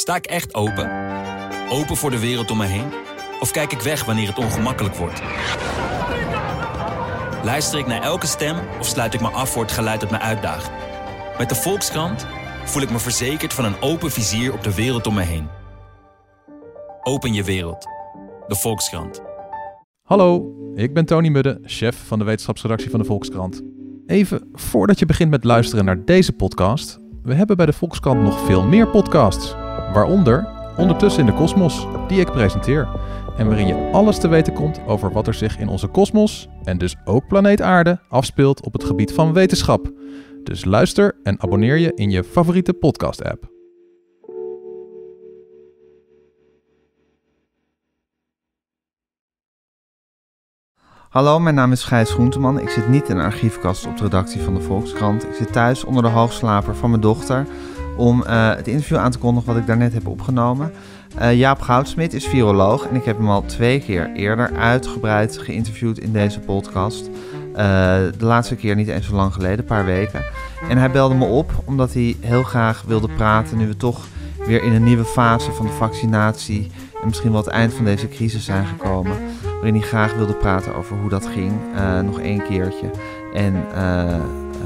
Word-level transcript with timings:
Sta 0.00 0.16
ik 0.16 0.26
echt 0.26 0.54
open? 0.54 0.90
Open 1.70 1.96
voor 1.96 2.10
de 2.10 2.18
wereld 2.18 2.50
om 2.50 2.56
me 2.56 2.66
heen? 2.66 2.86
Of 3.40 3.50
kijk 3.50 3.72
ik 3.72 3.80
weg 3.80 4.04
wanneer 4.04 4.28
het 4.28 4.38
ongemakkelijk 4.38 4.94
wordt? 4.94 5.22
Luister 7.44 7.78
ik 7.78 7.86
naar 7.86 8.02
elke 8.02 8.26
stem 8.26 8.56
of 8.78 8.86
sluit 8.86 9.14
ik 9.14 9.20
me 9.20 9.28
af 9.28 9.50
voor 9.50 9.62
het 9.62 9.72
geluid 9.72 10.00
dat 10.00 10.10
me 10.10 10.18
uitdaagt? 10.18 10.70
Met 11.38 11.48
de 11.48 11.54
Volkskrant 11.54 12.26
voel 12.64 12.82
ik 12.82 12.90
me 12.90 12.98
verzekerd 12.98 13.52
van 13.52 13.64
een 13.64 13.80
open 13.80 14.10
vizier 14.10 14.52
op 14.52 14.62
de 14.62 14.74
wereld 14.74 15.06
om 15.06 15.14
me 15.14 15.22
heen. 15.22 15.48
Open 17.02 17.32
je 17.32 17.44
wereld. 17.44 17.86
De 18.46 18.54
Volkskrant. 18.54 19.22
Hallo, 20.02 20.54
ik 20.74 20.94
ben 20.94 21.04
Tony 21.04 21.28
Mudde, 21.28 21.58
chef 21.62 22.06
van 22.06 22.18
de 22.18 22.24
wetenschapsredactie 22.24 22.90
van 22.90 23.00
de 23.00 23.06
Volkskrant. 23.06 23.62
Even 24.06 24.48
voordat 24.52 24.98
je 24.98 25.06
begint 25.06 25.30
met 25.30 25.44
luisteren 25.44 25.84
naar 25.84 26.04
deze 26.04 26.32
podcast, 26.32 26.98
we 27.22 27.34
hebben 27.34 27.56
bij 27.56 27.66
de 27.66 27.72
Volkskrant 27.72 28.22
nog 28.22 28.40
veel 28.40 28.62
meer 28.62 28.88
podcasts. 28.88 29.68
Waaronder 29.92 30.58
Ondertussen 30.80 31.20
in 31.20 31.26
de 31.26 31.38
Kosmos, 31.38 31.86
die 32.08 32.20
ik 32.20 32.30
presenteer. 32.30 32.88
En 33.36 33.46
waarin 33.46 33.66
je 33.66 33.90
alles 33.92 34.18
te 34.18 34.28
weten 34.28 34.52
komt 34.52 34.80
over 34.86 35.12
wat 35.12 35.26
er 35.26 35.34
zich 35.34 35.58
in 35.58 35.68
onze 35.68 35.86
kosmos, 35.86 36.48
en 36.64 36.78
dus 36.78 36.96
ook 37.04 37.26
planeet 37.28 37.62
Aarde, 37.62 38.00
afspeelt 38.08 38.64
op 38.64 38.72
het 38.72 38.84
gebied 38.84 39.12
van 39.12 39.32
wetenschap. 39.32 39.92
Dus 40.44 40.64
luister 40.64 41.16
en 41.22 41.42
abonneer 41.42 41.76
je 41.76 41.94
in 41.94 42.10
je 42.10 42.24
favoriete 42.24 42.72
podcast-app. 42.72 43.48
Hallo, 51.08 51.38
mijn 51.38 51.54
naam 51.54 51.72
is 51.72 51.84
Gijs 51.84 52.10
Groenteman. 52.10 52.60
Ik 52.60 52.68
zit 52.68 52.88
niet 52.88 53.08
in 53.08 53.16
een 53.16 53.24
archiefkast 53.24 53.86
op 53.86 53.96
de 53.96 54.02
redactie 54.02 54.40
van 54.40 54.54
de 54.54 54.60
Volkskrant. 54.60 55.24
Ik 55.24 55.34
zit 55.34 55.52
thuis 55.52 55.84
onder 55.84 56.02
de 56.02 56.08
hoogslaper 56.08 56.76
van 56.76 56.90
mijn 56.90 57.02
dochter 57.02 57.46
om 57.96 58.24
uh, 58.26 58.48
het 58.54 58.68
interview 58.68 58.96
aan 58.96 59.10
te 59.10 59.18
kondigen 59.18 59.48
wat 59.48 59.60
ik 59.60 59.66
daarnet 59.66 59.92
heb 59.92 60.06
opgenomen. 60.06 60.72
Uh, 61.20 61.34
Jaap 61.34 61.60
Goudsmit 61.60 62.12
is 62.12 62.26
viroloog 62.26 62.86
en 62.86 62.96
ik 62.96 63.04
heb 63.04 63.16
hem 63.16 63.28
al 63.28 63.44
twee 63.44 63.80
keer 63.80 64.10
eerder 64.14 64.56
uitgebreid 64.56 65.38
geïnterviewd 65.38 65.98
in 65.98 66.12
deze 66.12 66.40
podcast. 66.40 67.08
Uh, 67.50 67.56
de 68.18 68.24
laatste 68.24 68.56
keer 68.56 68.74
niet 68.74 68.88
eens 68.88 69.06
zo 69.06 69.14
lang 69.14 69.32
geleden, 69.32 69.58
een 69.58 69.64
paar 69.64 69.84
weken. 69.84 70.24
En 70.68 70.78
hij 70.78 70.90
belde 70.90 71.14
me 71.14 71.24
op 71.24 71.52
omdat 71.64 71.92
hij 71.92 72.16
heel 72.20 72.42
graag 72.42 72.82
wilde 72.86 73.08
praten 73.08 73.58
nu 73.58 73.66
we 73.66 73.76
toch 73.76 74.06
weer 74.46 74.62
in 74.62 74.72
een 74.72 74.84
nieuwe 74.84 75.04
fase 75.04 75.52
van 75.52 75.66
de 75.66 75.72
vaccinatie 75.72 76.70
en 77.00 77.06
misschien 77.06 77.32
wel 77.32 77.40
het 77.40 77.50
eind 77.50 77.72
van 77.72 77.84
deze 77.84 78.08
crisis 78.08 78.44
zijn 78.44 78.66
gekomen. 78.66 79.16
Waarin 79.54 79.74
hij 79.74 79.88
graag 79.88 80.14
wilde 80.14 80.34
praten 80.34 80.74
over 80.74 80.96
hoe 80.96 81.08
dat 81.08 81.26
ging, 81.26 81.52
nog 82.04 82.20
één 82.20 82.42
keertje. 82.42 82.90
En 83.34 83.64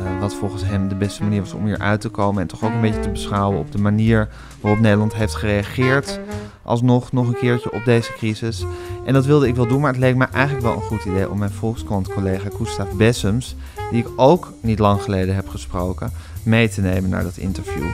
uh, 0.05 0.21
wat 0.21 0.35
volgens 0.35 0.65
hem 0.65 0.89
de 0.89 0.95
beste 0.95 1.23
manier 1.23 1.41
was 1.41 1.53
om 1.53 1.65
hier 1.65 1.79
uit 1.79 2.01
te 2.01 2.09
komen. 2.09 2.43
En 2.43 2.49
toch 2.49 2.65
ook 2.65 2.71
een 2.71 2.81
beetje 2.81 3.01
te 3.01 3.09
beschouwen 3.09 3.59
op 3.59 3.73
de 3.73 3.79
manier 3.79 4.29
waarop 4.61 4.81
Nederland 4.81 5.15
heeft 5.15 5.35
gereageerd. 5.35 6.21
Alsnog 6.63 7.13
nog 7.13 7.29
een 7.29 7.37
keertje 7.37 7.73
op 7.73 7.85
deze 7.85 8.13
crisis. 8.13 8.65
En 9.05 9.13
dat 9.13 9.27
wilde 9.27 9.49
ik 9.49 9.55
wel 9.55 9.67
doen, 9.67 9.81
maar 9.81 9.91
het 9.91 10.01
leek 10.01 10.17
me 10.17 10.25
eigenlijk 10.25 10.65
wel 10.65 10.75
een 10.75 10.83
goed 10.83 11.05
idee 11.05 11.31
om 11.31 11.39
mijn 11.39 11.51
Volkskrant-collega 11.51 12.49
Gustav 12.57 12.93
Bessems, 12.93 13.57
die 13.91 14.03
ik 14.03 14.09
ook 14.17 14.53
niet 14.61 14.79
lang 14.79 15.03
geleden 15.03 15.35
heb 15.35 15.49
gesproken, 15.49 16.13
mee 16.43 16.69
te 16.69 16.81
nemen 16.81 17.11
naar 17.11 17.23
dat 17.23 17.37
interview. 17.37 17.87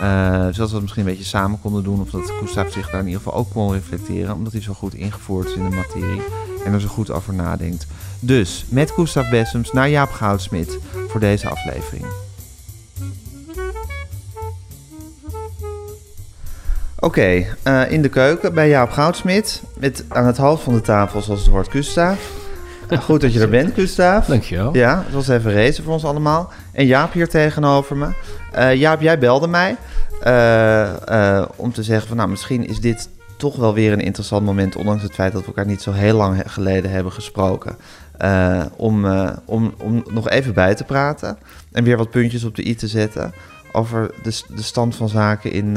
Uh, 0.00 0.46
zodat 0.50 0.68
we 0.68 0.74
het 0.74 0.80
misschien 0.80 1.04
een 1.04 1.10
beetje 1.10 1.24
samen 1.24 1.60
konden 1.60 1.82
doen. 1.82 2.00
Of 2.00 2.10
dat 2.10 2.30
Gustav 2.30 2.72
zich 2.72 2.90
daar 2.90 3.00
in 3.00 3.06
ieder 3.06 3.22
geval 3.22 3.38
ook 3.38 3.50
kon 3.50 3.72
reflecteren. 3.72 4.34
Omdat 4.34 4.52
hij 4.52 4.62
zo 4.62 4.72
goed 4.72 4.94
ingevoerd 4.94 5.46
is 5.46 5.54
in 5.54 5.70
de 5.70 5.76
materie. 5.76 6.22
En 6.64 6.72
er 6.72 6.80
zo 6.80 6.88
goed 6.88 7.10
over 7.10 7.34
nadenkt. 7.34 7.86
Dus 8.26 8.64
met 8.68 8.90
Gustav 8.90 9.30
Bessems 9.30 9.72
naar 9.72 9.88
Jaap 9.88 10.10
Goudsmit 10.10 10.78
voor 11.08 11.20
deze 11.20 11.48
aflevering. 11.48 12.04
Oké, 16.96 17.20
okay, 17.20 17.48
uh, 17.64 17.90
in 17.90 18.02
de 18.02 18.08
keuken 18.08 18.54
bij 18.54 18.68
Jaap 18.68 18.90
Goudsmit. 18.90 19.62
Met 19.78 20.04
aan 20.08 20.26
het 20.26 20.36
hoofd 20.36 20.62
van 20.62 20.72
de 20.72 20.80
tafel, 20.80 21.22
zoals 21.22 21.40
het 21.40 21.50
hoort, 21.50 21.70
Gustav. 21.70 22.18
Goed 23.00 23.20
dat 23.20 23.32
je 23.32 23.40
er 23.40 23.48
bent, 23.48 23.74
Gustav. 23.74 24.26
Dankjewel. 24.26 24.74
Ja, 24.74 25.02
het 25.04 25.14
was 25.14 25.28
even 25.28 25.52
racen 25.52 25.84
voor 25.84 25.92
ons 25.92 26.04
allemaal. 26.04 26.52
En 26.72 26.86
Jaap 26.86 27.12
hier 27.12 27.28
tegenover 27.28 27.96
me. 27.96 28.08
Uh, 28.54 28.74
Jaap, 28.74 29.00
jij 29.00 29.18
belde 29.18 29.48
mij 29.48 29.76
uh, 30.26 31.44
om 31.56 31.72
te 31.72 31.82
zeggen 31.82 32.08
van... 32.08 32.16
nou, 32.16 32.28
misschien 32.28 32.66
is 32.66 32.80
dit 32.80 33.08
toch 33.36 33.56
wel 33.56 33.74
weer 33.74 33.92
een 33.92 34.00
interessant 34.00 34.44
moment... 34.44 34.76
ondanks 34.76 35.02
het 35.02 35.14
feit 35.14 35.32
dat 35.32 35.40
we 35.40 35.46
elkaar 35.46 35.66
niet 35.66 35.82
zo 35.82 35.92
heel 35.92 36.16
lang 36.16 36.42
geleden 36.46 36.90
hebben 36.90 37.12
gesproken... 37.12 37.76
om, 38.76 39.06
om, 39.44 39.74
om 39.78 40.04
nog 40.10 40.28
even 40.28 40.54
bij 40.54 40.74
te 40.74 40.84
praten 40.84 41.38
en 41.72 41.84
weer 41.84 41.96
wat 41.96 42.10
puntjes 42.10 42.44
op 42.44 42.56
de 42.56 42.66
i 42.66 42.74
te 42.74 42.88
zetten... 42.88 43.32
over 43.72 44.10
de, 44.22 44.42
de 44.54 44.62
stand 44.62 44.96
van 44.96 45.08
zaken 45.08 45.52
in 45.52 45.76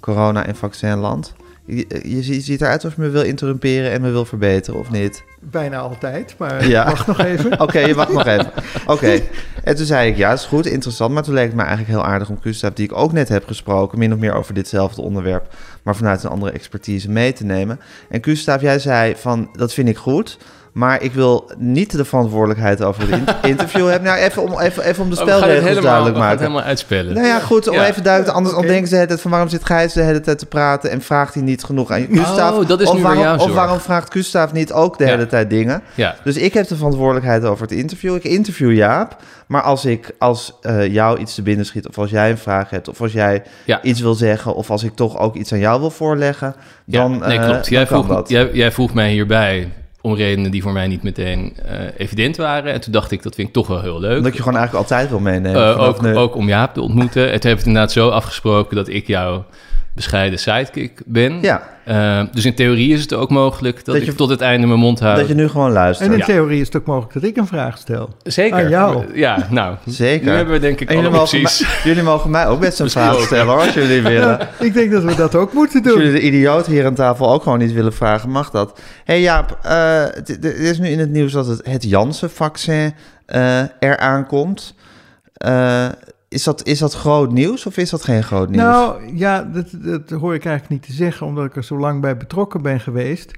corona- 0.00 0.46
en 0.46 0.56
vaccinland. 0.56 1.34
Je, 1.76 1.86
je, 2.02 2.34
je 2.34 2.40
ziet 2.40 2.60
eruit 2.60 2.84
alsof 2.84 2.96
je 2.96 3.02
me 3.02 3.08
wil 3.08 3.22
interrumperen 3.22 3.90
en 3.90 4.00
me 4.00 4.10
wil 4.10 4.24
verbeteren, 4.24 4.80
of 4.80 4.90
niet? 4.90 5.22
Bijna 5.40 5.78
altijd, 5.78 6.34
maar 6.38 6.66
ja. 6.68 6.84
wacht 6.84 7.06
nog 7.06 7.20
even. 7.20 7.52
Oké, 7.52 7.62
okay, 7.62 7.86
je 7.86 7.94
wacht 7.94 8.12
nog 8.12 8.26
even. 8.26 8.46
Oké. 8.82 8.92
Okay. 8.92 9.28
En 9.64 9.76
toen 9.76 9.86
zei 9.86 10.10
ik, 10.10 10.16
ja, 10.16 10.32
is 10.32 10.44
goed, 10.44 10.66
interessant. 10.66 11.12
Maar 11.12 11.22
toen 11.22 11.34
leek 11.34 11.46
het 11.46 11.54
me 11.54 11.62
eigenlijk 11.62 11.90
heel 11.90 12.04
aardig 12.04 12.28
om 12.28 12.38
Gustav, 12.40 12.72
die 12.72 12.84
ik 12.84 12.96
ook 12.96 13.12
net 13.12 13.28
heb 13.28 13.46
gesproken, 13.46 13.98
min 13.98 14.12
of 14.12 14.18
meer 14.18 14.32
over 14.32 14.54
ditzelfde 14.54 15.02
onderwerp, 15.02 15.54
maar 15.82 15.96
vanuit 15.96 16.22
een 16.22 16.30
andere 16.30 16.52
expertise 16.52 17.10
mee 17.10 17.32
te 17.32 17.44
nemen. 17.44 17.80
En 18.08 18.24
Gustav, 18.24 18.60
jij 18.60 18.78
zei 18.78 19.14
van, 19.16 19.48
dat 19.52 19.72
vind 19.72 19.88
ik 19.88 19.96
goed. 19.96 20.38
Maar 20.72 21.02
ik 21.02 21.12
wil 21.12 21.50
niet 21.58 21.96
de 21.96 22.04
verantwoordelijkheid 22.04 22.82
over 22.82 23.10
het 23.10 23.34
interview 23.50 23.88
hebben. 23.88 24.08
Nou, 24.08 24.18
even 24.18 24.42
om, 24.42 24.60
even, 24.60 24.84
even 24.84 25.02
om 25.02 25.10
de 25.10 25.16
spelregels 25.16 25.64
helemaal, 25.64 25.82
duidelijk 25.82 26.16
maken. 26.16 26.38
Helemaal 26.38 26.62
uitspellen. 26.62 27.14
Nou 27.14 27.26
ja, 27.26 27.38
goed, 27.38 27.68
om 27.68 27.74
ja. 27.74 27.86
even 27.86 28.02
duidelijk... 28.02 28.36
Anders 28.36 28.54
okay. 28.54 28.68
denken 28.68 28.88
ze 28.88 29.06
tijd 29.06 29.20
van 29.20 29.30
waarom 29.30 29.48
zit 29.48 29.64
Gijs 29.64 29.92
de 29.92 30.02
hele 30.02 30.20
tijd 30.20 30.38
te 30.38 30.46
praten... 30.46 30.90
en 30.90 31.00
vraagt 31.00 31.34
hij 31.34 31.42
niet 31.42 31.64
genoeg 31.64 31.90
aan 31.90 32.06
Gustav? 32.10 32.56
Oh, 32.56 32.68
dat 32.68 32.80
is 32.80 32.88
of, 32.88 32.96
nu 32.96 33.02
waarom, 33.02 33.22
jouw 33.22 33.38
of 33.38 33.52
waarom 33.52 33.80
vraagt 33.80 34.12
Gustav 34.12 34.52
niet 34.52 34.72
ook 34.72 34.98
de 34.98 35.04
hele 35.04 35.26
tijd 35.26 35.50
dingen? 35.50 35.82
Ja. 35.94 36.14
Dus 36.24 36.36
ik 36.36 36.54
heb 36.54 36.68
de 36.68 36.76
verantwoordelijkheid 36.76 37.44
over 37.44 37.62
het 37.62 37.72
interview. 37.72 38.14
Ik 38.14 38.24
interview 38.24 38.72
Jaap. 38.72 39.16
Maar 39.46 39.62
als 39.62 39.84
ik 39.84 40.14
als 40.18 40.58
uh, 40.62 40.86
jou 40.86 41.18
iets 41.18 41.34
te 41.34 41.42
binnen 41.42 41.66
schiet... 41.66 41.88
of 41.88 41.98
als 41.98 42.10
jij 42.10 42.30
een 42.30 42.38
vraag 42.38 42.70
hebt... 42.70 42.88
of 42.88 43.00
als 43.00 43.12
jij 43.12 43.42
ja. 43.64 43.82
iets 43.82 44.00
wil 44.00 44.14
zeggen... 44.14 44.54
of 44.54 44.70
als 44.70 44.82
ik 44.82 44.94
toch 44.94 45.18
ook 45.18 45.34
iets 45.34 45.52
aan 45.52 45.58
jou 45.58 45.80
wil 45.80 45.90
voorleggen... 45.90 46.54
dan, 46.86 47.18
nee, 47.18 47.38
klopt. 47.38 47.66
Uh, 47.66 47.72
jij, 47.72 47.86
vroeg, 47.86 48.28
jij, 48.28 48.50
jij 48.52 48.72
vroeg 48.72 48.94
mij 48.94 49.10
hierbij 49.10 49.72
om 50.08 50.14
redenen 50.14 50.50
die 50.50 50.62
voor 50.62 50.72
mij 50.72 50.86
niet 50.86 51.02
meteen 51.02 51.56
uh, 51.66 51.72
evident 51.96 52.36
waren. 52.36 52.72
En 52.72 52.80
toen 52.80 52.92
dacht 52.92 53.10
ik, 53.10 53.22
dat 53.22 53.34
vind 53.34 53.48
ik 53.48 53.54
toch 53.54 53.66
wel 53.66 53.80
heel 53.80 54.00
leuk. 54.00 54.16
Omdat 54.16 54.36
je 54.36 54.42
gewoon 54.42 54.58
eigenlijk 54.58 54.90
altijd 54.90 55.08
wil 55.08 55.20
meenemen. 55.20 55.62
Uh, 55.62 55.80
ook, 55.80 56.04
ook 56.04 56.34
om 56.34 56.48
Jaap 56.48 56.74
te 56.74 56.80
ontmoeten. 56.80 57.30
Het 57.30 57.44
inderdaad 57.44 57.92
zo 57.92 58.08
afgesproken 58.08 58.76
dat 58.76 58.88
ik 58.88 59.06
jou 59.06 59.42
bescheiden 59.98 60.38
sidekick 60.38 61.00
ben. 61.06 61.38
Ja. 61.40 61.62
Uh, 61.88 62.22
dus 62.32 62.44
in 62.44 62.54
theorie 62.54 62.92
is 62.92 63.00
het 63.00 63.14
ook 63.14 63.30
mogelijk 63.30 63.76
dat, 63.76 63.84
dat 63.84 63.96
ik 63.96 64.04
je, 64.04 64.14
tot 64.14 64.28
het 64.30 64.40
einde 64.40 64.66
mijn 64.66 64.78
mond 64.78 65.00
houd. 65.00 65.16
Dat 65.16 65.28
je 65.28 65.34
nu 65.34 65.48
gewoon 65.48 65.72
luistert. 65.72 66.08
En 66.08 66.14
in 66.14 66.18
ja. 66.18 66.24
theorie 66.24 66.60
is 66.60 66.66
het 66.66 66.76
ook 66.76 66.86
mogelijk 66.86 67.12
dat 67.12 67.22
ik 67.22 67.36
een 67.36 67.46
vraag 67.46 67.78
stel. 67.78 68.10
Zeker. 68.22 68.56
Aan 68.56 68.68
jou. 68.68 69.04
Ja, 69.14 69.46
nou. 69.50 69.76
Zeker. 69.86 70.26
Nu 70.26 70.32
hebben 70.32 70.54
we 70.54 70.60
denk 70.60 70.80
ik 70.80 70.88
en 70.88 70.96
jullie 70.96 71.10
mogen, 71.10 71.42
mij, 71.42 71.52
jullie 71.84 72.02
mogen 72.02 72.30
mij 72.30 72.46
ook 72.46 72.60
best 72.60 72.80
een 72.80 72.90
vraag 72.90 73.20
stellen 73.20 73.46
hoor, 73.46 73.60
als 73.60 73.74
jullie 73.74 74.02
willen. 74.12 74.38
Ja, 74.38 74.48
ik 74.58 74.74
denk 74.74 74.92
dat 74.92 75.02
we 75.02 75.14
dat 75.14 75.34
ook 75.34 75.52
moeten 75.52 75.82
doen. 75.82 75.92
Als 75.92 76.02
jullie 76.02 76.20
de 76.20 76.26
idioot 76.26 76.66
hier 76.66 76.86
aan 76.86 76.94
tafel 76.94 77.32
ook 77.32 77.42
gewoon 77.42 77.58
niet 77.58 77.72
willen 77.72 77.92
vragen, 77.92 78.30
mag 78.30 78.50
dat. 78.50 78.80
Hé 79.04 79.12
hey 79.12 79.20
Jaap, 79.20 79.58
uh, 79.64 79.70
er 80.44 80.60
is 80.60 80.78
nu 80.78 80.88
in 80.88 80.98
het 80.98 81.10
nieuws 81.10 81.32
dat 81.32 81.46
het, 81.46 81.66
het 81.66 81.82
Janssen-vaccin 81.82 82.94
uh, 83.26 83.60
eraan 83.78 84.26
komt. 84.26 84.74
Is 86.28 86.44
dat, 86.44 86.66
is 86.66 86.78
dat 86.78 86.94
groot 86.94 87.32
nieuws 87.32 87.66
of 87.66 87.76
is 87.76 87.90
dat 87.90 88.04
geen 88.04 88.24
groot 88.24 88.48
nieuws? 88.48 88.62
Nou 88.62 89.16
ja, 89.16 89.42
dat, 89.42 89.66
dat 89.72 90.10
hoor 90.10 90.34
ik 90.34 90.44
eigenlijk 90.44 90.68
niet 90.68 90.90
te 90.90 90.96
zeggen, 90.96 91.26
omdat 91.26 91.44
ik 91.44 91.56
er 91.56 91.64
zo 91.64 91.78
lang 91.78 92.00
bij 92.00 92.16
betrokken 92.16 92.62
ben 92.62 92.80
geweest. 92.80 93.32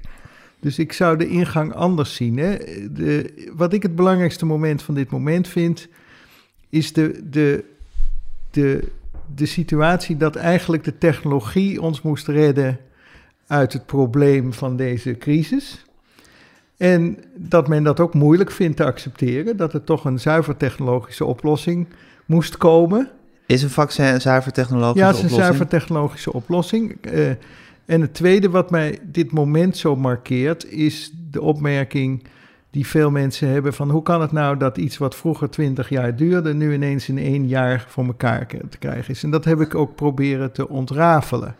Dus 0.59 0.79
ik 0.79 0.93
zou 0.93 1.17
de 1.17 1.27
ingang 1.27 1.73
anders 1.73 2.15
zien. 2.15 2.37
Hè? 2.37 2.57
De, 2.91 3.33
wat 3.55 3.73
ik 3.73 3.83
het 3.83 3.95
belangrijkste 3.95 4.45
moment 4.45 4.81
van 4.81 4.93
dit 4.93 5.09
moment 5.09 5.47
vind, 5.47 5.87
is 6.69 6.93
de, 6.93 7.29
de, 7.29 7.63
de, 8.51 8.87
de 9.35 9.45
situatie 9.45 10.17
dat 10.17 10.35
eigenlijk 10.35 10.83
de 10.83 10.97
technologie 10.97 11.81
ons 11.81 12.01
moest 12.01 12.27
redden 12.27 12.79
uit 13.47 13.73
het 13.73 13.85
probleem 13.85 14.53
van 14.53 14.75
deze 14.75 15.17
crisis. 15.17 15.85
En 16.77 17.17
dat 17.35 17.67
men 17.67 17.83
dat 17.83 17.99
ook 17.99 18.13
moeilijk 18.13 18.51
vindt 18.51 18.77
te 18.77 18.85
accepteren, 18.85 19.57
dat 19.57 19.73
er 19.73 19.83
toch 19.83 20.05
een 20.05 20.19
zuiver 20.19 20.57
technologische 20.57 21.25
oplossing 21.25 21.87
moest 22.31 22.57
komen. 22.57 23.09
Is 23.45 23.63
een 23.63 23.69
vaccin 23.69 24.05
een 24.05 24.21
zuiver 24.21 24.51
technologische 24.51 25.05
oplossing? 25.05 25.19
Ja, 25.19 25.23
het 25.23 25.31
is 25.31 25.37
een 25.37 25.43
zuiver 25.43 25.67
technologische 25.67 26.33
oplossing. 26.33 26.97
Uh, 27.13 27.29
en 27.85 28.01
het 28.01 28.13
tweede 28.13 28.49
wat 28.49 28.71
mij 28.71 28.99
dit 29.03 29.31
moment 29.31 29.77
zo 29.77 29.95
markeert, 29.95 30.71
is 30.71 31.11
de 31.31 31.41
opmerking 31.41 32.23
die 32.69 32.87
veel 32.87 33.11
mensen 33.11 33.47
hebben 33.47 33.73
van 33.73 33.89
hoe 33.89 34.03
kan 34.03 34.21
het 34.21 34.31
nou 34.31 34.57
dat 34.57 34.77
iets 34.77 34.97
wat 34.97 35.15
vroeger 35.15 35.49
20 35.49 35.89
jaar 35.89 36.15
duurde, 36.15 36.53
nu 36.53 36.73
ineens 36.73 37.09
in 37.09 37.17
één 37.17 37.47
jaar 37.47 37.85
voor 37.87 38.05
elkaar 38.05 38.47
te 38.47 38.77
krijgen 38.79 39.13
is. 39.13 39.23
En 39.23 39.31
dat 39.31 39.45
heb 39.45 39.61
ik 39.61 39.75
ook 39.75 39.95
proberen 39.95 40.51
te 40.51 40.69
ontrafelen. 40.69 41.55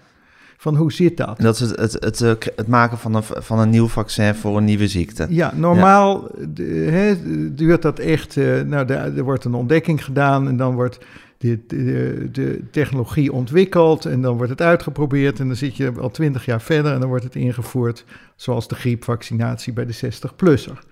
Van 0.61 0.75
hoe 0.75 0.91
zit 0.91 1.17
dat? 1.17 1.39
Dat 1.39 1.59
is 1.59 1.69
het, 1.69 1.79
het, 1.79 2.19
het, 2.19 2.51
het, 2.55 2.67
maken 2.67 2.97
van 2.97 3.15
een, 3.15 3.23
van 3.23 3.59
een 3.59 3.69
nieuw 3.69 3.87
vaccin 3.87 4.35
voor 4.35 4.57
een 4.57 4.63
nieuwe 4.63 4.87
ziekte. 4.87 5.25
Ja, 5.29 5.53
normaal 5.55 6.31
ja. 6.39 6.45
De, 6.53 6.63
he, 6.63 7.15
duurt 7.53 7.81
dat 7.81 7.99
echt. 7.99 8.35
Uh, 8.35 8.61
nou, 8.61 8.85
de, 8.85 8.93
er 8.93 9.23
wordt 9.23 9.45
een 9.45 9.53
ontdekking 9.53 10.03
gedaan 10.03 10.47
en 10.47 10.57
dan 10.57 10.75
wordt 10.75 10.97
de, 11.37 11.59
de, 11.67 12.29
de 12.31 12.61
technologie 12.71 13.33
ontwikkeld 13.33 14.05
en 14.05 14.21
dan 14.21 14.35
wordt 14.35 14.51
het 14.51 14.61
uitgeprobeerd 14.61 15.39
en 15.39 15.47
dan 15.47 15.55
zit 15.55 15.77
je 15.77 15.91
al 15.99 16.11
twintig 16.11 16.45
jaar 16.45 16.61
verder 16.61 16.93
en 16.93 16.99
dan 16.99 17.09
wordt 17.09 17.23
het 17.23 17.35
ingevoerd, 17.35 18.05
zoals 18.35 18.67
de 18.67 18.75
griepvaccinatie 18.75 19.73
bij 19.73 19.85
de 19.85 19.95
60-plusser. 19.95 20.90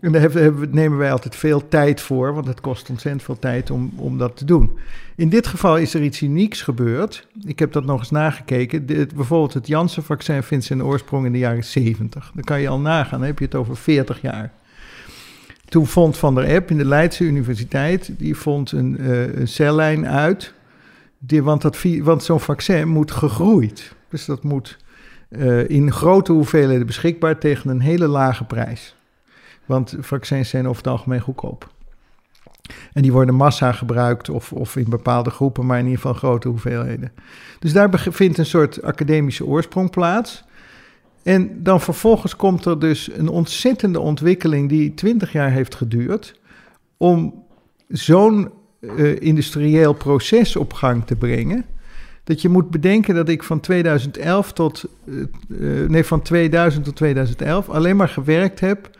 En 0.00 0.12
daar 0.12 0.20
hebben, 0.20 0.68
nemen 0.70 0.98
wij 0.98 1.12
altijd 1.12 1.36
veel 1.36 1.68
tijd 1.68 2.00
voor, 2.00 2.34
want 2.34 2.46
het 2.46 2.60
kost 2.60 2.90
ontzettend 2.90 3.22
veel 3.22 3.38
tijd 3.38 3.70
om, 3.70 3.92
om 3.96 4.18
dat 4.18 4.36
te 4.36 4.44
doen. 4.44 4.78
In 5.16 5.28
dit 5.28 5.46
geval 5.46 5.76
is 5.76 5.94
er 5.94 6.02
iets 6.02 6.22
unieks 6.22 6.62
gebeurd. 6.62 7.26
Ik 7.44 7.58
heb 7.58 7.72
dat 7.72 7.84
nog 7.84 7.98
eens 7.98 8.10
nagekeken. 8.10 8.86
bijvoorbeeld 9.14 9.54
het 9.54 9.66
Janssen-vaccin 9.66 10.42
vindt 10.42 10.64
zijn 10.64 10.84
oorsprong 10.84 11.26
in 11.26 11.32
de 11.32 11.38
jaren 11.38 11.64
70. 11.64 12.30
Dan 12.34 12.44
kan 12.44 12.60
je 12.60 12.68
al 12.68 12.80
nagaan, 12.80 13.18
dan 13.18 13.28
heb 13.28 13.38
je 13.38 13.44
het 13.44 13.54
over 13.54 13.76
40 13.76 14.20
jaar. 14.20 14.52
Toen 15.64 15.86
vond 15.86 16.16
Van 16.16 16.34
der 16.34 16.44
Epp 16.44 16.70
in 16.70 16.76
de 16.76 16.84
Leidse 16.84 17.24
Universiteit, 17.24 18.10
die 18.18 18.36
vond 18.36 18.72
een, 18.72 18.96
uh, 19.00 19.36
een 19.36 19.48
cellijn 19.48 20.06
uit. 20.06 20.54
Die, 21.18 21.42
want 21.42 21.62
dat, 21.62 21.82
want 22.02 22.22
zo'n 22.22 22.40
vaccin 22.40 22.88
moet 22.88 23.10
gegroeid. 23.10 23.94
Dus 24.08 24.24
dat 24.24 24.42
moet 24.42 24.76
uh, 25.30 25.68
in 25.68 25.92
grote 25.92 26.32
hoeveelheden 26.32 26.86
beschikbaar 26.86 27.38
tegen 27.38 27.70
een 27.70 27.80
hele 27.80 28.06
lage 28.06 28.44
prijs. 28.44 28.94
Want 29.66 29.96
vaccins 30.00 30.48
zijn 30.48 30.68
over 30.68 30.82
het 30.82 30.92
algemeen 30.92 31.20
goedkoop. 31.20 31.72
En 32.92 33.02
die 33.02 33.12
worden 33.12 33.34
massa 33.34 33.72
gebruikt 33.72 34.28
of, 34.28 34.52
of 34.52 34.76
in 34.76 34.88
bepaalde 34.88 35.30
groepen, 35.30 35.66
maar 35.66 35.78
in 35.78 35.84
ieder 35.84 36.00
geval 36.00 36.14
grote 36.14 36.48
hoeveelheden. 36.48 37.12
Dus 37.58 37.72
daar 37.72 37.90
vindt 38.10 38.38
een 38.38 38.46
soort 38.46 38.82
academische 38.82 39.46
oorsprong 39.46 39.90
plaats. 39.90 40.44
En 41.22 41.62
dan 41.62 41.80
vervolgens 41.80 42.36
komt 42.36 42.64
er 42.64 42.78
dus 42.78 43.10
een 43.16 43.28
ontzettende 43.28 44.00
ontwikkeling 44.00 44.68
die 44.68 44.94
20 44.94 45.32
jaar 45.32 45.50
heeft 45.50 45.74
geduurd 45.74 46.40
om 46.96 47.44
zo'n 47.88 48.50
uh, 48.80 49.20
industrieel 49.20 49.92
proces 49.92 50.56
op 50.56 50.72
gang 50.72 51.06
te 51.06 51.16
brengen. 51.16 51.64
Dat 52.24 52.42
je 52.42 52.48
moet 52.48 52.70
bedenken 52.70 53.14
dat 53.14 53.28
ik 53.28 53.42
van 53.42 53.60
2011 53.60 54.52
tot, 54.52 54.84
uh, 55.04 55.88
nee, 55.88 56.04
van 56.04 56.22
2000 56.22 56.84
tot 56.84 56.96
2011 56.96 57.68
alleen 57.68 57.96
maar 57.96 58.08
gewerkt 58.08 58.60
heb 58.60 58.90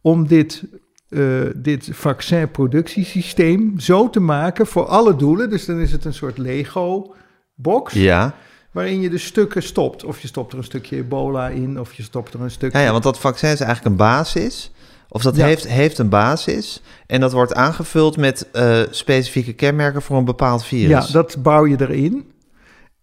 om 0.00 0.26
dit, 0.26 0.64
uh, 1.08 1.40
dit 1.56 1.88
vaccinproductiesysteem 1.92 3.78
zo 3.78 4.10
te 4.10 4.20
maken 4.20 4.66
voor 4.66 4.86
alle 4.86 5.16
doelen. 5.16 5.50
Dus 5.50 5.64
dan 5.64 5.78
is 5.78 5.92
het 5.92 6.04
een 6.04 6.14
soort 6.14 6.38
Lego-box. 6.38 7.92
Ja. 7.92 8.34
Waarin 8.72 9.00
je 9.00 9.10
de 9.10 9.18
stukken 9.18 9.62
stopt. 9.62 10.04
Of 10.04 10.20
je 10.20 10.28
stopt 10.28 10.52
er 10.52 10.58
een 10.58 10.64
stukje 10.64 10.96
ebola 10.96 11.48
in, 11.48 11.80
of 11.80 11.92
je 11.92 12.02
stopt 12.02 12.34
er 12.34 12.40
een 12.40 12.50
stukje... 12.50 12.78
Ja, 12.78 12.84
ja 12.84 12.90
want 12.90 13.02
dat 13.02 13.18
vaccin 13.18 13.50
is 13.50 13.60
eigenlijk 13.60 13.90
een 13.90 14.06
basis. 14.06 14.70
Of 15.08 15.22
dat 15.22 15.36
heeft, 15.36 15.68
heeft 15.68 15.98
een 15.98 16.08
basis. 16.08 16.82
En 17.06 17.20
dat 17.20 17.32
wordt 17.32 17.54
aangevuld 17.54 18.16
met 18.16 18.48
uh, 18.52 18.80
specifieke 18.90 19.52
kenmerken 19.52 20.02
voor 20.02 20.16
een 20.16 20.24
bepaald 20.24 20.64
virus. 20.64 21.06
Ja, 21.06 21.12
dat 21.12 21.42
bouw 21.42 21.66
je 21.66 21.80
erin. 21.80 22.32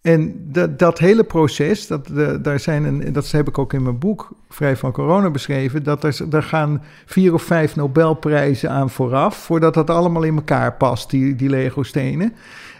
En 0.00 0.34
dat, 0.52 0.78
dat 0.78 0.98
hele 0.98 1.24
proces, 1.24 1.86
dat, 1.86 2.10
daar 2.42 2.60
zijn 2.60 2.84
een, 2.84 3.12
dat 3.12 3.30
heb 3.30 3.48
ik 3.48 3.58
ook 3.58 3.72
in 3.72 3.82
mijn 3.82 3.98
boek 3.98 4.30
Vrij 4.48 4.76
van 4.76 4.92
Corona 4.92 5.30
beschreven, 5.30 5.82
dat 5.82 6.04
er, 6.04 6.30
daar 6.30 6.42
gaan 6.42 6.82
vier 7.06 7.34
of 7.34 7.42
vijf 7.42 7.76
Nobelprijzen 7.76 8.70
aan 8.70 8.90
vooraf, 8.90 9.36
voordat 9.36 9.74
dat 9.74 9.90
allemaal 9.90 10.22
in 10.22 10.34
elkaar 10.34 10.72
past, 10.72 11.10
die, 11.10 11.36
die 11.36 11.48
Lego-stenen. 11.48 12.34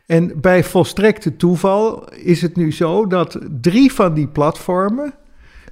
En 0.06 0.40
bij 0.40 0.64
volstrekte 0.64 1.36
toeval 1.36 2.08
is 2.12 2.42
het 2.42 2.56
nu 2.56 2.72
zo 2.72 3.06
dat 3.06 3.38
drie 3.60 3.92
van 3.92 4.14
die 4.14 4.28
platformen, 4.28 5.14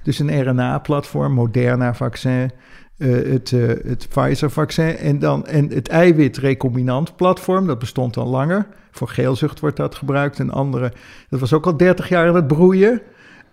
dus 0.03 0.19
een 0.19 0.43
RNA-platform, 0.43 1.33
Moderna-vaccin, 1.33 2.51
uh, 2.97 3.31
het, 3.31 3.51
uh, 3.51 3.67
het 3.67 4.07
Pfizer-vaccin 4.09 4.97
en, 4.97 5.19
dan, 5.19 5.45
en 5.45 5.69
het 5.69 5.87
eiwit-recombinant-platform, 5.87 7.67
dat 7.67 7.79
bestond 7.79 8.17
al 8.17 8.27
langer. 8.27 8.67
Voor 8.91 9.07
geelzucht 9.07 9.59
wordt 9.59 9.77
dat 9.77 9.95
gebruikt 9.95 10.39
en 10.39 10.49
andere. 10.49 10.93
Dat 11.29 11.39
was 11.39 11.53
ook 11.53 11.65
al 11.65 11.77
30 11.77 12.09
jaar 12.09 12.27
aan 12.27 12.35
het 12.35 12.47
broeien. 12.47 13.01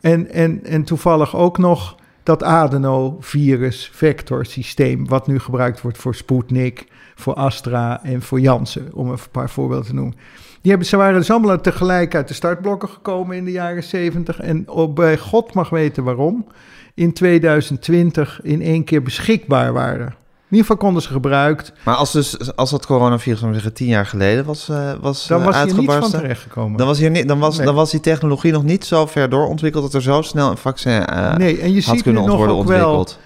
En, 0.00 0.30
en, 0.30 0.64
en 0.64 0.84
toevallig 0.84 1.36
ook 1.36 1.58
nog 1.58 1.96
dat 2.22 2.42
adenovirus-vector-systeem, 2.42 5.08
wat 5.08 5.26
nu 5.26 5.38
gebruikt 5.38 5.80
wordt 5.80 5.98
voor 5.98 6.14
Sputnik, 6.14 6.86
voor 7.14 7.34
Astra 7.34 8.04
en 8.04 8.22
voor 8.22 8.40
Janssen, 8.40 8.94
om 8.94 9.10
een 9.10 9.18
paar 9.30 9.50
voorbeelden 9.50 9.86
te 9.86 9.94
noemen. 9.94 10.14
Die 10.60 10.70
hebben, 10.70 10.88
ze 10.88 10.96
waren 10.96 11.18
dus 11.18 11.30
allemaal 11.30 11.60
tegelijk 11.60 12.14
uit 12.14 12.28
de 12.28 12.34
startblokken 12.34 12.88
gekomen 12.88 13.36
in 13.36 13.44
de 13.44 13.50
jaren 13.50 13.82
70. 13.82 14.40
En 14.40 14.68
op, 14.68 14.94
bij 14.94 15.18
God 15.18 15.54
mag 15.54 15.70
weten 15.70 16.04
waarom, 16.04 16.46
in 16.94 17.12
2020 17.12 18.40
in 18.42 18.62
één 18.62 18.84
keer 18.84 19.02
beschikbaar 19.02 19.72
waren. 19.72 20.06
In 20.06 20.60
ieder 20.60 20.66
geval 20.66 20.76
konden 20.76 21.02
ze 21.02 21.08
gebruikt. 21.08 21.72
Maar 21.84 21.94
als, 21.94 22.12
dus, 22.12 22.56
als 22.56 22.70
dat 22.70 22.86
coronavirus, 22.86 23.42
om 23.42 23.52
zeggen, 23.52 23.72
tien 23.72 23.86
jaar 23.86 24.06
geleden 24.06 24.44
was, 24.44 24.68
uh, 24.68 24.92
was 25.00 25.26
Dan 25.26 25.42
was 25.42 25.54
uh, 25.54 25.62
hier 25.62 25.74
niet 25.74 25.92
van 25.92 26.10
terechtgekomen. 26.10 26.78
Dan 26.78 26.86
was, 26.86 26.98
hier 26.98 27.10
niet, 27.10 27.28
dan, 27.28 27.38
was, 27.38 27.56
nee. 27.56 27.66
dan 27.66 27.74
was 27.74 27.90
die 27.90 28.00
technologie 28.00 28.52
nog 28.52 28.64
niet 28.64 28.84
zo 28.84 29.06
ver 29.06 29.28
doorontwikkeld... 29.28 29.84
dat 29.84 29.94
er 29.94 30.02
zo 30.02 30.22
snel 30.22 30.50
een 30.50 30.56
vaccin 30.56 31.02
uh, 31.10 31.36
nee, 31.36 31.60
en 31.60 31.68
je 31.68 31.82
had 31.82 31.94
ziet 31.94 32.02
kunnen 32.02 32.22
nu 32.22 32.28
nog 32.28 32.36
worden 32.36 32.54
ook 32.54 32.60
ontwikkeld. 32.60 33.18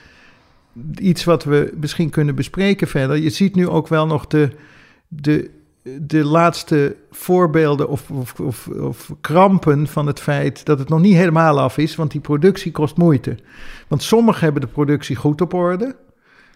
Wel 0.73 1.07
iets 1.09 1.25
wat 1.25 1.45
we 1.45 1.75
misschien 1.81 2.11
kunnen 2.11 2.35
bespreken 2.35 2.89
verder. 2.89 3.17
Je 3.17 3.31
ziet 3.31 3.55
nu 3.55 3.69
ook 3.69 3.89
wel 3.89 4.07
nog 4.07 4.27
de, 4.27 4.51
de, 5.09 5.51
de 5.83 6.25
laatste 6.25 6.97
voorbeelden 7.11 7.89
of, 7.89 8.11
of, 8.11 8.41
of, 8.41 8.69
of 8.69 9.11
krampen 9.21 9.87
van 9.87 10.07
het 10.07 10.21
feit 10.21 10.65
dat 10.65 10.79
het 10.79 10.89
nog 10.89 11.01
niet 11.01 11.15
helemaal 11.15 11.61
af 11.61 11.79
is, 11.79 11.97
want 11.97 12.11
die 12.11 12.21
productie 12.21 12.73
kost 12.73 12.97
moeite. 12.97 13.37
Want 13.89 14.03
sommigen 14.03 14.45
hebben 14.45 14.63
de 14.63 14.69
productie 14.69 15.17
goed 15.17 15.41
op 15.41 15.55
orde. 15.55 15.97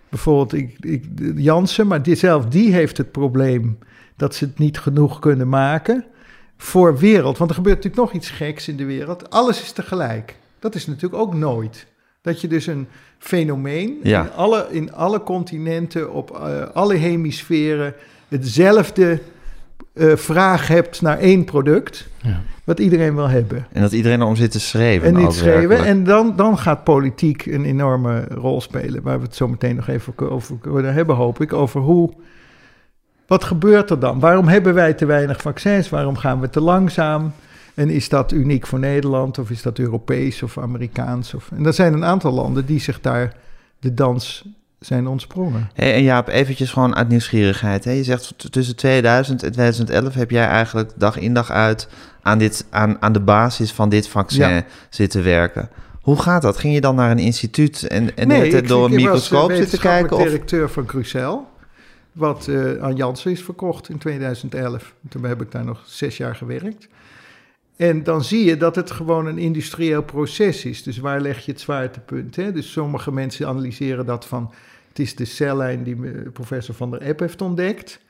Bijvoorbeeld 0.09 0.53
ik, 0.53 0.77
ik, 0.81 1.05
Jansen, 1.37 1.87
maar 1.87 2.03
die, 2.03 2.15
zelf 2.15 2.47
die 2.47 2.73
heeft 2.73 2.97
het 2.97 3.13
probleem 3.13 3.79
dat 4.17 4.35
ze 4.35 4.45
het 4.45 4.59
niet 4.59 4.79
genoeg 4.79 5.19
kunnen 5.19 5.49
maken 5.49 6.05
voor 6.57 6.99
wereld. 6.99 7.39
Want 7.39 7.51
er 7.51 7.57
gebeurt 7.57 7.77
natuurlijk 7.77 8.03
nog 8.03 8.13
iets 8.13 8.31
geks 8.31 8.69
in 8.69 8.77
de 8.77 8.85
wereld. 8.85 9.31
Alles 9.31 9.63
is 9.63 9.73
tegelijk. 9.73 10.37
Dat 10.59 10.75
is 10.75 10.87
natuurlijk 10.87 11.23
ook 11.23 11.35
nooit. 11.35 11.87
Dat 12.21 12.41
je 12.41 12.49
dus 12.49 12.67
een 12.67 12.87
fenomeen 13.19 13.99
Ja. 14.03 14.23
in, 14.23 14.33
alle, 14.33 14.67
in 14.71 14.93
alle 14.93 15.23
continenten, 15.23 16.13
op 16.13 16.31
eh, 16.31 16.63
alle 16.73 16.95
hemisferen, 16.95 17.95
hetzelfde 18.33 19.21
eh, 19.95 20.17
vraag 20.17 20.69
hebt 20.69 21.03
naar 21.03 21.19
één 21.19 21.45
product, 21.45 22.09
Ja. 22.23 22.41
wat 22.65 22.79
iedereen 22.81 23.15
wil 23.15 23.29
hebben. 23.29 23.67
En 23.73 23.81
dat 23.83 23.93
iedereen 23.93 24.21
erom 24.21 24.37
zit 24.37 24.51
te 24.51 24.61
schreeuwen. 24.61 25.09
En 25.09 25.15
niet 25.23 25.33
schreeuwen. 25.33 25.69
werkelijk. 25.69 25.97
En 25.97 26.05
dan, 26.05 26.37
dan 26.37 26.59
gaat 26.59 26.85
politiek 26.85 27.47
een 27.47 27.65
enorme 27.65 28.25
rol 28.29 28.61
spelen. 28.61 29.03
Waar 29.03 29.19
we 29.19 29.25
het 29.25 29.35
zo 29.35 29.49
meteen 29.49 29.77
nog 29.77 29.89
even 29.89 30.19
over 30.31 30.57
kunnen 30.61 30.95
hebben, 30.95 31.17
hoop 31.17 31.41
ik. 31.41 31.53
Over 31.53 31.81
hoe. 31.81 32.13
Wat 33.27 33.45
gebeurt 33.45 33.91
er 33.91 33.99
dan? 33.99 34.21
Waarom 34.21 34.49
hebben 34.49 34.75
wij 34.75 34.93
te 34.93 35.07
weinig 35.07 35.41
vaccins? 35.41 35.89
Waarom 35.89 36.17
gaan 36.17 36.41
we 36.41 36.51
te 36.51 36.61
langzaam? 36.61 37.33
En 37.75 37.91
is 37.91 38.09
dat 38.09 38.33
uniek 38.33 38.67
voor 38.67 38.79
Nederland? 38.79 39.39
Of 39.39 39.51
is 39.51 39.63
dat 39.63 39.79
Europees 39.79 40.43
of 40.43 40.59
Amerikaans? 40.59 41.35
Of, 41.35 41.51
en 41.57 41.67
er 41.67 41.73
zijn 41.73 41.93
een 41.93 42.05
aantal 42.05 42.33
landen 42.33 42.67
die 42.67 42.81
zich 42.81 43.01
daar 43.01 43.35
de 43.79 43.95
dans 43.95 44.45
zijn 44.87 45.07
ontsprongen. 45.07 45.71
Hey, 45.75 45.95
en 45.95 46.03
Jaap, 46.03 46.29
eventjes 46.29 46.71
gewoon 46.73 46.97
uit 46.97 47.09
nieuwsgierigheid. 47.09 47.85
Hè? 47.85 47.91
Je 47.91 48.05
zegt 48.05 48.35
tussen 48.53 48.77
2000 48.77 49.43
en 49.43 49.53
2011 49.53 50.15
heb 50.15 50.31
jij 50.31 50.47
eigenlijk 50.47 50.91
dag 50.97 51.19
in 51.19 51.35
dag 51.35 51.51
uit 51.51 51.89
aan, 52.23 52.39
dit, 52.39 52.67
aan, 52.71 52.97
aan 53.01 53.13
de 53.13 53.21
basis 53.21 53.73
van 53.73 53.89
dit 53.89 54.09
vaccin 54.09 54.49
Ja. 54.49 54.65
zitten 54.91 55.23
werken. 55.25 55.69
Hoe 56.01 56.21
gaat 56.21 56.43
dat? 56.43 56.57
Ging 56.57 56.75
je 56.75 56.81
dan 56.81 56.95
naar 56.95 57.11
een 57.11 57.19
instituut 57.19 57.83
en, 57.87 58.17
en 58.17 58.29
net 58.29 58.53
ik- 58.55 58.69
door 58.69 58.85
een 58.85 58.93
ik 58.93 58.97
was, 58.99 59.05
eh, 59.05 59.05
microscoop 59.05 59.53
zitten 59.53 59.79
kijken? 59.79 60.17
Of? 60.17 60.23
directeur 60.23 60.71
van 60.71 60.85
Crucel. 60.87 61.51
Wat 62.13 62.49
eh, 62.49 62.83
aan 62.83 62.95
Janssen 62.97 63.31
is 63.31 63.43
verkocht 63.43 63.89
in 63.89 63.99
2011. 63.99 64.95
Toen 65.09 65.25
heb 65.25 65.43
ik 65.43 65.51
daar 65.51 65.65
nog 65.65 65.83
zes 65.87 66.17
jaar 66.17 66.37
gewerkt. 66.37 66.89
En 67.77 68.03
dan 68.03 68.25
zie 68.25 68.45
je 68.45 68.57
dat 68.57 68.77
het 68.77 68.91
gewoon 68.91 69.27
een 69.27 69.39
industrieel 69.39 70.03
proces 70.03 70.65
is. 70.65 70.83
Dus 70.83 70.99
waar 70.99 71.21
leg 71.21 71.45
je 71.45 71.53
het 71.53 71.61
zwaartepunt? 71.61 72.37
Hè? 72.37 72.53
Dus 72.53 72.73
sommige 72.73 73.13
mensen 73.13 73.47
analyseren 73.49 74.07
dat 74.07 74.27
van... 74.27 74.53
het 74.93 74.99
is 75.01 75.15
de 75.15 75.25
cellijn 75.25 75.83
die 75.83 75.97
eh, 76.05 76.11
professor 76.33 76.75
Van 76.75 76.91
der 76.91 77.01
Epp 77.01 77.21
heeft 77.21 77.41
ontdekt. 77.43 78.01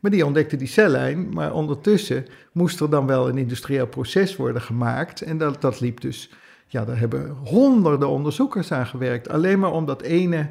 Maar 0.00 0.10
die 0.10 0.26
ontdekte 0.26 0.56
die 0.56 0.68
cellijn. 0.68 1.28
Maar 1.32 1.52
ondertussen 1.54 2.26
moest 2.52 2.80
er 2.80 2.90
dan 2.90 3.06
wel 3.06 3.28
een 3.28 3.38
industrieel 3.38 3.86
proces 3.86 4.36
worden 4.36 4.62
gemaakt. 4.62 5.20
En 5.20 5.38
dat, 5.38 5.60
dat 5.60 5.80
liep 5.80 6.00
dus... 6.00 6.30
Ja, 6.66 6.84
daar 6.84 6.98
hebben 6.98 7.36
honderden 7.44 8.08
onderzoekers 8.08 8.72
aan 8.72 8.86
gewerkt. 8.86 9.28
Alleen 9.28 9.58
maar 9.58 9.72
om 9.72 9.86
dat 9.86 10.02
ene, 10.02 10.48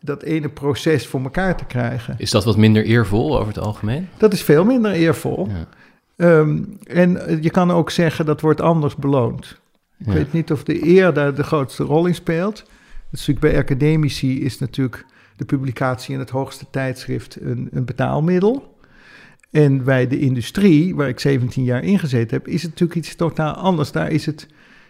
dat 0.00 0.22
ene 0.22 0.48
proces 0.48 1.06
voor 1.06 1.22
elkaar 1.22 1.56
te 1.56 1.64
krijgen. 1.64 2.14
Is 2.18 2.30
dat 2.30 2.44
wat 2.44 2.56
minder 2.56 2.84
eervol 2.84 3.34
over 3.38 3.54
het 3.54 3.58
algemeen? 3.64 4.08
Dat 4.16 4.32
is 4.32 4.42
veel 4.42 4.64
minder 4.64 4.92
eervol. 4.92 5.48
Ja. 5.48 5.66
Ehm, 6.16 6.62
en 6.86 7.26
eh, 7.26 7.42
je 7.42 7.50
kan 7.50 7.70
ook 7.70 7.90
zeggen 7.90 8.26
dat 8.26 8.40
wordt 8.40 8.60
anders 8.60 8.96
beloond. 8.96 9.60
Ik 9.98 10.06
Ja. 10.06 10.12
weet 10.12 10.32
niet 10.32 10.52
of 10.52 10.64
de 10.64 10.86
eer 10.86 11.12
daar 11.12 11.34
de 11.34 11.42
grootste 11.44 11.84
rol 11.84 12.06
in 12.06 12.14
speelt. 12.14 12.58
Het 12.58 13.20
is 13.20 13.26
natuurlijk 13.26 13.40
bij 13.54 13.56
academici 13.62 14.42
is 14.44 14.58
natuurlijk 14.58 15.04
de 15.48 15.56
publicatie 15.56 16.14
in 16.14 16.18
het 16.18 16.30
hoogste 16.30 16.66
tijdschrift 16.70 17.38
een, 17.40 17.68
een 17.72 17.84
betaalmiddel. 17.84 18.76
En 19.50 19.84
bij 19.84 20.06
de 20.06 20.18
industrie, 20.18 20.94
waar 20.94 21.08
ik 21.08 21.20
17 21.20 21.64
jaar 21.64 21.84
in 21.84 21.98
gezeten 21.98 22.36
heb, 22.36 22.48
is 22.48 22.62
het 22.62 22.70
natuurlijk 22.70 22.98
iets 22.98 23.16
totaal 23.16 23.54
anders. 23.54 23.92
Daar 23.92 24.10
is 24.10 24.26
het, 24.26 24.48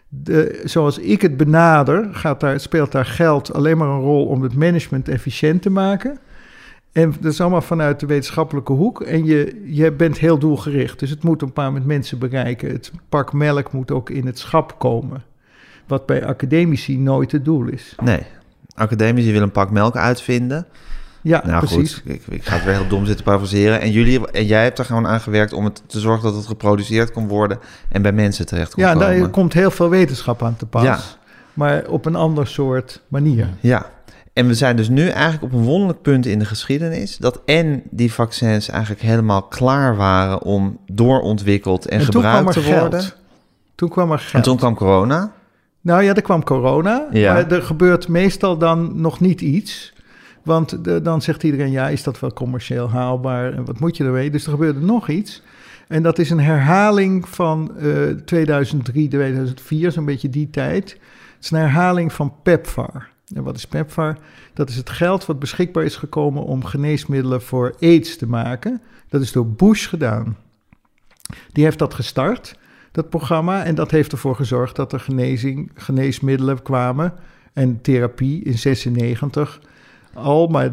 de, 0.08 0.60
zoals 0.64 0.98
ik 0.98 1.22
het 1.22 1.36
benader, 1.36 2.14
gaat 2.14 2.40
daar, 2.40 2.60
speelt 2.60 2.92
daar 2.92 3.04
geld 3.04 3.52
alleen 3.52 3.76
maar 3.76 3.88
een 3.88 4.00
rol 4.00 4.26
om 4.26 4.42
het 4.42 4.54
management 4.54 5.08
efficiënt 5.08 5.62
te 5.62 5.70
maken. 5.70 6.18
En 6.92 7.14
dat 7.20 7.32
is 7.32 7.40
allemaal 7.40 7.62
vanuit 7.62 8.00
de 8.00 8.06
wetenschappelijke 8.06 8.72
hoek. 8.72 9.02
En 9.02 9.24
je, 9.24 9.62
je 9.66 9.92
bent 9.92 10.18
heel 10.18 10.38
doelgericht. 10.38 10.98
Dus 10.98 11.10
het 11.10 11.22
moet 11.22 11.42
een 11.42 11.52
paar 11.52 11.72
met 11.72 11.84
mensen 11.84 12.18
bereiken. 12.18 12.70
Het 12.70 12.92
pak 13.08 13.32
melk 13.32 13.72
moet 13.72 13.90
ook 13.90 14.10
in 14.10 14.26
het 14.26 14.38
schap 14.38 14.78
komen. 14.78 15.22
Wat 15.86 16.06
bij 16.06 16.26
academici 16.26 16.98
nooit 16.98 17.32
het 17.32 17.44
doel 17.44 17.66
is. 17.66 17.94
Nee, 18.02 18.22
academici 18.74 19.26
willen 19.26 19.42
een 19.42 19.50
pak 19.50 19.70
melk 19.70 19.96
uitvinden. 19.96 20.66
Ja, 21.22 21.42
nou 21.46 21.58
precies. 21.66 21.94
goed, 21.94 22.12
ik, 22.12 22.22
ik 22.28 22.44
ga 22.44 22.54
het 22.54 22.64
weer 22.64 22.74
heel 22.74 22.88
dom 22.88 23.06
zitten 23.06 23.24
parafraseren. 23.24 23.80
En, 23.80 23.90
jullie, 23.90 24.30
en 24.30 24.46
jij 24.46 24.62
hebt 24.62 24.78
er 24.78 24.84
gewoon 24.84 25.06
aan 25.06 25.20
gewerkt 25.20 25.52
om 25.52 25.64
het 25.64 25.82
te 25.86 26.00
zorgen 26.00 26.22
dat 26.22 26.34
het 26.34 26.46
geproduceerd 26.46 27.12
kon 27.12 27.28
worden 27.28 27.58
en 27.88 28.02
bij 28.02 28.12
mensen 28.12 28.46
terecht 28.46 28.74
kon 28.74 28.82
Ja, 28.82 28.92
komen. 28.92 29.18
daar 29.20 29.28
komt 29.28 29.52
heel 29.52 29.70
veel 29.70 29.88
wetenschap 29.88 30.42
aan 30.42 30.56
te 30.56 30.66
pas. 30.66 30.82
Ja. 30.82 30.98
Maar 31.54 31.84
op 31.88 32.06
een 32.06 32.16
ander 32.16 32.46
soort 32.46 33.02
manier. 33.08 33.48
Ja, 33.60 33.90
en 34.32 34.46
we 34.46 34.54
zijn 34.54 34.76
dus 34.76 34.88
nu 34.88 35.08
eigenlijk 35.08 35.42
op 35.42 35.52
een 35.52 35.64
wonderlijk 35.64 36.02
punt 36.02 36.26
in 36.26 36.38
de 36.38 36.44
geschiedenis... 36.44 37.16
dat 37.16 37.40
en 37.44 37.82
die 37.90 38.12
vaccins 38.12 38.68
eigenlijk 38.68 39.02
helemaal 39.02 39.42
klaar 39.42 39.96
waren 39.96 40.42
om 40.42 40.78
doorontwikkeld 40.86 41.86
en, 41.86 42.00
gebruikt 42.00 42.52
te 42.52 42.62
worden. 42.62 43.00
geld. 43.00 43.16
Toen 43.74 43.88
kwam 43.88 44.12
er 44.12 44.18
geld. 44.18 44.34
En 44.34 44.42
toen 44.42 44.56
kwam 44.56 44.74
corona. 44.74 45.32
Nou 45.82 46.02
ja, 46.02 46.14
er 46.14 46.22
kwam 46.22 46.44
corona. 46.44 47.06
Ja. 47.12 47.32
Maar 47.32 47.50
er 47.50 47.62
gebeurt 47.62 48.08
meestal 48.08 48.58
dan 48.58 49.00
nog 49.00 49.20
niet 49.20 49.40
iets. 49.40 49.92
Want 50.42 50.84
de- 50.84 51.02
dan 51.02 51.22
zegt 51.22 51.42
iedereen, 51.42 51.70
ja, 51.70 51.88
is 51.88 52.02
dat 52.02 52.20
wel 52.20 52.32
commercieel 52.32 52.90
haalbaar? 52.90 53.52
En 53.52 53.64
wat 53.64 53.80
moet 53.80 53.96
je 53.96 54.04
ermee? 54.04 54.30
Dus 54.30 54.44
er 54.44 54.50
gebeurde 54.50 54.80
nog 54.80 55.08
iets. 55.08 55.42
En 55.88 56.02
dat 56.02 56.18
is 56.18 56.30
een 56.30 56.40
herhaling 56.40 57.28
van 57.28 57.72
eh 57.78 58.08
2003, 58.24 59.08
2004, 59.08 59.92
zo'n 59.92 60.04
beetje 60.04 60.28
die 60.28 60.50
tijd. 60.50 60.90
Het 61.34 61.44
is 61.44 61.50
een 61.50 61.58
herhaling 61.58 62.12
van 62.12 62.34
PEPFAR. 62.42 63.10
En 63.34 63.42
wat 63.42 63.56
is 63.56 63.66
PEPFAR? 63.66 64.16
Dat 64.54 64.68
is 64.68 64.76
het 64.76 64.90
geld 64.90 65.26
wat 65.26 65.38
beschikbaar 65.38 65.84
is 65.84 65.96
gekomen 65.96 66.42
om 66.44 66.64
geneesmiddelen 66.64 67.42
voor 67.42 67.74
AIDS 67.80 68.16
te 68.16 68.26
maken. 68.28 68.80
Dat 69.08 69.20
is 69.22 69.32
door 69.32 69.46
Bush 69.46 69.88
gedaan. 69.88 70.36
Die 71.52 71.64
heeft 71.64 71.78
dat 71.78 71.94
gestart, 71.94 72.58
dat 72.92 73.08
programma. 73.08 73.64
En 73.64 73.74
dat 73.74 73.90
heeft 73.90 74.12
ervoor 74.12 74.36
gezorgd 74.36 74.76
dat 74.76 74.92
er 74.92 75.00
genezing, 75.00 75.70
geneesmiddelen 75.74 76.62
kwamen 76.62 77.14
en 77.52 77.80
therapie 77.80 78.44
in 78.44 78.58
96 78.58 79.60
al, 80.14 80.46
maar 80.46 80.70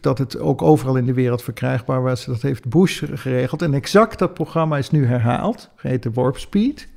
dat 0.00 0.18
het 0.18 0.38
ook 0.38 0.62
overal 0.62 0.96
in 0.96 1.06
de 1.06 1.12
wereld 1.12 1.42
verkrijgbaar 1.42 2.02
was, 2.02 2.24
dat 2.24 2.42
heeft 2.42 2.68
Bush 2.68 3.02
geregeld. 3.12 3.62
En 3.62 3.74
exact 3.74 4.18
dat 4.18 4.34
programma 4.34 4.78
is 4.78 4.90
nu 4.90 5.06
herhaald, 5.06 5.70
geheten 5.76 6.12
Warp 6.12 6.38
Speed. 6.38 6.88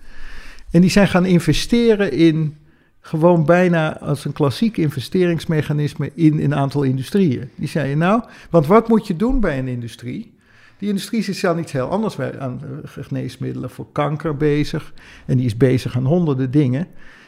En 0.71 0.81
die 0.81 0.89
zijn 0.89 1.07
gaan 1.07 1.25
investeren 1.25 2.11
in 2.11 2.57
gewoon 2.99 3.45
bijna 3.45 3.99
als 3.99 4.25
een 4.25 4.33
klassiek 4.33 4.77
investeringsmechanisme 4.77 6.11
in 6.13 6.39
een 6.39 6.55
aantal 6.55 6.83
industrieën. 6.83 7.49
Die 7.55 7.67
zeiden 7.67 7.97
nou, 7.97 8.23
want 8.49 8.67
wat 8.67 8.87
moet 8.87 9.07
je 9.07 9.15
doen 9.15 9.39
bij 9.39 9.59
een 9.59 9.67
industrie? 9.67 10.34
Die 10.77 10.87
industrie 10.89 11.25
is 11.27 11.45
al 11.45 11.57
iets 11.57 11.71
heel 11.71 11.87
anders 11.87 12.19
aan 12.19 12.61
eh, 12.83 13.03
geneesmiddelen 13.03 13.69
voor 13.69 13.85
kanker 13.91 14.37
bezig. 14.37 14.93
En 15.25 15.37
die 15.37 15.45
is 15.45 15.57
bezig 15.57 15.95
aan 15.95 16.05
honderden 16.05 16.51
dingen. 16.51 16.87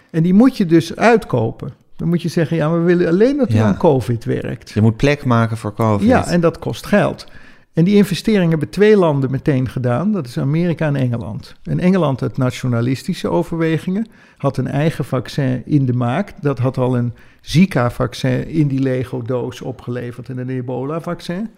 En 0.09 0.23
die 0.23 0.33
moet 0.33 0.57
je 0.57 0.65
dus 0.65 0.95
uitkopen. 0.95 1.73
Dan 1.95 2.07
moet 2.07 2.21
je 2.21 2.27
zeggen, 2.27 2.57
ja, 2.57 2.71
we 2.71 2.79
willen 2.79 3.07
alleen 3.07 3.37
dat 3.37 3.51
Ja. 3.51 3.63
aan 3.65 3.77
COVID 3.77 4.25
werkt. 4.25 4.69
Je 4.69 4.81
moet 4.81 4.97
plek 4.97 5.25
maken 5.25 5.57
voor 5.57 5.73
COVID. 5.73 6.07
Ja, 6.07 6.27
en 6.27 6.41
dat 6.41 6.59
kost 6.59 6.85
geld. 6.85 7.27
En 7.73 7.83
die 7.83 7.95
investeringen 7.95 8.49
hebben 8.49 8.69
twee 8.69 8.97
landen 8.97 9.31
meteen 9.31 9.69
gedaan. 9.69 10.11
Dat 10.11 10.27
is 10.27 10.37
Amerika 10.39 10.87
en 10.87 10.95
Engeland. 10.95 11.55
En 11.63 11.79
Engeland 11.79 12.21
uit 12.21 12.37
nationalistische 12.37 13.27
overwegingen 13.29 14.07
had 14.37 14.57
een 14.57 14.67
eigen 14.67 15.05
vaccin 15.05 15.61
in 15.65 15.85
de 15.85 15.93
maak. 15.93 16.33
Dat 16.41 16.59
had 16.59 16.77
al 16.77 16.97
een 16.97 17.13
Zika-vaccin 17.41 18.47
in 18.47 18.67
die 18.67 18.79
Lego-doos 18.79 19.61
opgeleverd 19.61 20.29
en 20.29 20.37
een 20.37 20.49
Ebola-vaccin. 20.49 21.49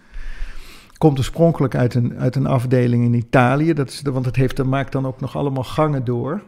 Komt 0.99 1.17
oorspronkelijk 1.17 1.75
uit 1.75 1.95
een, 1.95 2.17
uit 2.17 2.35
een 2.35 2.47
afdeling 2.47 3.03
in 3.03 3.13
Italië. 3.13 3.73
Dat 3.73 3.89
is 3.89 4.01
de, 4.01 4.11
want 4.11 4.25
het 4.25 4.35
heeft, 4.35 4.55
dat 4.55 4.65
maakt 4.65 4.91
dan 4.91 5.05
ook 5.05 5.21
nog 5.21 5.35
allemaal 5.35 5.63
gangen 5.63 6.05
door. 6.05 6.41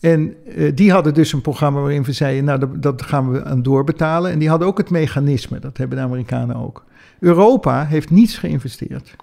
En 0.00 0.34
eh, 0.46 0.72
die 0.74 0.92
hadden 0.92 1.14
dus 1.14 1.32
een 1.32 1.40
programma 1.40 1.80
waarin 1.80 2.02
we 2.02 2.12
zeiden, 2.12 2.44
nou, 2.44 2.58
dat, 2.58 2.82
dat 2.82 3.02
gaan 3.02 3.30
we 3.30 3.44
aan 3.44 3.62
doorbetalen. 3.62 4.30
En 4.30 4.38
die 4.38 4.48
hadden 4.48 4.68
ook 4.68 4.78
het 4.78 4.90
mechanisme, 4.90 5.58
dat 5.58 5.76
hebben 5.76 5.98
de 5.98 6.04
Amerikanen 6.04 6.56
ook. 6.56 6.84
Europa 7.20 7.84
heeft 7.84 8.10
niets 8.10 8.38
geïnvesteerd. 8.38 9.16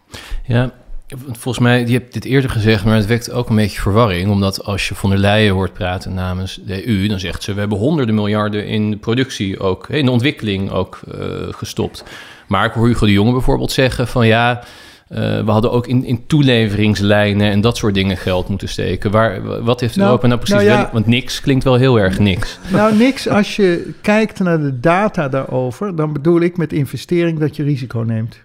Ja, 0.43 0.73
volgens 1.17 1.59
mij, 1.59 1.85
je 1.85 1.93
hebt 1.93 2.13
dit 2.13 2.25
eerder 2.25 2.49
gezegd, 2.49 2.85
maar 2.85 2.95
het 2.95 3.05
wekt 3.05 3.31
ook 3.31 3.49
een 3.49 3.55
beetje 3.55 3.81
verwarring. 3.81 4.29
Omdat 4.29 4.63
als 4.63 4.87
je 4.87 4.95
von 4.95 5.09
der 5.09 5.19
Leyen 5.19 5.53
hoort 5.53 5.73
praten 5.73 6.13
namens 6.13 6.59
de 6.65 6.87
EU, 6.87 7.07
dan 7.07 7.19
zegt 7.19 7.43
ze: 7.43 7.53
we 7.53 7.59
hebben 7.59 7.77
honderden 7.77 8.15
miljarden 8.15 8.67
in 8.67 8.91
de 8.91 8.97
productie 8.97 9.59
ook, 9.59 9.89
in 9.89 10.05
de 10.05 10.11
ontwikkeling 10.11 10.71
ook 10.71 10.99
eh, 11.11 11.25
gestopt. 11.49 12.03
Maar 12.47 12.65
ik 12.65 12.71
hoor 12.71 12.87
Hugo 12.87 13.05
de 13.05 13.11
Jonge 13.11 13.31
bijvoorbeeld 13.31 13.71
zeggen: 13.71 14.07
van 14.07 14.27
ja. 14.27 14.63
eh, 15.07 15.17
we 15.17 15.51
hadden 15.51 15.71
ook 15.71 15.87
in, 15.87 16.05
in 16.05 16.27
toeleveringslijnen 16.27 17.51
en 17.51 17.61
dat 17.61 17.77
soort 17.77 17.93
dingen 17.93 18.17
geld 18.17 18.47
moeten 18.47 18.69
steken. 18.69 19.11
Waar, 19.11 19.63
wat 19.63 19.79
heeft 19.79 19.95
Nou, 19.95 20.07
Europa 20.07 20.27
nou 20.27 20.39
precies... 20.39 20.67
nou 20.67 20.79
ja. 20.79 20.89
want 20.93 21.07
niks 21.07 21.41
klinkt 21.41 21.63
wel 21.63 21.75
heel 21.75 21.99
erg 21.99 22.19
niks. 22.19 22.59
Nou, 22.71 22.95
niks 22.95 23.27
als 23.27 23.55
je 23.55 23.93
kijkt 24.01 24.39
naar 24.39 24.59
de 24.59 24.79
data 24.79 25.29
daarover, 25.29 25.95
dan 25.95 26.13
bedoel 26.13 26.41
ik 26.41 26.57
met 26.57 26.73
investering 26.73 27.39
dat 27.39 27.55
je 27.55 27.63
risico 27.63 27.99
neemt. 27.99 28.39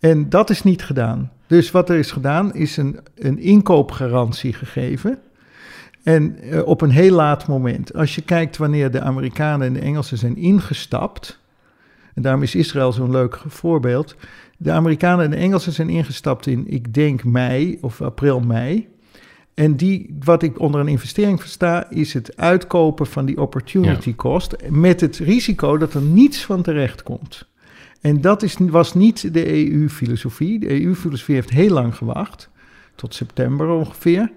En 0.00 0.28
dat 0.28 0.50
is 0.50 0.62
niet 0.62 0.84
gedaan. 0.84 1.30
Dus 1.46 1.70
wat 1.70 1.90
er 1.90 1.96
is 1.96 2.10
gedaan, 2.10 2.54
is 2.54 2.76
een, 2.76 2.98
een 3.14 3.38
inkoopgarantie 3.38 4.52
gegeven. 4.52 5.18
En 6.02 6.38
eh, 6.40 6.66
op 6.66 6.80
een 6.80 6.90
heel 6.90 7.14
laat 7.14 7.46
moment. 7.46 7.94
Als 7.94 8.14
je 8.14 8.22
kijkt 8.22 8.56
wanneer 8.56 8.90
de 8.90 9.00
Amerikanen 9.00 9.66
en 9.66 9.72
de 9.72 9.80
Engelsen 9.80 10.18
zijn 10.18 10.36
ingestapt. 10.36 11.38
En 12.14 12.22
daarom 12.22 12.42
is 12.42 12.54
Israël 12.54 12.92
zo'n 12.92 13.10
leuk 13.10 13.40
voorbeeld. 13.46 14.16
De 14.56 14.72
Amerikanen 14.72 15.24
en 15.24 15.30
de 15.30 15.36
Engelsen 15.36 15.72
zijn 15.72 15.88
ingestapt 15.88 16.46
in, 16.46 16.64
ik 16.68 16.94
denk, 16.94 17.24
mei 17.24 17.78
of 17.80 18.02
april, 18.02 18.40
mei. 18.40 18.88
En 19.54 19.76
die, 19.76 20.16
wat 20.24 20.42
ik 20.42 20.60
onder 20.60 20.80
een 20.80 20.88
investering 20.88 21.40
versta, 21.40 21.90
is 21.90 22.12
het 22.12 22.36
uitkopen 22.36 23.06
van 23.06 23.26
die 23.26 23.40
opportunity 23.40 24.14
cost. 24.14 24.56
Met 24.68 25.00
het 25.00 25.16
risico 25.16 25.76
dat 25.76 25.94
er 25.94 26.02
niets 26.02 26.44
van 26.44 26.62
terecht 26.62 27.02
komt. 27.02 27.48
En 28.06 28.20
dat 28.20 28.42
is, 28.42 28.56
was 28.58 28.94
niet 28.94 29.34
de 29.34 29.70
EU-filosofie. 29.72 30.58
De 30.58 30.82
EU-filosofie 30.84 31.34
heeft 31.34 31.50
heel 31.50 31.70
lang 31.70 31.94
gewacht, 31.94 32.48
tot 32.94 33.14
september 33.14 33.68
ongeveer. 33.68 34.30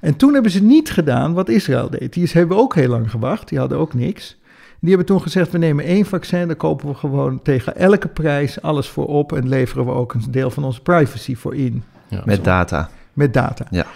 En 0.00 0.16
toen 0.16 0.32
hebben 0.32 0.50
ze 0.50 0.62
niet 0.62 0.90
gedaan 0.90 1.32
wat 1.32 1.48
Israël 1.48 1.90
deed. 1.90 2.12
Die 2.12 2.28
hebben 2.32 2.56
ook 2.56 2.74
heel 2.74 2.88
lang 2.88 3.10
gewacht, 3.10 3.48
die 3.48 3.58
hadden 3.58 3.78
ook 3.78 3.94
niks. 3.94 4.36
Die 4.80 4.88
hebben 4.88 5.06
toen 5.06 5.22
gezegd, 5.22 5.52
we 5.52 5.58
nemen 5.58 5.84
één 5.84 6.04
vaccin, 6.04 6.46
daar 6.46 6.56
kopen 6.56 6.88
we 6.88 6.94
gewoon 6.94 7.42
tegen 7.42 7.76
elke 7.76 8.08
prijs 8.08 8.62
alles 8.62 8.88
voor 8.88 9.06
op... 9.06 9.32
en 9.32 9.48
leveren 9.48 9.84
we 9.84 9.90
ook 9.92 10.14
een 10.14 10.24
deel 10.30 10.50
van 10.50 10.64
onze 10.64 10.82
privacy 10.82 11.36
voor 11.36 11.54
in, 11.54 11.82
Ja, 12.08 12.22
Met 12.24 12.44
data. 12.44 12.90
met 13.12 13.34
data. 13.34 13.66
Ja. 13.70 13.86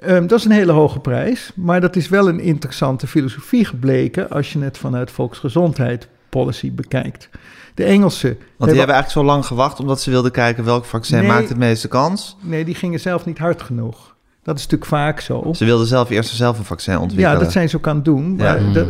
Ehm, 0.00 0.26
dat 0.26 0.38
is 0.38 0.44
een 0.44 0.50
hele 0.50 0.72
hoge 0.72 1.00
prijs, 1.00 1.52
maar 1.54 1.80
dat 1.80 1.96
is 1.96 2.08
wel 2.08 2.28
een 2.28 2.40
interessante 2.40 3.06
filosofie 3.06 3.64
gebleken... 3.64 4.30
als 4.30 4.52
je 4.52 4.58
het 4.58 4.78
vanuit 4.78 5.10
volksgezondheid 5.10 6.08
policy 6.28 6.72
bekijkt. 6.72 7.28
De 7.74 7.84
Engelsen... 7.84 8.28
Want 8.56 8.70
die 8.70 8.78
hebben 8.78 8.96
eigenlijk 8.96 9.10
zo 9.10 9.24
lang 9.24 9.46
gewacht 9.46 9.80
omdat 9.80 10.00
ze 10.00 10.10
wilden 10.10 10.30
kijken 10.30 10.64
welk 10.64 10.84
vaccin 10.84 11.18
Nee. 11.18 11.28
maakt 11.28 11.48
het 11.48 11.58
meeste 11.58 11.88
kans. 11.88 12.36
Nee, 12.40 12.64
die 12.64 12.74
gingen 12.74 13.00
zelf 13.00 13.24
niet 13.24 13.38
hard 13.38 13.62
genoeg. 13.62 14.14
Dat 14.42 14.56
is 14.58 14.62
natuurlijk 14.62 14.90
vaak 14.90 15.20
zo. 15.20 15.52
Ze 15.52 15.64
wilden 15.64 15.86
zelf 15.86 16.10
eerst 16.10 16.30
zelf 16.34 16.58
een 16.58 16.64
vaccin 16.64 16.98
ontwikkelen. 16.98 17.32
Ja, 17.32 17.38
dat 17.44 17.52
zijn 17.52 17.68
ze 17.68 17.76
ook 17.76 17.86
aan 17.88 17.94
het 17.96 18.04
doen. 18.04 18.34
Ja. 18.36 18.42
Maar 18.52 18.60
Mm. 18.60 18.72
dat, 18.72 18.88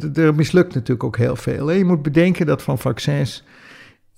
dat, 0.00 0.16
er 0.16 0.34
mislukt 0.34 0.74
natuurlijk 0.74 1.04
ook 1.04 1.16
heel 1.16 1.36
veel. 1.36 1.66
Hè. 1.66 1.74
Je 1.74 1.84
moet 1.84 2.02
bedenken 2.02 2.46
dat 2.46 2.62
van 2.62 2.78
vaccins, 2.78 3.44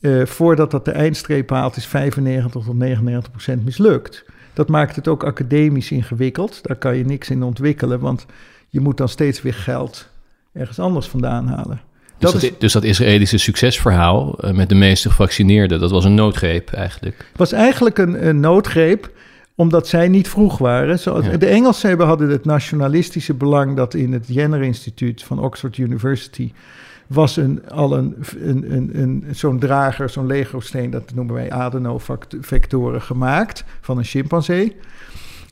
eh, 0.00 0.26
voordat 0.26 0.70
dat 0.70 0.84
de 0.84 0.90
eindstreep 0.90 1.50
haalt, 1.50 1.76
is 1.76 1.86
95 1.86 2.64
tot 2.64 2.76
99 2.76 3.30
procent 3.30 3.64
mislukt. 3.64 4.24
Dat 4.52 4.68
maakt 4.68 4.96
het 4.96 5.08
ook 5.08 5.24
academisch 5.24 5.90
ingewikkeld. 5.90 6.62
Daar 6.62 6.76
kan 6.76 6.96
je 6.96 7.04
niks 7.04 7.30
in 7.30 7.42
ontwikkelen, 7.42 8.00
want 8.00 8.26
je 8.68 8.80
moet 8.80 8.96
dan 8.96 9.08
steeds 9.08 9.42
weer 9.42 9.54
geld 9.54 10.08
ergens 10.52 10.78
anders 10.78 11.06
vandaan 11.08 11.46
halen. 11.46 11.80
Dus 12.20 12.30
Dat 12.32 12.40
dat, 12.40 12.50
is- 12.50 12.58
dus 12.58 12.72
dat 12.72 12.84
Israëlische 12.84 13.38
succesverhaal 13.38 14.38
eh, 14.38 14.52
met 14.52 14.68
de 14.68 14.74
meeste 14.74 15.08
gevaccineerden, 15.08 15.80
dat 15.80 15.90
was 15.90 16.04
een 16.04 16.14
noodgreep 16.14 16.72
eigenlijk. 16.72 17.16
Het 17.16 17.38
was 17.38 17.52
eigenlijk 17.52 17.98
een, 17.98 18.26
een 18.26 18.40
noodgreep, 18.40 19.10
omdat 19.54 19.88
zij 19.88 20.08
niet 20.08 20.28
vroeg 20.28 20.58
waren. 20.58 20.98
Zoals, 20.98 21.24
Ja. 21.26 21.36
De 21.36 21.46
Engelsen 21.46 21.88
hebben- 21.88 22.06
hadden 22.06 22.28
het 22.30 22.44
nationalistische 22.44 23.34
belang 23.34 23.76
dat 23.76 23.94
in 23.94 24.12
het 24.12 24.24
Jenner 24.28 24.62
Instituut 24.62 25.22
van 25.22 25.38
Oxford 25.38 25.76
University 25.78 26.52
was 27.06 27.36
een, 27.36 27.68
al 27.70 27.96
een, 27.96 28.14
een, 28.42 28.74
een, 28.74 28.90
een, 28.92 29.24
zo'n 29.32 29.58
drager, 29.58 30.08
zo'n 30.08 30.26
Lego-steen, 30.26 30.90
dat 30.90 31.12
noemen 31.14 31.34
wij 31.34 31.50
adenovectoren, 31.50 33.02
gemaakt 33.02 33.64
van 33.80 33.98
een 33.98 34.04
chimpansee. 34.04 34.76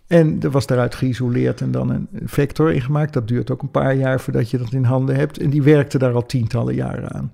En 0.09 0.39
er 0.43 0.51
was 0.51 0.67
daaruit 0.67 0.95
geïsoleerd 0.95 1.61
en 1.61 1.71
dan 1.71 1.91
een 1.91 2.09
vector 2.25 2.73
ingemaakt. 2.73 3.13
Dat 3.13 3.29
duurt 3.29 3.51
ook 3.51 3.63
een 3.63 3.71
paar 3.71 3.95
jaar 3.95 4.21
voordat 4.21 4.51
je 4.51 4.59
dat 4.59 4.73
in 4.73 4.85
handen 4.85 5.17
hebt. 5.17 5.39
En 5.39 5.51
die 5.51 5.63
werkte 5.63 5.99
daar 5.99 6.13
al 6.13 6.27
tientallen 6.27 6.75
jaren 6.75 7.13
aan. 7.13 7.33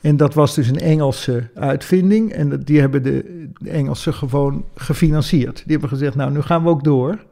En 0.00 0.16
dat 0.16 0.34
was 0.34 0.54
dus 0.54 0.68
een 0.68 0.78
Engelse 0.78 1.48
uitvinding. 1.54 2.32
En 2.32 2.60
die 2.64 2.80
hebben 2.80 3.02
de, 3.02 3.48
de 3.58 3.70
Engelsen 3.70 4.14
gewoon 4.14 4.64
gefinancierd. 4.74 5.56
Die 5.56 5.72
hebben 5.72 5.88
gezegd, 5.88 6.14
nou, 6.14 6.30
nu 6.30 6.40
gaan 6.40 6.62
we 6.62 6.68
ook 6.68 6.84
door. 6.84 7.24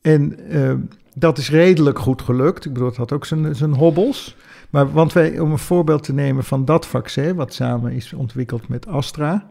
En 0.00 0.48
eh, 0.50 0.74
dat 1.14 1.38
is 1.38 1.50
redelijk 1.50 1.98
goed 1.98 2.22
gelukt. 2.22 2.64
Ik 2.64 2.72
bedoel, 2.72 2.88
het 2.88 2.96
had 2.96 3.12
ook 3.12 3.26
zijn, 3.26 3.54
zijn 3.54 3.74
hobbels. 3.74 4.36
Maar 4.70 4.92
want 4.92 5.12
wij, 5.12 5.38
om 5.38 5.50
een 5.50 5.58
voorbeeld 5.58 6.02
te 6.02 6.12
nemen 6.12 6.44
van 6.44 6.64
dat 6.64 6.86
vaccin, 6.86 7.34
wat 7.34 7.54
samen 7.54 7.92
is 7.92 8.12
ontwikkeld 8.12 8.68
met 8.68 8.86
Astra. 8.86 9.50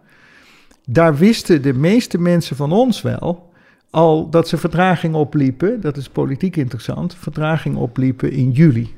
Daar 0.85 1.15
wisten 1.15 1.61
de 1.61 1.73
meeste 1.73 2.17
mensen 2.17 2.55
van 2.55 2.71
ons 2.71 3.01
wel 3.01 3.46
al 3.89 4.29
dat 4.29 4.47
ze 4.47 4.57
vertraging 4.57 5.15
opliepen. 5.15 5.81
Dat 5.81 5.97
is 5.97 6.09
politiek 6.09 6.55
interessant. 6.55 7.15
Vertraging 7.15 7.75
opliepen 7.75 8.31
in 8.31 8.51
juli. 8.51 8.95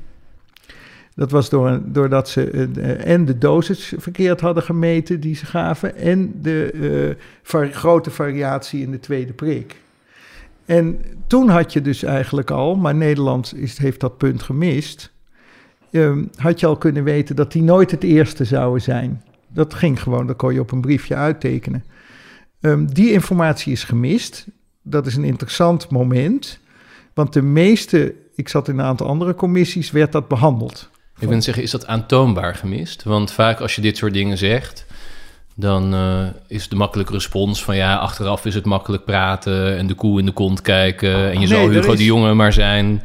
Dat 1.14 1.30
was 1.30 1.48
door 1.48 1.80
doordat 1.84 2.28
ze 2.28 2.50
uh, 2.52 3.06
en 3.06 3.24
de 3.24 3.38
dosis 3.38 3.92
verkeerd 3.96 4.40
hadden 4.40 4.62
gemeten 4.62 5.20
die 5.20 5.34
ze 5.34 5.46
gaven. 5.46 5.96
en 5.96 6.32
de 6.42 7.16
var 7.42 7.68
grote 7.68 8.10
variatie 8.10 8.82
in 8.82 8.90
de 8.90 9.00
tweede 9.00 9.32
prik. 9.32 9.76
En 10.70 11.00
toen 11.26 11.48
had 11.48 11.72
je 11.72 11.80
dus 11.80 12.02
eigenlijk 12.02 12.50
al, 12.50 12.74
maar 12.76 12.94
Nederland 12.94 13.56
is, 13.56 13.78
heeft 13.78 14.00
dat 14.00 14.18
punt 14.18 14.42
gemist. 14.42 15.12
Um, 15.90 16.30
had 16.36 16.60
je 16.60 16.66
al 16.66 16.76
kunnen 16.76 17.04
weten 17.04 17.36
dat 17.36 17.52
die 17.52 17.62
nooit 17.62 17.90
het 17.90 18.02
eerste 18.02 18.44
zouden 18.44 18.82
zijn. 18.82 19.22
Dat 19.48 19.74
ging 19.74 20.02
gewoon, 20.02 20.26
dat 20.26 20.36
kon 20.36 20.54
je 20.54 20.60
op 20.60 20.72
een 20.72 20.80
briefje 20.80 21.14
uittekenen. 21.14 21.84
Um, 22.60 22.94
die 22.94 23.12
informatie 23.12 23.72
is 23.72 23.84
gemist. 23.84 24.46
Dat 24.90 25.06
is 25.06 25.16
een 25.16 25.24
interessant 25.24 25.90
moment. 25.90 26.58
Want 27.14 27.32
de 27.32 27.42
meeste, 27.42 28.14
ik 28.34 28.48
zat 28.48 28.68
in 28.68 28.78
een 28.78 28.84
aantal 28.84 29.06
andere 29.06 29.34
commissies, 29.34 29.90
werd 29.90 30.12
dat 30.12 30.28
behandeld. 30.28 30.90
Ik 31.18 31.28
wil 31.28 31.42
zeggen, 31.42 31.62
is 31.62 31.70
dat 31.70 31.86
aantoonbaar 31.86 32.54
gemist? 32.54 33.02
Want 33.02 33.32
vaak 33.32 33.60
als 33.60 33.74
je 33.74 33.80
dit 33.80 33.96
soort 33.96 34.12
dingen 34.12 34.38
zegt, 34.38 34.86
dan 35.54 35.94
uh, 35.94 36.26
is 36.46 36.68
de 36.68 36.76
makkelijke 36.76 37.12
respons 37.12 37.64
van 37.64 37.76
ja, 37.76 37.96
achteraf 37.96 38.44
is 38.44 38.54
het 38.54 38.64
makkelijk 38.64 39.04
praten 39.04 39.76
en 39.76 39.86
de 39.86 39.94
koe 39.94 40.18
in 40.18 40.26
de 40.26 40.32
kont 40.32 40.60
kijken 40.60 41.14
en 41.14 41.32
je 41.32 41.38
nee, 41.38 41.46
zal 41.46 41.68
Hugo 41.68 41.92
is... 41.92 41.98
de 41.98 42.04
Jonge 42.04 42.34
maar 42.34 42.52
zijn. 42.52 43.02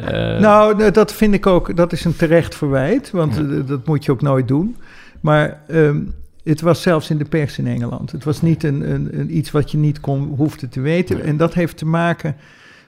Uh... 0.00 0.38
Nou, 0.38 0.90
dat 0.90 1.12
vind 1.12 1.34
ik 1.34 1.46
ook, 1.46 1.76
dat 1.76 1.92
is 1.92 2.04
een 2.04 2.16
terecht 2.16 2.54
verwijt, 2.54 3.10
want 3.10 3.36
ja. 3.36 3.42
dat 3.42 3.86
moet 3.86 4.04
je 4.04 4.12
ook 4.12 4.22
nooit 4.22 4.48
doen. 4.48 4.76
Maar 5.20 5.60
um, 5.68 6.14
het 6.44 6.60
was 6.60 6.82
zelfs 6.82 7.10
in 7.10 7.18
de 7.18 7.24
pers 7.24 7.58
in 7.58 7.66
Engeland. 7.66 8.12
Het 8.12 8.24
was 8.24 8.42
niet 8.42 8.62
een, 8.62 8.90
een, 8.90 9.18
een 9.18 9.36
iets 9.36 9.50
wat 9.50 9.70
je 9.70 9.78
niet 9.78 10.00
kon, 10.00 10.34
hoefde 10.36 10.68
te 10.68 10.80
weten. 10.80 11.16
Nee. 11.16 11.24
En 11.24 11.36
dat 11.36 11.54
heeft 11.54 11.76
te 11.76 11.86
maken 11.86 12.36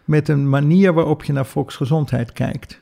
met 0.05 0.29
een 0.29 0.49
manier 0.49 0.93
waarop 0.93 1.25
je 1.25 1.33
naar 1.33 1.47
volksgezondheid 1.47 2.33
kijkt. 2.33 2.81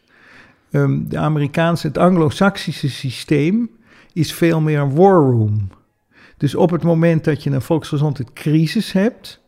Um, 0.70 1.08
de 1.08 1.18
Amerikaanse, 1.18 1.86
het 1.86 1.98
Anglo-Saxische 1.98 2.90
systeem 2.90 3.70
is 4.12 4.32
veel 4.32 4.60
meer 4.60 4.78
een 4.78 4.94
war 4.94 5.20
room. 5.20 5.68
Dus 6.36 6.54
op 6.54 6.70
het 6.70 6.82
moment 6.82 7.24
dat 7.24 7.42
je 7.42 7.50
een 7.50 7.62
volksgezondheidscrisis 7.62 8.92
hebt, 8.92 9.40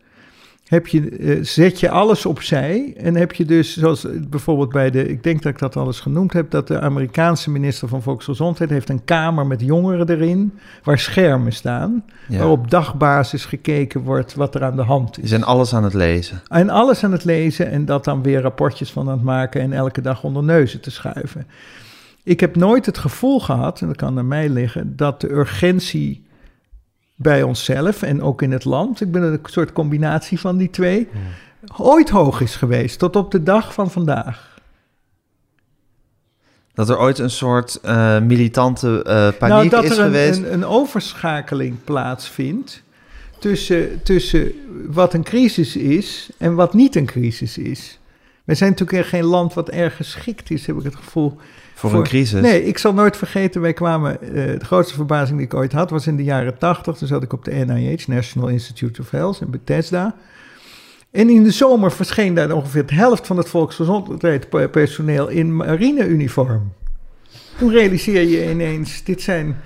heb 0.74 0.86
je, 0.86 1.18
uh, 1.18 1.44
zet 1.44 1.80
je 1.80 1.90
alles 1.90 2.26
opzij. 2.26 2.94
En 2.96 3.14
heb 3.14 3.32
je 3.32 3.44
dus, 3.44 3.76
zoals 3.76 4.06
bijvoorbeeld 4.28 4.72
bij 4.72 4.90
de, 4.90 5.08
ik 5.08 5.22
denk 5.22 5.42
dat 5.42 5.52
ik 5.52 5.58
dat 5.58 5.76
alles 5.76 6.00
genoemd 6.00 6.32
heb, 6.32 6.50
dat 6.50 6.68
de 6.68 6.80
Amerikaanse 6.80 7.50
minister 7.50 7.88
van 7.88 8.02
Volksgezondheid 8.02 8.70
heeft 8.70 8.88
een 8.88 9.04
kamer 9.04 9.46
met 9.46 9.60
jongeren 9.60 10.08
erin, 10.08 10.52
waar 10.82 10.98
schermen 10.98 11.52
staan, 11.52 12.04
ja. 12.28 12.38
waar 12.38 12.50
op 12.50 12.70
dagbasis 12.70 13.44
gekeken 13.44 14.00
wordt 14.00 14.34
wat 14.34 14.54
er 14.54 14.64
aan 14.64 14.76
de 14.76 14.82
hand 14.82 15.10
is. 15.10 15.16
Die 15.16 15.28
zijn 15.28 15.44
alles 15.44 15.74
aan 15.74 15.84
het 15.84 15.94
lezen. 15.94 16.42
En 16.48 16.70
alles 16.70 17.04
aan 17.04 17.12
het 17.12 17.24
lezen 17.24 17.70
en 17.70 17.84
dat 17.84 18.04
dan 18.04 18.22
weer 18.22 18.40
rapportjes 18.40 18.90
van 18.90 19.08
aan 19.08 19.14
het 19.14 19.22
maken 19.22 19.60
en 19.60 19.72
elke 19.72 20.00
dag 20.00 20.24
onder 20.24 20.42
neuzen 20.42 20.80
te 20.80 20.90
schuiven. 20.90 21.46
Ik 22.22 22.40
heb 22.40 22.56
nooit 22.56 22.86
het 22.86 22.98
gevoel 22.98 23.40
gehad, 23.40 23.80
en 23.80 23.86
dat 23.86 23.96
kan 23.96 24.18
aan 24.18 24.28
mij 24.28 24.48
liggen, 24.48 24.96
dat 24.96 25.20
de 25.20 25.30
urgentie 25.30 26.24
bij 27.14 27.42
onszelf 27.42 28.02
en 28.02 28.22
ook 28.22 28.42
in 28.42 28.52
het 28.52 28.64
land. 28.64 29.00
Ik 29.00 29.12
ben 29.12 29.22
een 29.22 29.40
soort 29.44 29.72
combinatie 29.72 30.40
van 30.40 30.56
die 30.56 30.70
twee. 30.70 31.08
Ooit 31.76 32.10
hoog 32.10 32.40
is 32.40 32.56
geweest, 32.56 32.98
tot 32.98 33.16
op 33.16 33.30
de 33.30 33.42
dag 33.42 33.74
van 33.74 33.90
vandaag. 33.90 34.52
Dat 36.74 36.88
er 36.88 36.98
ooit 36.98 37.18
een 37.18 37.30
soort 37.30 37.78
uh, 37.84 38.20
militante 38.20 38.88
uh, 38.88 39.38
paniek 39.38 39.40
nou, 39.40 39.64
is 39.64 39.70
dat 39.70 39.84
er 39.84 40.04
geweest? 40.04 40.38
Een, 40.38 40.46
een, 40.46 40.52
een 40.52 40.64
overschakeling 40.64 41.84
plaatsvindt 41.84 42.82
tussen, 43.38 44.02
tussen 44.02 44.52
wat 44.86 45.14
een 45.14 45.22
crisis 45.22 45.76
is 45.76 46.30
en 46.38 46.54
wat 46.54 46.74
niet 46.74 46.96
een 46.96 47.06
crisis 47.06 47.58
is. 47.58 47.98
We 48.44 48.54
zijn 48.54 48.70
natuurlijk 48.70 49.08
geen 49.08 49.24
land 49.24 49.54
wat 49.54 49.68
erg 49.68 49.96
geschikt 49.96 50.50
is, 50.50 50.66
heb 50.66 50.76
ik 50.76 50.84
het 50.84 50.94
gevoel, 50.94 51.36
voor, 51.90 51.98
voor, 51.98 52.04
een 52.04 52.18
crisis? 52.18 52.40
Nee, 52.40 52.64
ik 52.64 52.78
zal 52.78 52.94
nooit 52.94 53.16
vergeten, 53.16 53.60
wij 53.60 53.72
kwamen, 53.72 54.18
uh, 54.22 54.30
de 54.32 54.64
grootste 54.64 54.94
verbazing 54.94 55.38
die 55.38 55.46
ik 55.46 55.54
ooit 55.54 55.72
had, 55.72 55.90
was 55.90 56.06
in 56.06 56.16
de 56.16 56.24
jaren 56.24 56.58
80. 56.58 56.96
Toen 56.96 57.08
zat 57.08 57.22
ik 57.22 57.32
op 57.32 57.44
de 57.44 57.52
NIH, 57.52 58.06
National 58.06 58.48
Institute 58.48 59.00
of 59.00 59.10
Health, 59.10 59.40
in 59.40 59.50
Bethesda. 59.50 60.14
En 61.10 61.28
in 61.28 61.42
de 61.42 61.50
zomer 61.50 61.92
verscheen 61.92 62.34
daar 62.34 62.52
ongeveer 62.52 62.86
de 62.86 62.94
helft 62.94 63.26
van 63.26 63.36
het 63.36 63.48
volksgezondheidspersoneel 63.48 65.28
in 65.28 65.56
marineuniform. 65.56 66.72
Toen 67.58 67.70
realiseer 67.70 68.22
je 68.22 68.50
ineens, 68.50 69.04
dit 69.04 69.22
zijn, 69.22 69.56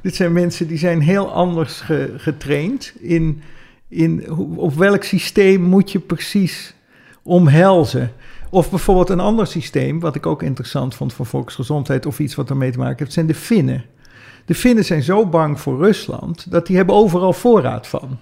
dit 0.00 0.14
zijn 0.14 0.32
mensen 0.32 0.66
die 0.66 0.78
zijn 0.78 1.00
heel 1.00 1.32
anders 1.32 1.80
ge, 1.80 2.14
getraind. 2.16 2.92
In, 3.00 3.42
in 3.88 4.30
op 4.56 4.74
welk 4.74 5.04
systeem 5.04 5.60
moet 5.60 5.92
je 5.92 5.98
precies 5.98 6.74
omhelzen? 7.22 8.12
Of 8.50 8.70
bijvoorbeeld 8.70 9.08
een 9.08 9.20
ander 9.20 9.46
systeem, 9.46 10.00
wat 10.00 10.14
ik 10.14 10.26
ook 10.26 10.42
interessant 10.42 10.94
vond 10.94 11.12
voor 11.12 11.26
volksgezondheid 11.26 12.06
of 12.06 12.18
iets 12.18 12.34
wat 12.34 12.50
ermee 12.50 12.70
te 12.70 12.78
maken 12.78 12.98
heeft, 12.98 13.12
zijn 13.12 13.26
de 13.26 13.34
Finnen. 13.34 13.84
De 14.44 14.54
Finnen 14.54 14.84
zijn 14.84 15.02
zo 15.02 15.26
bang 15.26 15.60
voor 15.60 15.78
Rusland 15.78 16.50
dat 16.50 16.66
die 16.66 16.76
hebben 16.76 16.94
overal 16.94 17.32
voorraad 17.32 17.86
van. 17.86 18.18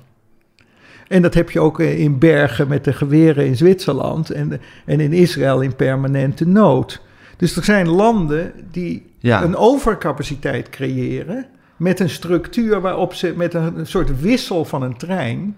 En 1.09 1.23
dat 1.23 1.35
heb 1.35 1.51
je 1.51 1.61
ook 1.61 1.81
eh, 1.81 1.99
in 1.99 2.19
Bergen 2.19 2.69
met 2.69 2.85
de 2.85 2.93
geweren 2.93 3.47
in 3.47 3.57
Zwitserland 3.57 4.31
en, 4.31 4.61
en 4.85 5.01
in 5.01 5.13
Israël 5.13 5.61
in 5.61 5.77
permanente 5.77 6.47
nood. 6.47 7.01
Dus 7.37 7.57
er 7.57 7.65
zijn 7.65 7.89
landen 7.89 8.53
die 8.71 9.07
ja. 9.19 9.43
een 9.43 9.57
overcapaciteit 9.57 10.69
creëren 10.69 11.47
met 11.77 12.01
een 12.01 12.11
structuur 12.11 12.81
waarop 12.81 13.15
ze 13.15 13.33
met 13.37 13.55
een 13.55 13.87
soort 13.87 14.21
wissel 14.21 14.65
van 14.65 14.83
een 14.83 14.97
trein 14.97 15.57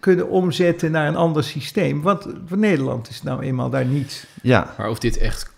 kunnen 0.00 0.28
omzetten 0.28 0.90
naar 0.90 1.08
een 1.08 1.16
ander 1.16 1.44
systeem. 1.44 2.02
Want 2.02 2.26
Nederland 2.56 3.08
is 3.08 3.22
nou 3.22 3.42
eenmaal 3.42 3.70
daar 3.70 3.84
niet. 3.84 4.26
Ja. 4.42 4.74
Maar 4.78 4.88
of 4.88 4.98
dit 4.98 5.18
echt 5.18 5.52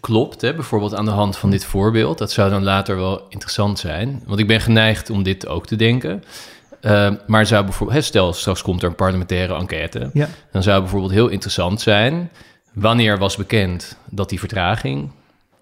klopt, 0.00 0.40
hè, 0.40 0.54
bijvoorbeeld 0.54 0.94
aan 0.94 1.04
de 1.04 1.10
hand 1.10 1.36
van 1.36 1.50
dit 1.50 1.64
voorbeeld, 1.64 2.18
dat 2.18 2.32
zou 2.32 2.50
dan 2.50 2.62
later 2.62 2.96
wel 2.96 3.26
interessant 3.28 3.78
zijn. 3.78 4.22
Want 4.26 4.40
ik 4.40 4.46
ben 4.46 4.60
geneigd 4.60 5.10
om 5.10 5.22
dit 5.22 5.46
ook 5.46 5.66
te 5.66 5.76
denken. 5.76 6.24
Uh, 6.82 7.12
maar 7.26 7.46
zou 7.46 7.64
bijvoorbeeld, 7.64 8.04
stel 8.04 8.32
straks 8.32 8.62
komt 8.62 8.82
er 8.82 8.88
een 8.88 8.94
parlementaire 8.94 9.54
enquête, 9.54 10.10
ja. 10.12 10.28
dan 10.52 10.62
zou 10.62 10.80
bijvoorbeeld 10.80 11.12
heel 11.12 11.28
interessant 11.28 11.80
zijn. 11.80 12.30
Wanneer 12.72 13.18
was 13.18 13.36
bekend 13.36 13.96
dat 14.10 14.28
die 14.28 14.38
vertraging 14.38 15.10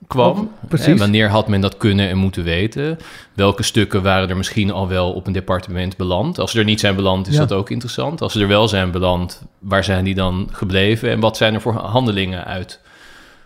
kwam. 0.07 0.39
Oh, 0.39 0.69
precies. 0.69 0.87
En 0.87 0.97
wanneer 0.97 1.29
had 1.29 1.49
men 1.49 1.61
dat 1.61 1.77
kunnen 1.77 2.09
en 2.09 2.17
moeten 2.17 2.45
weten? 2.45 2.99
Welke 3.35 3.63
stukken 3.63 4.03
waren 4.03 4.29
er 4.29 4.37
misschien 4.37 4.71
al 4.71 4.89
wel 4.89 5.13
op 5.13 5.27
een 5.27 5.33
departement 5.33 5.97
beland? 5.97 6.39
Als 6.39 6.51
ze 6.51 6.59
er 6.59 6.65
niet 6.65 6.81
zijn 6.81 6.97
beland, 6.97 7.27
is 7.27 7.35
ja. 7.35 7.41
dat 7.41 7.53
ook 7.53 7.71
interessant. 7.71 8.21
Als 8.21 8.33
ze 8.33 8.41
er 8.41 8.49
wel 8.49 8.69
zijn 8.69 8.91
beland, 8.91 9.43
waar 9.59 9.85
zijn 9.85 10.05
die 10.05 10.15
dan 10.15 10.49
gebleven? 10.53 11.11
En 11.11 11.21
wat 11.21 11.37
zijn 11.37 11.55
er 11.55 11.61
voor 11.61 11.75
handelingen 11.75 12.45
uit 12.45 12.81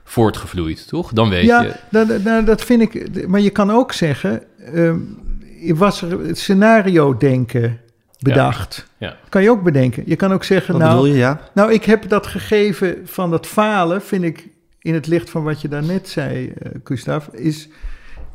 voortgevloeid, 0.05 0.89
toch? 0.89 1.13
Dan 1.13 1.29
weet 1.29 1.45
ja, 1.45 1.63
je... 1.63 1.69
Ja, 1.69 2.05
dat, 2.05 2.25
dat, 2.25 2.47
dat, 2.47 2.65
vind 2.65 2.83
ik... 2.83 3.27
Maar 3.29 3.41
je 3.41 3.51
kan 3.51 3.71
ook 3.71 3.93
zeggen... 3.93 4.43
Um, 4.75 5.19
was 5.67 6.03
er 6.03 6.21
het 6.21 6.39
scenario 6.39 7.17
denken 7.17 7.81
bedacht. 8.19 8.87
Ja. 8.99 9.09
Ja. 9.09 9.17
Kan 9.29 9.43
je 9.43 9.51
ook 9.51 9.63
bedenken. 9.63 10.03
Je 10.07 10.17
kan 10.17 10.33
ook 10.33 10.45
zeggen, 10.45 10.79
Wat 10.79 10.83
nou, 10.83 11.09
je, 11.09 11.15
ja? 11.15 11.41
nou, 11.53 11.73
ik 11.73 11.85
heb 11.85 12.09
dat 12.09 12.27
gegeven 12.27 12.97
van 13.05 13.31
dat 13.31 13.47
falen, 13.47 14.03
vind 14.03 14.25
ik 14.25 14.49
in 14.83 14.95
het 14.95 15.07
licht 15.07 15.31
van 15.31 15.43
wat 15.43 15.61
je 15.61 15.69
daarnet 15.69 16.09
zei, 16.09 16.47
uh, 16.47 16.71
Gustav, 16.85 17.27
is, 17.27 17.69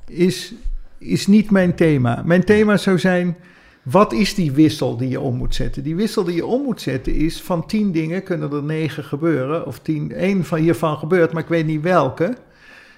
is, 0.07 0.53
is 0.97 1.27
niet 1.27 1.51
mijn 1.51 1.75
thema. 1.75 2.21
Mijn 2.25 2.43
thema 2.43 2.77
zou 2.77 2.99
zijn, 2.99 3.35
wat 3.83 4.13
is 4.13 4.35
die 4.35 4.51
wissel 4.51 4.97
die 4.97 5.09
je 5.09 5.19
om 5.19 5.35
moet 5.35 5.55
zetten? 5.55 5.83
Die 5.83 5.95
wissel 5.95 6.23
die 6.23 6.35
je 6.35 6.45
om 6.45 6.61
moet 6.61 6.81
zetten 6.81 7.13
is, 7.13 7.41
van 7.41 7.65
tien 7.65 7.91
dingen 7.91 8.23
kunnen 8.23 8.51
er 8.51 8.63
negen 8.63 9.03
gebeuren, 9.03 9.65
of 9.65 9.79
tien, 9.79 10.11
één 10.11 10.45
van 10.45 10.59
hiervan 10.59 10.97
gebeurt, 10.97 11.33
maar 11.33 11.43
ik 11.43 11.49
weet 11.49 11.65
niet 11.65 11.81
welke. 11.81 12.37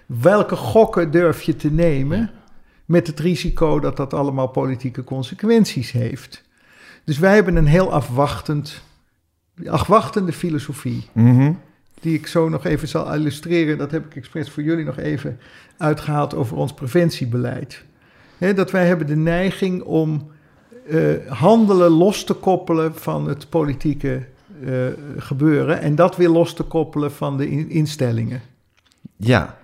Welke 0.06 0.56
gokken 0.56 1.12
durf 1.12 1.42
je 1.42 1.56
te 1.56 1.72
nemen, 1.72 2.32
met 2.86 3.08
het 3.08 3.20
risico 3.20 3.80
dat 3.80 3.98
dat 3.98 4.14
allemaal 4.14 4.48
politieke 4.48 5.04
consequenties 5.04 5.92
heeft? 5.92 6.44
Dus 7.04 7.20
wij 7.20 7.34
hebben 7.34 7.56
een 7.56 7.68
heel 7.68 7.92
afwachtend, 7.92 8.82
afwachtende 9.66 10.34
filosofie. 10.34 11.06
Mm 11.14 11.60
die 12.00 12.14
ik 12.14 12.28
zo 12.28 12.50
nog 12.50 12.66
even 12.66 12.88
zal 12.88 13.14
illustreren. 13.14 13.78
Dat 13.78 13.92
heb 13.92 14.06
ik 14.06 14.16
expres 14.16 14.50
voor 14.50 14.64
jullie 14.64 14.86
nog 14.86 14.98
even 14.98 15.40
uitgehaald 15.78 16.36
over 16.36 16.58
ons 16.58 16.74
preventiebeleid. 16.74 17.86
Dat 18.56 18.72
wij 18.72 18.86
hebben 18.86 19.08
de 19.08 19.16
neiging 19.16 19.82
om 19.82 20.32
uh, 20.90 21.28
handelen 21.28 21.92
los 21.92 22.24
te 22.24 22.34
koppelen 22.34 22.96
van 22.96 23.28
het 23.28 23.50
politieke 23.50 24.26
uh, 24.62 24.86
gebeuren 25.18 25.82
en 25.82 25.96
dat 25.96 26.16
weer 26.16 26.30
los 26.30 26.54
te 26.54 26.64
koppelen 26.64 27.12
van 27.12 27.38
de 27.38 27.50
in 27.50 27.70
instellingen. 27.70 28.42
Ja, 29.16 29.58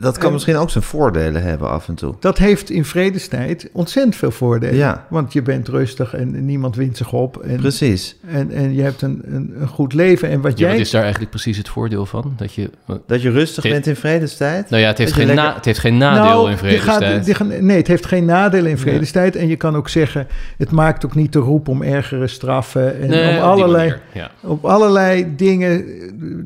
Dat 0.00 0.16
kan 0.18 0.26
En- 0.26 0.32
misschien 0.32 0.56
ook 0.56 0.70
zijn 0.70 0.84
voordelen 0.84 1.42
hebben 1.42 1.70
af 1.70 1.88
en 1.88 1.94
toe. 1.94 2.14
Dat 2.20 2.38
heeft 2.38 2.70
in 2.70 2.84
vredestijd 2.84 3.68
ontzettend 3.72 4.16
veel 4.16 4.30
voordelen. 4.30 4.74
Ja. 4.76 5.06
Want 5.08 5.32
je 5.32 5.42
bent 5.42 5.68
rustig 5.68 6.14
en 6.14 6.44
niemand 6.46 6.76
wint 6.76 6.96
zich 6.96 7.12
op. 7.12 7.36
En, 7.36 7.56
Precies. 7.56 8.16
en, 8.26 8.50
en 8.52 8.74
je 8.74 8.82
hebt 8.82 9.02
een, 9.02 9.22
een, 9.24 9.52
een 9.60 9.68
goed 9.68 9.92
leven. 9.92 10.28
En 10.28 10.40
wat 10.40 10.58
Ja, 10.58 10.64
jij... 10.64 10.70
wat 10.70 10.80
is 10.80 10.90
daar 10.90 11.00
eigenlijk 11.02 11.30
precies 11.30 11.56
het 11.56 11.68
voordeel 11.68 12.06
van? 12.06 12.32
Dat 12.36 12.52
je, 12.54 12.70
Dat 13.06 13.22
je 13.22 13.30
rustig 13.30 13.62
Dit- 13.62 13.72
bent 13.72 13.86
in 13.86 13.96
vredestijd. 13.96 14.70
nou 14.70 14.82
ja, 14.82 14.88
het 14.88 14.98
heeft, 14.98 15.12
geen, 15.12 15.26
lekker- 15.26 15.44
na, 15.44 15.54
het 15.54 15.64
heeft 15.64 15.78
geen 15.78 15.96
nadeel 15.96 16.22
Nou, 16.24 16.44
in 16.44 16.50
je 16.50 16.56
vredestijd. 16.56 17.02
gaat- 17.14 17.26
je 17.26 17.34
gaat- 17.34 17.60
nee, 17.60 17.76
het 17.76 17.86
heeft 17.86 18.06
geen 18.06 18.24
nadelen 18.24 18.70
in 18.70 18.78
vredestijd. 18.78 19.36
En 19.36 19.48
je 19.48 19.56
kan 19.56 19.76
ook 19.76 19.88
zeggen, 19.88 20.26
het 20.58 20.70
maakt 20.70 21.04
ook 21.04 21.14
niet 21.14 21.32
de 21.32 21.38
roep 21.38 21.68
om 21.68 21.82
ergere 21.82 22.26
straffen. 22.26 23.00
En 23.00 23.08
Nee, 23.08 23.36
om 23.36 23.42
allerlei, 23.42 23.88
manier, 23.88 24.00
ja. 24.12 24.30
op 24.48 24.64
allerlei 24.64 25.32
dingen 25.36 25.84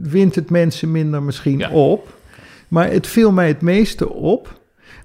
wint 0.02 0.34
het 0.34 0.50
mensen 0.50 0.90
minder 0.90 1.22
misschien 1.22 1.58
Ja. 1.58 1.70
op. 1.70 2.16
Maar 2.68 2.90
het 2.90 3.06
viel 3.06 3.32
mij 3.32 3.48
het 3.48 3.60
meeste 3.60 4.08
op 4.08 4.60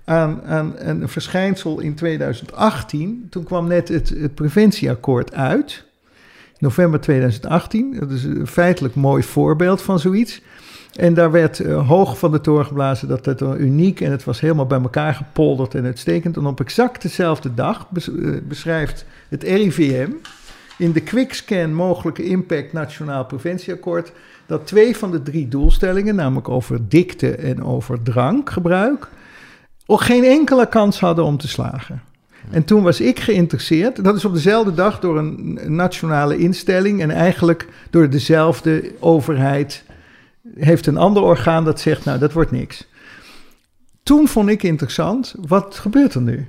aan, 0.06 0.42
een 0.76 1.10
verschijnsel 1.10 1.80
in 1.80 1.96
2018. 1.96 3.28
Toen 3.30 3.44
kwam 3.44 3.68
net 3.68 3.88
het, 3.88 4.36
preventieakkoord 4.36 5.34
uit. 5.34 5.84
November 6.60 7.00
2018. 7.00 7.96
Dat 8.00 8.12
is 8.12 8.24
een 8.24 8.48
feitelijk 8.48 8.96
mooi 8.96 9.24
voorbeeld 9.24 9.82
van 9.82 10.00
zoiets. 10.00 10.42
En 10.96 11.14
daar 11.14 11.32
werd 11.32 11.60
eh, 11.60 11.88
hoog 11.88 12.18
van 12.18 12.32
de 12.32 12.42
toren 12.42 12.66
geblazen 12.66 13.08
dat 13.08 13.26
het 13.26 13.42
uniek 13.42 14.02
en 14.02 14.12
het 14.12 14.24
was 14.24 14.40
helemaal 14.40 14.66
bij 14.66 14.82
elkaar 14.82 15.14
gepolderd 15.14 15.76
en 15.76 15.86
uitstekend. 15.86 16.38
En 16.38 16.46
op 16.46 16.60
exact 16.60 17.02
dezelfde 17.02 17.54
dag 17.54 17.88
eh, 17.94 18.06
beschrijft 18.48 19.06
het 19.30 19.44
RIVM 19.44 20.10
in 20.78 20.92
de 20.92 21.02
quickscan 21.02 21.74
mogelijke 21.74 22.24
impact 22.24 22.74
nationaal 22.74 23.26
preventieakkoord 23.26 24.12
dat 24.46 24.68
twee 24.68 24.98
van 24.98 25.12
de 25.12 25.22
drie 25.22 25.48
doelstellingen, 25.48 26.16
namelijk 26.16 26.50
over 26.50 26.90
dikte 26.90 27.36
en 27.36 27.64
over 27.64 28.02
drankgebruik, 28.02 29.08
ook 29.86 30.02
geen 30.02 30.24
enkele 30.24 30.68
kans 30.68 31.00
hadden 31.00 31.26
om 31.26 31.38
te 31.38 31.48
slagen. 31.48 32.02
En 32.50 32.64
toen 32.64 32.84
was 32.84 33.02
ik 33.02 33.20
geïnteresseerd, 33.20 34.04
dat 34.04 34.16
is 34.16 34.26
op 34.26 34.34
dezelfde 34.34 34.74
dag 34.74 35.00
door 35.00 35.18
een 35.18 35.60
nationale 35.68 36.38
instelling 36.38 37.02
en 37.02 37.12
eigenlijk 37.12 37.68
door 37.90 38.10
dezelfde 38.10 38.92
overheid 39.00 39.84
heeft 40.56 40.86
een 40.86 40.98
ander 40.98 41.24
orgaan 41.24 41.66
dat 41.66 41.80
zegt, 41.80 42.06
nou 42.06 42.20
dat 42.20 42.34
wordt 42.34 42.52
niks. 42.52 42.88
Toen 44.04 44.28
vond 44.28 44.50
ik 44.50 44.64
interessant, 44.64 45.36
wat 45.40 45.76
gebeurt 45.76 46.14
er 46.14 46.22
nu? 46.22 46.48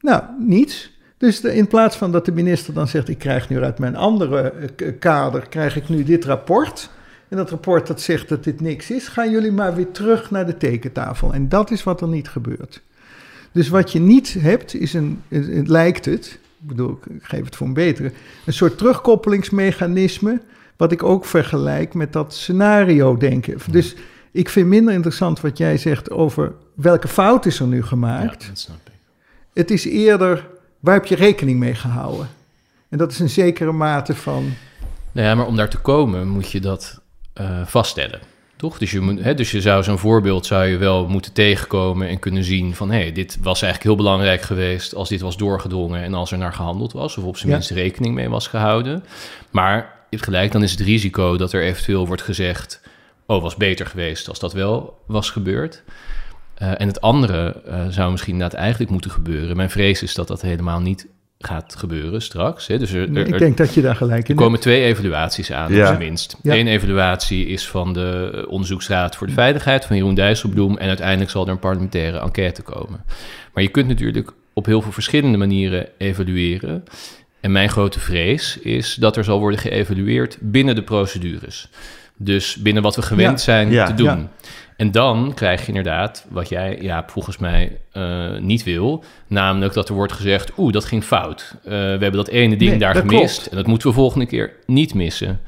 Nou, 0.00 0.22
niets. 0.38 0.91
Dus 1.22 1.40
de- 1.40 1.54
in 1.54 1.66
plaats 1.66 1.96
van 1.96 2.12
dat 2.12 2.24
de 2.24 2.32
minister 2.32 2.74
dan 2.74 2.88
zegt, 2.88 3.08
ik 3.08 3.18
krijg 3.18 3.48
nu 3.48 3.62
uit 3.62 3.78
mijn 3.78 3.96
andere 3.96 4.52
eh, 4.76 4.92
kader, 4.98 5.46
krijg 5.48 5.76
ik 5.76 5.88
nu 5.88 6.04
dit 6.04 6.24
rapport. 6.24 6.90
En 7.28 7.36
dat 7.36 7.50
rapport 7.50 7.86
dat 7.86 8.00
zegt 8.00 8.28
dat 8.28 8.44
dit 8.44 8.60
niks 8.60 8.90
is, 8.90 9.08
gaan 9.08 9.30
jullie 9.30 9.52
maar 9.52 9.74
weer 9.74 9.90
terug 9.90 10.30
naar 10.30 10.46
de 10.46 10.56
tekentafel. 10.56 11.32
En 11.32 11.48
dat 11.48 11.70
is 11.70 11.82
wat 11.82 12.00
er 12.00 12.08
niet 12.08 12.28
gebeurt. 12.28 12.82
Dus 13.52 13.68
wat 13.68 13.92
je 13.92 14.00
niet 14.00 14.36
hebt, 14.38 14.74
is 14.74 14.92
een, 14.94 15.22
het 15.28 15.46
het 15.46 15.68
lijkt 15.68 16.04
het, 16.04 16.26
ik 16.60 16.68
bedoel, 16.68 16.98
ik 17.14 17.22
geef 17.22 17.44
het 17.44 17.56
voor 17.56 17.66
een 17.66 17.72
betere, 17.74 18.12
een 18.46 18.52
soort 18.52 18.78
terugkoppelingsmechanisme, 18.78 20.40
wat 20.76 20.92
ik 20.92 21.02
ook 21.02 21.24
vergelijk 21.24 21.94
met 21.94 22.12
dat 22.12 22.34
scenario 22.34 23.16
denken. 23.16 23.58
Dus 23.70 23.94
ik 24.32 24.48
vind 24.48 24.68
minder 24.68 24.94
interessant 24.94 25.40
wat 25.40 25.58
jij 25.58 25.76
zegt 25.76 26.10
over 26.10 26.52
welke 26.74 27.08
fout 27.08 27.46
is 27.46 27.60
er 27.60 27.66
nu 27.66 27.82
gemaakt. 27.82 28.42
Ja, 28.42 28.48
dat 28.48 28.58
snap 28.58 28.76
ik. 28.86 28.92
Het 29.52 29.70
is 29.70 29.84
eerder, 29.84 30.46
waar 30.82 30.94
heb 30.94 31.06
je 31.06 31.14
rekening 31.14 31.58
mee 31.58 31.74
gehouden? 31.74 32.28
En 32.88 32.98
dat 32.98 33.10
is 33.12 33.18
een 33.18 33.30
zekere 33.30 33.72
mate 33.72 34.14
van, 34.14 34.54
Nou 35.12 35.26
ja, 35.26 35.34
maar 35.34 35.46
om 35.46 35.56
daar 35.56 35.68
te 35.68 35.78
komen 35.78 36.28
moet 36.28 36.50
je 36.50 36.60
dat 36.60 37.00
eh, 37.32 37.66
vaststellen. 37.66 38.20
Toch? 38.56 38.78
Dus 38.78 38.90
je, 38.90 39.00
moet, 39.00 39.20
hè, 39.22 39.34
dus 39.34 39.50
je 39.50 39.60
zou 39.60 39.82
zo'n 39.82 39.98
voorbeeld 39.98 40.46
zou 40.46 40.66
je 40.66 40.76
wel 40.76 41.08
moeten 41.08 41.32
tegenkomen 41.32 42.08
en 42.08 42.18
kunnen 42.18 42.44
zien 42.44 42.74
van 42.74 42.90
hé, 42.90 43.00
hey, 43.00 43.12
dit 43.12 43.38
was 43.42 43.62
eigenlijk 43.62 43.94
heel 43.94 44.04
belangrijk 44.04 44.42
geweest 44.42 44.94
als 44.94 45.08
dit 45.08 45.20
was 45.20 45.36
doorgedrongen 45.36 46.02
en 46.02 46.14
als 46.14 46.32
er 46.32 46.38
naar 46.38 46.52
gehandeld 46.52 46.92
was, 46.92 47.16
of 47.16 47.24
op 47.24 47.36
zijn 47.36 47.48
Ja. 47.50 47.54
minst 47.56 47.70
rekening 47.70 48.14
mee 48.14 48.28
was 48.28 48.46
gehouden. 48.46 49.04
Maar 49.50 50.00
gelijk, 50.10 50.52
dan 50.52 50.62
is 50.62 50.70
het 50.70 50.80
risico 50.80 51.36
dat 51.36 51.52
er 51.52 51.62
eventueel 51.62 52.06
wordt 52.06 52.22
gezegd, 52.22 52.80
oh, 53.26 53.42
was 53.42 53.56
beter 53.56 53.86
geweest 53.86 54.28
als 54.28 54.38
dat 54.38 54.52
wel 54.52 54.98
was 55.06 55.30
gebeurd. 55.30 55.82
Eh, 56.54 56.80
en 56.80 56.86
het 56.86 57.00
andere 57.00 57.62
eh, 57.66 57.86
zou 57.88 58.10
misschien 58.10 58.32
inderdaad 58.32 58.58
eigenlijk 58.60 58.90
moeten 58.90 59.10
gebeuren. 59.10 59.56
Mijn 59.56 59.70
vrees 59.70 60.02
is 60.02 60.14
dat 60.14 60.28
dat 60.28 60.42
helemaal 60.42 60.80
niet 60.80 61.06
gaat 61.38 61.74
gebeuren 61.78 62.22
straks. 62.22 62.66
Hè? 62.66 62.78
Dus 62.78 62.92
er, 62.92 63.00
er- 63.16 63.26
ik 63.26 63.32
er- 63.32 63.38
denk 63.38 63.56
dat 63.56 63.74
je 63.74 63.80
daar 63.82 63.96
gelijk 63.96 64.24
er 64.24 64.30
in 64.30 64.36
komen 64.36 64.60
twee 64.60 64.82
evaluaties 64.84 65.52
aan, 65.52 65.72
Ja. 65.72 65.80
op 65.80 65.86
zijn 65.86 65.98
minst. 65.98 66.36
Ja. 66.42 66.54
Eén 66.54 66.66
evaluatie 66.66 67.46
is 67.46 67.68
van 67.68 67.92
de 67.92 68.44
Onderzoeksraad 68.48 69.16
voor 69.16 69.26
de 69.26 69.32
Veiligheid 69.32 69.84
van 69.84 69.96
Jeroen 69.96 70.14
Dijsselbloem. 70.14 70.76
En 70.78 70.88
uiteindelijk 70.88 71.30
zal 71.30 71.44
er 71.44 71.50
een 71.52 71.58
parlementaire 71.58 72.18
enquête 72.20 72.62
komen. 72.62 73.04
Maar 73.54 73.62
je 73.62 73.68
kunt 73.68 73.88
natuurlijk 73.88 74.30
op 74.52 74.66
heel 74.66 74.82
veel 74.82 74.92
verschillende 74.92 75.38
manieren 75.38 75.86
evalueren. 75.98 76.84
En 77.40 77.52
mijn 77.52 77.68
grote 77.68 78.00
vrees 78.00 78.58
is 78.58 78.94
dat 78.94 79.16
er 79.16 79.24
zal 79.24 79.38
worden 79.38 79.58
geëvalueerd 79.58 80.36
binnen 80.40 80.74
de 80.74 80.82
procedures. 80.82 81.68
Dus 82.16 82.56
binnen 82.56 82.82
wat 82.82 82.96
we 82.96 83.02
gewend 83.02 83.38
Ja. 83.38 83.44
zijn 83.44 83.70
Ja. 83.70 83.86
te 83.86 83.94
doen. 83.94 84.06
Ja. 84.06 84.28
En 84.76 84.90
dan 84.90 85.32
krijg 85.34 85.60
je 85.60 85.66
inderdaad 85.66 86.26
wat 86.28 86.48
jij, 86.48 86.78
ja, 86.80 87.04
volgens 87.06 87.38
mij 87.38 87.78
eh, 87.92 88.38
niet 88.38 88.62
wil. 88.64 89.04
Namelijk 89.26 89.74
dat 89.74 89.88
er 89.88 89.94
wordt 89.94 90.12
gezegd, 90.12 90.52
oeh, 90.58 90.72
dat 90.72 90.84
ging 90.84 91.04
fout. 91.04 91.54
Eh, 91.64 91.70
we 91.70 91.76
hebben 91.76 92.12
dat 92.12 92.28
ene 92.28 92.56
ding 92.56 92.70
Nee, 92.70 92.78
daar 92.78 92.94
gemist. 92.94 93.34
klopt. 93.36 93.46
En 93.46 93.56
dat 93.56 93.66
moeten 93.66 93.88
we 93.88 93.94
volgende 93.94 94.26
keer 94.26 94.52
niet 94.66 94.94
missen. 94.94 95.40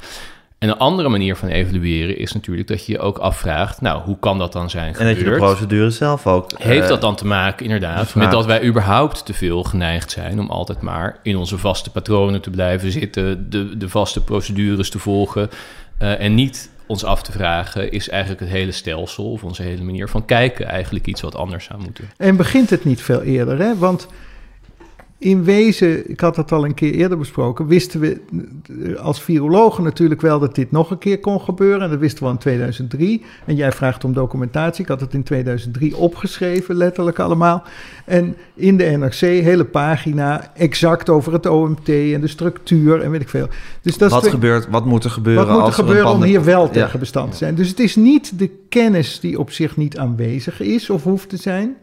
En 0.59 0.71
een 0.71 0.79
andere 0.79 1.09
manier 1.09 1.37
van 1.37 1.49
evalueren 1.49 2.19
is 2.19 2.33
natuurlijk 2.33 2.69
dat 2.69 2.87
je 2.87 2.93
je 2.93 2.99
ook 2.99 3.19
afvraagt... 3.19 3.81
nou, 3.81 4.03
hoe 4.03 4.19
kan 4.19 4.39
dat 4.39 4.53
dan 4.53 4.71
zijn 4.71 4.95
En 4.95 5.07
dat 5.07 5.09
je 5.09 5.15
de 5.15 5.15
gebeurd? 5.15 5.39
procedure 5.39 5.91
zelf 5.91 6.27
ook... 6.27 6.51
Heeft 6.59 6.83
eh, 6.83 6.89
dat 6.89 7.01
dan 7.01 7.17
te 7.17 7.27
maken, 7.27 7.65
inderdaad, 7.65 8.15
met 8.15 8.31
dat 8.31 8.47
wij 8.47 8.65
überhaupt 8.65 9.25
te 9.27 9.35
veel 9.35 9.63
geneigd 9.63 10.11
zijn 10.11 10.41
om 10.41 10.51
altijd 10.51 10.81
maar 10.81 11.19
in 11.23 11.37
onze 11.37 11.59
vaste 11.59 11.91
patronen 11.91 12.41
te 12.41 12.51
blijven 12.51 12.93
zitten, 12.93 13.51
de, 13.51 13.77
de 13.77 13.89
vaste 13.89 14.23
procedures 14.23 14.91
te 14.91 14.99
volgen 14.99 15.51
eh, 15.99 16.21
en 16.21 16.35
niet 16.35 16.71
ons 16.87 17.05
af 17.05 17.23
te 17.23 17.33
vragen, 17.33 17.91
is 17.91 18.09
eigenlijk 18.09 18.41
het 18.41 18.51
hele 18.51 18.73
stelsel 18.73 19.31
of 19.31 19.45
onze 19.45 19.63
hele 19.63 19.83
manier 19.83 20.09
van 20.09 20.25
kijken 20.25 20.67
eigenlijk 20.67 21.07
iets 21.07 21.21
wat 21.21 21.35
anders 21.35 21.65
zou 21.65 21.83
moeten. 21.83 22.11
En 22.17 22.37
begint 22.37 22.71
het 22.71 22.85
niet 22.85 23.03
veel 23.03 23.23
eerder, 23.23 23.59
hè? 23.59 23.77
Want 23.77 24.07
in 25.19 25.45
wezen, 25.45 26.11
ik 26.11 26.21
had 26.21 26.35
dat 26.35 26.53
al 26.53 26.65
een 26.65 26.75
keer 26.75 26.93
eerder 26.93 27.19
besproken, 27.19 27.67
wisten 27.67 28.01
we 28.01 28.21
als 28.99 29.23
virologen 29.23 29.85
natuurlijk 29.85 30.21
wel 30.21 30.39
dat 30.39 30.55
dit 30.55 30.71
nog 30.71 30.91
een 30.91 30.99
keer 30.99 31.21
kon 31.21 31.41
gebeuren. 31.41 31.83
En 31.83 31.91
dat 31.91 31.99
wisten 31.99 32.19
we 32.19 32.25
al 32.27 32.33
in 32.33 32.39
2003. 32.39 33.23
En 33.45 33.55
jij 33.55 33.73
vraagt 33.73 34.05
om 34.05 34.13
documentatie. 34.13 34.83
Ik 34.83 34.89
had 34.89 35.01
het 35.01 35.15
in 35.15 35.23
2003 35.23 35.97
opgeschreven, 35.97 36.75
letterlijk 36.75 37.19
allemaal. 37.19 37.63
En 38.05 38.37
in 38.55 38.77
de 38.77 38.85
NRC, 38.85 39.21
hele 39.21 39.65
pagina, 39.65 40.53
exact 40.55 41.09
over 41.09 41.33
het 41.33 41.47
OMT 41.47 41.89
en 41.89 42.21
de 42.21 42.27
structuur 42.29 43.01
en 43.01 43.11
weet 43.11 43.21
ik 43.21 43.29
veel. 43.29 43.49
Dus 43.83 43.99
dat 43.99 44.11
Wat, 44.11 44.29
gebeurt, 44.29 44.69
wat 44.69 44.85
moet 44.85 45.05
er 45.05 45.11
gebeuren 45.11 45.43
wat 45.47 45.53
moet 45.53 45.61
er 45.61 45.67
als 45.67 45.79
er 45.79 45.85
gebeuren 45.85 46.11
om 46.13 46.23
hier 46.23 46.45
wel 46.45 46.63
Ja. 46.65 46.71
tegen 46.71 46.99
bestand 46.99 47.31
te 47.31 47.37
zijn? 47.37 47.55
Dus 47.55 47.69
het 47.69 47.81
is 47.81 47.97
niet 47.97 48.39
de 48.39 48.51
kennis 48.69 49.21
die 49.21 49.39
op 49.39 49.51
zich 49.51 49.77
niet 49.77 49.99
aanwezig 49.99 50.61
is 50.61 50.91
of 50.91 51.03
hoeft 51.03 51.29
te 51.29 51.37
zijn. 51.37 51.77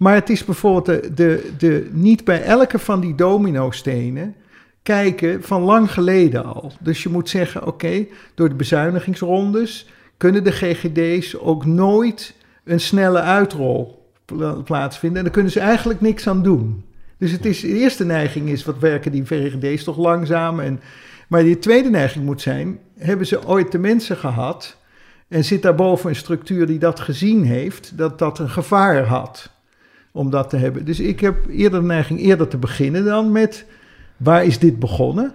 Maar 0.00 0.14
het 0.14 0.30
is 0.30 0.44
bijvoorbeeld 0.44 0.86
de, 0.86 1.14
de, 1.14 1.50
de, 1.58 1.88
niet 1.92 2.24
bij 2.24 2.42
elke 2.42 2.78
van 2.78 3.00
die 3.00 3.14
dominostenen 3.14 4.34
kijken 4.82 5.42
van 5.42 5.62
lang 5.62 5.92
geleden 5.92 6.44
al. 6.44 6.72
Dus 6.80 7.02
je 7.02 7.08
moet 7.08 7.28
zeggen, 7.28 7.66
oké, 7.66 8.06
door 8.34 8.48
de 8.48 8.54
bezuinigingsrondes 8.54 9.88
kunnen 10.16 10.44
de 10.44 10.52
GGD's 10.52 11.36
ook 11.36 11.64
nooit 11.64 12.34
een 12.64 12.80
snelle 12.80 13.20
uitrol 13.20 14.08
pla- 14.24 14.52
plaatsvinden. 14.52 15.18
En 15.18 15.24
daar 15.24 15.32
kunnen 15.32 15.52
ze 15.52 15.60
eigenlijk 15.60 16.00
niks 16.00 16.28
aan 16.28 16.42
doen. 16.42 16.84
Dus 17.18 17.30
het 17.30 17.44
is, 17.44 17.60
de 17.60 17.78
eerste 17.78 18.04
neiging 18.04 18.48
is, 18.48 18.64
wat 18.64 18.78
werken 18.78 19.12
die 19.12 19.26
GGD's 19.26 19.84
toch 19.84 19.98
langzaam? 19.98 20.60
En, 20.60 20.80
maar 21.28 21.42
die 21.42 21.58
tweede 21.58 21.90
neiging 21.90 22.24
moet 22.24 22.40
zijn, 22.40 22.78
hebben 22.98 23.26
ze 23.26 23.46
ooit 23.46 23.72
de 23.72 23.78
mensen 23.78 24.16
gehad... 24.16 24.76
en 25.28 25.44
zit 25.44 25.62
daarboven 25.62 26.08
een 26.10 26.16
structuur 26.16 26.66
die 26.66 26.78
dat 26.78 27.00
gezien 27.00 27.44
heeft... 27.44 27.98
dat 27.98 28.18
dat 28.18 28.38
een 28.38 28.50
gevaar 28.50 29.04
had 29.04 29.58
om 30.12 30.30
dat 30.30 30.50
te 30.50 30.56
hebben. 30.56 30.84
Dus 30.84 31.00
ik 31.00 31.20
heb 31.20 31.36
eerder 31.48 31.80
de 31.80 31.86
neiging 31.86 32.20
eerder 32.20 32.48
te 32.48 32.56
beginnen 32.56 33.04
dan 33.04 33.32
met... 33.32 33.64
waar 34.16 34.44
is 34.44 34.58
dit 34.58 34.78
begonnen? 34.78 35.34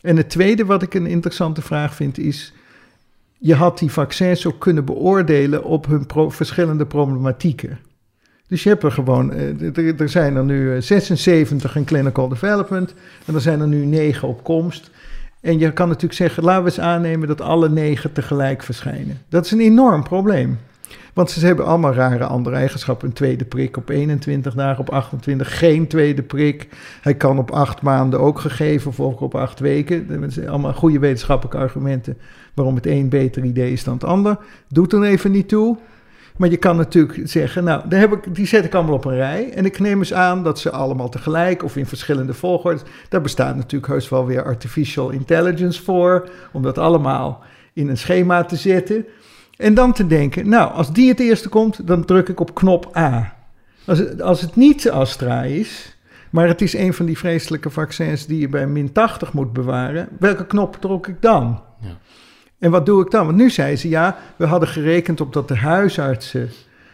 En 0.00 0.16
het 0.16 0.30
tweede 0.30 0.64
wat 0.64 0.82
ik 0.82 0.94
een 0.94 1.06
interessante 1.06 1.62
vraag 1.62 1.94
vind 1.94 2.18
is... 2.18 2.52
je 3.38 3.54
had 3.54 3.78
die 3.78 3.90
vaccins 3.90 4.46
ook 4.46 4.58
kunnen 4.58 4.84
beoordelen 4.84 5.64
op 5.64 5.86
hun 5.86 6.30
verschillende 6.30 6.86
problematieken. 6.86 7.78
Dus 8.48 8.62
je 8.62 8.68
hebt 8.68 8.82
er 8.82 8.92
gewoon, 8.92 9.32
eh, 9.32 10.00
er, 10.00 10.08
zijn 10.08 10.36
er 10.36 10.44
nu 10.44 10.74
eh, 10.74 10.82
76 10.82 11.76
in 11.76 11.84
clinical 11.84 12.28
development 12.28 12.94
en 13.26 13.34
er 13.34 13.40
zijn 13.40 13.60
er 13.60 13.68
nu 13.68 13.84
9 13.84 14.28
op 14.28 14.44
komst. 14.44 14.90
En 15.40 15.58
je 15.58 15.72
kan 15.72 15.88
natuurlijk 15.88 16.14
zeggen, 16.14 16.42
laten 16.42 16.62
we 16.62 16.68
eens 16.68 16.80
aannemen 16.80 17.28
dat 17.28 17.40
alle 17.40 17.68
negen 17.68 18.12
tegelijk 18.12 18.62
verschijnen. 18.62 19.20
Dat 19.28 19.44
is 19.44 19.50
een 19.50 19.60
enorm 19.60 20.02
probleem. 20.02 20.58
Want 21.14 21.30
ze 21.30 21.46
hebben 21.46 21.66
allemaal 21.66 21.94
rare 21.94 22.24
andere 22.24 22.56
eigenschappen. 22.56 23.08
Een 23.08 23.14
tweede 23.14 23.44
prik 23.44 23.76
op 23.76 23.88
21 23.88 24.54
dagen, 24.54 24.80
op 24.80 24.90
28 24.90 25.58
geen 25.58 25.86
tweede 25.86 26.22
prik. 26.22 26.68
Hij 27.00 27.14
kan 27.14 27.38
op 27.38 27.50
acht 27.50 27.82
maanden 27.82 28.20
ook 28.20 28.40
gegeven, 28.40 28.90
of 28.90 29.00
op 29.20 29.34
acht 29.34 29.60
weken. 29.60 30.20
Dat 30.20 30.32
zijn 30.32 30.48
allemaal 30.48 30.72
goede 30.72 30.98
wetenschappelijke 30.98 31.58
argumenten 31.58 32.18
waarom 32.54 32.74
het 32.74 32.86
een 32.86 33.08
beter 33.08 33.44
idee 33.44 33.72
is 33.72 33.84
dan 33.84 33.94
het 33.94 34.04
ander. 34.04 34.38
Doet 34.68 34.92
er 34.92 35.02
even 35.02 35.30
niet 35.30 35.48
toe. 35.48 35.76
Maar 36.36 36.50
je 36.50 36.56
kan 36.56 36.76
natuurlijk 36.76 37.20
zeggen, 37.28 37.64
nou, 37.64 37.94
heb 37.94 38.12
ik, 38.12 38.34
die 38.34 38.46
zet 38.46 38.64
ik 38.64 38.74
allemaal 38.74 38.94
op 38.94 39.04
een 39.04 39.14
rij. 39.14 39.50
En 39.52 39.64
ik 39.64 39.78
neem 39.78 39.98
eens 39.98 40.14
aan 40.14 40.44
dat 40.44 40.58
ze 40.58 40.70
allemaal 40.70 41.08
tegelijk 41.08 41.62
of 41.62 41.76
in 41.76 41.86
verschillende 41.86 42.34
volgorde. 42.34 42.80
Daar 43.08 43.20
bestaat 43.20 43.56
natuurlijk 43.56 43.92
heus 43.92 44.08
wel 44.08 44.26
weer 44.26 44.44
artificial 44.44 45.10
intelligence 45.10 45.82
voor. 45.82 46.28
Om 46.52 46.62
dat 46.62 46.78
allemaal 46.78 47.42
in 47.72 47.88
een 47.88 47.98
schema 47.98 48.44
te 48.44 48.56
zetten. 48.56 49.06
En 49.56 49.74
dan 49.74 49.92
te 49.92 50.06
denken, 50.06 50.48
nou, 50.48 50.72
als 50.72 50.92
die 50.92 51.08
het 51.08 51.20
eerste 51.20 51.48
komt, 51.48 51.86
dan 51.86 52.04
druk 52.04 52.28
ik 52.28 52.40
op 52.40 52.54
knop 52.54 52.96
A. 52.96 53.36
Als 53.86 53.98
het, 53.98 54.22
als 54.22 54.40
het 54.40 54.56
niet 54.56 54.90
Astra 54.90 55.42
is, 55.42 55.96
maar 56.30 56.48
het 56.48 56.60
is 56.60 56.74
een 56.74 56.94
van 56.94 57.06
die 57.06 57.18
vreselijke 57.18 57.70
vaccins 57.70 58.26
die 58.26 58.40
je 58.40 58.48
bij 58.48 58.66
min 58.66 58.92
80 58.92 59.32
moet 59.32 59.52
bewaren, 59.52 60.08
welke 60.18 60.46
knop 60.46 60.76
druk 60.80 61.06
ik 61.06 61.22
dan? 61.22 61.62
Ja. 61.80 61.96
En 62.58 62.70
wat 62.70 62.86
doe 62.86 63.02
ik 63.02 63.10
dan? 63.10 63.26
Want 63.26 63.38
nu 63.38 63.50
zei 63.50 63.76
ze, 63.76 63.88
ja, 63.88 64.18
we 64.36 64.46
hadden 64.46 64.68
gerekend 64.68 65.20
op 65.20 65.32
dat 65.32 65.48
de 65.48 65.56
huisartsen 65.56 66.50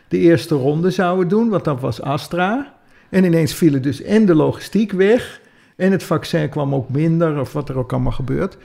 de 0.09 0.18
eerste 0.18 0.55
ronde 0.55 0.90
zouden 0.90 1.29
doen, 1.29 1.49
want 1.49 1.64
dat 1.64 1.81
was 1.81 2.03
Astra. 2.03 2.75
En 3.11 3.25
ineens 3.25 3.55
vielen 3.55 3.83
dus 3.83 4.03
en 4.03 4.27
de 4.27 4.35
logistiek 4.35 4.92
weg 4.92 5.40
en 5.77 5.92
het 5.92 6.03
vaccin 6.03 6.49
kwam 6.49 6.75
ook 6.75 6.88
minder, 6.88 7.40
of 7.40 7.53
wat 7.53 7.68
er 7.68 7.79
ook 7.79 7.92
allemaal 7.92 8.12
gebeurt. 8.12 8.57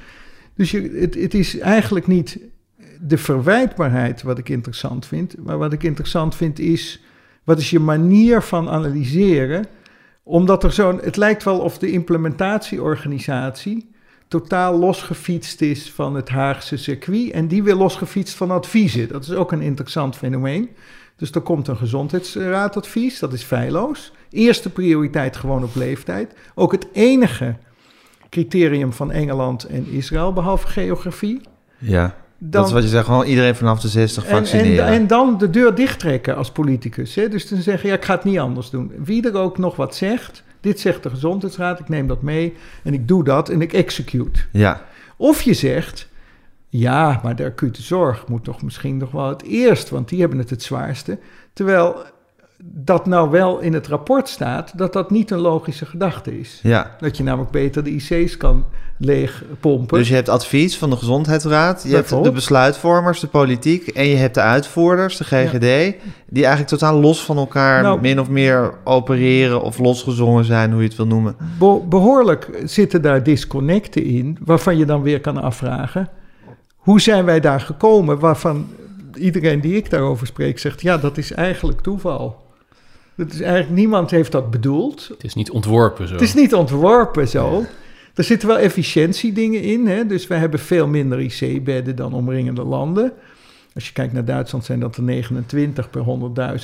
Dus 0.56 0.72
je, 0.72 0.98
het, 1.00 1.16
het 1.16 1.34
is 1.34 1.60
eigenlijk 1.60 2.08
niet 2.08 2.40
de 3.02 3.18
verwijtbaarheid 3.18 4.22
wat 4.22 4.38
ik 4.38 4.50
interessant 4.50 5.06
vind, 5.06 5.36
maar 5.46 5.58
wat 5.58 5.74
ik 5.74 5.84
interessant 5.84 6.36
vind 6.36 6.60
is, 6.60 7.04
wat 7.44 7.60
is 7.60 7.70
je 7.70 7.80
manier 7.80 8.42
van 8.42 8.70
analyseren? 8.70 9.66
Omdat 10.24 10.64
er 10.64 10.72
zo'n, 10.72 11.00
het 11.04 11.18
lijkt 11.18 11.44
wel 11.44 11.60
of 11.60 11.78
de 11.78 11.92
implementatieorganisatie 11.92 13.94
totaal 14.28 14.78
losgefietst 14.78 15.62
is 15.62 15.92
van 15.92 16.16
het 16.16 16.30
Haagse 16.30 16.78
circuit 16.78 17.32
en 17.32 17.48
die 17.48 17.64
weer 17.64 17.76
losgefietst 17.76 18.36
van 18.36 18.52
adviezen. 18.52 19.08
Dat 19.08 19.24
is 19.24 19.32
ook 19.32 19.52
een 19.52 19.62
interessant 19.62 20.16
fenomeen. 20.16 20.70
Dus 21.16 21.32
er 21.32 21.42
komt 21.42 21.68
een 21.68 21.78
gezondheidsraadadvies, 21.78 23.20
dat 23.20 23.34
is 23.34 23.44
feilloos. 23.44 24.12
Eerste 24.30 24.70
prioriteit 24.70 25.36
gewoon 25.36 25.64
op 25.64 25.76
leeftijd. 25.76 26.34
Ook 26.56 26.72
het 26.72 26.88
enige 26.94 27.56
criterium 28.30 28.94
van 28.94 29.12
Engeland 29.12 29.64
en 29.64 29.88
Israël, 29.88 30.34
behalve 30.34 30.68
geografie. 30.68 31.42
Ja, 31.78 32.16
Dan, 32.38 32.50
dat 32.50 32.66
is 32.66 32.72
wat 32.72 32.84
je 32.84 32.90
zegt, 32.90 33.06
gewoon 33.06 33.26
iedereen 33.26 33.56
vanaf 33.56 33.80
de 33.80 33.88
60 33.88 34.26
en, 34.26 34.30
vaccineren. 34.30 34.86
en, 34.86 34.94
en 34.94 35.08
dan 35.08 35.38
de 35.38 35.50
deur 35.50 35.76
dichttrekken 35.76 36.36
als 36.36 36.52
politicus. 36.52 37.16
Hè? 37.16 37.30
Dus 37.30 37.50
dan 37.50 37.62
zeggen, 37.62 37.90
ja, 37.90 37.96
ik 37.96 38.06
ga 38.06 38.16
het 38.16 38.24
niet 38.24 38.40
anders 38.40 38.70
doen. 38.70 38.92
Wie 39.04 39.30
er 39.30 39.38
ook 39.38 39.58
nog 39.58 39.76
wat 39.76 39.96
zegt, 39.96 40.44
dit 40.62 40.80
zegt 40.80 41.04
de 41.04 41.10
gezondheidsraad, 41.10 41.80
ik 41.80 41.90
neem 41.90 42.08
dat 42.08 42.22
mee 42.22 42.54
en 42.84 42.94
ik 42.94 43.08
doe 43.08 43.24
dat 43.24 43.50
en 43.50 43.62
ik 43.62 43.74
execute. 43.74 44.40
ja, 44.52 44.82
Of 45.18 45.42
je 45.42 45.54
zegt, 45.54 46.08
ja, 46.70 47.20
maar 47.24 47.36
de 47.36 47.46
acute 47.46 47.82
zorg 47.82 48.28
moet 48.28 48.44
toch 48.44 48.62
misschien 48.62 48.98
nog 48.98 49.12
wel 49.12 49.30
het 49.30 49.44
eerst, 49.44 49.90
want 49.90 50.10
die 50.10 50.20
hebben 50.20 50.40
het 50.40 50.50
het 50.50 50.64
zwaarste. 50.64 51.20
Terwijl 51.54 51.96
dat 52.64 53.06
nou 53.06 53.30
wel 53.30 53.60
in 53.60 53.74
het 53.74 53.88
rapport 53.88 54.30
staat, 54.30 54.78
dat 54.78 54.94
dat 54.94 55.12
niet 55.12 55.32
een 55.32 55.40
logische 55.40 55.86
gedachte 55.86 56.40
is. 56.40 56.60
ja. 56.64 56.96
Dat 57.00 57.18
je 57.18 57.24
namelijk 57.24 57.52
beter 57.52 57.84
de 57.84 57.90
IC's 57.90 58.38
kan 58.38 58.66
leegpompen. 58.98 59.98
Dus 59.98 60.08
je 60.08 60.14
hebt 60.14 60.30
advies 60.30 60.78
van 60.78 60.90
de 60.90 60.96
Gezondheidsraad, 60.96 61.84
je 61.88 61.96
hebt 61.96 62.24
de 62.24 62.32
besluitvormers, 62.32 63.20
de 63.20 63.28
politiek 63.28 63.88
en 63.88 64.08
je 64.08 64.16
hebt 64.16 64.34
de 64.34 64.42
uitvoerders, 64.42 65.18
de 65.18 65.24
GGD, 65.24 65.96
die 66.30 66.46
eigenlijk 66.46 66.68
totaal 66.68 67.00
los 67.00 67.24
van 67.26 67.38
elkaar 67.38 67.82
Nou- 67.84 68.02
min 68.02 68.20
of 68.20 68.30
meer 68.30 68.74
opereren 68.84 69.62
of 69.62 69.78
losgezongen 69.78 70.46
zijn, 70.46 70.72
hoe 70.72 70.82
je 70.82 70.88
het 70.88 70.98
wil 70.98 71.08
noemen. 71.08 71.36
Be- 71.60 71.82
behoorlijk 71.90 72.62
zitten 72.64 73.02
daar 73.02 73.24
disconnecten 73.24 74.04
in, 74.04 74.38
waarvan 74.46 74.78
je 74.78 74.86
dan 74.86 75.02
weer 75.02 75.22
kan 75.22 75.42
afvragen: 75.42 76.10
hoe 76.76 77.02
zijn 77.02 77.26
wij 77.26 77.40
daar 77.40 77.62
gekomen? 77.62 78.20
Waarvan 78.20 78.68
iedereen 79.16 79.62
die 79.62 79.76
ik 79.76 79.90
daarover 79.90 80.28
spreek 80.28 80.60
zegt: 80.60 80.82
ja, 80.82 80.98
dat 80.98 81.18
is 81.18 81.32
eigenlijk 81.32 81.82
toeval. 81.82 82.44
Dat 83.16 83.34
is 83.34 83.42
eigenlijk, 83.42 83.76
niemand 83.76 84.12
heeft 84.12 84.32
dat 84.32 84.52
bedoeld. 84.52 85.08
Het 85.08 85.24
is 85.24 85.34
niet 85.34 85.52
ontworpen 85.52 86.08
zo. 86.08 86.14
Het 86.14 86.22
is 86.22 86.34
niet 86.34 86.54
ontworpen 86.54 87.28
zo. 87.28 87.66
Er 88.14 88.24
zitten 88.24 88.48
wel 88.48 88.58
efficiëntiedingen 88.58 89.62
in. 89.62 89.88
Hè? 89.88 90.06
Dus 90.06 90.28
we 90.28 90.36
hebben 90.36 90.60
veel 90.60 90.88
minder 90.88 91.20
IC-bedden 91.20 91.96
dan 91.96 92.14
omringende 92.14 92.64
landen. 92.64 93.14
Als 93.74 93.88
je 93.88 93.94
kijkt 93.94 94.14
naar 94.14 94.26
Duitsland 94.26 94.66
zijn 94.66 94.80
dat 94.80 94.96
er 94.96 95.04
29 95.04 95.90
per 95.90 96.02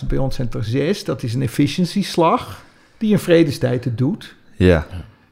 100.000. 0.02 0.08
Bij 0.08 0.18
ons 0.18 0.36
zijn 0.36 0.48
het 0.48 0.56
er 0.56 0.64
6. 0.64 1.04
Dat 1.04 1.24
is 1.24 1.34
een 1.34 1.42
efficiëntieslag 1.42 2.64
die 2.98 3.12
in 3.12 3.20
vredestijd 3.20 3.84
het 3.84 3.98
doet. 3.98 4.36
Ja, 4.56 4.88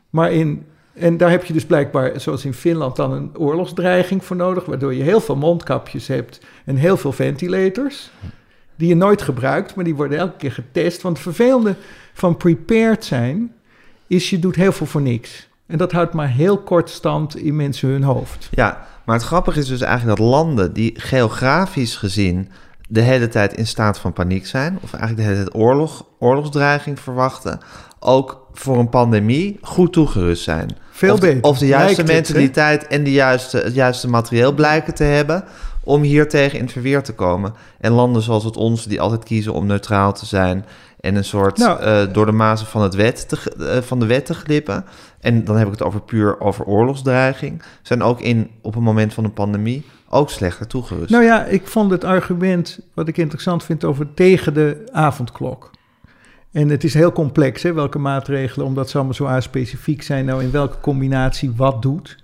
Maar 0.09 0.31
in, 0.31 0.65
en 0.93 1.17
daar 1.17 1.29
heb 1.29 1.43
je 1.43 1.53
dus 1.53 1.65
blijkbaar, 1.65 2.19
zoals 2.19 2.45
in 2.45 2.53
Finland, 2.53 2.95
dan 2.95 3.11
een 3.11 3.37
oorlogsdreiging 3.37 4.23
voor 4.23 4.35
nodig. 4.35 4.65
Waardoor 4.65 4.93
je 4.93 5.03
heel 5.03 5.21
veel 5.21 5.35
mondkapjes 5.35 6.07
hebt 6.07 6.39
en 6.65 6.75
heel 6.75 6.97
veel 6.97 7.11
ventilators. 7.11 8.11
Die 8.79 8.87
je 8.87 8.95
nooit 8.95 9.21
gebruikt, 9.21 9.75
maar 9.75 9.83
die 9.85 9.95
worden 9.95 10.17
elke 10.17 10.37
keer 10.37 10.51
getest. 10.51 11.01
Want 11.01 11.15
het 11.15 11.23
vervelende 11.23 11.75
van 12.13 12.37
prepared 12.37 13.05
zijn, 13.05 13.51
is 14.07 14.29
je 14.29 14.39
doet 14.39 14.55
heel 14.55 14.71
veel 14.71 14.85
voor 14.85 15.01
niks. 15.01 15.47
En 15.67 15.77
dat 15.77 15.91
houdt 15.91 16.13
maar 16.13 16.29
heel 16.29 16.57
kort 16.57 16.89
stand 16.89 17.37
in 17.37 17.55
mensen 17.55 17.89
hun 17.89 18.03
hoofd. 18.03 18.47
ja. 18.51 18.87
Maar 19.05 19.17
het 19.17 19.27
grappige 19.27 19.59
is 19.59 19.67
dus 19.67 19.81
eigenlijk 19.81 20.17
dat 20.17 20.27
landen 20.27 20.73
die 20.73 20.93
geografisch 20.99 21.95
gezien 21.95 22.49
de 22.89 23.01
hele 23.01 23.27
tijd 23.27 23.53
in 23.53 23.67
staat 23.67 23.99
van 23.99 24.13
paniek 24.13 24.47
zijn, 24.47 24.79
of 24.81 24.93
eigenlijk 24.93 25.15
de 25.27 25.33
hele 25.33 25.43
tijd 25.43 25.55
oorlog, 25.55 26.05
oorlogsdreiging 26.19 26.99
verwachten, 26.99 27.59
ook 27.99 28.47
voor 28.53 28.77
een 28.77 28.89
pandemie 28.89 29.57
goed 29.61 29.93
toegerust 29.93 30.43
zijn. 30.43 30.77
Veel 30.91 31.13
of, 31.13 31.19
de- 31.19 31.25
beter. 31.27 31.43
Of 31.43 31.57
de 31.57 31.67
juiste 31.67 32.01
het, 32.01 32.11
mentaliteit 32.11 32.87
en 32.87 33.03
de 33.03 33.11
juiste, 33.11 33.57
het 33.57 33.73
juiste 33.73 34.09
materieel 34.09 34.53
blijken 34.53 34.93
te 34.93 35.03
hebben 35.03 35.43
om 35.89 36.01
hier 36.01 36.29
tegen 36.29 36.57
in 36.57 36.63
het 36.63 36.73
verweer 36.73 37.03
te 37.03 37.13
komen. 37.13 37.53
En 37.79 37.91
landen 37.91 38.21
zoals 38.21 38.43
het 38.43 38.57
onze, 38.57 38.89
die 38.89 39.01
altijd 39.01 39.23
kiezen 39.23 39.53
om 39.53 39.65
neutraal 39.65 40.13
te 40.13 40.25
zijn 40.25 40.65
en 40.99 41.15
een 41.15 41.23
soort 41.23 41.57
Nou. 41.57 41.81
eh, 41.81 42.13
door 42.13 42.25
de 42.25 42.31
mazen 42.31 42.67
van, 42.67 42.81
het 42.81 42.95
wet 42.95 43.29
te, 43.29 43.53
eh, 43.59 43.81
van 43.81 43.99
de 43.99 44.05
wet 44.05 44.25
te 44.25 44.33
glippen. 44.33 44.85
En 45.19 45.43
dan 45.43 45.57
heb 45.57 45.65
ik 45.65 45.71
het 45.71 45.83
over 45.83 46.01
puur 46.01 46.39
over 46.39 46.65
oorlogsdreiging. 46.65 47.61
Zijn 47.81 48.03
ook 48.03 48.21
in, 48.21 48.49
op 48.61 48.75
een 48.75 48.83
moment 48.83 49.13
van 49.13 49.23
een 49.23 49.33
pandemie 49.33 49.85
ook 50.09 50.29
slechter 50.29 50.67
toegerust. 50.67 51.09
Nou 51.09 51.23
ja, 51.23 51.45
ik 51.45 51.67
vond 51.67 51.91
het 51.91 52.03
argument 52.03 52.79
wat 52.93 53.07
ik 53.07 53.17
interessant 53.17 53.63
vind 53.63 53.83
over 53.83 54.13
tegen 54.13 54.53
de 54.53 54.89
avondklok. 54.91 55.71
En 56.51 56.69
het 56.69 56.83
is 56.83 56.93
heel 56.93 57.11
complex, 57.11 57.63
hè, 57.63 57.73
welke 57.73 57.99
maatregelen, 57.99 58.65
omdat 58.65 58.89
ze 58.89 58.97
allemaal 58.97 59.13
zo 59.13 59.39
specifiek 59.39 60.01
zijn, 60.01 60.25
nou 60.25 60.43
in 60.43 60.51
welke 60.51 60.79
combinatie 60.79 61.51
wat 61.55 61.81
doet. 61.81 62.18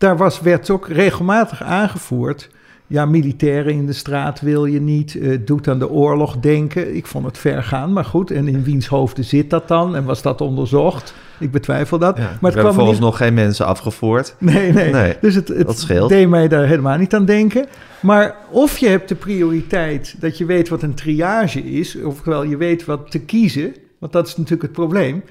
Daar 0.00 0.16
was, 0.16 0.40
werd 0.40 0.70
ook 0.70 0.88
regelmatig 0.88 1.62
aangevoerd. 1.62 2.50
Ja, 2.86 3.06
militairen 3.06 3.72
in 3.72 3.86
de 3.86 3.92
straat 3.92 4.40
wil 4.40 4.64
je 4.64 4.80
niet. 4.80 5.14
eh, 5.14 5.38
doet 5.44 5.68
aan 5.68 5.78
de 5.78 5.90
oorlog 5.90 6.36
denken. 6.38 6.96
Ik 6.96 7.06
vond 7.06 7.26
het 7.26 7.38
ver 7.38 7.62
gaan, 7.62 7.92
maar 7.92 8.04
goed. 8.04 8.30
En 8.30 8.48
in 8.48 8.64
wiens 8.64 8.86
hoofden 8.86 9.24
zit 9.24 9.50
dat 9.50 9.68
dan? 9.68 9.96
En 9.96 10.04
was 10.04 10.22
dat 10.22 10.40
onderzocht? 10.40 11.14
Ik 11.38 11.50
betwijfel 11.50 11.98
dat. 11.98 12.16
Ja, 12.16 12.22
maar 12.22 12.30
het 12.30 12.42
hebben 12.42 12.62
kwam 12.62 12.74
volgens 12.74 12.98
niet... 12.98 13.06
nog 13.06 13.16
geen 13.16 13.34
mensen 13.34 13.66
afgevoerd. 13.66 14.34
Nee, 14.38 14.72
nee. 14.72 14.92
Nee, 14.92 15.16
dus 15.20 15.34
het, 15.34 15.48
het 15.48 15.66
dat 15.66 15.78
scheelt. 15.78 16.08
deed 16.08 16.28
mij 16.28 16.48
daar 16.48 16.66
helemaal 16.66 16.98
niet 16.98 17.14
aan 17.14 17.24
denken. 17.24 17.66
Maar 18.00 18.36
of 18.50 18.78
je 18.78 18.88
hebt 18.88 19.08
de 19.08 19.14
prioriteit 19.14 20.14
dat 20.20 20.38
je 20.38 20.44
weet 20.44 20.68
wat 20.68 20.82
een 20.82 20.94
triage 20.94 21.60
is, 21.60 21.96
ofwel 22.02 22.42
je 22.42 22.56
weet 22.56 22.84
wat 22.84 23.10
te 23.10 23.20
kiezen, 23.20 23.74
want 23.98 24.12
dat 24.12 24.26
is 24.26 24.36
natuurlijk 24.36 24.62
het 24.62 24.72
probleem. 24.72 25.22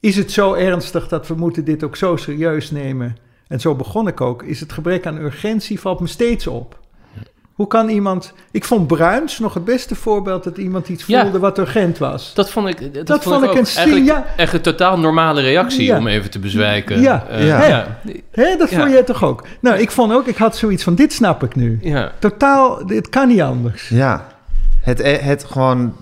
Is 0.00 0.16
het 0.16 0.32
zo 0.32 0.54
ernstig 0.54 1.08
dat 1.08 1.26
we 1.26 1.34
moeten 1.34 1.64
dit 1.64 1.84
ook 1.84 1.96
zo 1.96 2.16
serieus 2.16 2.70
nemen? 2.70 3.16
En 3.48 3.60
zo 3.60 3.74
begon 3.74 4.08
ik 4.08 4.20
ook. 4.20 4.42
Is 4.42 4.60
het 4.60 4.72
gebrek 4.72 5.06
aan 5.06 5.16
urgentie 5.18 5.80
valt 5.80 6.00
me 6.00 6.06
steeds 6.06 6.46
op. 6.46 6.78
Hoe 7.52 7.66
kan 7.66 7.88
iemand... 7.88 8.32
Ik 8.50 8.64
vond 8.64 8.86
Bruins 8.86 9.38
nog 9.38 9.54
het 9.54 9.64
beste 9.64 9.94
voorbeeld 9.94 10.44
dat 10.44 10.56
iemand 10.58 10.88
iets 10.88 11.06
Ja. 11.06 11.22
voelde 11.22 11.38
wat 11.38 11.58
urgent 11.58 11.98
was. 11.98 12.34
Dat 12.34 12.50
vond 12.50 12.68
ik, 12.68 12.94
dat 12.94 13.06
Dat 13.06 13.22
vond 13.22 13.34
vond 13.34 13.44
ik, 13.44 13.50
ook 13.50 13.56
een 13.56 13.66
eigenlijk 13.76 14.06
signaal- 14.06 14.24
echt 14.36 14.52
een 14.52 14.60
totaal 14.60 14.98
normale 14.98 15.40
reactie 15.40 15.84
Ja. 15.84 15.98
om 15.98 16.06
even 16.06 16.30
te 16.30 16.38
bezwijken. 16.38 17.00
Ja. 17.00 17.26
Eh, 17.28 17.46
Ja. 17.46 17.64
ja. 17.66 17.98
Hè, 18.30 18.56
dat 18.56 18.70
Ja. 18.70 18.78
vond 18.78 18.90
jij 18.92 19.02
toch 19.02 19.24
ook? 19.24 19.44
Nou, 19.60 19.78
ik 19.78 19.90
vond 19.90 20.12
ook, 20.12 20.26
ik 20.26 20.36
had 20.36 20.56
zoiets 20.56 20.82
van, 20.84 20.94
dit 20.94 21.12
snap 21.12 21.42
ik 21.42 21.54
nu. 21.54 21.78
Ja. 21.82 22.12
Totaal, 22.18 22.86
dit 22.86 23.08
kan 23.08 23.28
niet 23.28 23.40
anders. 23.40 23.88
Ja, 23.88 24.26
het, 24.80 25.20
het 25.22 25.44
gewoon 25.44 25.94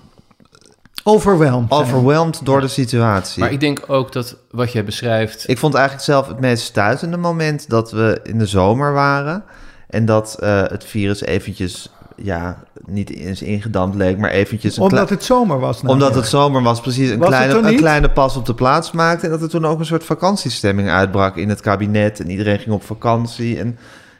Overwhelmed. 1.07 1.67
zijn. 1.69 1.81
overwhelmed 1.81 2.39
door 2.45 2.61
de 2.61 2.67
situatie. 2.67 3.39
Maar 3.39 3.51
ik 3.51 3.59
denk 3.59 3.83
ook 3.87 4.11
dat 4.11 4.35
wat 4.51 4.71
jij 4.71 4.83
beschrijft... 4.83 5.43
Ik 5.47 5.57
vond 5.57 5.73
eigenlijk 5.73 6.05
zelf 6.05 6.27
het 6.27 6.39
meest 6.39 6.63
stuitende 6.63 7.17
moment 7.17 7.69
dat 7.69 7.91
we 7.91 8.19
in 8.23 8.37
de 8.37 8.45
zomer 8.45 8.93
waren. 8.93 9.43
En 9.89 10.05
dat 10.05 10.37
eh, 10.39 10.61
het 10.67 10.83
virus 10.83 11.21
eventjes, 11.21 11.91
ja, 12.15 12.63
niet 12.85 13.09
eens 13.09 13.41
ingedampt 13.41 13.95
leek, 13.95 14.17
maar 14.17 14.29
eventjes 14.29 14.77
een 14.77 14.83
Omdat 14.83 15.09
het 15.09 15.23
zomer 15.23 15.59
was. 15.59 15.75
namelijk. 15.81 16.03
omdat 16.03 16.21
het 16.21 16.31
zomer 16.31 16.61
was, 16.63 16.81
precies 16.81 17.09
een 17.09 17.17
Was 17.19 17.27
kleine, 17.27 17.57
een 17.69 17.75
kleine 17.77 18.09
pas 18.09 18.35
op 18.35 18.45
de 18.45 18.53
plaats 18.53 18.91
maakte. 18.91 19.25
En 19.25 19.31
dat 19.31 19.41
er 19.41 19.49
toen 19.49 19.65
ook 19.65 19.79
een 19.79 19.85
soort 19.85 20.03
vakantiestemming 20.03 20.89
uitbrak 20.89 21.35
in 21.37 21.49
het 21.49 21.61
kabinet. 21.61 22.19
En 22.19 22.29
iedereen 22.29 22.59
ging 22.59 22.75
op 22.75 22.83
vakantie. 22.83 23.59
En 23.59 23.77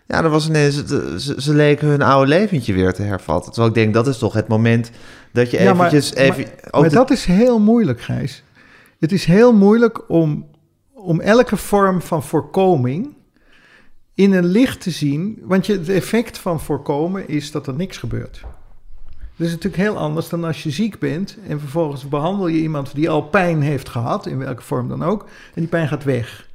ja, 0.08 0.24
er 0.24 0.30
was 0.30 0.48
ineens, 0.48 0.76
het- 0.76 0.90
ze, 1.22 1.36
ze 1.38 1.54
leken 1.54 1.88
hun 1.88 2.02
oude 2.02 2.28
leventje 2.30 2.74
weer 2.74 2.94
te 2.94 3.02
hervatten. 3.02 3.52
Terwijl 3.52 3.74
ik 3.74 3.80
denk, 3.82 3.94
dat 3.94 4.08
is 4.08 4.18
toch 4.18 4.34
het 4.34 4.48
moment 4.48 4.92
dat 5.38 5.52
je 5.52 5.62
Ja, 5.62 5.74
maar- 5.74 5.88
eventjes... 5.88 6.14
even, 6.16 6.46
Maar 6.72 6.90
dat 6.90 7.12
is 7.12 7.26
heel 7.26 7.60
moeilijk, 7.60 8.02
Gijs. 8.02 8.44
Het 9.00 9.12
is 9.12 9.26
heel 9.26 9.54
moeilijk 9.54 10.10
om, 10.10 10.50
om 10.94 11.20
elke 11.20 11.58
vorm 11.58 12.02
van 12.02 12.24
voorkoming 12.24 13.16
in 14.14 14.34
een 14.34 14.46
licht 14.46 14.82
te 14.82 14.92
zien. 14.92 15.40
Want 15.42 15.66
je, 15.66 15.74
het 15.74 15.90
effect 15.90 16.38
van 16.38 16.60
voorkomen 16.60 17.28
is 17.28 17.52
dat 17.52 17.68
er 17.68 17.74
niks 17.74 17.98
gebeurt. 17.98 18.42
Dat 19.36 19.48
is 19.48 19.54
natuurlijk 19.54 19.84
heel 19.84 19.98
anders 19.98 20.30
dan 20.30 20.44
als 20.44 20.64
je 20.64 20.72
ziek 20.72 21.00
bent 21.00 21.38
en 21.48 21.60
vervolgens 21.60 22.08
behandel 22.08 22.48
je 22.48 22.58
iemand 22.62 22.96
die 22.96 23.10
al 23.10 23.22
pijn 23.22 23.62
heeft 23.62 23.90
gehad, 23.90 24.26
in 24.26 24.38
welke 24.38 24.62
vorm 24.62 24.88
dan 24.88 25.04
ook, 25.04 25.24
en 25.24 25.62
die 25.62 25.68
pijn 25.68 25.88
gaat 25.88 26.04
weg. 26.04 26.47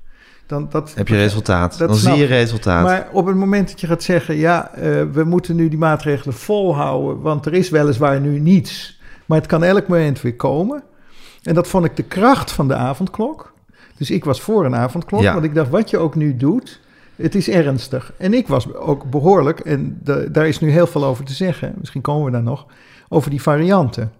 Dan, 0.46 0.66
dat, 0.70 0.92
Heb 0.94 1.08
je 1.08 1.16
resultaat. 1.16 1.78
Dan 1.78 1.94
snap 1.96 2.12
zie 2.12 2.22
je 2.22 2.28
resultaat. 2.28 2.82
Maar 2.84 3.08
op 3.12 3.26
het 3.26 3.36
moment 3.36 3.68
dat 3.68 3.80
je 3.80 3.86
gaat 3.86 4.02
zeggen, 4.02 4.36
ja, 4.36 4.74
eh, 4.74 4.82
we 5.12 5.24
moeten 5.24 5.56
nu 5.56 5.68
die 5.68 5.78
maatregelen 5.78 6.34
volhouden, 6.34 7.20
want 7.20 7.46
er 7.46 7.54
is 7.54 7.70
weliswaar 7.70 8.20
nu 8.20 8.38
niets, 8.38 9.00
maar 9.26 9.38
het 9.38 9.46
kan 9.46 9.62
elk 9.64 9.88
moment 9.88 10.20
weer 10.20 10.36
komen. 10.36 10.82
En 11.42 11.54
dat 11.54 11.68
vond 11.68 11.84
ik 11.84 11.96
de 11.96 12.02
kracht 12.02 12.52
van 12.52 12.68
de 12.68 12.74
avondklok. 12.74 13.52
Dus 13.96 14.10
ik 14.10 14.24
was 14.24 14.40
voor 14.40 14.64
een 14.64 14.74
avondklok, 14.76 15.20
Ja. 15.22 15.32
want 15.32 15.44
ik 15.44 15.54
dacht, 15.54 15.70
wat 15.70 15.90
je 15.90 15.98
ook 15.98 16.14
nu 16.14 16.36
doet, 16.36 16.80
het 17.16 17.34
is 17.34 17.48
ernstig. 17.48 18.12
En 18.18 18.34
ik 18.34 18.48
was 18.48 18.74
ook 18.74 19.10
behoorlijk, 19.10 19.60
en 19.60 19.98
da- 20.02 20.24
daar 20.28 20.48
is 20.48 20.60
nu 20.60 20.70
heel 20.70 20.86
veel 20.86 21.04
over 21.04 21.24
te 21.24 21.32
zeggen, 21.32 21.74
misschien 21.78 22.00
komen 22.00 22.24
we 22.24 22.30
daar 22.30 22.42
nog, 22.42 22.66
over 23.08 23.30
die 23.30 23.42
varianten. 23.42 24.12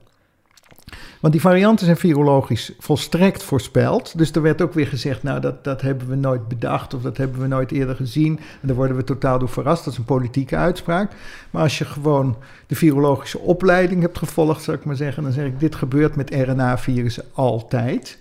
Want 1.23 1.35
die 1.35 1.43
varianten 1.43 1.85
zijn 1.85 1.97
virologisch 1.97 2.73
volstrekt 2.79 3.43
voorspeld. 3.43 4.19
Dus 4.19 4.33
er 4.33 4.43
werd 4.43 4.63
ook 4.63 4.73
weer 4.73 4.87
gezegd, 4.87 5.23
nou 5.23 5.41
dat, 5.41 5.65
dat 5.65 5.81
hebben 5.81 6.09
we 6.09 6.15
nooit 6.15 6.49
bedacht 6.49 6.95
of 6.95 7.03
dat 7.03 7.17
hebben 7.17 7.41
we 7.41 7.47
nooit 7.47 7.71
eerder 7.71 7.97
gezien. 7.97 8.39
En 8.61 8.67
daar 8.67 8.77
worden 8.77 8.97
we 8.97 9.05
totaal 9.05 9.39
door 9.39 9.49
verrast. 9.49 9.85
Dat 9.85 9.93
is 9.93 9.99
een 9.99 10.05
politieke 10.05 10.57
uitspraak. 10.57 11.13
Maar 11.51 11.63
als 11.63 11.79
je 11.79 11.85
gewoon 11.85 12.37
de 12.67 12.75
virologische 12.75 13.39
opleiding 13.39 14.01
hebt 14.01 14.19
gevolgd, 14.19 14.63
zou 14.63 14.77
ik 14.77 14.85
maar 14.85 14.97
zeggen, 14.97 15.23
dan 15.23 15.33
zeg 15.33 15.47
ik, 15.47 15.61
dit 15.61 15.75
gebeurt 15.75 16.17
met 16.17 16.35
RNA-virussen 16.35 17.25
altijd. 17.33 18.19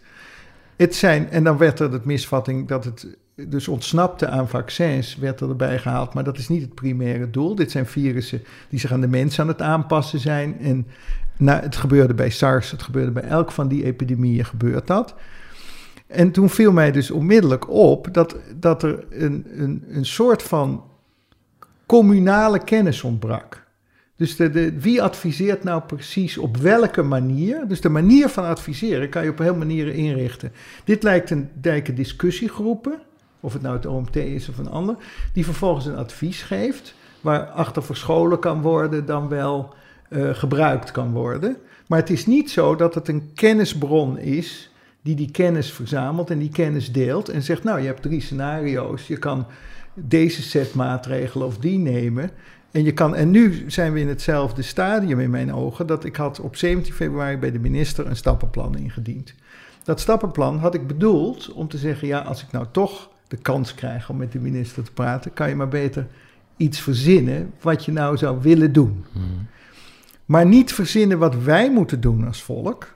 Het 0.75 0.95
zijn, 0.95 1.29
en 1.29 1.43
dan 1.43 1.57
werd 1.57 1.79
er 1.79 1.91
de 1.91 2.01
misvatting 2.03 2.67
dat 2.67 2.83
het 2.83 3.07
dus 3.35 3.67
ontsnapte 3.67 4.27
aan 4.27 4.49
vaccins, 4.49 5.15
werd 5.15 5.39
er 5.39 5.49
erbij 5.49 5.79
gehaald. 5.79 6.13
Maar 6.13 6.23
dat 6.23 6.37
is 6.37 6.47
niet 6.47 6.61
het 6.61 6.75
primaire 6.75 7.29
doel. 7.29 7.55
Dit 7.55 7.71
zijn 7.71 7.85
virussen 7.85 8.43
die 8.69 8.79
zich 8.79 8.91
aan 8.91 9.01
de 9.01 9.07
mens 9.07 9.39
aan 9.39 9.47
het 9.47 9.61
aanpassen 9.61 10.19
zijn. 10.19 10.59
En 10.59 10.87
nou, 11.41 11.61
het 11.61 11.75
gebeurde 11.75 12.13
bij 12.13 12.29
SARS, 12.29 12.71
het 12.71 12.81
gebeurde 12.81 13.11
bij 13.11 13.23
elk 13.23 13.51
van 13.51 13.67
die 13.67 13.83
epidemieën, 13.83 14.45
gebeurt 14.45 14.87
dat. 14.87 15.15
En 16.07 16.31
toen 16.31 16.49
viel 16.49 16.71
mij 16.71 16.91
dus 16.91 17.11
onmiddellijk 17.11 17.69
op 17.69 18.13
dat, 18.13 18.35
dat 18.55 18.83
er 18.83 19.05
een, 19.09 19.45
een, 19.55 19.83
een 19.87 20.05
soort 20.05 20.43
van 20.43 20.83
communale 21.85 22.63
kennis 22.63 23.03
ontbrak. 23.03 23.63
Dus 24.15 24.35
de, 24.35 24.49
de, 24.49 24.79
wie 24.79 25.01
adviseert 25.01 25.63
nou 25.63 25.81
precies 25.81 26.37
op 26.37 26.57
welke 26.57 27.01
manier? 27.01 27.67
Dus 27.67 27.81
de 27.81 27.89
manier 27.89 28.29
van 28.29 28.45
adviseren 28.45 29.09
kan 29.09 29.23
je 29.23 29.29
op 29.29 29.37
heel 29.37 29.55
manieren 29.55 29.93
inrichten. 29.93 30.51
Dit 30.83 31.03
lijkt 31.03 31.29
een 31.29 31.49
dijke 31.53 31.93
discussiegroepen, 31.93 32.99
of 33.39 33.53
het 33.53 33.61
nou 33.61 33.75
het 33.75 33.85
OMT 33.85 34.15
is 34.15 34.49
of 34.49 34.57
een 34.57 34.69
ander, 34.69 34.95
die 35.33 35.45
vervolgens 35.45 35.85
een 35.85 35.97
advies 35.97 36.43
geeft, 36.43 36.95
waar 37.21 37.45
achter 37.45 37.83
verscholen 37.83 38.39
kan 38.39 38.61
worden 38.61 39.05
dan 39.05 39.27
wel 39.27 39.73
eh, 40.11 40.29
gebruikt 40.33 40.91
kan 40.91 41.11
worden. 41.11 41.57
Maar 41.87 41.99
het 41.99 42.09
is 42.09 42.25
niet 42.25 42.51
zo 42.51 42.75
dat 42.75 42.95
het 42.95 43.07
een 43.07 43.31
kennisbron 43.33 44.17
is 44.17 44.71
die 45.01 45.15
die 45.15 45.31
kennis 45.31 45.71
verzamelt 45.71 46.29
en 46.29 46.39
die 46.39 46.49
kennis 46.49 46.91
deelt 46.91 47.29
en 47.29 47.41
zegt, 47.41 47.63
nou 47.63 47.79
je 47.79 47.85
hebt 47.85 48.01
drie 48.01 48.21
scenario's, 48.21 49.07
je 49.07 49.17
kan 49.17 49.45
deze 49.93 50.41
set 50.41 50.73
maatregelen 50.73 51.47
of 51.47 51.57
die 51.57 51.77
nemen. 51.77 52.31
En, 52.71 52.83
je 52.83 52.93
kan, 52.93 53.15
en 53.15 53.31
nu 53.31 53.63
zijn 53.67 53.93
we 53.93 53.99
in 53.99 54.07
hetzelfde 54.07 54.61
stadium 54.61 55.19
in 55.19 55.29
mijn 55.29 55.53
ogen 55.53 55.87
dat 55.87 56.03
ik 56.03 56.15
had 56.15 56.39
op 56.39 56.55
17 56.55 56.93
februari 56.93 57.37
bij 57.37 57.51
de 57.51 57.59
minister 57.59 58.07
een 58.07 58.15
stappenplan 58.15 58.77
ingediend. 58.77 59.33
Dat 59.83 59.99
stappenplan 59.99 60.57
had 60.57 60.73
ik 60.73 60.87
bedoeld 60.87 61.51
om 61.51 61.67
te 61.67 61.77
zeggen, 61.77 62.07
ja, 62.07 62.19
als 62.19 62.43
ik 62.43 62.51
nou 62.51 62.65
toch 62.71 63.09
de 63.27 63.37
kans 63.37 63.75
krijg 63.75 64.09
om 64.09 64.17
met 64.17 64.31
de 64.31 64.39
minister 64.39 64.83
te 64.83 64.91
praten, 64.91 65.33
kan 65.33 65.49
je 65.49 65.55
maar 65.55 65.67
beter 65.67 66.07
iets 66.57 66.79
verzinnen 66.79 67.53
wat 67.61 67.85
je 67.85 67.91
nou 67.91 68.17
zou 68.17 68.41
willen 68.41 68.73
doen. 68.73 69.05
Maar 70.31 70.45
niet 70.45 70.73
verzinnen 70.73 71.17
wat 71.17 71.35
wij 71.35 71.71
moeten 71.71 72.01
doen 72.01 72.27
als 72.27 72.43
volk. 72.43 72.87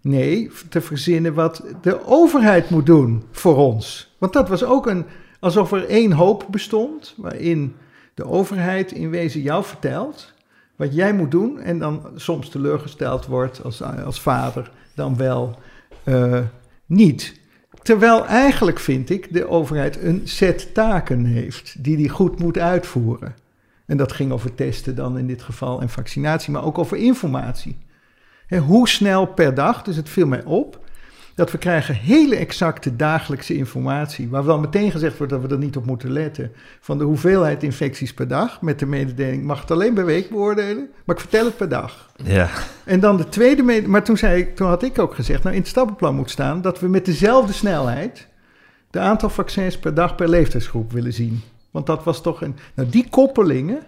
Nee, 0.00 0.50
te 0.68 0.80
verzinnen 0.80 1.34
wat 1.34 1.64
de 1.80 2.06
overheid 2.06 2.70
moet 2.70 2.86
doen 2.86 3.22
voor 3.30 3.56
ons. 3.56 4.14
Want 4.18 4.32
dat 4.32 4.48
was 4.48 4.64
ook 4.64 4.86
een, 4.86 5.04
alsof 5.40 5.72
er 5.72 5.88
één 5.88 6.12
hoop 6.12 6.46
bestond, 6.50 7.14
waarin 7.16 7.74
de 8.14 8.24
overheid 8.24 8.92
in 8.92 9.10
wezen 9.10 9.40
jou 9.40 9.64
vertelt 9.64 10.32
wat 10.76 10.94
jij 10.94 11.12
moet 11.12 11.30
doen 11.30 11.60
en 11.60 11.78
dan 11.78 12.02
soms 12.14 12.48
teleurgesteld 12.48 13.26
wordt 13.26 13.64
als, 13.64 13.82
als 13.82 14.20
vader, 14.20 14.70
dan 14.94 15.16
wel 15.16 15.58
uh, 16.04 16.40
niet. 16.86 17.40
Terwijl 17.82 18.26
eigenlijk 18.26 18.78
vind 18.78 19.10
ik 19.10 19.32
de 19.32 19.48
overheid 19.48 20.02
een 20.02 20.20
set 20.24 20.74
taken 20.74 21.24
heeft 21.24 21.84
die 21.84 21.96
die 21.96 22.08
goed 22.08 22.38
moet 22.38 22.58
uitvoeren. 22.58 23.34
En 23.86 23.96
dat 23.96 24.12
ging 24.12 24.32
over 24.32 24.54
testen 24.54 24.94
dan 24.94 25.18
in 25.18 25.26
dit 25.26 25.42
geval 25.42 25.80
en 25.80 25.88
vaccinatie, 25.88 26.52
maar 26.52 26.64
ook 26.64 26.78
over 26.78 26.96
informatie. 26.96 27.78
He, 28.46 28.58
hoe 28.58 28.88
snel 28.88 29.26
per 29.26 29.54
dag, 29.54 29.82
dus 29.82 29.96
het 29.96 30.08
viel 30.08 30.26
mij 30.26 30.44
op, 30.44 30.84
dat 31.34 31.52
we 31.52 31.58
krijgen 31.58 31.94
hele 31.94 32.36
exacte 32.36 32.96
dagelijkse 32.96 33.56
informatie, 33.56 34.28
waar 34.28 34.44
wel 34.44 34.58
meteen 34.58 34.90
gezegd 34.90 35.16
wordt 35.16 35.32
dat 35.32 35.42
we 35.42 35.48
er 35.48 35.58
niet 35.58 35.76
op 35.76 35.86
moeten 35.86 36.10
letten, 36.10 36.52
van 36.80 36.98
de 36.98 37.04
hoeveelheid 37.04 37.62
infecties 37.62 38.14
per 38.14 38.28
dag, 38.28 38.62
met 38.62 38.78
de 38.78 38.86
mededeling, 38.86 39.44
mag 39.44 39.60
het 39.60 39.70
alleen 39.70 39.94
per 39.94 40.04
week 40.04 40.30
beoordelen, 40.30 40.88
maar 41.04 41.16
ik 41.16 41.20
vertel 41.20 41.44
het 41.44 41.56
per 41.56 41.68
dag. 41.68 42.10
Ja. 42.24 42.48
En 42.84 43.00
dan 43.00 43.16
de 43.16 43.28
tweede, 43.28 43.62
mede- 43.62 43.88
maar 43.88 44.04
toen, 44.04 44.16
zei 44.16 44.40
ik, 44.40 44.56
toen 44.56 44.68
had 44.68 44.82
ik 44.82 44.98
ook 44.98 45.14
gezegd, 45.14 45.42
nou 45.42 45.54
in 45.54 45.60
het 45.60 45.70
stappenplan 45.70 46.14
moet 46.14 46.30
staan 46.30 46.62
dat 46.62 46.80
we 46.80 46.88
met 46.88 47.04
dezelfde 47.04 47.52
snelheid 47.52 48.28
de 48.90 48.98
aantal 48.98 49.28
vaccins 49.28 49.78
per 49.78 49.94
dag 49.94 50.14
per 50.14 50.28
leeftijdsgroep 50.28 50.92
willen 50.92 51.12
zien. 51.12 51.42
Want 51.76 51.88
dat 51.88 52.04
was 52.04 52.22
toch 52.22 52.42
een. 52.42 52.56
Nou, 52.74 52.88
die 52.88 53.06
koppelingen, 53.10 53.82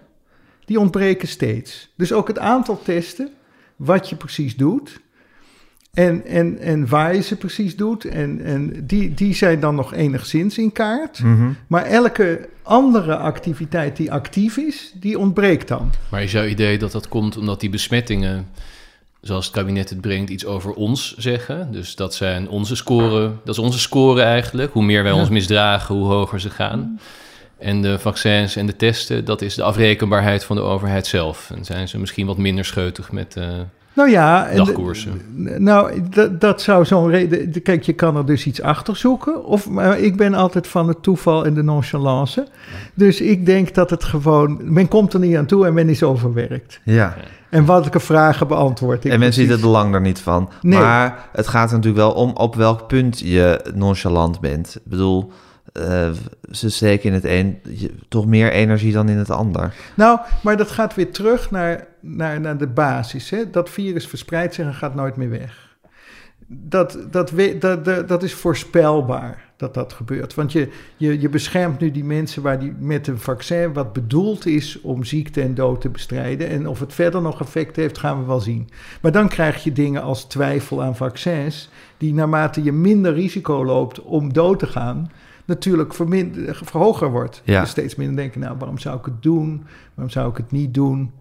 die 0.64 0.80
ontbreken 0.80 1.28
steeds. 1.28 1.88
Dus 1.96 2.12
ook 2.12 2.28
het 2.28 2.38
aantal 2.38 2.82
testen, 2.82 3.30
wat 3.76 4.08
je 4.08 4.16
precies 4.16 4.56
doet. 4.56 5.00
En, 5.94 6.24
en, 6.26 6.58
en 6.58 6.88
waar 6.88 7.14
je 7.14 7.22
ze 7.22 7.36
precies 7.36 7.76
doet. 7.76 8.04
En, 8.04 8.40
en 8.44 8.86
die, 8.86 9.14
die 9.14 9.34
zijn 9.34 9.60
dan 9.60 9.74
nog 9.74 9.94
enigszins 9.94 10.58
in 10.58 10.72
kaart. 10.72 11.22
Mhm. 11.22 11.50
Maar 11.66 11.84
elke 11.84 12.48
andere 12.62 13.16
activiteit 13.16 13.96
die 13.96 14.12
actief 14.12 14.56
is, 14.56 14.92
die 15.00 15.18
ontbreekt 15.18 15.68
dan. 15.68 15.90
Maar 16.10 16.22
is 16.22 16.32
jouw 16.32 16.46
idee 16.46 16.78
dat 16.78 16.92
dat 16.92 17.08
komt 17.08 17.36
omdat 17.36 17.60
die 17.60 17.70
besmettingen, 17.70 18.48
zoals 19.20 19.44
het 19.46 19.54
kabinet 19.54 19.90
het 19.90 20.00
brengt, 20.00 20.30
iets 20.30 20.46
over 20.46 20.72
ons 20.72 21.16
zeggen? 21.16 21.72
Dus 21.72 21.94
dat 21.94 22.14
zijn 22.14 22.48
onze 22.48 22.76
scoren, 22.76 23.40
dat 23.44 23.54
is 23.54 23.62
onze 23.62 23.78
score 23.78 24.22
eigenlijk. 24.22 24.72
Hoe 24.72 24.84
meer 24.84 25.02
wij 25.02 25.12
Ja. 25.12 25.18
ons 25.18 25.28
misdragen, 25.28 25.94
hoe 25.94 26.06
hoger 26.06 26.40
ze 26.40 26.50
gaan. 26.50 27.00
En 27.58 27.82
de 27.82 27.98
vaccins 27.98 28.56
en 28.56 28.66
de 28.66 28.76
testen, 28.76 29.24
dat 29.24 29.42
is 29.42 29.54
de 29.54 29.62
afrekenbaarheid 29.62 30.44
van 30.44 30.56
de 30.56 30.62
overheid 30.62 31.06
zelf. 31.06 31.50
En 31.56 31.64
zijn 31.64 31.88
ze 31.88 31.98
misschien 31.98 32.26
wat 32.26 32.38
minder 32.38 32.64
scheutig 32.64 33.12
met... 33.12 33.36
eh, 33.36 33.44
Nou 33.92 34.10
ja, 34.10 34.46
en 34.48 34.56
Dagkoersen. 34.56 35.20
nou, 35.58 36.02
dat, 36.10 36.40
dat 36.40 36.62
zou 36.62 36.84
zo'n 36.84 37.10
reden. 37.10 37.52
de- 37.52 37.60
Kijk, 37.60 37.82
je 37.82 37.92
kan 37.92 38.16
er 38.16 38.26
dus 38.26 38.46
iets 38.46 38.62
achter 38.62 38.96
zoeken. 38.96 39.44
Of, 39.44 39.68
maar 39.68 39.98
ik 39.98 40.16
ben 40.16 40.34
altijd 40.34 40.66
van 40.66 40.88
het 40.88 41.02
toeval 41.02 41.44
en 41.44 41.54
de 41.54 41.62
nonchalance. 41.62 42.46
Dus 42.94 43.20
ik 43.20 43.46
denk 43.46 43.74
dat 43.74 43.90
het 43.90 44.04
gewoon. 44.04 44.58
Men 44.62 44.88
komt 44.88 45.12
er 45.12 45.20
niet 45.20 45.36
aan 45.36 45.46
toe 45.46 45.66
en 45.66 45.74
men 45.74 45.88
is 45.88 46.02
overwerkt. 46.02 46.80
ja. 46.84 47.16
En 47.50 47.66
welke 47.66 48.00
vragen 48.00 48.48
beantwoord 48.48 49.04
ik? 49.04 49.12
En 49.12 49.18
men 49.18 49.32
ziet 49.32 49.44
precies? 49.46 49.62
het 49.62 49.70
belang 49.72 49.94
er 49.94 50.00
niet 50.00 50.20
van. 50.20 50.50
Nee. 50.62 50.78
Maar 50.78 51.28
het 51.32 51.48
gaat 51.48 51.68
er 51.70 51.76
natuurlijk 51.76 52.02
wel 52.04 52.12
om 52.12 52.30
op 52.36 52.54
welk 52.54 52.86
punt 52.88 53.18
je 53.18 53.60
nonchalant 53.74 54.40
bent. 54.40 54.74
Ik 54.76 54.90
bedoel, 54.90 55.32
eh, 55.78 56.10
ze 56.50 56.70
steken 56.70 57.08
in 57.08 57.12
het 57.14 57.24
een 57.24 57.58
toch 58.08 58.26
meer 58.26 58.52
energie 58.52 58.92
dan 58.92 59.08
in 59.08 59.16
het 59.18 59.30
ander. 59.30 59.74
Nou, 59.94 60.18
maar 60.42 60.56
dat 60.56 60.70
gaat 60.70 60.94
weer 60.94 61.10
terug 61.12 61.50
naar, 61.50 61.86
naar, 62.00 62.40
naar 62.40 62.58
de 62.58 62.66
basis. 62.66 63.30
Hè? 63.30 63.50
Dat 63.50 63.70
virus 63.70 64.06
verspreidt 64.06 64.54
zich 64.54 64.66
en 64.66 64.74
gaat 64.74 64.94
nooit 64.94 65.16
meer 65.16 65.30
weg. 65.30 65.66
Dat, 66.46 66.98
dat, 67.10 67.30
we- 67.30 67.58
dat, 67.58 67.84
dat, 67.84 68.08
dat 68.08 68.22
is 68.22 68.34
voorspelbaar 68.34 69.46
dat 69.56 69.74
dat 69.74 69.92
gebeurt. 69.92 70.34
Want 70.34 70.52
je, 70.52 70.68
je, 70.96 71.20
je 71.20 71.28
beschermt 71.28 71.80
nu 71.80 71.90
die 71.90 72.04
mensen 72.04 72.42
waar 72.42 72.58
die, 72.60 72.74
met 72.78 73.06
een 73.06 73.18
vaccin 73.18 73.72
wat 73.72 73.92
bedoeld 73.92 74.46
is 74.46 74.80
om 74.80 75.04
ziekte 75.04 75.40
en 75.40 75.54
dood 75.54 75.80
te 75.80 75.88
bestrijden. 75.88 76.48
En 76.48 76.68
of 76.68 76.80
het 76.80 76.94
verder 76.94 77.22
nog 77.22 77.40
effect 77.40 77.76
heeft, 77.76 77.98
gaan 77.98 78.20
we 78.20 78.26
wel 78.26 78.40
zien. 78.40 78.68
Maar 79.00 79.12
dan 79.12 79.28
krijg 79.28 79.64
je 79.64 79.72
dingen 79.72 80.02
als 80.02 80.24
twijfel 80.24 80.82
aan 80.82 80.96
vaccins, 80.96 81.70
die 81.96 82.14
naarmate 82.14 82.62
je 82.62 82.72
minder 82.72 83.12
risico 83.14 83.64
loopt 83.64 84.02
om 84.02 84.32
dood 84.32 84.58
te 84.58 84.66
gaan, 84.66 85.10
natuurlijk 85.48 85.94
verhoger 86.64 87.10
wordt. 87.10 87.42
Ja. 87.44 87.60
Dus 87.60 87.70
steeds 87.70 87.94
minder 87.94 88.16
denken, 88.16 88.40
nou, 88.40 88.56
waarom 88.58 88.78
zou 88.78 88.98
ik 88.98 89.04
het 89.04 89.22
doen? 89.22 89.64
Waarom 89.94 90.12
zou 90.12 90.30
ik 90.30 90.36
het 90.36 90.50
niet 90.50 90.74
doen? 90.74 91.12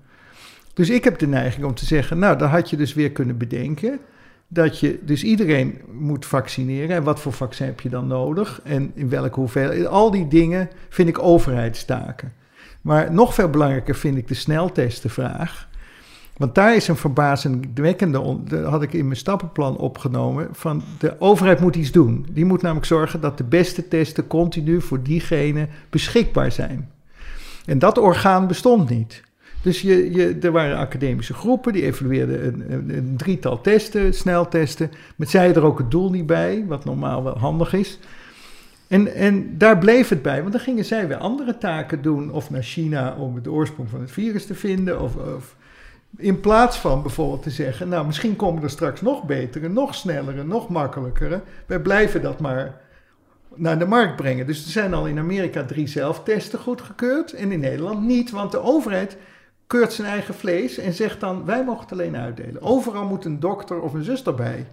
Dus 0.74 0.90
ik 0.90 1.04
heb 1.04 1.20
de 1.20 1.28
neiging 1.28 1.66
om 1.66 1.74
te 1.74 1.86
zeggen, 1.86 2.20
nou, 2.20 2.38
dan 2.38 2.50
had 2.50 2.70
je 2.70 2.78
dus 2.78 2.94
weer 2.94 3.12
kunnen 3.12 3.38
bedenken 3.38 4.00
dat 4.48 4.80
je 4.80 5.00
dus 5.04 5.24
iedereen 5.24 5.82
moet 5.92 6.26
vaccineren. 6.26 6.96
En 6.96 7.04
wat 7.04 7.20
voor 7.20 7.34
vaccin 7.34 7.66
heb 7.66 7.80
je 7.80 7.90
dan 7.90 8.08
nodig? 8.08 8.62
En 8.64 8.92
in 8.96 9.10
welke 9.10 9.40
hoeveelheid? 9.40 9.88
Al 9.88 10.12
die 10.12 10.28
dingen 10.28 10.70
vind 10.90 11.10
ik 11.10 11.20
overheidstaken. 11.20 12.34
Maar 12.82 13.14
nog 13.14 13.34
veel 13.34 13.50
belangrijker 13.50 13.96
vind 13.96 14.18
ik 14.18 14.28
de 14.28 14.34
sneltestenvraag. 14.34 15.68
Want 16.38 16.56
daar 16.56 16.76
is 16.76 16.88
een 16.88 16.96
verbazingwekkende, 16.96 18.40
dat 18.44 18.66
had 18.66 18.82
ik 18.82 18.94
in 18.94 19.06
mijn 19.06 19.18
stappenplan 19.18 19.78
opgenomen, 19.78 20.48
van 20.52 20.84
de 21.00 21.16
overheid 21.20 21.60
moet 21.60 21.76
iets 21.76 21.92
doen. 21.92 22.26
Die 22.30 22.46
moet 22.46 22.62
namelijk 22.62 22.88
zorgen 22.88 23.22
dat 23.22 23.38
de 23.38 23.44
beste 23.44 23.88
testen 23.88 24.28
continu 24.28 24.82
voor 24.82 25.04
diegene 25.04 25.68
beschikbaar 25.90 26.52
zijn. 26.52 26.92
En 27.66 27.80
dat 27.80 27.98
orgaan 27.98 28.48
bestond 28.48 28.90
niet. 28.90 29.24
Dus 29.62 29.82
je, 29.82 30.12
je, 30.12 30.38
er 30.42 30.52
waren 30.52 30.78
academische 30.78 31.34
groepen, 31.34 31.74
die 31.74 31.84
evalueerden 31.84 32.48
een, 32.48 32.98
een, 32.98 33.14
drietal 33.18 33.62
testen, 33.62 34.14
sneltesten. 34.14 34.92
Met 35.16 35.30
zij 35.30 35.54
er 35.54 35.64
ook 35.64 35.78
het 35.78 35.92
doel 35.92 36.10
niet 36.10 36.26
bij, 36.26 36.66
wat 36.68 36.86
normaal 36.86 37.24
wel 37.24 37.38
handig 37.38 37.74
is. 37.74 38.00
En, 38.88 39.16
en 39.16 39.58
daar 39.58 39.78
bleef 39.78 40.10
het 40.10 40.22
bij, 40.22 40.40
want 40.40 40.52
dan 40.52 40.62
gingen 40.62 40.86
zij 40.86 41.08
weer 41.08 41.18
andere 41.18 41.58
taken 41.58 42.02
doen. 42.02 42.32
Of 42.32 42.50
naar 42.50 42.64
China 42.64 43.16
om 43.16 43.42
de 43.42 43.52
oorsprong 43.52 43.90
van 43.90 44.02
het 44.02 44.12
virus 44.12 44.46
te 44.46 44.56
vinden. 44.56 45.02
Of 45.02 45.16
in 46.18 46.40
plaats 46.40 46.78
van 46.78 47.02
bijvoorbeeld 47.02 47.44
te 47.44 47.50
zeggen, 47.50 47.88
nou 47.88 48.06
misschien 48.06 48.36
komen 48.36 48.64
er 48.64 48.70
straks 48.70 49.02
nog 49.02 49.24
betere, 49.24 49.70
nog 49.70 49.96
snellere, 49.96 50.44
nog 50.44 50.70
makkelijkere. 50.70 51.42
Wij 51.66 51.80
blijven 51.80 52.22
dat 52.22 52.40
maar 52.40 52.82
naar 53.56 53.80
de 53.80 53.86
markt 53.86 54.16
brengen. 54.16 54.48
Dus 54.48 54.66
er 54.66 54.72
zijn 54.72 54.94
al 54.94 55.08
in 55.08 55.20
Amerika 55.20 55.66
drie 55.66 55.88
zelftesten 55.88 56.60
goedgekeurd 56.60 57.34
en 57.34 57.52
in 57.52 57.60
Nederland 57.60 58.02
niet, 58.02 58.32
want 58.32 58.52
de 58.52 58.62
overheid 58.62 59.18
keurt 59.68 59.94
zijn 59.94 60.08
eigen 60.08 60.34
vlees 60.34 60.78
en 60.78 60.94
zegt 60.94 61.20
dan, 61.20 61.46
wij 61.46 61.64
mogen 61.64 61.82
het 61.82 61.92
alleen 61.92 62.18
uitdelen. 62.18 62.62
Overal 62.62 63.06
moet 63.06 63.26
een 63.26 63.40
dokter 63.40 63.82
of 63.82 63.94
een 63.94 64.04
zuster 64.04 64.36
bij. 64.36 64.68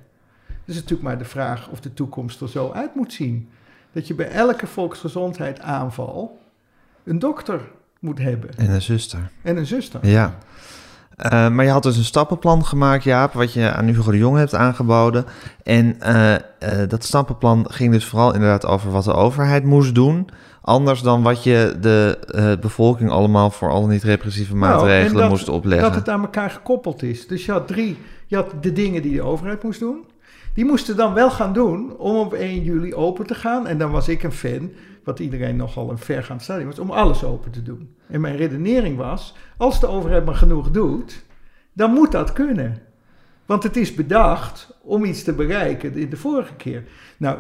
Dus 0.65 0.75
natuurlijk 0.75 1.03
maar 1.03 1.19
de 1.19 1.25
vraag 1.25 1.69
of 1.69 1.81
de 1.81 1.95
toekomst 1.95 2.41
er 2.41 2.49
zo 2.49 2.71
uit 2.71 2.95
moet 2.95 3.13
zien. 3.13 3.49
Dat 3.93 4.07
je 4.07 4.15
bij 4.15 4.31
elke 4.31 4.67
volksgezondheid 4.67 5.61
aanval 5.61 6.39
een 7.05 7.19
dokter 7.19 7.61
moet 7.99 8.19
hebben. 8.19 8.51
En 8.57 8.71
een 8.71 8.83
zuster. 8.83 9.31
En 9.43 9.57
een 9.57 9.67
zuster. 9.67 10.07
Ja. 10.07 10.39
Uh, 11.19 11.49
maar 11.49 11.65
je 11.65 11.71
had 11.71 11.83
dus 11.83 11.97
een 11.97 12.05
stappenplan 12.05 12.65
gemaakt, 12.65 13.05
Jaap, 13.05 13.33
wat 13.33 13.53
je 13.53 13.73
aan 13.73 13.87
Hugo 13.87 14.11
de 14.11 14.19
Jong 14.19 14.37
hebt 14.37 14.55
aangeboden. 14.55 15.25
En 15.63 15.97
uh, 16.03 16.33
uh, 16.33 16.39
dat 16.89 17.05
stappenplan 17.05 17.67
ging 17.71 17.93
dus 17.93 18.05
vooral 18.05 18.35
inderdaad 18.35 18.67
over 18.67 18.91
wat 18.91 19.05
de 19.05 19.13
overheid 19.13 19.65
moest 19.65 19.95
doen. 19.95 20.29
Anders 20.61 21.01
dan 21.01 21.23
wat 21.23 21.45
je 21.45 21.77
de 21.81 22.19
bevolking 22.61 23.11
allemaal 23.11 23.51
voor 23.51 23.71
al 23.71 23.87
niet 23.87 24.03
repressieve 24.03 24.57
Nou, 24.57 24.73
maatregelen 24.73 25.21
dat, 25.21 25.31
moest 25.31 25.49
opleggen. 25.49 25.89
Dat 25.89 25.95
het 25.95 26.09
aan 26.09 26.21
elkaar 26.21 26.51
gekoppeld 26.51 27.03
is. 27.03 27.27
Dus 27.27 27.45
je 27.45 27.53
had 27.53 27.67
drie, 27.67 27.99
je 28.27 28.37
had 28.37 28.53
de 28.61 28.73
dingen 28.73 29.03
die 29.03 29.15
de 29.15 29.23
overheid 29.23 29.63
moest 29.63 29.81
doen. 29.81 30.05
Die 30.55 30.65
moesten 30.65 30.97
dan 30.97 31.15
wel 31.15 31.31
gaan 31.31 31.53
doen 31.53 31.97
om 31.97 32.17
op 32.17 32.33
1 32.33 32.63
juli 32.63 32.95
open 32.95 33.27
te 33.27 33.35
gaan. 33.35 33.67
En 33.67 33.79
dan 33.79 33.91
was 33.91 34.09
ik 34.09 34.23
een 34.23 34.33
fan, 34.33 34.71
wat 35.05 35.19
iedereen 35.19 35.57
nogal 35.57 35.91
een 35.91 35.99
vergaand 35.99 36.43
stadium 36.43 36.67
was, 36.67 36.79
om 36.79 36.91
alles 36.91 37.25
open 37.25 37.51
te 37.51 37.63
doen. 37.63 37.97
En 38.07 38.21
mijn 38.21 38.37
redenering 38.37 38.97
was, 38.97 39.35
als 39.57 39.81
de 39.81 39.87
overheid 39.87 40.25
maar 40.25 40.35
genoeg 40.35 40.71
doet, 40.71 41.25
dan 41.73 41.93
moet 41.93 42.13
dat 42.13 42.33
kunnen. 42.33 42.83
Want 43.47 43.63
het 43.63 43.77
is 43.77 43.95
bedacht 43.95 44.79
om 44.83 45.05
iets 45.05 45.23
te 45.23 45.33
bereiken 45.33 45.95
in 45.95 46.11
de 46.11 46.17
vorige 46.17 46.55
keer. 46.55 46.85
Nou, 47.17 47.39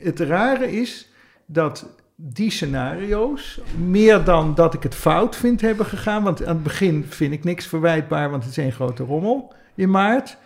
het 0.00 0.20
rare 0.20 0.72
is 0.72 1.12
dat 1.46 1.88
die 2.16 2.50
scenario's, 2.50 3.60
meer 3.88 4.24
dan 4.24 4.54
dat 4.54 4.74
ik 4.74 4.82
het 4.82 4.94
fout 4.94 5.36
vind 5.36 5.60
hebben 5.60 5.86
gegaan, 5.86 6.22
want 6.22 6.44
aan 6.44 6.54
het 6.54 6.62
begin 6.62 7.04
vind 7.08 7.32
ik 7.32 7.44
niks 7.44 7.66
verwijtbaar, 7.66 8.30
want 8.30 8.44
het 8.44 8.56
is 8.56 8.64
een 8.64 8.72
grote 8.72 9.02
rommel 9.02 9.52
in 9.74 9.90
maart. 9.90 10.36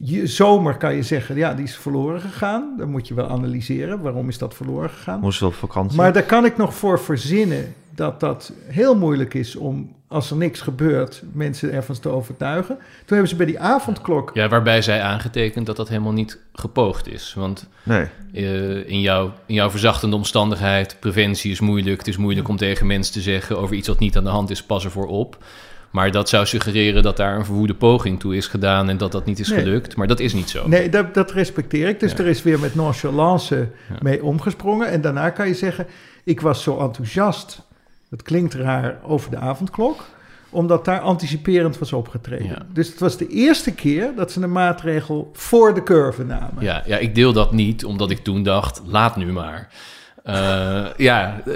Je, 0.00 0.26
zomer 0.26 0.76
kan 0.76 0.94
je 0.94 1.02
zeggen, 1.02 1.36
ja, 1.36 1.54
die 1.54 1.64
is 1.64 1.76
verloren 1.76 2.20
gegaan. 2.20 2.74
Dan 2.78 2.90
moet 2.90 3.08
je 3.08 3.14
wel 3.14 3.28
analyseren, 3.28 4.00
waarom 4.00 4.28
is 4.28 4.38
dat 4.38 4.54
verloren 4.54 4.90
gegaan. 4.90 5.20
Moest 5.20 5.42
op 5.42 5.54
vakantie? 5.54 5.96
Maar 5.96 6.12
daar 6.12 6.22
kan 6.22 6.44
ik 6.44 6.56
nog 6.56 6.74
voor 6.74 7.00
verzinnen 7.00 7.74
dat 7.94 8.20
dat 8.20 8.52
heel 8.66 8.96
moeilijk 8.96 9.34
is 9.34 9.56
om, 9.56 9.92
als 10.08 10.30
er 10.30 10.36
niks 10.36 10.60
gebeurt, 10.60 11.22
mensen 11.32 11.72
ervan 11.72 12.00
te 12.00 12.08
overtuigen. 12.08 12.74
Toen 12.76 12.84
hebben 13.06 13.28
ze 13.28 13.36
bij 13.36 13.46
die 13.46 13.58
avondklok... 13.60 14.30
Ja, 14.34 14.48
waarbij 14.48 14.82
zij 14.82 15.02
aangetekend 15.02 15.66
dat 15.66 15.76
dat 15.76 15.88
helemaal 15.88 16.12
niet 16.12 16.38
gepoogd 16.52 17.08
is. 17.08 17.34
Want 17.36 17.68
Nee. 17.82 18.06
eh, 18.32 18.88
in, 18.88 19.00
jouw, 19.00 19.32
in 19.46 19.54
jouw 19.54 19.70
verzachtende 19.70 20.16
omstandigheid, 20.16 20.96
preventie 21.00 21.50
is 21.50 21.60
moeilijk. 21.60 21.98
Het 21.98 22.08
is 22.08 22.16
moeilijk 22.16 22.48
om 22.48 22.56
tegen 22.56 22.86
mensen 22.86 23.12
te 23.12 23.20
zeggen 23.20 23.58
over 23.58 23.76
iets 23.76 23.88
wat 23.88 23.98
niet 23.98 24.16
aan 24.16 24.24
de 24.24 24.30
hand 24.30 24.50
is, 24.50 24.62
pas 24.62 24.84
ervoor 24.84 25.06
op. 25.06 25.44
Maar 25.92 26.10
dat 26.10 26.28
zou 26.28 26.46
suggereren 26.46 27.02
dat 27.02 27.16
daar 27.16 27.36
een 27.36 27.44
verwoede 27.44 27.74
poging 27.74 28.20
toe 28.20 28.36
is 28.36 28.46
gedaan 28.46 28.88
en 28.88 28.96
dat 28.96 29.12
dat 29.12 29.24
niet 29.26 29.38
is 29.38 29.48
Nee. 29.48 29.58
gelukt. 29.58 29.96
Maar 29.96 30.06
dat 30.06 30.20
is 30.20 30.32
niet 30.32 30.50
zo. 30.50 30.68
Nee, 30.68 30.88
dat, 30.88 31.14
dat 31.14 31.30
respecteer 31.30 31.88
ik. 31.88 32.00
Dus 32.00 32.12
Ja. 32.12 32.18
er 32.18 32.26
is 32.26 32.42
weer 32.42 32.58
met 32.60 32.74
nonchalance 32.74 33.68
Ja. 33.88 33.96
mee 34.02 34.24
omgesprongen. 34.24 34.88
En 34.88 35.00
daarna 35.00 35.30
kan 35.30 35.48
je 35.48 35.54
zeggen, 35.54 35.86
ik 36.24 36.40
was 36.40 36.62
zo 36.62 36.78
enthousiast, 36.78 37.62
dat 38.10 38.22
klinkt 38.22 38.54
raar, 38.54 38.98
over 39.02 39.30
de 39.30 39.36
avondklok. 39.36 40.04
Omdat 40.50 40.84
daar 40.84 41.00
anticiperend 41.00 41.78
was 41.78 41.92
opgetreden. 41.92 42.46
Ja. 42.46 42.58
Dus 42.72 42.88
het 42.88 42.98
was 43.00 43.16
de 43.16 43.26
eerste 43.28 43.72
keer 43.74 44.12
dat 44.16 44.32
ze 44.32 44.42
een 44.42 44.52
maatregel 44.52 45.30
voor 45.32 45.74
de 45.74 45.82
curve 45.82 46.24
namen. 46.24 46.62
Ja, 46.64 46.82
ja, 46.86 46.96
ik 46.96 47.14
deel 47.14 47.32
dat 47.32 47.52
niet, 47.52 47.84
omdat 47.84 48.10
ik 48.10 48.18
toen 48.18 48.42
dacht, 48.42 48.82
laat 48.86 49.16
nu 49.16 49.32
maar. 49.32 49.68
Eh, 50.22 50.80
ja, 50.96 51.40
eh, 51.46 51.52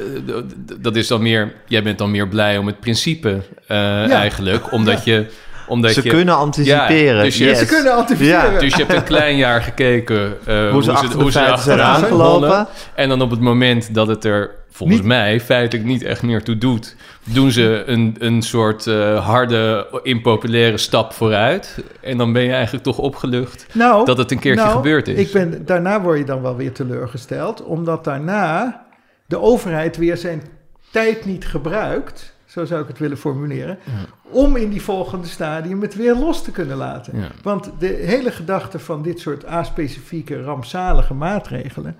dat 0.80 0.96
is 0.96 1.06
dan 1.08 1.22
meer, 1.22 1.52
jij 1.66 1.82
bent 1.82 1.98
dan 1.98 2.10
meer 2.10 2.28
blij 2.28 2.58
om 2.58 2.66
het 2.66 2.80
principe 2.80 3.42
eh, 3.66 4.10
eigenlijk, 4.12 4.72
omdat 4.72 5.04
je... 5.04 5.26
Omdat 5.68 5.92
Ze 5.92 6.02
je, 6.02 6.08
kunnen 6.08 6.36
anticiperen. 6.36 7.16
Ja, 7.16 7.22
dus 7.22 7.38
je- 7.38 7.44
yes. 7.44 7.58
Ze 7.58 7.66
kunnen 7.66 7.92
anticiperen. 7.96 8.52
Ja. 8.52 8.58
Dus 8.58 8.74
je 8.74 8.78
hebt 8.84 8.92
een 8.94 9.04
klein 9.04 9.36
jaar 9.36 9.62
gekeken 9.62 10.36
Hoe 10.72 10.82
ze 10.82 10.92
feiten 10.96 11.32
zijn 11.32 11.50
achteraan 11.50 11.94
aangelopen. 12.04 12.48
rollen. 12.48 12.66
En 12.94 13.08
dan 13.08 13.22
op 13.22 13.30
het 13.30 13.40
moment 13.40 13.94
dat 13.94 14.06
het 14.08 14.24
er 14.24 14.50
volgens 14.76 14.98
Niet- 14.98 15.08
mij 15.08 15.40
feitelijk 15.40 15.88
niet 15.88 16.02
echt 16.02 16.22
meer 16.22 16.42
toe 16.42 16.58
doet, 16.58 16.96
doen 17.24 17.50
ze 17.50 17.82
een, 17.86 18.16
een 18.18 18.42
soort 18.42 18.86
eh, 18.86 19.26
harde, 19.26 19.86
impopulaire 20.02 20.78
stap 20.78 21.12
vooruit. 21.12 21.84
En 22.00 22.18
dan 22.18 22.32
ben 22.32 22.42
je 22.42 22.52
eigenlijk 22.52 22.84
toch 22.84 22.98
opgelucht 22.98 23.66
Nou, 23.72 24.04
dat 24.04 24.18
het 24.18 24.30
een 24.30 24.38
keertje 24.38 24.64
nou, 24.64 24.76
gebeurd 24.76 25.08
is. 25.08 25.18
Ik 25.18 25.32
ben, 25.32 25.66
daarna 25.66 26.00
word 26.00 26.18
je 26.18 26.24
dan 26.24 26.42
wel 26.42 26.56
weer 26.56 26.72
teleurgesteld, 26.72 27.62
omdat 27.62 28.04
daarna 28.04 28.84
de 29.26 29.40
overheid 29.40 29.96
weer 29.96 30.16
zijn 30.16 30.42
tijd 30.90 31.24
niet 31.24 31.46
gebruikt, 31.46 32.34
zo 32.44 32.64
zou 32.64 32.82
ik 32.82 32.88
het 32.88 32.98
willen 32.98 33.18
formuleren, 33.18 33.78
om 34.22 34.56
in 34.56 34.70
die 34.70 34.82
volgende 34.82 35.26
stadium 35.26 35.82
het 35.82 35.94
weer 35.94 36.14
los 36.14 36.42
te 36.42 36.50
kunnen 36.50 36.76
laten. 36.76 37.18
Ja. 37.18 37.28
Want 37.42 37.70
de 37.78 37.86
hele 37.86 38.30
gedachte 38.30 38.78
van 38.78 39.02
dit 39.02 39.20
soort 39.20 39.46
aspecifieke, 39.46 40.42
rampzalige 40.42 41.14
maatregelen, 41.14 41.96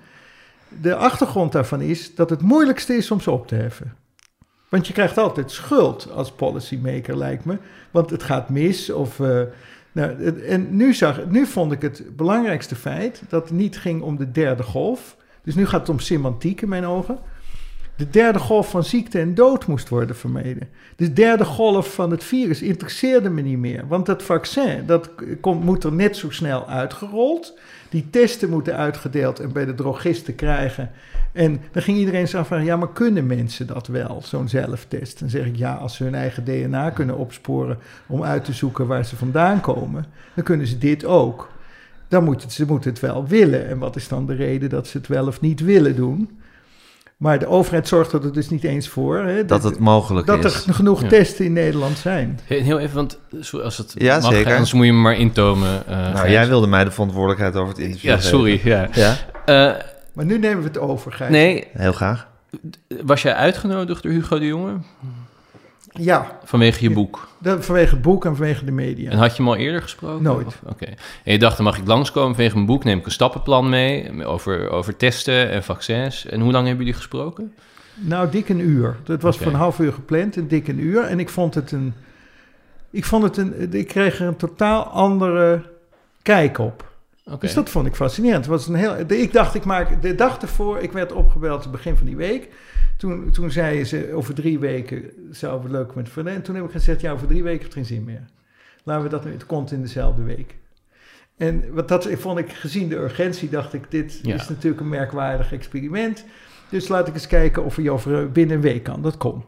de 0.81 0.95
achtergrond 0.95 1.51
daarvan 1.51 1.81
is 1.81 2.15
dat 2.15 2.29
het 2.29 2.41
moeilijkste 2.41 2.93
is 2.93 3.11
om 3.11 3.21
ze 3.21 3.31
op 3.31 3.47
te 3.47 3.55
heffen. 3.55 3.95
Want 4.69 4.87
je 4.87 4.93
krijgt 4.93 5.17
altijd 5.17 5.51
schuld 5.51 6.11
als 6.11 6.31
policymaker, 6.31 7.17
lijkt 7.17 7.45
me. 7.45 7.57
Want 7.91 8.09
het 8.09 8.23
gaat 8.23 8.49
mis. 8.49 8.89
Of, 8.89 9.19
eh, 9.19 9.41
nou, 9.91 10.23
en 10.47 10.75
nu, 10.75 10.93
zag, 10.93 11.25
nu 11.25 11.45
vond 11.45 11.71
ik 11.71 11.81
het 11.81 12.03
belangrijkste 12.15 12.75
feit 12.75 13.21
dat 13.29 13.43
het 13.43 13.57
niet 13.57 13.77
ging 13.77 14.01
om 14.01 14.17
de 14.17 14.31
derde 14.31 14.63
golf. 14.63 15.15
Dus 15.43 15.55
nu 15.55 15.65
gaat 15.65 15.79
het 15.79 15.89
om 15.89 15.99
semantiek 15.99 16.61
in 16.61 16.69
mijn 16.69 16.85
ogen. 16.85 17.19
De 17.97 18.09
derde 18.09 18.39
golf 18.39 18.69
van 18.69 18.83
ziekte 18.83 19.19
en 19.19 19.35
dood 19.35 19.67
moest 19.67 19.89
worden 19.89 20.15
vermeden. 20.15 20.69
De 20.95 21.13
derde 21.13 21.45
golf 21.45 21.93
van 21.93 22.11
het 22.11 22.23
virus 22.23 22.61
interesseerde 22.61 23.29
me 23.29 23.41
niet 23.41 23.57
meer. 23.57 23.87
Want 23.87 24.05
dat 24.05 24.23
vaccin, 24.23 24.85
dat 24.85 25.09
komt, 25.41 25.63
moet 25.63 25.83
er 25.83 25.93
net 25.93 26.17
zo 26.17 26.29
snel 26.29 26.67
uitgerold. 26.67 27.59
Die 27.89 28.09
testen 28.09 28.49
moeten 28.49 28.75
uitgedeeld 28.75 29.39
en 29.39 29.51
bij 29.51 29.65
de 29.65 29.75
drogisten 29.75 30.35
krijgen. 30.35 30.91
En 31.31 31.61
dan 31.71 31.81
ging 31.81 31.97
iedereen 31.97 32.27
zich 32.27 32.39
afvragen, 32.39 32.65
ja, 32.65 32.75
maar 32.77 32.93
kunnen 32.93 33.27
mensen 33.27 33.67
dat 33.67 33.87
wel, 33.87 34.21
zo'n 34.23 34.49
zelftest? 34.49 35.19
Dan 35.19 35.29
zeg 35.29 35.45
ik, 35.45 35.55
ja, 35.55 35.73
als 35.73 35.95
ze 35.95 36.03
hun 36.03 36.15
eigen 36.15 36.43
DNA 36.43 36.89
kunnen 36.89 37.17
opsporen 37.17 37.77
om 38.07 38.23
uit 38.23 38.45
te 38.45 38.53
zoeken 38.53 38.87
waar 38.87 39.05
ze 39.05 39.15
vandaan 39.15 39.61
komen, 39.61 40.05
dan 40.33 40.43
kunnen 40.43 40.67
ze 40.67 40.77
dit 40.77 41.05
ook. 41.05 41.49
Dan 42.07 42.23
moeten 42.23 42.51
ze 42.51 42.65
moeten 42.65 42.89
het 42.89 42.99
wel 42.99 43.27
willen. 43.27 43.67
En 43.67 43.77
wat 43.77 43.95
is 43.95 44.07
dan 44.07 44.25
de 44.25 44.35
reden 44.35 44.69
dat 44.69 44.87
ze 44.87 44.97
het 44.97 45.07
wel 45.07 45.27
of 45.27 45.41
niet 45.41 45.59
willen 45.59 45.95
doen? 45.95 46.39
Maar 47.17 47.39
de 47.39 47.47
overheid 47.47 47.87
zorgt 47.87 48.11
er 48.13 48.33
dus 48.33 48.49
niet 48.49 48.63
eens 48.63 48.87
voor. 48.87 49.17
Hè, 49.17 49.45
Dat 49.45 49.63
het 49.63 49.79
mogelijk 49.79 50.27
dat 50.27 50.45
is. 50.45 50.65
er 50.67 50.73
genoeg 50.73 51.01
Ja. 51.01 51.07
testen 51.07 51.45
in 51.45 51.53
Nederland 51.53 51.97
zijn. 51.97 52.39
Heel 52.45 52.79
even, 52.79 52.95
want 52.95 53.19
zo- 53.41 53.59
als 53.59 53.77
het 53.77 53.93
Ja, 53.97 54.19
mag, 54.19 54.31
zeker. 54.33 54.51
anders 54.51 54.73
moet 54.73 54.85
je 54.85 54.93
me 54.93 54.99
maar 54.99 55.15
intomen. 55.17 55.87
eh, 55.87 55.97
Nou, 55.97 56.15
Gijs. 56.17 56.31
jij 56.31 56.47
wilde 56.47 56.67
mij 56.67 56.83
de 56.83 56.91
verantwoordelijkheid 56.91 57.55
over 57.55 57.69
het 57.73 57.77
interview 57.83 58.09
Ja, 58.09 58.15
geven. 58.15 58.29
sorry. 58.29 58.61
Ja. 58.63 58.87
Ja, 58.93 59.15
Eh, 59.45 59.73
Maar 60.13 60.25
nu 60.25 60.39
nemen 60.39 60.57
we 60.61 60.67
het 60.67 60.77
over, 60.77 61.11
Gijs. 61.11 61.31
nee, 61.31 61.67
heel 61.73 61.93
graag. 61.93 62.27
was 63.03 63.21
jij 63.21 63.33
uitgenodigd 63.33 64.03
door 64.03 64.11
Hugo 64.11 64.39
de 64.39 64.45
Jonge 64.45 64.73
Ja, 65.99 66.39
vanwege 66.43 66.83
je 66.83 66.91
boek? 66.91 67.27
vanwege 67.41 67.93
het 67.93 68.01
boek 68.01 68.25
en 68.25 68.35
vanwege 68.35 68.65
de 68.65 68.71
media. 68.71 69.11
En 69.11 69.17
had 69.17 69.35
je 69.35 69.43
hem 69.43 69.51
al 69.51 69.57
eerder 69.57 69.81
gesproken? 69.81 70.23
Nooit. 70.23 70.59
Oké. 70.65 70.85
En 71.23 71.31
je 71.31 71.39
dacht, 71.39 71.55
dan 71.55 71.65
mag 71.65 71.77
ik 71.77 71.87
langskomen 71.87 72.35
vanwege 72.35 72.55
mijn 72.55 72.67
boek, 72.67 72.83
neem 72.83 72.97
ik 72.97 73.05
een 73.05 73.11
stappenplan 73.11 73.69
mee 73.69 74.25
over, 74.25 74.69
over 74.69 74.97
testen 74.97 75.49
en 75.49 75.63
vaccins. 75.63 76.25
En 76.25 76.41
hoe 76.41 76.51
lang 76.51 76.67
hebben 76.67 76.85
jullie 76.85 76.99
gesproken? 76.99 77.53
Nou, 77.93 78.29
dik 78.29 78.49
een 78.49 78.59
uur. 78.59 78.95
Dat 79.03 79.21
was 79.21 79.37
voor 79.37 79.47
een 79.47 79.53
half 79.53 79.79
uur 79.79 79.93
gepland, 79.93 80.35
een 80.35 80.47
dik 80.47 80.67
een 80.67 80.79
uur. 80.79 81.03
En 81.03 81.19
ik 81.19 81.29
vond 81.29 81.55
het 81.55 81.71
een. 81.71 81.93
Ik 82.89 83.05
vond 83.05 83.23
het 83.23 83.37
een. 83.37 83.73
Ik 83.73 83.87
kreeg 83.87 84.19
er 84.19 84.27
een 84.27 84.35
totaal 84.35 84.83
andere 84.83 85.61
kijk 86.21 86.57
op. 86.57 86.86
Dus 87.39 87.53
dat 87.53 87.69
vond 87.69 87.87
ik 87.87 87.95
fascinerend. 87.95 88.45
Het 88.45 88.53
was 88.53 88.67
een 88.67 88.75
heel, 88.75 88.95
ik 89.07 89.33
dacht, 89.33 89.55
ik 89.55 89.65
maak. 89.65 90.01
De 90.01 90.15
dag 90.15 90.37
ervoor, 90.41 90.79
ik 90.79 90.91
werd 90.91 91.11
opgebeld 91.11 91.63
het 91.63 91.71
begin 91.71 91.95
van 91.97 92.05
die 92.05 92.15
week. 92.15 92.49
Toen, 92.97 93.29
toen 93.31 93.51
zeiden 93.51 93.85
ze, 93.85 94.09
over 94.13 94.33
drie 94.33 94.59
weken 94.59 95.03
zou 95.31 95.61
het 95.63 95.71
leuk 95.71 95.95
met 95.95 96.09
vrienden. 96.09 96.33
En 96.33 96.41
toen 96.41 96.55
heb 96.55 96.65
ik 96.65 96.71
gezegd, 96.71 97.01
ja, 97.01 97.11
over 97.11 97.27
drie 97.27 97.43
weken 97.43 97.59
heeft 97.61 97.73
het 97.75 97.85
geen 97.85 97.95
zin 97.97 98.03
meer. 98.03 98.25
Laten 98.83 99.03
we 99.03 99.09
dat 99.09 99.25
nu, 99.25 99.31
het 99.31 99.45
komt 99.45 99.71
in 99.71 99.81
dezelfde 99.81 100.23
week. 100.23 100.55
En 101.37 101.63
wat 101.73 101.87
dat 101.87 102.07
vond 102.11 102.39
ik, 102.39 102.49
gezien 102.53 102.89
de 102.89 102.95
urgentie, 102.95 103.49
dacht 103.49 103.73
ik, 103.73 103.91
dit 103.91 104.19
Ja. 104.23 104.35
is 104.35 104.49
natuurlijk 104.49 104.81
een 104.81 104.89
merkwaardig 104.89 105.53
experiment. 105.53 106.25
Dus 106.69 106.87
laat 106.87 107.07
ik 107.07 107.13
eens 107.13 107.27
kijken 107.27 107.63
of 107.63 107.75
je 107.75 107.91
over 107.91 108.31
binnen 108.31 108.55
een 108.55 108.61
week 108.61 108.83
kan. 108.83 109.01
Dat 109.01 109.17
kon. 109.17 109.43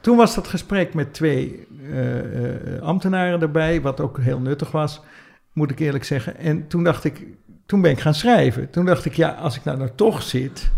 toen 0.00 0.16
was 0.16 0.34
dat 0.34 0.48
gesprek 0.48 0.94
met 0.94 1.14
twee 1.14 1.66
eh, 1.90 2.18
eh, 2.74 2.82
ambtenaren 2.82 3.40
erbij, 3.40 3.80
wat 3.80 4.00
ook 4.00 4.18
heel 4.20 4.40
nuttig 4.40 4.70
was, 4.70 5.00
moet 5.56 5.70
ik 5.70 5.78
eerlijk 5.78 6.04
zeggen. 6.04 6.36
En 6.36 6.66
toen 6.66 6.84
dacht 6.84 7.04
ik, 7.04 7.26
toen 7.66 7.80
ben 7.80 7.90
ik 7.90 8.00
gaan 8.00 8.14
schrijven. 8.14 8.70
Toen 8.70 8.84
dacht 8.84 9.04
ik, 9.04 9.14
ja, 9.14 9.30
als 9.30 9.56
ik 9.56 9.64
nou 9.64 9.78
nou 9.78 9.90
toch 9.94 10.22
zit, 10.22 10.70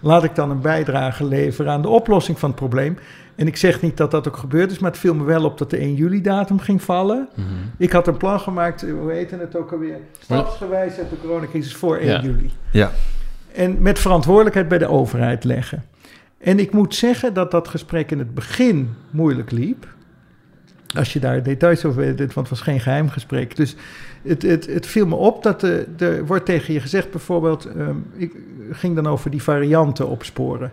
laat 0.00 0.24
ik 0.24 0.34
dan 0.34 0.50
een 0.50 0.60
bijdrage 0.60 1.24
leveren 1.24 1.72
aan 1.72 1.82
de 1.82 1.88
oplossing 1.88 2.38
van 2.38 2.48
het 2.50 2.58
probleem. 2.58 2.98
En 3.34 3.46
ik 3.46 3.56
zeg 3.56 3.82
niet 3.82 3.96
dat 3.96 4.10
dat 4.10 4.28
ook 4.28 4.36
gebeurd 4.36 4.70
is, 4.70 4.78
maar 4.78 4.90
het 4.90 5.00
viel 5.00 5.14
me 5.14 5.24
wel 5.24 5.44
op 5.44 5.58
dat 5.58 5.70
de 5.70 5.76
1 5.76 5.94
juli 5.94 6.20
datum 6.20 6.58
ging 6.58 6.82
vallen. 6.82 7.28
Mhm. 7.34 7.46
Ik 7.76 7.92
had 7.92 8.06
een 8.06 8.16
plan 8.16 8.40
gemaakt, 8.40 8.82
hoe 8.90 9.12
heette 9.12 9.36
het 9.36 9.56
ook 9.56 9.72
alweer? 9.72 9.98
Stapsgewijs 10.20 10.98
uit 10.98 11.10
de 11.10 11.16
coronacrisis 11.20 11.74
voor 11.74 11.96
1 11.96 12.06
Ja. 12.06 12.20
juli. 12.20 12.50
Ja. 12.70 12.90
En 13.54 13.82
met 13.82 13.98
verantwoordelijkheid 13.98 14.68
bij 14.68 14.78
de 14.78 14.88
overheid 14.88 15.44
leggen. 15.44 15.84
En 16.38 16.58
ik 16.58 16.72
moet 16.72 16.94
zeggen 16.94 17.34
dat 17.34 17.50
dat 17.50 17.68
gesprek 17.68 18.10
in 18.10 18.18
het 18.18 18.34
begin 18.34 18.94
moeilijk 19.10 19.50
liep. 19.50 19.86
Als 20.94 21.12
je 21.12 21.20
daar 21.20 21.42
details 21.42 21.84
over 21.84 22.00
weet, 22.00 22.16
want 22.18 22.34
het 22.34 22.48
was 22.48 22.60
geen 22.60 22.80
geheim 22.80 23.08
gesprek. 23.08 23.56
Dus 23.56 23.76
het, 24.22 24.42
het, 24.42 24.66
het 24.66 24.86
viel 24.86 25.06
me 25.06 25.14
op 25.14 25.42
dat 25.42 25.62
er, 25.62 25.86
er 25.98 26.26
wordt 26.26 26.44
tegen 26.44 26.74
je 26.74 26.80
gezegd, 26.80 27.10
bijvoorbeeld, 27.10 27.64
ehm, 27.64 27.96
ik 28.16 28.32
ging 28.70 28.94
dan 28.94 29.06
over 29.06 29.30
die 29.30 29.42
varianten 29.42 30.08
opsporen. 30.08 30.72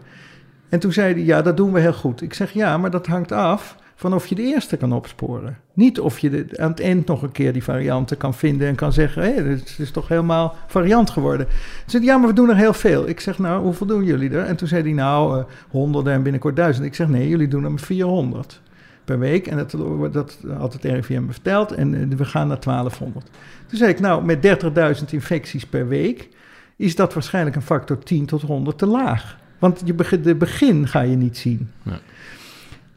En 0.69 0.79
toen 0.79 0.93
zei 0.93 1.13
hij, 1.13 1.23
ja, 1.23 1.41
dat 1.41 1.57
doen 1.57 1.71
we 1.71 1.79
heel 1.79 1.93
goed. 1.93 2.21
Ik 2.21 2.33
zeg, 2.33 2.51
ja, 2.51 2.77
maar 2.77 2.91
dat 2.91 3.07
hangt 3.07 3.31
af 3.31 3.75
van 3.95 4.13
of 4.13 4.27
je 4.27 4.35
de 4.35 4.41
eerste 4.41 4.77
kan 4.77 4.93
opsporen. 4.93 5.57
Niet 5.73 5.99
of 5.99 6.19
je 6.19 6.45
aan 6.55 6.69
het 6.69 6.81
eind 6.81 7.07
nog 7.07 7.21
een 7.21 7.31
keer 7.31 7.53
die 7.53 7.63
varianten 7.63 8.17
kan 8.17 8.33
vinden 8.33 8.67
en 8.67 8.75
kan 8.75 8.93
zeggen, 8.93 9.23
hé, 9.23 9.31
het 9.31 9.75
is 9.79 9.91
toch 9.91 10.07
helemaal 10.07 10.55
variant 10.67 11.09
geworden. 11.09 11.47
Hij 11.47 11.83
zei, 11.85 12.03
ja, 12.03 12.17
maar 12.17 12.27
we 12.27 12.33
doen 12.33 12.49
er 12.49 12.55
heel 12.55 12.73
veel. 12.73 13.07
Ik 13.07 13.19
zeg, 13.19 13.39
nou, 13.39 13.61
hoeveel 13.63 13.87
doen 13.87 14.03
jullie 14.03 14.29
er? 14.29 14.45
En 14.45 14.55
toen 14.55 14.67
zei 14.67 14.81
hij, 14.81 14.91
nou, 14.91 15.39
eh, 15.39 15.45
honderden 15.69 16.13
en 16.13 16.23
binnenkort 16.23 16.55
duizend. 16.55 16.85
Ik 16.85 16.95
zeg, 16.95 17.07
nee, 17.07 17.27
jullie 17.27 17.47
doen 17.47 17.63
er 17.63 17.69
maar 17.69 17.79
400 17.79 18.61
per 19.09 19.19
week. 19.19 19.47
En 19.47 19.57
dat, 19.57 19.75
dat 20.13 20.37
had 20.57 20.73
het 20.73 20.83
RIVM 20.83 21.25
me 21.25 21.31
verteld. 21.31 21.71
En 21.71 22.11
eh, 22.11 22.17
we 22.17 22.25
gaan 22.25 22.47
naar 22.47 22.59
1200. 22.59 23.29
Toen 23.67 23.77
zei 23.77 23.91
ik, 23.91 23.99
nou, 23.99 24.25
met 24.25 24.61
30.000 24.99 25.05
infecties 25.09 25.65
per 25.65 25.87
week... 25.87 26.29
is 26.75 26.95
dat 26.95 27.13
waarschijnlijk 27.13 27.55
een 27.55 27.61
factor 27.61 27.99
10 27.99 28.25
tot 28.25 28.41
100 28.41 28.77
te 28.77 28.85
laag. 28.85 29.37
Want 29.59 29.81
je 29.85 29.93
begin, 29.93 30.21
de 30.21 30.35
begin 30.35 30.87
ga 30.87 31.01
je 31.01 31.15
niet 31.15 31.37
zien. 31.37 31.71
Ja. 31.83 31.99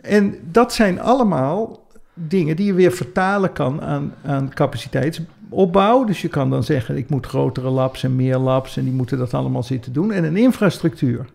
En 0.01 0.35
dat 0.51 0.73
zijn 0.73 1.01
allemaal 1.01 1.87
dingen 2.15 2.57
die 2.57 2.67
je 2.67 2.75
weer 2.75 2.93
vertalen 2.93 3.53
kan 3.53 3.83
aan, 3.83 4.15
aan 4.25 4.55
capaciteitsopbouw. 4.55 6.05
Dus 6.05 6.23
je 6.23 6.29
kan 6.29 6.51
dan 6.51 6.65
zeggen, 6.65 6.97
ik 6.97 7.09
moet 7.09 7.27
grotere 7.27 7.71
labs 7.71 8.03
en 8.03 8.17
meer 8.17 8.39
labs... 8.39 8.77
en 8.77 8.85
die 8.85 8.93
moeten 8.93 9.19
dat 9.19 9.35
allemaal 9.35 9.63
zitten 9.63 9.93
doen. 9.93 10.13
En 10.13 10.25
een 10.25 10.37
infrastructuur. 10.37 11.27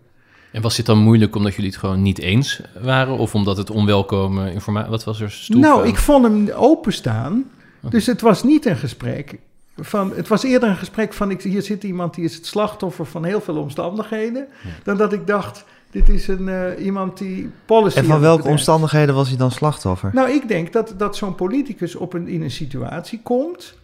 En 0.52 0.62
was 0.62 0.76
dit 0.76 0.86
dan 0.86 0.98
moeilijk 0.98 1.36
omdat 1.36 1.54
jullie 1.54 1.70
het 1.70 1.78
gewoon 1.78 2.02
niet 2.02 2.18
eens 2.18 2.60
waren? 2.80 3.18
Of 3.18 3.34
omdat 3.34 3.56
het 3.56 3.70
onwelkome 3.70 4.52
informatie... 4.52 4.90
Wat 4.90 5.04
was 5.04 5.20
er 5.20 5.46
Nou, 5.48 5.86
ik 5.86 5.96
vond 5.96 6.24
hem 6.24 6.50
openstaan. 6.50 7.44
Dus 7.80 8.06
het 8.06 8.20
was 8.20 8.42
niet 8.42 8.66
een 8.66 8.76
gesprek 8.76 9.38
van... 9.76 10.12
Het 10.14 10.28
was 10.28 10.42
eerder 10.42 10.68
een 10.68 10.76
gesprek 10.76 11.12
van... 11.12 11.30
Ik, 11.30 11.42
hier 11.42 11.62
zit 11.62 11.84
iemand 11.84 12.14
die 12.14 12.24
is 12.24 12.34
het 12.34 12.46
slachtoffer 12.46 13.06
van 13.06 13.24
heel 13.24 13.40
veel 13.40 13.56
omstandigheden. 13.56 14.46
Dan 14.84 14.96
dat 14.96 15.12
ik 15.12 15.26
dacht, 15.26 15.64
dit 15.90 16.08
is 16.08 16.28
een, 16.28 16.48
eh, 16.48 16.84
iemand 16.84 17.18
die 17.18 17.50
policy... 17.64 17.98
En 17.98 18.04
van 18.04 18.20
welke 18.20 18.48
omstandigheden 18.48 19.14
was 19.14 19.28
hij 19.28 19.36
dan 19.36 19.50
slachtoffer? 19.50 20.10
Nou, 20.12 20.30
ik 20.30 20.48
denk 20.48 20.72
dat, 20.72 20.94
dat 20.96 21.16
zo'n 21.16 21.34
politicus 21.34 21.94
op 21.94 22.12
een, 22.12 22.28
in 22.28 22.42
een 22.42 22.50
situatie 22.50 23.20
komt... 23.22 23.74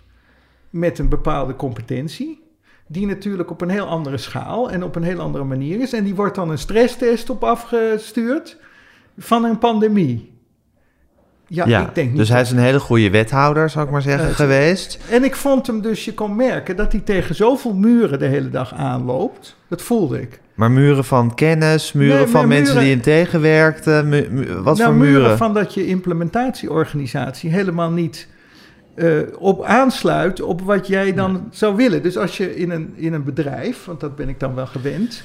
met 0.70 0.98
een 0.98 1.08
bepaalde 1.08 1.56
competentie... 1.56 2.43
die 2.86 3.06
natuurlijk 3.06 3.50
op 3.50 3.60
een 3.60 3.68
heel 3.70 3.86
andere 3.86 4.16
schaal 4.16 4.70
en 4.70 4.82
op 4.84 4.96
een 4.96 5.02
heel 5.02 5.20
andere 5.20 5.44
manier 5.44 5.80
is. 5.80 5.92
En 5.92 6.04
die 6.04 6.14
wordt 6.14 6.34
dan 6.34 6.50
een 6.50 6.58
stresstest 6.58 7.30
op 7.30 7.44
afgestuurd 7.44 8.56
van 9.18 9.44
een 9.44 9.58
pandemie. 9.58 10.32
Ja, 11.46 11.66
Ja, 11.66 11.80
ik 11.88 11.94
denk 11.94 12.08
niet 12.08 12.16
dus 12.16 12.28
hij 12.28 12.40
is 12.40 12.50
een 12.50 12.58
hele 12.58 12.80
goede 12.80 13.10
wethouder, 13.10 13.70
zou 13.70 13.84
ik 13.86 13.90
maar 13.92 14.02
zeggen, 14.02 14.28
Eh, 14.28 14.34
geweest. 14.34 14.98
En 15.10 15.24
ik 15.24 15.36
vond 15.36 15.66
hem 15.66 15.80
dus, 15.80 16.04
je 16.04 16.14
kon 16.14 16.36
merken 16.36 16.76
dat 16.76 16.92
hij 16.92 17.00
tegen 17.00 17.34
zoveel 17.34 17.74
muren 17.74 18.18
de 18.18 18.26
hele 18.26 18.50
dag 18.50 18.74
aanloopt. 18.74 19.56
Dat 19.68 19.82
voelde 19.82 20.20
ik. 20.20 20.40
Maar 20.54 20.70
muren 20.70 21.04
van 21.04 21.34
kennis, 21.34 21.92
muren 21.92 22.16
Nee, 22.16 22.26
van 22.26 22.48
mensen 22.48 22.66
muren- 22.74 22.82
die 22.82 22.92
hem 22.92 23.02
tegenwerkten. 23.02 24.08
mu- 24.08 24.28
mu- 24.30 24.54
wat 24.54 24.76
nou, 24.78 24.90
voor 24.90 25.00
muren? 25.04 25.36
van 25.38 25.54
dat 25.54 25.74
je 25.74 25.86
implementatieorganisatie 25.86 27.50
helemaal 27.50 27.90
niet 27.90 28.28
eh, 28.94 29.20
op 29.38 29.62
aansluit 29.62 30.40
op 30.40 30.60
wat 30.60 30.86
jij 30.86 31.14
dan 31.14 31.48
zou 31.50 31.76
willen. 31.76 32.02
Dus 32.02 32.16
als 32.16 32.36
je 32.36 32.56
in 32.56 32.70
een, 32.70 32.92
in 32.96 33.12
een 33.12 33.24
bedrijf, 33.24 33.84
want 33.84 34.00
dat 34.00 34.16
ben 34.16 34.28
ik 34.28 34.40
dan 34.40 34.54
wel 34.54 34.66
gewend, 34.66 35.22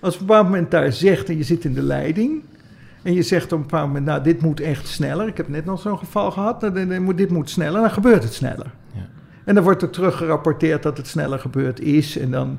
als 0.00 0.14
op 0.14 0.20
een 0.20 0.26
bepaald 0.26 0.44
moment 0.46 0.70
daar 0.70 0.92
zegt 0.92 1.28
en 1.28 1.36
je 1.36 1.42
zit 1.42 1.64
in 1.64 1.74
de 1.74 1.82
leiding. 1.82 2.42
En 3.02 3.14
je 3.14 3.22
zegt 3.22 3.52
op 3.52 3.58
een 3.58 3.66
bepaald 3.66 3.86
moment, 3.86 4.04
nou, 4.04 4.22
dit 4.22 4.40
moet 4.42 4.60
echt 4.60 4.88
sneller. 4.88 5.26
Ik 5.26 5.36
heb 5.36 5.48
net 5.48 5.64
nog 5.64 5.80
zo'n 5.80 5.98
geval 5.98 6.30
gehad. 6.30 6.60
nou, 6.60 7.14
Dit 7.14 7.30
moet 7.30 7.50
sneller, 7.50 7.80
dan 7.80 7.90
gebeurt 7.90 8.22
het 8.22 8.34
sneller. 8.34 8.70
Ja. 8.94 9.08
En 9.44 9.54
dan 9.54 9.64
wordt 9.64 9.82
er 9.82 9.90
terug 9.90 10.16
gerapporteerd 10.16 10.82
dat 10.82 10.96
het 10.96 11.06
sneller 11.06 11.38
gebeurd 11.38 11.80
is. 11.80 12.18
En 12.18 12.30
dan 12.30 12.58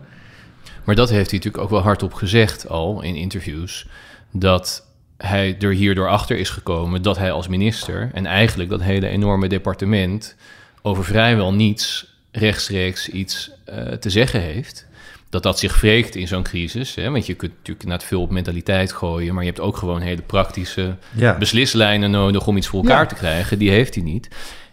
Maar 0.84 0.96
dat 0.96 1.10
heeft 1.10 1.30
hij 1.30 1.40
natuurlijk 1.40 1.64
ook 1.64 1.70
wel 1.70 1.82
hardop 1.82 2.14
gezegd 2.14 2.70
al 2.70 3.02
in 3.02 3.16
interviews. 3.16 3.88
Dat 4.32 4.88
hij 5.26 5.56
er 5.60 5.72
hierdoor 5.74 6.10
achter 6.10 6.38
is 6.38 6.50
gekomen 6.50 7.02
dat 7.02 7.18
hij 7.18 7.32
als 7.32 7.48
minister 7.48 8.10
en 8.14 8.26
eigenlijk 8.26 8.70
dat 8.70 8.82
hele 8.82 9.08
enorme 9.08 9.48
departement 9.48 10.36
over 10.82 11.04
vrijwel 11.04 11.54
niets 11.54 12.12
rechtstreeks 12.32 13.10
iets 13.10 13.52
eh, 13.66 13.78
te 13.86 14.10
zeggen 14.10 14.42
heeft. 14.42 14.88
Dat 15.30 15.44
dat 15.44 15.60
zich 15.60 15.82
wreekt 15.82 16.16
in 16.16 16.28
zo'n 16.28 16.44
crisis. 16.44 16.96
Hè? 16.96 17.10
Want 17.10 17.26
je 17.26 17.34
kunt 17.34 17.52
natuurlijk 17.58 17.88
net 17.88 18.04
veel 18.04 18.22
op 18.22 18.32
mentaliteit 18.32 18.92
gooien, 18.92 19.34
maar 19.34 19.44
je 19.44 19.50
hebt 19.50 19.62
ook 19.62 19.78
gewoon 19.78 20.02
hele 20.02 20.22
praktische 20.22 20.96
Ja. 21.16 21.38
beslislijnen 21.38 22.12
nodig 22.12 22.48
om 22.48 22.58
iets 22.58 22.68
voor 22.68 22.82
elkaar 22.82 23.02
Ja. 23.02 23.06
te 23.06 23.16
krijgen. 23.16 23.60
Die 23.60 23.70
heeft 23.70 23.96
hij 23.96 24.04
niet. 24.04 24.28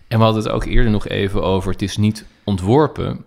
En 0.09 0.19
we 0.19 0.25
hadden 0.25 0.43
het 0.43 0.53
ook 0.53 0.65
eerder 0.65 0.91
nog 0.91 1.09
even 1.09 1.43
over, 1.43 1.73
het 1.73 1.83
is 1.83 1.97
niet 1.97 2.25
ontworpen. 2.45 3.25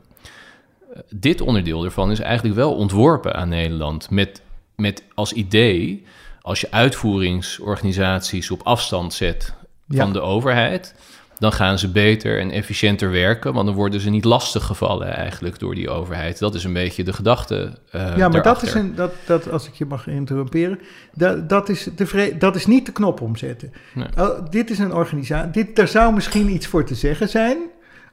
Dit 1.09 1.41
onderdeel 1.41 1.83
ervan 1.83 2.11
is 2.11 2.19
eigenlijk 2.19 2.55
wel 2.55 2.73
ontworpen 2.75 3.35
aan 3.35 3.49
Nederland. 3.49 4.09
Met, 4.09 4.41
met 4.75 5.03
als 5.13 5.33
idee, 5.33 6.05
als 6.43 6.61
je 6.61 6.67
uitvoeringsorganisaties 6.71 8.51
op 8.51 8.61
afstand 8.63 9.13
zet 9.13 9.53
van 9.87 10.07
Ja. 10.07 10.13
de 10.13 10.21
overheid... 10.21 10.95
dan 11.39 11.51
gaan 11.53 11.79
ze 11.79 11.87
beter 11.91 12.39
en 12.39 12.51
efficiënter 12.51 13.11
werken... 13.11 13.53
want 13.53 13.65
dan 13.65 13.75
worden 13.75 13.99
ze 13.99 14.09
niet 14.09 14.25
lastiggevallen 14.25 15.07
eigenlijk 15.15 15.59
door 15.59 15.75
die 15.75 15.89
overheid. 15.89 16.39
Dat 16.39 16.55
is 16.55 16.63
een 16.63 16.73
beetje 16.73 17.03
de 17.03 17.13
gedachte 17.13 17.77
eh 17.91 18.17
Ja, 18.17 18.27
maar 18.27 18.41
dat 18.43 18.63
is, 18.63 18.73
een, 18.73 18.95
dat, 18.95 19.11
dat, 19.25 19.51
als 19.51 19.67
ik 19.67 19.73
je 19.73 19.85
mag 19.85 20.07
interromperen, 20.07 20.79
dat, 21.13 21.49
dat, 21.49 21.69
is, 21.69 21.87
de 21.95 22.05
vre- 22.05 22.37
dat 22.37 22.55
is 22.55 22.65
niet 22.65 22.85
de 22.85 22.91
knop 22.91 23.21
omzetten. 23.21 23.71
Nee. 23.93 24.07
Oh, 24.17 24.45
dit 24.49 24.69
is 24.69 24.79
een 24.79 24.93
organisatie, 24.93 25.51
dit, 25.51 25.75
daar 25.75 25.87
zou 25.87 26.13
misschien 26.13 26.49
iets 26.49 26.67
voor 26.67 26.83
te 26.85 26.95
zeggen 26.95 27.29
zijn, 27.29 27.57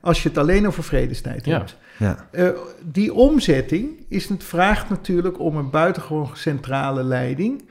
als 0.01 0.23
je 0.23 0.29
het 0.29 0.39
alleen 0.39 0.67
over 0.67 0.83
vredestijd 0.85 1.45
Ja. 1.45 1.57
hebt. 1.59 1.77
Ja. 1.97 2.29
Eh, 2.31 2.49
die 2.85 3.15
omzetting 3.15 4.05
is, 4.09 4.29
het 4.29 4.45
vraagt 4.45 4.89
natuurlijk 4.89 5.41
om 5.41 5.57
een 5.57 5.71
buitengewoon 5.71 6.31
centrale 6.35 7.03
leiding, 7.03 7.63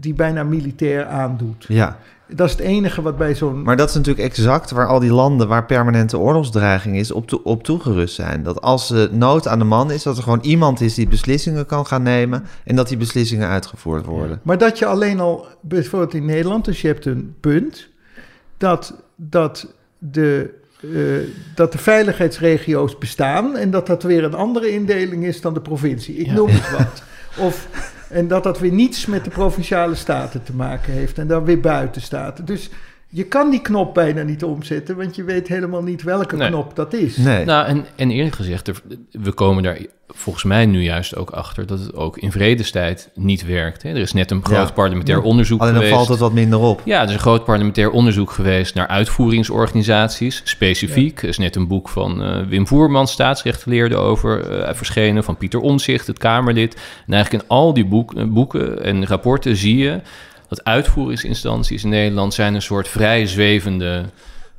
die 0.00 0.14
bijna 0.14 0.42
militair 0.42 1.06
aandoet. 1.06 1.64
ja, 1.68 1.96
Dat 2.28 2.46
is 2.46 2.52
het 2.52 2.60
enige 2.60 3.02
wat 3.02 3.16
bij 3.18 3.34
zo'n... 3.34 3.62
maar 3.62 3.76
dat 3.76 3.88
is 3.88 3.94
natuurlijk 3.94 4.24
exact 4.26 4.70
waar 4.70 4.86
al 4.86 4.98
die 5.00 5.12
landen 5.12 5.48
waar 5.48 5.64
permanente 5.66 6.18
oorlogsdreiging 6.18 6.96
is 6.96 7.10
op, 7.12 7.26
toe- 7.28 7.42
op 7.44 7.62
toegerust 7.62 8.14
zijn. 8.14 8.42
Dat 8.42 8.60
als 8.60 8.90
er 8.90 9.08
nood 9.12 9.48
aan 9.48 9.58
de 9.58 9.64
man 9.64 9.90
is, 9.90 10.02
dat 10.02 10.16
er 10.16 10.22
gewoon 10.22 10.40
iemand 10.42 10.80
is 10.80 10.94
die 10.94 11.08
beslissingen 11.08 11.66
kan 11.66 11.86
gaan 11.86 12.02
nemen 12.02 12.44
en 12.64 12.76
dat 12.76 12.88
die 12.88 12.96
beslissingen 12.96 13.48
uitgevoerd 13.48 14.04
worden. 14.06 14.40
Maar 14.42 14.58
dat 14.58 14.78
je 14.78 14.86
alleen 14.86 15.20
al, 15.20 15.46
bijvoorbeeld 15.60 16.14
in 16.14 16.24
Nederland, 16.24 16.64
dus 16.64 16.80
je 16.80 16.86
hebt 16.88 17.04
een 17.06 17.34
punt, 17.40 17.88
dat, 18.56 18.94
dat, 19.16 19.72
de, 19.98 20.54
eh, 20.82 20.90
dat 21.54 21.72
de 21.72 21.78
veiligheidsregio's 21.78 22.98
bestaan 22.98 23.56
en 23.56 23.70
dat 23.70 23.86
dat 23.86 24.02
weer 24.02 24.24
een 24.24 24.34
andere 24.34 24.70
indeling 24.70 25.24
is 25.24 25.40
dan 25.40 25.54
de 25.54 25.60
provincie. 25.60 26.16
Ik 26.16 26.26
Ja. 26.26 26.32
noem 26.32 26.48
het 26.50 26.70
wat. 26.78 27.02
Of, 27.46 27.68
en 28.08 28.28
dat 28.28 28.42
dat 28.42 28.58
weer 28.58 28.72
niets 28.72 29.06
met 29.06 29.24
de 29.24 29.30
provinciale 29.30 29.94
staten 29.94 30.42
te 30.42 30.54
maken 30.54 30.92
heeft 30.92 31.18
en 31.18 31.26
dan 31.26 31.44
weer 31.44 31.60
buiten 31.60 32.02
staat. 32.02 32.46
Dus 32.46 32.70
je 33.10 33.24
kan 33.24 33.50
die 33.50 33.60
knop 33.62 33.94
bijna 33.94 34.22
niet 34.22 34.44
omzetten, 34.44 34.96
want 34.96 35.16
je 35.16 35.24
weet 35.24 35.48
helemaal 35.48 35.82
niet 35.82 36.02
welke 36.02 36.36
Nee. 36.36 36.48
knop 36.48 36.76
dat 36.76 36.92
is. 36.94 37.16
Nee. 37.16 37.44
Nou, 37.44 37.66
en, 37.66 37.84
en 37.96 38.10
eerlijk 38.10 38.34
gezegd, 38.36 38.68
er- 38.68 38.82
we 39.10 39.32
komen 39.32 39.62
daar 39.62 39.78
volgens 40.14 40.44
mij 40.44 40.66
nu 40.66 40.82
juist 40.82 41.16
ook 41.16 41.30
achter 41.30 41.66
dat 41.66 41.78
het 41.78 41.94
ook 41.94 42.18
in 42.18 42.32
vredestijd 42.32 43.10
niet 43.14 43.46
werkt. 43.46 43.82
Hè? 43.82 43.88
Er 43.90 43.96
is 43.96 44.12
net 44.12 44.30
een 44.30 44.44
groot 44.44 44.68
Ja. 44.68 44.72
parlementair 44.74 45.20
onderzoek 45.22 45.60
Alleen 45.60 45.72
dan 45.72 45.82
geweest. 45.82 45.96
valt 45.98 46.08
het 46.10 46.18
wat 46.18 46.32
minder 46.32 46.58
op. 46.58 46.82
Ja, 46.84 47.00
er 47.02 47.08
is 47.08 47.12
een 47.14 47.18
groot 47.20 47.44
parlementair 47.44 47.90
onderzoek 47.90 48.30
geweest 48.30 48.74
naar 48.74 48.86
uitvoeringsorganisaties. 48.86 50.40
Specifiek 50.44 51.22
Er 51.22 51.28
is 51.28 51.38
net 51.38 51.56
een 51.56 51.66
boek 51.68 51.88
van 51.88 52.22
eh, 52.22 52.46
Wim 52.46 52.66
Voerman, 52.66 53.08
staatsrechtgeleerde, 53.08 53.96
over 53.96 54.50
eh, 54.60 54.74
verschenen. 54.74 55.24
Van 55.24 55.36
Pieter 55.36 55.60
Omzicht, 55.60 56.06
het 56.06 56.18
Kamerlid. 56.18 56.74
En 57.06 57.12
eigenlijk 57.12 57.42
in 57.44 57.48
al 57.50 57.74
die 57.74 57.86
boek, 57.86 58.14
eh, 58.14 58.24
boeken 58.24 58.84
en 58.84 59.06
rapporten 59.06 59.56
zie 59.56 59.76
je 59.76 60.00
dat 60.48 60.64
uitvoeringsinstanties 60.64 61.84
in 61.84 61.88
Nederland 61.88 62.34
zijn 62.34 62.54
een 62.54 62.62
soort 62.62 62.88
vrij 62.88 63.26
zwevende, 63.26 64.04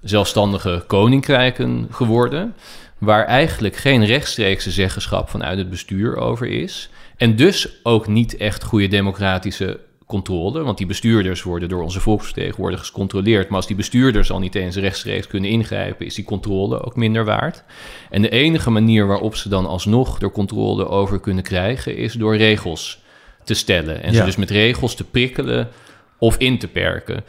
zelfstandige 0.02 0.84
koninkrijken 0.88 1.88
geworden. 1.92 2.56
Waar 2.98 3.26
eigenlijk 3.26 3.76
geen 3.76 4.06
rechtstreekse 4.06 4.72
zeggenschap 4.72 5.30
vanuit 5.30 5.58
het 5.58 5.70
bestuur 5.70 6.18
over 6.18 6.48
is. 6.48 6.90
En 7.18 7.36
dus 7.36 7.84
ook 7.84 8.08
niet 8.08 8.38
echt 8.38 8.64
goede 8.64 8.88
democratische 8.88 9.80
controle. 10.10 10.64
Want 10.64 10.78
die 10.78 10.88
bestuurders 10.88 11.44
worden 11.44 11.70
door 11.70 11.84
onze 11.84 12.00
volksvertegenwoordigers 12.00 12.90
gecontroleerd. 12.90 13.48
Maar 13.48 13.58
als 13.58 13.68
die 13.68 13.76
bestuurders 13.76 14.32
al 14.32 14.40
niet 14.40 14.56
eens 14.56 14.76
rechtstreeks 14.76 15.28
kunnen 15.28 15.50
ingrijpen, 15.50 16.06
is 16.06 16.16
die 16.16 16.26
controle 16.26 16.84
ook 16.84 16.96
minder 16.96 17.26
waard. 17.26 17.64
En 18.10 18.22
de 18.22 18.30
enige 18.30 18.70
manier 18.70 19.08
waarop 19.08 19.36
ze 19.36 19.50
dan 19.50 19.66
alsnog 19.66 20.22
er 20.22 20.32
controle 20.32 20.88
over 20.88 21.20
kunnen 21.20 21.44
krijgen, 21.44 21.98
is 21.98 22.14
door 22.14 22.38
regels 22.38 23.02
te 23.50 23.56
stellen. 23.56 24.04
En 24.04 24.12
Ja. 24.12 24.20
ze 24.20 24.26
dus 24.26 24.36
met 24.36 24.50
regels 24.50 24.96
te 24.96 25.04
prikkelen 25.04 25.70
of 26.18 26.38
in 26.38 26.60
te 26.60 26.68
perken. 26.68 27.24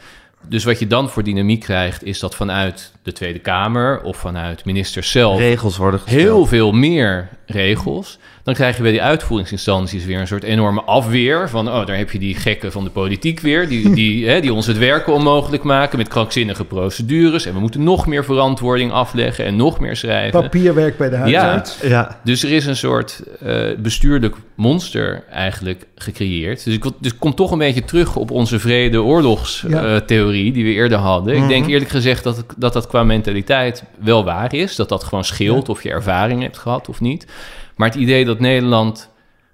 Dus 0.47 0.63
wat 0.63 0.79
je 0.79 0.87
dan 0.87 1.09
voor 1.09 1.23
dynamiek 1.23 1.59
krijgt, 1.59 2.03
is 2.03 2.19
dat 2.19 2.35
vanuit 2.35 2.91
de 3.03 3.11
Tweede 3.11 3.39
Kamer 3.39 4.01
of 4.01 4.17
vanuit 4.17 4.65
ministers 4.65 5.11
zelf 5.11 5.39
Regels 5.39 5.77
worden 5.77 5.99
gesteld. 5.99 6.21
heel 6.21 6.45
veel 6.45 6.71
meer 6.71 7.29
regels. 7.45 8.19
Dan 8.43 8.53
krijg 8.53 8.75
je 8.77 8.81
bij 8.81 8.91
die 8.91 9.01
uitvoeringsinstanties 9.01 10.05
weer 10.05 10.19
een 10.19 10.27
soort 10.27 10.43
enorme 10.43 10.81
afweer. 10.81 11.49
Van, 11.49 11.67
oh, 11.67 11.85
daar 11.85 11.97
heb 11.97 12.11
je 12.11 12.19
die 12.19 12.35
gekken 12.35 12.71
van 12.71 12.83
de 12.83 12.89
politiek 12.89 13.39
weer. 13.39 13.67
Die, 13.67 13.89
die, 14.01 14.27
hè, 14.29 14.39
die 14.41 14.53
ons 14.53 14.67
het 14.67 14.77
werken 14.77 15.13
onmogelijk 15.13 15.63
maken 15.63 15.97
met 15.97 16.07
krankzinnige 16.07 16.65
procedures. 16.65 17.45
En 17.45 17.53
we 17.53 17.59
moeten 17.59 17.83
nog 17.83 18.07
meer 18.07 18.23
verantwoording 18.25 18.91
afleggen 18.91 19.45
en 19.45 19.55
nog 19.55 19.79
meer 19.79 19.95
schrijven. 19.95 20.41
Papierwerk 20.41 20.97
bij 20.97 21.09
de 21.09 21.15
huisarts. 21.15 21.81
Ja, 21.81 22.19
Dus 22.23 22.43
er 22.43 22.51
is 22.51 22.65
een 22.65 22.75
soort 22.75 23.23
eh, 23.45 23.55
bestuurlijk 23.77 24.35
monster 24.55 25.23
eigenlijk 25.31 25.85
gecreëerd. 25.95 26.63
Dus 26.65 26.73
ik, 26.73 26.83
wil- 26.83 26.95
dus 26.99 27.11
ik 27.11 27.19
kom 27.19 27.35
toch 27.35 27.51
een 27.51 27.57
beetje 27.57 27.83
terug 27.85 28.15
op 28.15 28.31
onze 28.31 28.59
vrede-oorlogstheorie 28.59 30.51
die 30.51 30.63
we 30.63 30.69
eerder 30.71 30.97
hadden. 30.97 31.35
Ik 31.35 31.47
denk 31.47 31.61
Mhm. 31.63 31.71
eerlijk 31.71 31.91
gezegd 31.91 32.23
dat, 32.23 32.43
dat 32.57 32.73
dat 32.73 32.87
qua 32.91 33.03
mentaliteit 33.03 33.83
wel 33.99 34.23
waar 34.23 34.53
is. 34.53 34.75
Dat 34.75 34.89
dat 34.89 35.03
gewoon 35.03 35.23
scheelt 35.23 35.69
of 35.69 35.83
je 35.83 35.89
ervaring 35.89 36.41
hebt 36.41 36.57
gehad 36.57 36.89
of 36.89 36.99
niet. 37.01 37.25
Maar 37.75 37.87
het 37.87 37.97
idee 37.97 38.25
dat 38.25 38.39
Nederland 38.39 39.09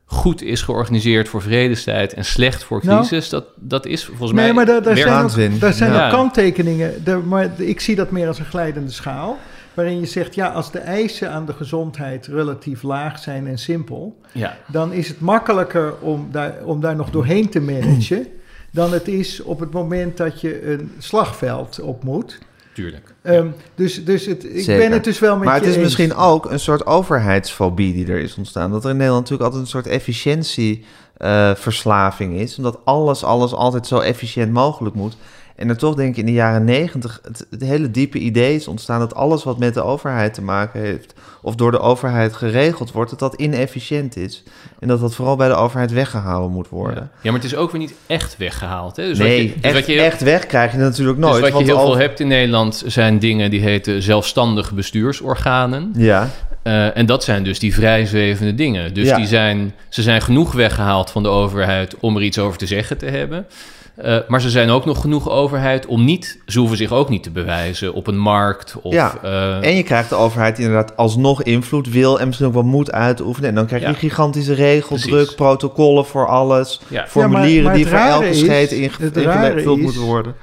goed 0.05 0.41
is 0.41 0.61
georganiseerd 0.61 1.29
voor 1.29 1.41
vredestijd 1.41 2.13
en 2.13 2.25
slecht 2.25 2.63
voor 2.63 2.79
Nou. 2.83 2.97
crisis, 2.99 3.29
dat, 3.29 3.45
dat 3.55 3.85
is 3.85 4.05
volgens 4.05 4.31
mij... 4.31 4.43
Nee, 4.43 4.53
maar 4.53 4.65
daar, 4.65 4.81
daar 4.83 4.97
zijn, 4.97 5.23
ook, 5.53 5.59
daar 5.59 5.73
zijn 5.73 5.91
Ja. 5.91 6.05
ook 6.05 6.11
kanttekeningen. 6.11 7.03
Daar- 7.03 7.23
maar 7.23 7.49
ik 7.61 7.79
zie 7.79 7.95
dat 7.95 8.11
meer 8.11 8.27
als 8.27 8.39
een 8.39 8.45
glijdende 8.45 8.91
schaal. 8.91 9.37
Waarin 9.73 9.99
je 9.99 10.05
zegt, 10.05 10.35
ja, 10.35 10.47
als 10.47 10.71
de 10.71 10.79
eisen 10.79 11.31
aan 11.31 11.45
de 11.45 11.53
gezondheid 11.53 12.27
relatief 12.27 12.83
laag 12.83 13.19
zijn 13.19 13.47
en 13.47 13.57
simpel, 13.57 14.21
Ja, 14.31 14.57
dan 14.67 14.93
is 14.93 15.07
het 15.07 15.19
makkelijker 15.19 15.93
om 15.99 16.27
daar, 16.31 16.55
om 16.63 16.81
daar 16.81 16.95
nog 16.95 17.09
doorheen 17.09 17.49
te 17.49 17.59
managen. 17.61 18.27
dan 18.71 18.93
het 18.93 19.07
is 19.07 19.41
op 19.43 19.59
het 19.59 19.71
moment 19.71 20.17
dat 20.17 20.41
je 20.41 20.67
een 20.71 20.91
slagveld 20.97 21.79
op 21.81 22.03
moet. 22.03 22.37
Tuurlijk. 22.77 23.13
Ehm, 23.21 23.47
dus 23.75 24.05
dus 24.05 24.25
het, 24.25 24.43
ik 24.43 24.63
Zeker. 24.63 24.77
ben 24.77 24.91
het 24.91 25.03
dus 25.03 25.19
wel 25.19 25.35
met 25.35 25.45
maar 25.45 25.55
je 25.55 25.59
het 25.59 25.69
is 25.69 25.75
eens. 25.75 25.83
misschien 25.83 26.15
ook 26.15 26.51
een 26.51 26.59
soort 26.59 26.85
overheidsfobie 26.85 27.93
die 27.93 28.07
er 28.07 28.19
is 28.19 28.35
ontstaan. 28.35 28.71
Dat 28.71 28.83
er 28.83 28.89
in 28.89 28.97
Nederland 28.97 29.29
natuurlijk 29.29 29.49
altijd 29.49 29.63
een 29.63 29.81
soort 29.81 29.87
efficiëntieverslaving 29.87 32.39
is. 32.39 32.57
Omdat 32.57 32.79
alles, 32.83 33.23
alles 33.23 33.53
altijd 33.53 33.87
zo 33.87 33.99
efficiënt 33.99 34.51
mogelijk 34.51 34.95
moet. 34.95 35.17
En 35.57 35.69
er 35.69 35.77
toch 35.77 35.95
denk 35.95 36.09
ik 36.09 36.17
in 36.17 36.25
de 36.25 36.31
jaren 36.31 36.63
negentig 36.63 37.19
het, 37.23 37.45
het 37.49 37.61
hele 37.61 37.91
diepe 37.91 38.17
idee 38.17 38.55
is 38.55 38.67
ontstaan... 38.67 38.99
dat 38.99 39.15
alles 39.15 39.43
wat 39.43 39.59
met 39.59 39.73
de 39.73 39.83
overheid 39.83 40.33
te 40.33 40.41
maken 40.41 40.79
heeft... 40.81 41.13
of 41.41 41.55
door 41.55 41.71
de 41.71 41.79
overheid 41.79 42.33
geregeld 42.35 42.91
wordt, 42.91 43.09
dat 43.09 43.19
dat 43.19 43.33
inefficiënt 43.35 44.17
is. 44.17 44.43
En 44.79 44.87
dat 44.87 44.99
dat 44.99 45.15
vooral 45.15 45.35
bij 45.35 45.47
de 45.47 45.53
overheid 45.53 45.91
weggehouden 45.91 46.51
moet 46.51 46.69
worden. 46.69 46.95
Ja. 47.03 47.09
ja, 47.21 47.31
maar 47.31 47.41
het 47.41 47.51
is 47.51 47.55
ook 47.55 47.71
weer 47.71 47.79
niet 47.81 47.93
echt 48.07 48.37
weggehaald. 48.37 48.95
Hè? 48.95 49.07
Dus 49.07 49.17
nee, 49.17 49.37
wat 49.43 49.47
je, 49.47 49.53
dus 49.53 49.61
echt, 49.61 49.73
wat 49.73 49.85
je, 49.85 50.01
echt 50.01 50.21
weg 50.21 50.45
krijg 50.45 50.71
je 50.71 50.77
natuurlijk 50.77 51.17
Dus 51.17 51.29
nooit. 51.29 51.41
wat 51.41 51.57
je 51.59 51.65
heel 51.65 51.79
veel 51.81 51.97
hebt 51.97 52.19
in 52.19 52.27
Nederland 52.27 52.83
zijn 52.85 53.19
dingen 53.19 53.49
die 53.49 53.61
heten 53.61 54.01
zelfstandige 54.01 54.73
bestuursorganen. 54.73 55.91
Ja, 55.95 56.29
Eh, 56.63 56.97
en 56.97 57.05
dat 57.05 57.23
zijn 57.23 57.43
dus 57.43 57.59
die 57.59 57.73
vrijzwevende 57.73 58.55
dingen. 58.55 58.93
Dus 58.93 59.07
Ja. 59.07 59.15
die 59.15 59.25
zijn, 59.27 59.73
ze 59.89 60.01
zijn 60.01 60.21
genoeg 60.21 60.51
weggehaald 60.53 61.09
van 61.11 61.23
de 61.23 61.29
overheid 61.29 61.95
om 61.99 62.15
er 62.15 62.21
iets 62.23 62.39
over 62.39 62.57
te 62.57 62.65
zeggen 62.65 62.97
te 62.97 63.05
hebben. 63.05 63.45
Eh, 63.97 64.17
maar 64.27 64.41
ze 64.41 64.49
zijn 64.49 64.69
ook 64.69 64.85
nog 64.85 65.01
genoeg 65.01 65.29
overheid 65.29 65.85
om 65.85 66.05
niet, 66.05 66.39
ze 66.45 66.59
hoeven 66.59 66.77
zich 66.77 66.91
ook 66.91 67.09
niet 67.09 67.23
te 67.23 67.31
bewijzen 67.31 67.93
op 67.93 68.07
een 68.07 68.17
markt. 68.17 68.75
Of, 68.81 68.93
Ja. 68.93 69.13
eh, 69.23 69.63
En 69.65 69.75
je 69.75 69.83
krijgt 69.83 70.09
de 70.09 70.15
overheid 70.15 70.55
die 70.55 70.65
inderdaad 70.65 70.97
alsnog 70.97 71.43
invloed 71.43 71.89
wil 71.89 72.19
en 72.19 72.25
misschien 72.25 72.47
ook 72.47 72.53
wel 72.53 72.63
moet 72.63 72.91
uitoefenen. 72.91 73.49
En 73.49 73.55
dan 73.55 73.65
krijg 73.65 73.81
je 73.81 73.87
Ja. 73.87 73.93
een 73.93 73.99
gigantische 73.99 74.53
regeldruk, 74.53 75.11
Precies. 75.11 75.35
protocollen 75.35 76.05
voor 76.05 76.27
alles, 76.27 76.81
ja. 76.87 77.05
formulieren 77.07 77.63
maar 77.63 77.73
die 77.75 77.87
voor 77.87 77.97
elke 77.97 78.33
scheet 78.33 78.71
ingevuld 78.71 79.81
moeten 79.81 80.01
worden. 80.01 80.35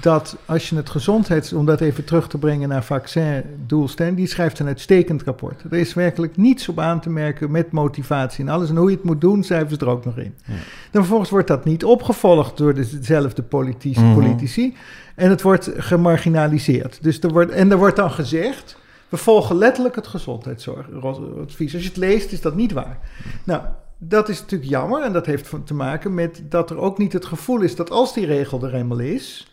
Dat 0.00 0.36
als 0.44 0.68
je 0.68 0.76
het 0.76 0.90
gezondheids... 0.90 1.52
om 1.52 1.66
dat 1.66 1.80
even 1.80 2.04
terug 2.04 2.28
te 2.28 2.38
brengen 2.38 2.68
naar 2.68 2.84
vaccin-doelstelling... 2.84 4.16
die 4.16 4.26
schrijft 4.26 4.58
een 4.58 4.66
uitstekend 4.66 5.22
rapport. 5.22 5.62
Er 5.70 5.78
is 5.78 5.94
werkelijk 5.94 6.36
niets 6.36 6.68
op 6.68 6.78
aan 6.78 7.00
te 7.00 7.10
merken 7.10 7.50
met 7.50 7.72
motivatie 7.72 8.44
en 8.44 8.50
alles. 8.50 8.68
En 8.68 8.76
hoe 8.76 8.90
je 8.90 8.96
het 8.96 9.04
moet 9.04 9.20
doen, 9.20 9.44
schrijven 9.44 9.70
ze 9.70 9.84
er 9.84 9.90
ook 9.90 10.04
nog 10.04 10.16
in. 10.16 10.34
Ja. 10.44 10.54
Dan 10.90 11.00
vervolgens 11.00 11.30
wordt 11.30 11.48
dat 11.48 11.64
niet 11.64 11.84
opgevolgd 11.84 12.56
door 12.56 12.74
dezelfde 12.74 13.42
politici. 13.42 14.00
Mhm. 14.00 14.14
politici 14.14 14.76
en 15.14 15.30
het 15.30 15.42
wordt 15.42 15.70
gemarginaliseerd. 15.76 16.98
Dus 17.02 17.20
er 17.20 17.32
wordt, 17.32 17.50
en 17.50 17.70
er 17.70 17.78
wordt 17.78 17.96
dan 17.96 18.10
gezegd... 18.10 18.76
we 19.08 19.16
volgen 19.16 19.56
letterlijk 19.56 19.94
het 19.94 20.06
gezondheidsadvies. 20.06 21.74
Als 21.74 21.82
je 21.82 21.88
het 21.88 21.96
leest, 21.96 22.32
is 22.32 22.40
dat 22.40 22.54
niet 22.54 22.72
waar. 22.72 22.98
Nou... 23.44 23.62
Dat 24.02 24.28
is 24.28 24.40
natuurlijk 24.40 24.70
jammer 24.70 25.02
en 25.02 25.12
dat 25.12 25.26
heeft 25.26 25.50
te 25.64 25.74
maken 25.74 26.14
met 26.14 26.42
dat 26.48 26.70
er 26.70 26.78
ook 26.78 26.98
niet 26.98 27.12
het 27.12 27.24
gevoel 27.24 27.60
is 27.60 27.76
dat 27.76 27.90
als 27.90 28.14
die 28.14 28.26
regel 28.26 28.62
er 28.62 28.74
eenmaal 28.74 28.98
is, 28.98 29.49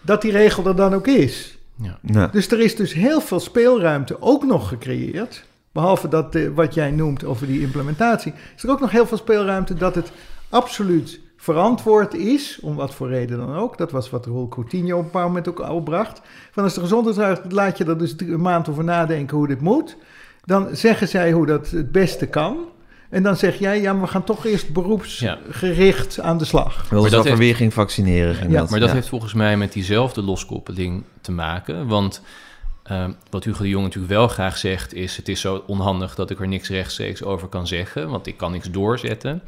dat 0.00 0.22
die 0.22 0.32
regel 0.32 0.66
er 0.66 0.76
dan 0.76 0.94
ook 0.94 1.06
is. 1.06 1.58
Ja. 1.82 1.98
Ja. 2.02 2.26
Dus 2.26 2.50
er 2.50 2.60
is 2.60 2.76
dus 2.76 2.92
heel 2.92 3.20
veel 3.20 3.40
speelruimte 3.40 4.16
ook 4.20 4.44
nog 4.44 4.68
gecreëerd. 4.68 5.44
Behalve 5.72 6.08
dat 6.08 6.34
eh, 6.34 6.48
wat 6.54 6.74
jij 6.74 6.90
noemt 6.90 7.24
over 7.24 7.46
die 7.46 7.60
implementatie. 7.60 8.32
Is 8.56 8.62
er 8.62 8.70
ook 8.70 8.80
nog 8.80 8.90
heel 8.90 9.06
veel 9.06 9.16
speelruimte 9.16 9.74
dat 9.74 9.94
het 9.94 10.12
absoluut 10.48 11.20
verantwoord 11.36 12.14
is, 12.14 12.58
om 12.62 12.74
wat 12.74 12.94
voor 12.94 13.08
reden 13.08 13.38
dan 13.38 13.56
ook. 13.56 13.78
Dat 13.78 13.90
was 13.90 14.10
wat 14.10 14.26
Roel 14.26 14.48
Coutinho 14.48 14.92
op 14.96 14.98
een 14.98 15.04
bepaald 15.04 15.26
moment 15.26 15.48
ook 15.48 15.60
al 15.60 15.82
bracht. 15.82 16.20
Van 16.50 16.64
als 16.64 16.74
de 16.74 16.80
gezondheidsraad 16.80 17.52
laat 17.52 17.78
je 17.78 17.84
er 17.84 17.98
dus 17.98 18.14
een 18.18 18.40
maand 18.40 18.68
over 18.68 18.84
nadenken 18.84 19.36
hoe 19.36 19.46
dit 19.46 19.60
moet. 19.60 19.96
Dan 20.44 20.68
zeggen 20.72 21.08
zij 21.08 21.32
hoe 21.32 21.46
dat 21.46 21.70
het 21.70 21.92
beste 21.92 22.26
kan. 22.26 22.56
En 23.10 23.22
dan 23.22 23.36
zeg 23.36 23.58
jij, 23.58 23.80
ja, 23.80 23.92
maar 23.92 24.02
we 24.02 24.08
gaan 24.08 24.24
toch 24.24 24.46
eerst 24.46 24.72
beroepsgericht 24.72 26.20
aan 26.20 26.38
de 26.38 26.44
slag. 26.44 26.86
Ze 26.88 27.10
dat 27.10 27.24
heeft- 27.24 27.38
weer 27.38 27.56
ging 27.56 27.72
vaccineren. 27.74 28.34
ging 28.34 28.52
Ja, 28.52 28.58
dat. 28.60 28.70
Maar 28.70 28.80
dat 28.80 28.88
Ja. 28.88 28.94
heeft 28.94 29.08
volgens 29.08 29.34
mij 29.34 29.56
met 29.56 29.72
diezelfde 29.72 30.22
loskoppeling 30.22 31.02
te 31.20 31.32
maken. 31.32 31.86
Want 31.86 32.22
eh, 32.82 33.04
wat 33.30 33.44
Hugo 33.44 33.62
de 33.62 33.68
Jong 33.68 33.84
natuurlijk 33.84 34.12
wel 34.12 34.28
graag 34.28 34.56
zegt 34.58 34.94
is... 34.94 35.16
het 35.16 35.28
is 35.28 35.40
zo 35.40 35.62
onhandig 35.66 36.14
dat 36.14 36.30
ik 36.30 36.40
er 36.40 36.48
niks 36.48 36.68
rechtstreeks 36.68 37.22
over 37.22 37.48
kan 37.48 37.66
zeggen... 37.66 38.08
want 38.10 38.26
ik 38.26 38.36
kan 38.36 38.52
niks 38.52 38.70
doorzetten. 38.70 39.42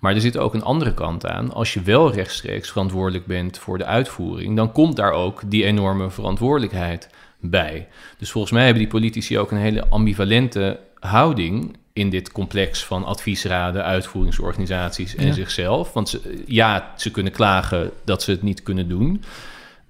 Maar 0.00 0.14
er 0.14 0.20
zit 0.20 0.38
ook 0.38 0.54
een 0.54 0.62
andere 0.64 0.94
kant 0.94 1.26
aan. 1.26 1.52
Als 1.52 1.74
je 1.74 1.82
wel 1.82 2.12
rechtstreeks 2.12 2.70
verantwoordelijk 2.70 3.26
bent 3.26 3.58
voor 3.58 3.78
de 3.78 3.84
uitvoering... 3.84 4.56
dan 4.56 4.72
komt 4.72 4.96
daar 4.96 5.12
ook 5.12 5.42
die 5.46 5.64
enorme 5.64 6.10
verantwoordelijkheid 6.10 7.08
bij. 7.40 7.88
Dus 8.18 8.30
volgens 8.30 8.52
mij 8.52 8.62
hebben 8.64 8.82
die 8.82 8.90
politici 8.92 9.38
ook 9.38 9.50
een 9.50 9.58
hele 9.58 9.86
ambivalente 9.88 10.80
houding... 10.98 11.76
in 11.96 12.10
dit 12.10 12.32
complex 12.32 12.84
van 12.84 13.04
adviesraden, 13.04 13.84
uitvoeringsorganisaties 13.84 15.14
en 15.14 15.26
Ja. 15.26 15.32
zichzelf. 15.32 15.92
Want 15.92 16.08
ze, 16.08 16.42
ja, 16.46 16.92
ze 16.96 17.10
kunnen 17.10 17.32
klagen 17.32 17.90
dat 18.04 18.22
ze 18.22 18.30
het 18.30 18.42
niet 18.42 18.62
kunnen 18.62 18.88
doen... 18.88 19.22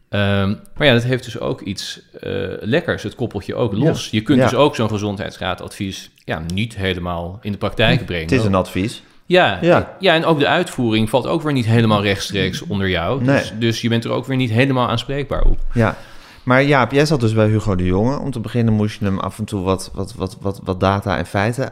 Ehm, 0.08 0.54
maar 0.76 0.86
ja, 0.86 0.92
dat 0.92 1.02
heeft 1.02 1.24
dus 1.24 1.38
ook 1.38 1.60
iets 1.60 2.00
eh, 2.20 2.30
lekkers. 2.60 3.02
Het 3.02 3.14
koppelt 3.14 3.46
je 3.46 3.54
ook 3.54 3.72
los. 3.72 4.08
Je 4.10 4.20
kunt 4.22 4.38
Ja. 4.38 4.44
dus 4.44 4.54
ook 4.58 4.74
zo'n 4.76 4.88
gezondheidsraadadvies 4.88 6.10
ja, 6.24 6.42
niet 6.54 6.76
helemaal 6.76 7.38
in 7.42 7.52
de 7.52 7.58
praktijk 7.58 8.06
brengen. 8.06 8.22
Het 8.28 8.32
is 8.38 8.44
een 8.44 8.54
advies. 8.54 9.02
ja, 9.26 9.58
Ja. 9.62 9.96
ja. 10.00 10.14
en 10.14 10.24
ook 10.24 10.38
de 10.38 10.46
uitvoering 10.46 11.10
valt 11.10 11.26
ook 11.26 11.42
weer 11.42 11.52
niet 11.52 11.66
helemaal 11.66 12.02
rechtstreeks 12.02 12.62
onder 12.62 12.88
jou. 12.88 13.24
Dus, 13.24 13.52
dus 13.58 13.80
je 13.80 13.88
bent 13.88 14.04
er 14.04 14.10
ook 14.10 14.26
weer 14.26 14.36
niet 14.36 14.50
helemaal 14.50 14.88
aanspreekbaar 14.88 15.42
op. 15.42 15.58
Ja. 15.72 15.96
Maar 16.46 16.62
Jaap, 16.62 16.92
jij 16.92 17.06
zat 17.06 17.20
dus 17.20 17.34
bij 17.34 17.48
Hugo 17.48 17.74
de 17.74 17.84
Jonge. 17.84 18.18
Om 18.18 18.30
te 18.30 18.40
beginnen 18.40 18.74
moest 18.74 18.98
je 18.98 19.04
hem 19.04 19.18
af 19.18 19.38
en 19.38 19.44
toe 19.44 19.62
wat, 19.62 19.90
wat, 19.94 20.14
wat, 20.14 20.60
wat, 20.62 20.80
data 20.80 21.18
en 21.18 21.26
feiten 21.26 21.70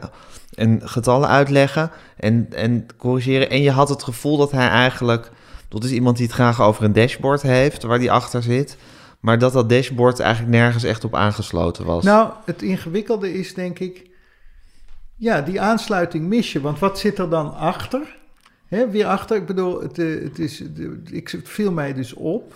en 0.53 0.89
getallen 0.89 1.29
uitleggen 1.29 1.91
en, 2.17 2.47
en 2.51 2.85
corrigeren. 2.97 3.49
En 3.49 3.61
je 3.61 3.71
had 3.71 3.89
het 3.89 4.03
gevoel 4.03 4.37
dat 4.37 4.51
hij 4.51 4.67
eigenlijk... 4.67 5.31
Dat 5.67 5.83
is 5.83 5.91
iemand 5.91 6.17
die 6.17 6.25
het 6.25 6.35
graag 6.35 6.61
over 6.61 6.83
een 6.83 6.93
dashboard 6.93 7.41
heeft, 7.41 7.83
waar 7.83 7.99
die 7.99 8.11
achter 8.11 8.43
zit. 8.43 8.77
Maar 9.19 9.39
dat 9.39 9.53
dat 9.53 9.69
dashboard 9.69 10.19
eigenlijk 10.19 10.55
nergens 10.55 10.83
echt 10.83 11.03
op 11.03 11.15
aangesloten 11.15 11.85
was. 11.85 12.03
Nou, 12.03 12.31
het 12.45 12.61
ingewikkelde 12.61 13.33
is 13.33 13.53
denk 13.53 13.79
ik, 13.79 14.09
ja, 15.15 15.41
die 15.41 15.61
aansluiting 15.61 16.27
mis 16.27 16.51
je. 16.51 16.61
Want 16.61 16.79
wat 16.79 16.99
zit 16.99 17.17
er 17.17 17.29
dan 17.29 17.55
achter? 17.55 18.15
Hè, 18.67 18.89
weer 18.89 19.05
achter, 19.05 19.37
ik 19.37 19.45
bedoel, 19.45 19.81
het, 19.81 19.99
eh, 19.99 20.37
is, 20.39 20.63
ik, 21.11 21.39
viel 21.43 21.71
mij 21.71 21.93
dus 21.93 22.13
op 22.13 22.53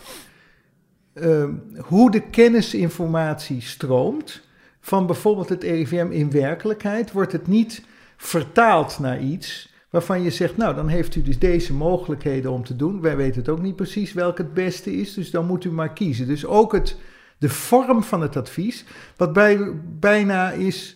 ehm, 1.19 1.53
hoe 1.77 2.11
de 2.11 2.21
kennisinformatie 2.21 3.61
stroomt 3.61 4.41
van 4.79 5.05
bijvoorbeeld 5.05 5.49
het 5.49 5.63
RIVM 5.63 6.07
in 6.11 6.31
werkelijkheid. 6.31 7.11
Wordt 7.11 7.31
het 7.31 7.47
niet 7.47 7.83
vertaald 8.17 8.99
naar 8.99 9.19
iets 9.19 9.73
waarvan 9.89 10.21
je 10.21 10.29
zegt, 10.29 10.57
nou, 10.57 10.75
dan 10.75 10.87
heeft 10.87 11.15
u 11.15 11.21
dus 11.21 11.39
deze 11.39 11.73
mogelijkheden 11.73 12.51
om 12.51 12.63
te 12.63 12.75
doen. 12.75 13.01
Wij 13.01 13.15
weten 13.15 13.39
het 13.39 13.49
ook 13.49 13.61
niet 13.61 13.75
precies 13.75 14.13
welke 14.13 14.41
het 14.41 14.53
beste 14.53 14.95
is, 14.95 15.13
dus 15.13 15.31
dan 15.31 15.45
moet 15.45 15.63
u 15.63 15.71
maar 15.71 15.93
kiezen. 15.93 16.27
Dus 16.27 16.45
ook 16.45 16.71
het, 16.71 16.97
de 17.37 17.49
vorm 17.49 18.03
van 18.03 18.21
het 18.21 18.35
advies, 18.35 18.85
wat 19.17 19.33
bij, 19.33 19.59
bijna 19.99 20.51
is 20.51 20.95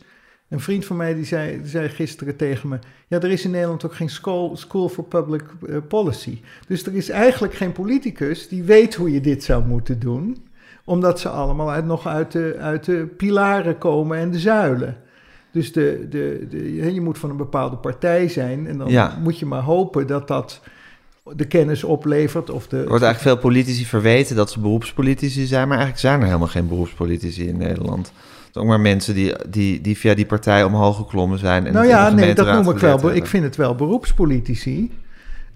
Een 0.54 0.60
vriend 0.60 0.86
van 0.86 0.96
mij 0.98 1.14
die 1.16 1.26
zei, 1.26 1.58
die 1.62 1.70
zei 1.70 1.90
gisteren 1.90 2.36
tegen 2.36 2.70
me: 2.70 2.80
Ja, 3.08 3.20
er 3.20 3.32
is 3.32 3.46
in 3.46 3.52
Nederland 3.52 3.86
ook 3.86 3.96
geen 3.96 4.10
school, 4.10 4.58
school 4.58 4.90
for 4.90 5.04
public 5.04 5.44
eh, 5.70 5.78
policy. 5.88 6.40
Dus 6.68 6.86
er 6.86 6.96
is 6.96 7.10
eigenlijk 7.10 7.54
geen 7.54 7.72
politicus 7.72 8.48
die 8.48 8.64
weet 8.64 8.96
hoe 8.96 9.12
je 9.12 9.22
dit 9.22 9.44
zou 9.44 9.66
moeten 9.66 10.00
doen, 10.00 10.38
omdat 10.86 11.20
ze 11.20 11.30
allemaal 11.30 11.72
uit, 11.72 11.86
nog 11.86 12.08
uit 12.08 12.32
de, 12.32 12.56
uit 12.60 12.84
de 12.86 13.08
pilaren 13.18 13.78
komen 13.78 14.18
en 14.18 14.32
de 14.32 14.40
zuilen. 14.40 14.98
Dus 15.52 15.72
de, 15.72 16.06
de, 16.10 16.48
de, 16.50 16.94
je 16.94 17.02
moet 17.02 17.18
van 17.18 17.30
een 17.30 17.38
bepaalde 17.38 17.76
partij 17.76 18.28
zijn 18.28 18.68
en 18.68 18.78
dan 18.78 18.90
Ja. 18.90 19.18
moet 19.22 19.40
je 19.40 19.46
maar 19.46 19.62
hopen 19.62 20.08
dat 20.08 20.28
dat 20.28 20.62
de 21.36 21.46
kennis 21.46 21.84
oplevert. 21.84 22.50
Of 22.50 22.68
de, 22.68 22.78
Er 22.78 22.88
wordt 22.88 23.04
eigenlijk 23.04 23.36
veel 23.36 23.50
politici 23.50 23.86
verweten 23.86 24.36
dat 24.36 24.52
ze 24.52 24.60
beroepspolitici 24.60 25.46
zijn, 25.46 25.68
maar 25.68 25.78
eigenlijk 25.78 26.06
zijn 26.06 26.20
er 26.20 26.26
helemaal 26.26 26.48
geen 26.48 26.68
beroepspolitici 26.68 27.48
in 27.48 27.58
Nederland. 27.58 28.14
Ook 28.54 28.66
maar 28.66 28.80
mensen 28.80 29.14
die, 29.14 29.34
die, 29.50 29.82
die 29.82 29.98
via 29.98 30.14
die 30.14 30.26
partij 30.26 30.64
omhoog 30.64 30.98
geklommen 30.98 31.40
zijn. 31.40 31.68
En 31.68 31.74
nou 31.74 31.88
ja, 31.88 32.10
nee, 32.10 32.34
dat 32.34 32.46
noem 32.46 32.70
ik 32.70 32.78
wel. 32.78 33.12
Ik 33.14 33.26
vind 33.26 33.44
het 33.44 33.56
wel 33.56 33.76
beroepspolitici. 33.76 34.92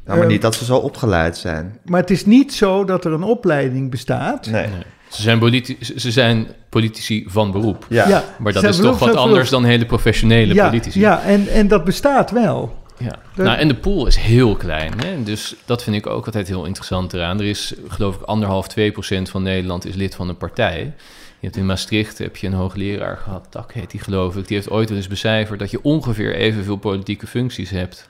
Ja, 0.05 0.13
maar 0.13 0.17
Ehm, 0.21 0.27
niet 0.27 0.41
dat 0.41 0.55
ze 0.55 0.65
zo 0.65 0.77
opgeleid 0.77 1.37
zijn. 1.37 1.79
Maar 1.85 1.99
het 2.01 2.09
is 2.11 2.25
niet 2.25 2.53
zo 2.53 2.83
dat 2.83 3.05
er 3.05 3.13
een 3.13 3.23
opleiding 3.23 3.91
bestaat. 3.91 4.45
Nee. 4.49 4.65
Ze 5.09 5.21
zijn, 5.21 5.63
ze 5.95 6.11
zijn 6.11 6.47
politici 6.69 7.25
van 7.27 7.51
beroep. 7.51 7.85
Ja. 7.89 8.23
Maar 8.39 8.53
dat 8.53 8.63
is 8.63 8.77
toch 8.77 8.99
wat 8.99 9.15
anders 9.15 9.49
dan 9.49 9.63
hele 9.63 9.85
professionele 9.85 10.53
ja, 10.53 10.65
politici. 10.67 10.99
Ja, 10.99 11.21
en, 11.21 11.47
en 11.47 11.67
dat 11.67 11.83
bestaat 11.83 12.31
wel. 12.31 12.75
Ja. 12.97 13.15
De- 13.35 13.43
Nou, 13.43 13.57
en 13.57 13.67
de 13.67 13.75
pool 13.75 14.07
is 14.07 14.15
heel 14.15 14.55
klein. 14.55 14.93
Hè? 15.05 15.23
Dus 15.23 15.55
dat 15.65 15.83
vind 15.83 15.95
ik 15.95 16.07
ook 16.07 16.25
altijd 16.25 16.47
heel 16.47 16.65
interessant 16.65 17.13
eraan. 17.13 17.39
Er 17.39 17.45
is, 17.45 17.73
geloof 17.87 18.15
ik, 18.15 18.21
anderhalf, 18.21 18.67
2 18.67 18.91
procent 18.91 19.29
van 19.29 19.43
Nederland 19.43 19.85
is 19.85 19.95
lid 19.95 20.15
van 20.15 20.29
een 20.29 20.37
partij. 20.37 20.93
Je 21.39 21.45
hebt 21.45 21.57
in 21.57 21.65
Maastricht 21.65 22.17
heb 22.17 22.35
je 22.35 22.47
een 22.47 22.53
hoogleraar 22.53 23.17
gehad, 23.17 23.47
Tak 23.49 23.73
heet 23.73 23.91
die 23.91 23.99
geloof 23.99 24.35
ik. 24.35 24.47
Die 24.47 24.55
heeft 24.55 24.69
ooit 24.69 24.89
wel 24.89 24.97
eens 24.97 25.07
becijferd 25.07 25.59
dat 25.59 25.71
je 25.71 25.79
ongeveer 25.81 26.35
evenveel 26.35 26.75
politieke 26.77 27.27
functies 27.27 27.69
hebt. 27.69 28.09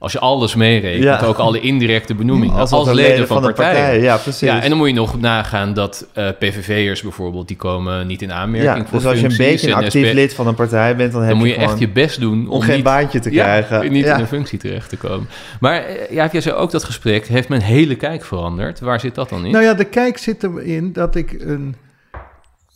Als 0.00 0.12
je 0.12 0.18
alles 0.18 0.54
meerekent, 0.54 1.02
Ja. 1.04 1.20
ook 1.20 1.36
alle 1.36 1.60
indirecte 1.60 2.14
benoemingen, 2.14 2.56
als, 2.56 2.88
er 2.88 2.94
leden 2.94 3.26
van, 3.26 3.42
de 3.42 3.48
partijen. 3.52 3.74
partij. 3.82 4.00
Ja, 4.00 4.16
precies. 4.16 4.40
Ja, 4.40 4.62
en 4.62 4.68
dan 4.68 4.78
moet 4.78 4.88
je 4.88 4.94
nog 4.94 5.20
nagaan 5.20 5.74
dat 5.74 6.06
eh, 6.12 6.28
PVV'ers 6.38 7.02
bijvoorbeeld, 7.02 7.48
die 7.48 7.56
komen 7.56 8.06
niet 8.06 8.22
in 8.22 8.32
aanmerking 8.32 8.76
Ja, 8.76 8.84
voor 8.84 8.98
dus 8.98 9.08
als 9.08 9.20
je 9.20 9.26
een 9.28 9.36
beetje 9.36 9.66
een 9.70 9.76
En 9.76 9.84
actief 9.84 10.06
SP 10.08 10.14
lid 10.14 10.34
van 10.34 10.46
een 10.46 10.54
partij 10.54 10.96
bent, 10.96 11.12
dan 11.12 11.20
heb 11.20 11.30
dan 11.30 11.38
moet 11.38 11.48
je 11.48 11.54
je 11.54 11.60
echt 11.60 11.78
je 11.78 11.88
best 11.88 12.20
doen 12.20 12.46
om, 12.46 12.48
om 12.48 12.60
geen 12.60 12.74
niet, 12.74 12.84
baantje 12.84 13.18
te 13.18 13.32
ja, 13.32 13.42
krijgen. 13.42 13.92
niet 13.92 14.04
Ja. 14.04 14.14
in 14.14 14.20
een 14.20 14.26
functie 14.26 14.58
terecht 14.58 14.88
te 14.88 14.96
komen. 14.96 15.28
Maar 15.60 15.84
eh, 15.84 16.10
ja, 16.10 16.28
jij 16.32 16.40
zei 16.40 16.54
ook 16.54 16.70
dat 16.70 16.84
gesprek 16.84 17.26
heeft 17.26 17.48
mijn 17.48 17.62
hele 17.62 17.94
kijk 17.94 18.24
veranderd. 18.24 18.80
Waar 18.80 19.00
zit 19.00 19.14
dat 19.14 19.28
dan 19.28 19.44
in? 19.44 19.52
Nou 19.52 19.64
ja, 19.64 19.74
de 19.74 19.84
kijk 19.84 20.18
zit 20.18 20.42
erin 20.44 20.92
dat 20.92 21.14
ik 21.14 21.32
een, 21.38 21.74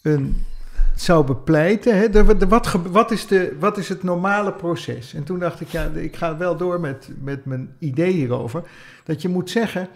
een 0.02 0.44
zou 0.94 1.24
bepleiten. 1.24 1.98
Hè? 1.98 2.24
Wat, 2.48 2.76
wat, 2.90 3.10
is 3.10 3.26
de, 3.26 3.56
wat 3.58 3.78
is 3.78 3.88
het 3.88 4.02
normale 4.02 4.52
proces? 4.52 5.14
En 5.14 5.24
toen 5.24 5.38
dacht 5.38 5.60
ik, 5.60 5.68
ja, 5.68 5.84
ik 5.84 6.16
ga 6.16 6.36
wel 6.36 6.56
door 6.56 6.80
met, 6.80 7.10
met 7.20 7.44
mijn 7.44 7.74
idee 7.78 8.12
hierover. 8.12 8.62
Dat 9.04 9.22
je 9.22 9.28
moet 9.28 9.50
zeggen, 9.50 9.88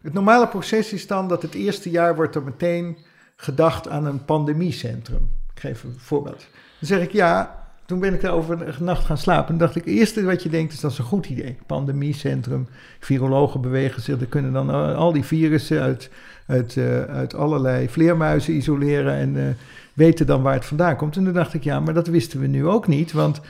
het 0.00 0.12
normale 0.12 0.48
proces 0.48 0.92
is 0.92 1.06
dan 1.06 1.28
dat 1.28 1.42
het 1.42 1.54
eerste 1.54 1.90
jaar 1.90 2.14
wordt 2.14 2.34
er 2.34 2.42
meteen 2.42 2.96
gedacht 3.36 3.88
aan 3.88 4.06
een 4.06 4.24
pandemiecentrum. 4.24 5.30
Ik 5.54 5.60
geef 5.60 5.82
een 5.82 5.94
voorbeeld. 5.98 6.46
Dan 6.78 6.88
zeg 6.88 7.02
ik, 7.02 7.12
ja, 7.12 7.62
toen 7.86 8.00
ben 8.00 8.14
ik 8.14 8.20
daarover 8.20 8.68
een 8.68 8.84
nacht 8.84 9.04
gaan 9.04 9.18
slapen. 9.18 9.52
En 9.52 9.58
dacht 9.58 9.76
ik, 9.76 9.84
het 9.84 9.94
eerste 9.94 10.24
wat 10.24 10.42
je 10.42 10.48
denkt 10.48 10.72
is, 10.72 10.80
dat 10.80 10.90
is 10.90 10.98
een 10.98 11.04
goed 11.04 11.26
idee. 11.26 11.58
Pandemiecentrum, 11.66 12.68
virologen 13.00 13.60
bewegen 13.60 14.02
zich. 14.02 14.20
Er 14.20 14.26
kunnen 14.26 14.52
dan 14.52 14.70
eh, 14.70 14.96
al 14.96 15.12
die 15.12 15.24
virussen 15.24 15.80
uit, 15.80 16.10
uit, 16.52 16.76
eh, 16.76 17.02
uit 17.02 17.34
allerlei 17.34 17.88
vleermuizen 17.88 18.54
isoleren 18.54 19.14
en 19.14 19.36
eh, 19.36 19.54
weten 19.94 20.26
dan 20.26 20.42
waar 20.42 20.54
het 20.54 20.64
vandaan 20.64 20.96
komt. 20.96 21.16
En 21.16 21.24
toen 21.24 21.32
dacht 21.32 21.54
ik, 21.54 21.64
ja, 21.64 21.80
maar 21.80 21.94
dat 21.94 22.06
wisten 22.06 22.40
we 22.40 22.46
nu 22.46 22.66
ook 22.66 22.86
niet, 22.86 23.12
want... 23.12 23.40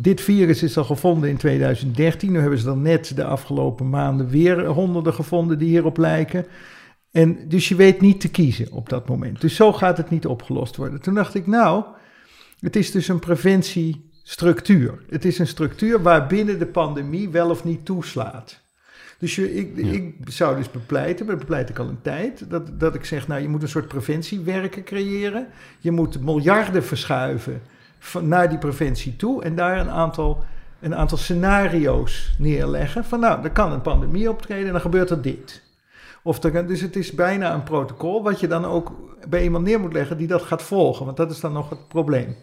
Dit 0.00 0.20
virus 0.20 0.62
is 0.62 0.76
al 0.76 0.84
gevonden 0.84 1.30
in 1.30 1.36
2013. 1.36 2.32
Nu 2.32 2.38
hebben 2.38 2.58
ze 2.58 2.64
dan 2.64 2.82
net 2.82 3.16
de 3.16 3.24
afgelopen 3.24 3.90
maanden 3.90 4.28
weer 4.28 4.66
honderden 4.66 5.14
gevonden 5.14 5.58
die 5.58 5.68
hierop 5.68 5.96
lijken. 5.96 6.46
En 7.10 7.48
dus 7.48 7.68
je 7.68 7.74
weet 7.74 8.00
niet 8.00 8.20
te 8.20 8.30
kiezen 8.30 8.72
op 8.72 8.88
dat 8.88 9.08
moment. 9.08 9.40
Dus 9.40 9.56
zo 9.56 9.72
gaat 9.72 9.96
het 9.96 10.10
niet 10.10 10.26
opgelost 10.26 10.76
worden. 10.76 11.00
Toen 11.00 11.14
dacht 11.14 11.34
ik, 11.34 11.46
nou, 11.46 11.84
het 12.60 12.76
is 12.76 12.90
dus 12.90 13.08
een 13.08 13.18
preventiestructuur. 13.18 15.04
Het 15.08 15.24
is 15.24 15.38
een 15.38 15.46
structuur 15.46 16.02
waarbinnen 16.02 16.58
de 16.58 16.66
pandemie 16.66 17.28
wel 17.28 17.50
of 17.50 17.64
niet 17.64 17.84
toeslaat. 17.84 18.60
Dus 19.22 19.34
je, 19.34 19.54
ik, 19.54 19.76
ik 19.76 20.14
zou 20.24 20.56
dus 20.56 20.70
bepleiten, 20.70 21.26
maar 21.26 21.34
dat 21.34 21.44
bepleit 21.44 21.68
ik 21.68 21.78
al 21.78 21.88
een 21.88 22.02
tijd, 22.02 22.50
dat, 22.50 22.80
dat 22.80 22.94
ik 22.94 23.04
zeg, 23.04 23.28
nou, 23.28 23.42
je 23.42 23.48
moet 23.48 23.62
een 23.62 23.68
soort 23.68 23.88
preventiewerken 23.88 24.84
creëren. 24.84 25.46
Je 25.78 25.90
moet 25.90 26.20
miljarden 26.20 26.84
verschuiven 26.84 27.62
van, 27.98 28.28
naar 28.28 28.48
die 28.48 28.58
preventie 28.58 29.16
toe 29.16 29.42
en 29.42 29.56
daar 29.56 29.78
een 29.78 29.90
aantal, 29.90 30.44
een 30.80 30.94
aantal 30.94 31.18
scenario's 31.18 32.34
neerleggen. 32.38 33.04
Van 33.04 33.20
nou, 33.20 33.44
er 33.44 33.50
kan 33.50 33.72
een 33.72 33.82
pandemie 33.82 34.30
optreden 34.30 34.66
en 34.66 34.72
dan 34.72 34.80
gebeurt 34.80 35.10
er 35.10 35.22
dit. 35.22 35.62
Of 36.22 36.42
er, 36.42 36.66
dus 36.66 36.80
het 36.80 36.96
is 36.96 37.12
bijna 37.12 37.54
een 37.54 37.62
protocol 37.62 38.22
wat 38.22 38.40
je 38.40 38.46
dan 38.46 38.64
ook 38.64 38.92
bij 39.28 39.42
iemand 39.42 39.64
neer 39.64 39.80
moet 39.80 39.92
leggen 39.92 40.16
die 40.16 40.26
dat 40.26 40.42
gaat 40.42 40.62
volgen. 40.62 41.04
Want 41.04 41.16
dat 41.16 41.30
is 41.30 41.40
dan 41.40 41.52
nog 41.52 41.70
het 41.70 41.88
probleem. 41.88 42.36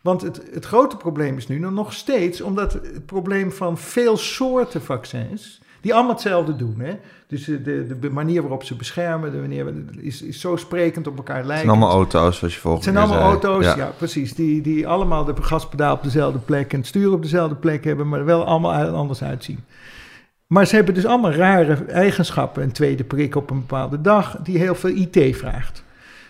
Want 0.00 0.22
het, 0.22 0.42
het 0.52 0.64
grote 0.64 0.96
probleem 0.96 1.36
is 1.36 1.46
nu 1.46 1.58
nog 1.58 1.92
steeds, 1.92 2.40
omdat 2.40 2.72
het 2.72 3.06
probleem 3.06 3.52
van 3.52 3.78
veel 3.78 4.16
soorten 4.16 4.82
vaccins, 4.82 5.62
die 5.84 5.94
allemaal 5.94 6.12
hetzelfde 6.12 6.56
doen. 6.56 6.80
Hè? 6.80 6.92
Dus 7.26 7.44
de, 7.44 7.62
de, 7.62 7.98
de 7.98 8.10
manier 8.10 8.40
waarop 8.40 8.64
ze 8.64 8.76
beschermen, 8.76 9.32
de 9.32 9.38
manier, 9.38 9.72
is, 10.00 10.22
is 10.22 10.40
zo 10.40 10.56
sprekend 10.56 11.06
op 11.06 11.16
elkaar 11.16 11.36
Het 11.36 11.46
lijken. 11.46 11.66
zijn 11.66 11.78
allemaal 11.78 11.96
auto's, 11.96 12.38
zoals 12.38 12.40
je 12.40 12.46
Het 12.46 12.56
volgens 12.58 12.84
zijn 12.84 12.94
mij 12.94 13.04
allemaal 13.04 13.40
zei. 13.40 13.52
auto's, 13.52 13.74
ja, 13.74 13.92
precies. 13.96 14.34
Die, 14.34 14.60
die 14.60 14.88
allemaal 14.88 15.24
de 15.24 15.34
gaspedaal 15.40 15.94
op 15.94 16.02
dezelfde 16.02 16.38
plek 16.38 16.72
en 16.72 16.78
het 16.78 16.86
stuur 16.86 17.12
op 17.12 17.22
dezelfde 17.22 17.54
plek 17.54 17.84
hebben, 17.84 18.08
maar 18.08 18.24
wel 18.24 18.44
allemaal 18.44 18.86
anders 18.86 19.22
uitzien. 19.22 19.58
Maar 20.46 20.66
ze 20.66 20.74
hebben 20.74 20.94
dus 20.94 21.06
allemaal 21.06 21.32
rare 21.32 21.74
eigenschappen. 21.84 22.62
Een 22.62 22.72
tweede 22.72 23.04
prik 23.04 23.34
op 23.34 23.50
een 23.50 23.60
bepaalde 23.60 24.00
dag, 24.00 24.38
die 24.42 24.58
heel 24.58 24.74
veel 24.74 24.90
IT 24.90 25.36
vraagt. 25.36 25.84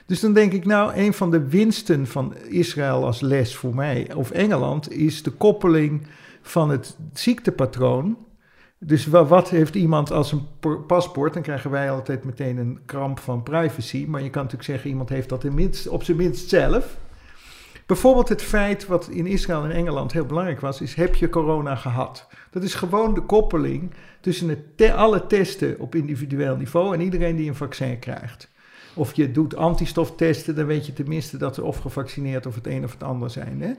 Dus 0.06 0.20
dan 0.20 0.32
denk 0.32 0.52
ik, 0.52 0.64
nou, 0.64 0.92
een 0.94 1.14
van 1.14 1.30
de 1.30 1.48
winsten 1.48 2.06
van 2.06 2.34
Israël 2.48 3.04
als 3.04 3.20
les 3.20 3.56
voor 3.56 3.74
mij, 3.74 4.10
of 4.14 4.30
Engeland, 4.30 4.92
is 4.92 5.22
de 5.22 5.30
koppeling 5.30 6.06
van 6.42 6.70
het 6.70 6.96
ziektepatroon. 7.12 8.16
Dus 8.78 9.06
wa- 9.06 9.24
wat 9.24 9.50
heeft 9.50 9.74
iemand 9.74 10.10
als 10.10 10.32
een 10.32 10.46
po- 10.60 10.80
paspoort? 10.80 11.34
Dan 11.34 11.42
krijgen 11.42 11.70
wij 11.70 11.90
altijd 11.90 12.24
meteen 12.24 12.56
een 12.56 12.80
kramp 12.86 13.18
van 13.18 13.42
privacy. 13.42 14.04
Maar 14.08 14.22
je 14.22 14.30
kan 14.30 14.42
natuurlijk 14.42 14.70
zeggen, 14.70 14.90
iemand 14.90 15.08
heeft 15.08 15.28
dat 15.28 15.44
op 15.88 16.02
zijn 16.02 16.16
minst 16.16 16.48
zelf. 16.48 16.96
Bijvoorbeeld 17.86 18.28
het 18.28 18.42
feit 18.42 18.86
wat 18.86 19.08
in 19.08 19.26
Israël 19.26 19.64
en 19.64 19.70
Engeland 19.70 20.12
heel 20.12 20.26
belangrijk 20.26 20.60
was, 20.60 20.80
is 20.80 20.94
heb 20.94 21.14
je 21.14 21.28
corona 21.28 21.74
gehad? 21.74 22.28
Dat 22.50 22.62
is 22.62 22.74
gewoon 22.74 23.14
de 23.14 23.20
koppeling 23.20 23.94
tussen 24.20 24.48
het 24.48 24.90
alle 24.92 25.26
testen 25.26 25.78
op 25.78 25.94
individueel 25.94 26.56
niveau 26.56 26.94
en 26.94 27.00
iedereen 27.00 27.36
die 27.36 27.48
een 27.48 27.54
vaccin 27.54 27.98
krijgt. 27.98 28.52
Of 28.94 29.14
je 29.14 29.30
doet 29.30 29.56
antistoftesten, 29.56 30.54
dan 30.54 30.66
weet 30.66 30.86
je 30.86 30.92
tenminste 30.92 31.36
dat 31.36 31.54
ze 31.54 31.64
of 31.64 31.78
gevaccineerd 31.78 32.46
of 32.46 32.54
het 32.54 32.66
een 32.66 32.84
of 32.84 32.92
het 32.92 33.02
ander 33.02 33.30
zijn. 33.30 33.62
Hè? 33.62 33.72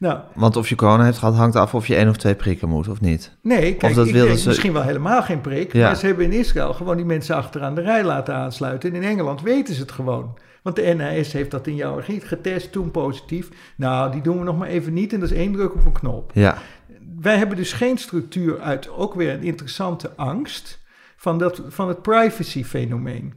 Nou, 0.00 0.18
Want 0.34 0.56
of 0.56 0.68
je 0.68 0.74
corona 0.74 1.04
heeft 1.04 1.18
gehad, 1.18 1.34
hangt 1.34 1.56
af 1.56 1.74
of 1.74 1.86
je 1.86 1.94
één 1.96 2.08
of 2.08 2.16
twee 2.16 2.34
prikken 2.34 2.68
moet, 2.68 2.88
of 2.88 3.00
niet? 3.00 3.36
nee, 3.42 3.74
kijk, 3.74 3.94
dat 3.94 4.06
ik 4.06 4.12
denk 4.12 4.38
ze- 4.38 4.48
misschien 4.48 4.72
wel 4.72 4.82
helemaal 4.82 5.22
geen 5.22 5.40
prik. 5.40 5.72
Ja. 5.72 5.86
Maar 5.86 5.96
ze 5.96 6.06
hebben 6.06 6.24
in 6.24 6.32
Israël 6.32 6.72
gewoon 6.74 6.96
die 6.96 7.04
mensen 7.04 7.36
achteraan 7.36 7.74
de 7.74 7.80
rij 7.80 8.04
laten 8.04 8.34
aansluiten. 8.34 8.90
En 8.90 8.96
in 9.02 9.08
Engeland 9.08 9.42
weten 9.42 9.74
ze 9.74 9.80
het 9.80 9.92
gewoon. 9.92 10.38
Want 10.62 10.76
de 10.76 10.94
NHS 10.96 11.32
heeft 11.32 11.50
dat 11.50 11.66
in 11.66 11.74
jouw 11.74 11.96
regie 11.96 12.20
getest, 12.20 12.72
toen 12.72 12.90
positief. 12.90 13.48
Nou, 13.76 14.12
die 14.12 14.20
doen 14.20 14.38
we 14.38 14.44
nog 14.44 14.58
maar 14.58 14.68
even 14.68 14.92
niet 14.92 15.12
en 15.12 15.20
dat 15.20 15.30
is 15.30 15.36
één 15.36 15.52
druk 15.52 15.74
op 15.74 15.84
een 15.84 15.92
knop. 15.92 16.30
Ja, 16.34 16.56
Wij 17.20 17.36
hebben 17.36 17.56
dus 17.56 17.72
geen 17.72 17.98
structuur 17.98 18.60
uit 18.60 18.88
ook 18.90 19.14
weer 19.14 19.32
een 19.32 19.42
interessante 19.42 20.10
angst 20.16 20.80
van, 21.16 21.38
dat, 21.38 21.62
van 21.68 21.88
het 21.88 22.02
privacy-fenomeen. 22.02 23.34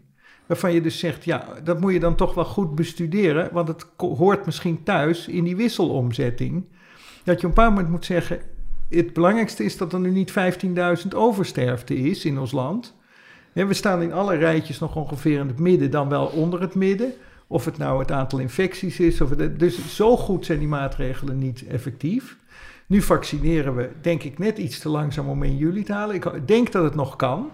Waarvan 0.53 0.73
je 0.73 0.81
dus 0.81 0.99
zegt, 0.99 1.25
ja, 1.25 1.47
dat 1.63 1.79
moet 1.79 1.93
je 1.93 1.99
dan 1.99 2.15
toch 2.15 2.33
wel 2.33 2.45
goed 2.45 2.75
bestuderen, 2.75 3.49
want 3.51 3.67
het 3.67 3.85
hoort 3.97 4.45
misschien 4.45 4.83
thuis 4.83 5.27
in 5.27 5.43
die 5.43 5.55
wisselomzetting. 5.55 6.65
Dat 7.23 7.41
je 7.41 7.47
op 7.47 7.49
een 7.49 7.49
bepaald 7.49 7.69
moment 7.69 7.89
moet 7.89 8.05
zeggen, 8.05 8.39
het 8.89 9.13
belangrijkste 9.13 9.63
is 9.63 9.77
dat 9.77 9.93
er 9.93 9.99
nu 9.99 10.09
niet 10.09 10.33
15.000 11.03 11.07
oversterfte 11.15 11.95
is 11.95 12.25
in 12.25 12.39
ons 12.39 12.51
land. 12.51 12.95
We 13.53 13.73
staan 13.73 14.01
in 14.01 14.13
alle 14.13 14.35
rijtjes 14.35 14.79
nog 14.79 14.95
ongeveer 14.95 15.39
in 15.39 15.47
het 15.47 15.59
midden, 15.59 15.91
dan 15.91 16.09
wel 16.09 16.25
onder 16.25 16.61
het 16.61 16.75
midden. 16.75 17.13
Of 17.47 17.65
het 17.65 17.77
nou 17.77 17.99
het 17.99 18.11
aantal 18.11 18.39
infecties 18.39 18.99
is. 18.99 19.21
Of 19.21 19.29
dus 19.29 19.95
zo 19.95 20.17
goed 20.17 20.45
zijn 20.45 20.59
die 20.59 20.67
maatregelen 20.67 21.37
niet 21.37 21.67
effectief. 21.67 22.37
Nu 22.87 23.01
vaccineren 23.01 23.75
we, 23.75 23.89
denk 24.01 24.23
ik, 24.23 24.37
net 24.37 24.57
iets 24.57 24.79
te 24.79 24.89
langzaam 24.89 25.29
om 25.29 25.43
in 25.43 25.57
juli 25.57 25.83
te 25.83 25.93
halen. 25.93 26.15
Ik 26.15 26.47
denk 26.47 26.71
dat 26.71 26.83
het 26.83 26.95
nog 26.95 27.15
kan. 27.15 27.51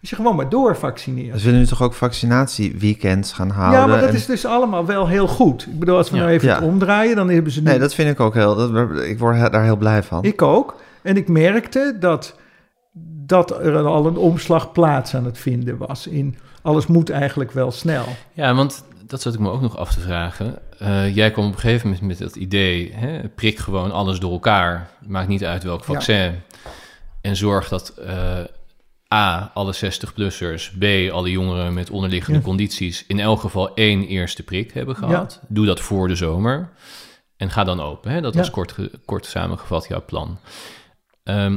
Als 0.00 0.10
je 0.10 0.16
gewoon 0.16 0.36
maar 0.36 0.48
doorvaccineert. 0.48 1.32
dus 1.32 1.40
we 1.42 1.44
willen 1.46 1.60
nu 1.60 1.66
toch 1.66 1.82
ook 1.82 1.94
vaccinatieweekends 1.94 3.32
gaan 3.32 3.50
houden? 3.50 3.80
Ja, 3.80 3.86
maar 3.86 4.00
dat 4.00 4.08
en- 4.08 4.14
is 4.14 4.26
dus 4.26 4.44
allemaal 4.46 4.86
wel 4.86 5.08
heel 5.08 5.26
goed. 5.28 5.66
Ik 5.66 5.78
bedoel, 5.78 5.96
als 5.96 6.10
we 6.10 6.16
Ja. 6.16 6.22
nou 6.22 6.34
even 6.34 6.48
Ja. 6.48 6.54
het 6.54 6.64
omdraaien, 6.64 7.16
dan 7.16 7.28
hebben 7.30 7.52
ze 7.52 7.62
nu... 7.62 7.70
Nee, 7.70 7.78
dat 7.78 7.94
vind 7.94 8.10
ik 8.10 8.20
ook 8.20 8.34
heel... 8.34 8.54
Dat, 8.54 8.90
ik 9.00 9.18
word 9.18 9.52
daar 9.52 9.64
heel 9.64 9.76
blij 9.76 10.02
van. 10.02 10.24
Ik 10.24 10.42
ook. 10.42 10.76
En 11.02 11.16
ik 11.16 11.28
merkte 11.28 11.96
dat, 12.00 12.34
dat 13.26 13.50
er 13.64 13.76
al 13.86 14.06
een 14.06 14.16
omslag 14.16 14.72
plaats 14.72 15.14
aan 15.14 15.24
het 15.24 15.38
vinden 15.38 15.76
was. 15.76 16.06
In 16.06 16.36
alles 16.62 16.86
moet 16.86 17.10
eigenlijk 17.10 17.52
wel 17.52 17.70
snel. 17.70 18.04
Ja, 18.32 18.54
want 18.54 18.84
dat 19.06 19.22
zat 19.22 19.34
ik 19.34 19.40
me 19.40 19.50
ook 19.50 19.60
nog 19.60 19.76
af 19.76 19.94
te 19.94 20.00
vragen. 20.00 20.58
Eh, 20.78 21.14
jij 21.14 21.30
kwam 21.30 21.46
op 21.46 21.52
een 21.52 21.58
gegeven 21.58 21.88
moment 21.90 22.06
met 22.06 22.18
dat 22.18 22.36
idee, 22.36 22.92
hè, 22.94 23.28
prik 23.28 23.58
gewoon 23.58 23.92
alles 23.92 24.18
door 24.18 24.32
elkaar. 24.32 24.88
Maakt 25.06 25.28
niet 25.28 25.44
uit 25.44 25.62
welk 25.62 25.84
vaccin. 25.84 26.34
En 27.20 27.36
zorg 27.36 27.68
dat 27.68 27.88
eh, 27.88 28.14
A, 29.14 29.50
alle 29.54 29.74
60-plussers, 29.74 30.78
B, 30.78 31.12
alle 31.12 31.30
jongeren 31.30 31.74
met 31.74 31.90
onderliggende 31.90 32.38
Ja. 32.38 32.44
condities... 32.44 33.04
in 33.06 33.20
elk 33.20 33.40
geval 33.40 33.74
één 33.74 34.06
eerste 34.06 34.42
prik 34.42 34.72
hebben 34.72 34.96
gehad. 34.96 35.40
Doe 35.48 35.66
dat 35.66 35.80
voor 35.80 36.08
de 36.08 36.14
zomer. 36.14 36.68
En 37.36 37.50
ga 37.50 37.64
dan 37.64 37.80
open. 37.80 38.10
Hè? 38.10 38.20
Dat 38.20 38.32
Ja. 38.32 38.38
was 38.38 38.50
kort, 38.50 38.74
kort 39.04 39.26
samengevat 39.26 39.86
jouw 39.88 40.04
plan. 40.04 40.38
Ehm, 41.24 41.56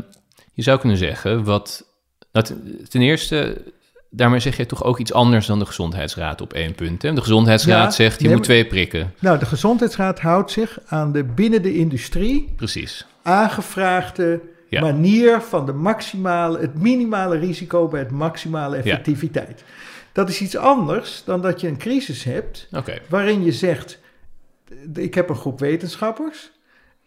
je 0.54 0.62
zou 0.62 0.80
kunnen 0.80 0.98
zeggen, 0.98 1.44
wat... 1.44 1.88
Nou, 2.32 2.46
ten- 2.90 3.02
eerste, 3.02 3.62
daarmee 4.10 4.40
zeg 4.40 4.58
je 4.58 4.66
toch 4.66 4.84
ook 4.84 5.00
iets 5.00 5.14
anders 5.14 5.46
dan 5.46 5.60
de 5.60 5.66
Gezondheidsraad 5.66 6.42
op 6.42 6.54
één 6.54 6.76
punt. 6.76 7.02
Hè? 7.02 7.14
De 7.14 7.22
Gezondheidsraad 7.22 7.96
zegt, 7.96 8.20
je 8.22 8.26
nee, 8.28 8.36
moet 8.36 8.44
twee 8.44 8.66
prikken. 8.66 9.14
Nou, 9.20 9.40
de 9.40 9.46
Gezondheidsraad 9.46 10.20
houdt 10.20 10.52
zich 10.52 10.80
aan 10.88 11.12
de 11.12 11.24
binnen 11.24 11.62
de 11.62 11.76
industrie 11.78 12.54
Precies. 12.56 13.06
aangevraagde 13.24 14.42
Ja. 14.70 14.82
manier 14.82 15.42
van 15.42 15.66
de 15.66 15.74
maximale, 15.74 16.60
het 16.60 16.82
minimale 16.82 17.38
risico 17.38 17.88
bij 17.88 18.00
het 18.00 18.12
maximale 18.12 18.76
effectiviteit. 18.78 19.64
Dat 20.12 20.30
is 20.30 20.42
iets 20.42 20.58
anders 20.58 21.24
dan 21.26 21.42
dat 21.42 21.62
je 21.62 21.68
een 21.68 21.78
crisis 21.78 22.24
hebt 22.24 22.68
waarin 23.10 23.44
je 23.44 23.52
zegt, 23.52 24.00
ik 24.94 25.14
heb 25.14 25.30
een 25.30 25.36
groep 25.36 25.60
wetenschappers, 25.60 26.52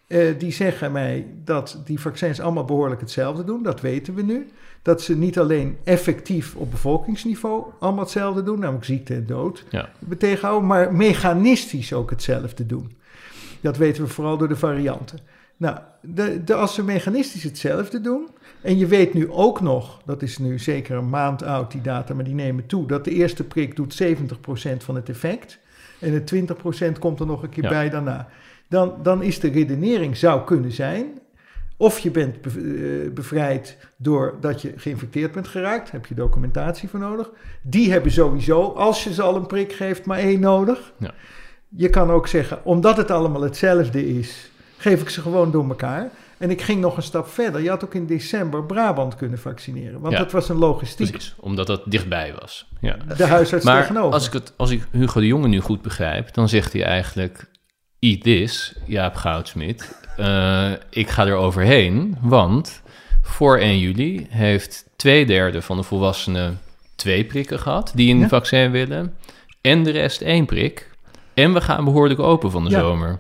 eh, 0.07 0.39
die 0.39 0.53
zeggen 0.53 0.93
mij 0.93 1.27
dat 1.45 1.83
die 1.85 2.01
vaccins 2.01 2.41
allemaal 2.41 2.65
behoorlijk 2.65 3.01
hetzelfde 3.01 3.45
doen, 3.45 3.63
dat 3.63 3.81
weten 3.81 4.15
we 4.15 4.23
nu. 4.23 4.51
Dat 4.83 5.03
ze 5.03 5.17
niet 5.17 5.39
alleen 5.39 5.79
effectief 5.85 6.55
op 6.57 6.71
bevolkingsniveau 6.71 7.65
allemaal 7.79 8.03
hetzelfde 8.03 8.43
doen, 8.43 8.59
namelijk 8.59 8.85
ziekte 8.85 9.15
en 9.15 9.27
dood 9.27 9.65
Ja. 9.71 9.89
tegenhouden, 10.19 10.69
maar 10.69 10.95
mechanistisch 10.95 11.93
ook 11.93 12.11
hetzelfde 12.11 12.67
doen. 12.67 12.97
Dat 13.63 13.77
weten 13.77 14.03
we 14.03 14.09
vooral 14.09 14.37
door 14.39 14.49
de 14.49 14.57
varianten. 14.57 15.19
Nou, 15.57 15.79
de, 16.01 16.45
de, 16.45 16.55
als 16.55 16.75
ze 16.75 16.85
mechanistisch 16.85 17.43
hetzelfde 17.43 18.01
doen, 18.01 18.29
en 18.61 18.79
je 18.79 18.87
weet 18.87 19.15
nu 19.15 19.31
ook 19.31 19.61
nog, 19.61 20.01
dat 20.05 20.23
is 20.23 20.39
nu 20.39 20.59
zeker 20.59 20.97
een 20.97 21.09
maand 21.11 21.43
oud 21.43 21.73
die 21.73 21.81
data, 21.81 22.15
maar 22.15 22.25
die 22.25 22.35
nemen 22.35 22.67
toe, 22.67 22.87
dat 22.87 23.05
de 23.05 23.11
eerste 23.11 23.45
prik 23.45 23.77
doet 23.77 24.03
70% 24.03 24.77
van 24.79 24.95
het 24.95 25.09
effect 25.09 25.59
en 25.99 26.25
de 26.25 26.45
20% 26.95 26.99
komt 26.99 27.21
er 27.21 27.27
nog 27.27 27.43
een 27.43 27.49
keer 27.49 27.63
Ja. 27.63 27.69
bij 27.69 27.91
daarna. 27.91 28.29
Dan, 28.69 28.95
dan 29.03 29.23
is 29.23 29.41
de 29.41 29.49
redenering 29.51 30.17
zou 30.17 30.45
kunnen 30.45 30.73
zijn, 30.73 31.07
of 31.77 31.99
je 31.99 32.11
bent 32.11 32.41
be- 32.41 32.49
eh, 33.07 33.13
bevrijd 33.15 33.77
doordat 33.97 34.63
je 34.63 34.73
geïnfecteerd 34.77 35.33
bent 35.33 35.49
geraakt, 35.49 35.91
heb 35.91 36.07
je 36.07 36.15
documentatie 36.15 36.89
voor 36.89 37.01
nodig. 37.01 37.31
Die 37.63 37.91
hebben 37.93 38.13
sowieso, 38.13 38.63
als 38.63 39.05
je 39.05 39.13
ze 39.15 39.23
al 39.23 39.37
een 39.37 39.47
prik 39.47 39.73
geeft, 39.73 40.05
maar 40.07 40.19
één 40.19 40.41
nodig. 40.41 40.93
Ja. 40.99 41.11
Je 41.77 41.89
kan 41.91 42.11
ook 42.11 42.27
zeggen, 42.29 42.65
omdat 42.65 42.97
het 42.97 43.11
allemaal 43.11 43.43
hetzelfde 43.43 44.19
is, 44.19 44.51
geef 44.77 45.01
ik 45.01 45.09
ze 45.09 45.21
gewoon 45.21 45.51
door 45.51 45.69
elkaar. 45.69 46.11
En 46.39 46.51
ik 46.51 46.63
ging 46.63 46.81
nog 46.81 46.97
een 46.97 47.03
stap 47.03 47.29
verder. 47.29 47.63
Je 47.63 47.69
had 47.69 47.85
ook 47.85 47.95
in 47.95 48.07
december 48.07 48.65
Brabant 48.65 49.17
kunnen 49.17 49.39
vaccineren, 49.39 50.01
want 50.01 50.13
Ja. 50.13 50.19
dat 50.19 50.33
was 50.33 50.49
een 50.49 50.57
logistiek. 50.57 51.11
Precies, 51.11 51.35
omdat 51.41 51.67
dat 51.67 51.83
dichtbij 51.87 52.35
was. 52.41 52.69
Ja. 52.81 52.97
De 53.17 53.27
huisarts 53.27 53.65
Maar 53.65 53.81
tegenover. 53.81 54.13
als 54.13 54.27
ik, 54.27 54.33
het, 54.33 54.53
als 54.57 54.71
ik 54.71 54.87
Hugo 54.91 55.21
de 55.21 55.27
Jonge 55.27 55.49
nu 55.49 55.61
goed 55.61 55.83
begrijp, 55.83 56.35
dan 56.35 56.49
zegt 56.49 56.73
hij 56.73 56.85
eigenlijk... 56.85 57.51
Eat 57.99 58.23
this, 58.23 58.75
Jaap 58.87 59.15
Goudsmit. 59.15 59.97
Eh, 60.17 60.71
ik 60.91 61.09
ga 61.09 61.27
er 61.27 61.35
overheen, 61.35 62.17
want 62.23 62.83
voor 63.23 63.59
1 63.59 63.79
juli 63.79 64.27
heeft 64.31 64.85
twee 64.97 65.27
derde 65.27 65.63
van 65.63 65.77
de 65.77 65.83
volwassenen 65.83 66.59
twee 66.97 67.25
prikken 67.25 67.59
gehad... 67.59 67.93
die 67.95 68.15
een 68.15 68.21
Ja. 68.21 68.29
vaccin 68.29 68.71
willen, 68.71 69.17
en 69.61 69.83
de 69.83 69.91
rest 69.91 70.21
één 70.21 70.47
prik. 70.47 70.91
En 71.35 71.53
we 71.53 71.61
gaan 71.61 71.85
behoorlijk 71.85 72.21
open 72.21 72.51
van 72.51 72.65
de 72.65 72.71
Ja. 72.71 72.79
zomer. 72.79 73.19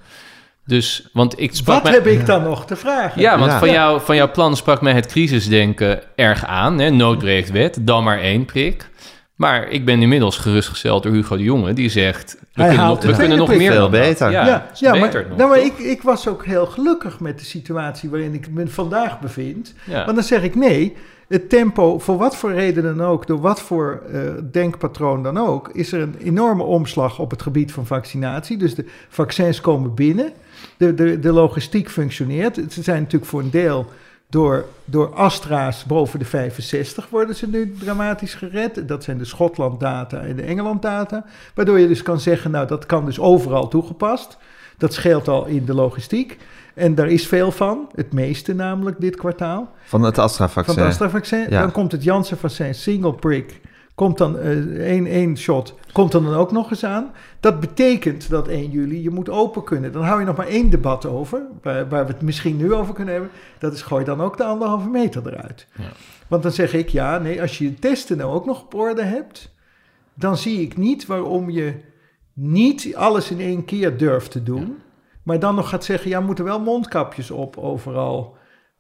Dus, 0.67 1.09
want 1.13 1.41
ik 1.41 1.55
sprak 1.55 1.75
Wat 1.75 1.85
mij- 1.85 1.93
heb 1.93 2.07
ik 2.07 2.27
dan 2.27 2.43
nog 2.43 2.67
te 2.67 2.77
vragen? 2.77 3.21
Ja, 3.21 3.39
want 3.39 3.51
Ja. 3.53 3.59
Van, 3.59 3.71
jou, 3.71 4.01
van 4.01 4.17
jouw 4.17 4.31
plan 4.31 4.57
sprak 4.57 4.81
mij 4.81 4.93
het 4.93 5.07
crisisdenken 5.07 6.01
erg 6.17 6.45
aan. 6.47 6.79
Hè? 6.79 6.91
Nood 6.91 7.19
breekt 7.19 7.51
wet, 7.51 7.79
dan 7.81 8.05
maar 8.05 8.19
één 8.21 8.45
prik. 8.45 8.91
Maar 9.35 9.69
ik 9.69 9.85
ben 9.85 10.03
inmiddels 10.03 10.37
gerustgesteld 10.37 11.03
door 11.03 11.13
Hugo 11.13 11.37
de 11.37 11.43
Jonge. 11.43 11.73
Die 11.73 11.89
zegt, 11.89 12.37
we 12.41 12.63
Hij 12.63 12.69
kunnen 12.69 12.87
nog, 12.87 13.03
we 13.03 13.17
kunnen 13.17 13.39
nog 13.39 13.57
meer 13.57 13.73
Veel 13.73 13.89
beter. 13.89 14.31
Ja, 14.31 14.45
ja, 14.75 14.93
beter 14.93 15.01
maar, 15.01 15.29
nog, 15.29 15.37
nou, 15.37 15.51
maar 15.51 15.61
ik, 15.61 15.79
ik 15.79 16.03
was 16.03 16.29
ook 16.29 16.45
heel 16.45 16.67
gelukkig 16.67 17.21
met 17.21 17.39
de 17.39 17.45
situatie 17.45 18.11
waarin 18.11 18.35
ik 18.35 18.51
me 18.51 18.69
vandaag 18.69 19.21
bevind. 19.21 19.75
Ja. 19.87 20.05
Want 20.05 20.17
dan 20.17 20.25
zeg 20.25 20.43
ik 20.43 20.55
nee, 20.55 20.97
het 21.29 21.49
tempo, 21.49 21.99
voor 21.99 22.17
wat 22.17 22.37
voor 22.37 22.53
reden 22.53 22.83
dan 22.83 23.03
ook, 23.03 23.27
door 23.27 23.41
wat 23.41 23.61
voor 23.61 24.03
eh, 24.13 24.21
denkpatroon 24.51 25.23
dan 25.23 25.39
ook, 25.39 25.69
is 25.69 25.93
er 25.93 26.01
een 26.01 26.17
enorme 26.19 26.63
omslag 26.63 27.19
op 27.19 27.31
het 27.31 27.43
gebied 27.43 27.73
van 27.73 27.87
vaccinatie. 27.87 28.57
Dus 28.57 28.75
de 28.75 28.85
vaccins 29.09 29.61
komen 29.61 29.95
binnen, 29.95 30.33
de, 30.77 30.95
de, 30.95 31.19
de 31.19 31.33
logistiek 31.33 31.91
functioneert. 31.91 32.61
Ze 32.69 32.83
zijn 32.83 33.01
natuurlijk 33.01 33.31
voor 33.31 33.41
een 33.41 33.51
deel 33.51 33.87
door, 34.33 34.65
door 34.85 35.15
Astra's 35.15 35.85
boven 35.85 36.19
de 36.19 36.25
65 36.25 37.09
worden 37.09 37.37
ze 37.37 37.49
nu 37.49 37.75
dramatisch 37.81 38.35
gered. 38.35 38.89
Dat 38.89 39.05
zijn 39.05 39.19
de 39.19 39.25
Schotland-data 39.25 40.21
en 40.21 40.37
de 40.37 40.43
Engeland-data. 40.43 41.25
Waardoor 41.55 41.79
je 41.79 41.89
dus 41.89 42.03
kan 42.03 42.21
zeggen, 42.21 42.51
nou 42.51 42.67
dat 42.67 42.87
kan 42.87 43.05
dus 43.05 43.19
overal 43.19 43.69
toegepast. 43.69 44.37
Dat 44.79 44.93
scheelt 44.93 45.29
al 45.29 45.47
in 45.47 45.65
de 45.65 45.75
logistiek. 45.75 46.39
En 46.75 46.95
daar 46.95 47.09
is 47.09 47.27
veel 47.27 47.51
van, 47.51 47.89
het 47.95 48.13
meeste 48.13 48.55
namelijk 48.55 49.01
dit 49.01 49.17
kwartaal. 49.17 49.71
Van 49.85 50.03
het 50.03 50.15
Van 50.15 50.25
Astra-vaccin. 50.25 50.79
het 50.79 50.85
AstraVaccin. 50.87 51.47
Ja. 51.51 51.61
Dan 51.61 51.73
komt 51.73 51.93
het 51.93 52.05
Janssen-vaccin, 52.05 52.75
single 52.75 53.15
prick. 53.15 53.61
Komt 53.95 54.19
dan 54.19 54.39
eh, 54.39 54.91
één, 54.91 55.07
één 55.07 55.37
shot, 55.39 55.75
komt 55.93 56.15
er 56.15 56.23
dan 56.23 56.35
ook 56.35 56.53
nog 56.53 56.71
eens 56.71 56.85
aan. 56.85 57.13
Dat 57.41 57.61
betekent 57.61 58.31
dat 58.31 58.49
1 58.49 58.71
juli 58.71 59.03
je 59.03 59.11
moet 59.11 59.29
open 59.29 59.65
kunnen. 59.65 59.93
Dan 59.93 60.03
hou 60.03 60.21
je 60.21 60.27
nog 60.27 60.37
maar 60.37 60.47
één 60.47 60.71
debat 60.71 61.07
over, 61.07 61.43
waar, 61.63 61.89
waar 61.89 62.07
we 62.07 62.13
het 62.13 62.23
misschien 62.23 62.57
nu 62.57 62.75
over 62.75 62.95
kunnen 62.95 63.15
hebben. 63.15 63.33
Dat 63.59 63.73
is 63.73 63.83
gooi 63.83 64.05
dan 64.05 64.21
ook 64.21 64.37
de 64.37 64.45
anderhalve 64.45 64.89
meter 64.89 65.27
eruit. 65.27 65.67
Ja. 65.77 65.85
Want 66.29 66.43
dan 66.43 66.53
zeg 66.53 66.75
ik, 66.75 66.89
ja, 66.89 67.19
nee, 67.19 67.41
als 67.41 67.59
je 67.59 67.65
je 67.65 67.75
testen 67.75 68.17
nou 68.17 68.33
ook 68.33 68.47
nog 68.47 68.63
op 68.63 68.75
orde 68.75 69.03
hebt... 69.03 69.55
dan 70.15 70.37
zie 70.37 70.61
ik 70.61 70.77
niet 70.77 71.07
waarom 71.07 71.51
je 71.51 71.75
niet 72.33 72.95
alles 72.95 73.31
in 73.31 73.41
één 73.41 73.65
keer 73.65 73.97
durft 73.97 74.31
te 74.31 74.43
doen... 74.43 74.79
maar 75.23 75.39
dan 75.39 75.55
nog 75.55 75.69
gaat 75.69 75.85
zeggen, 75.85 76.11
ja, 76.11 76.21
moeten 76.21 76.45
wel 76.45 76.61
mondkapjes 76.61 77.31
op 77.31 77.57
overal 77.57 78.37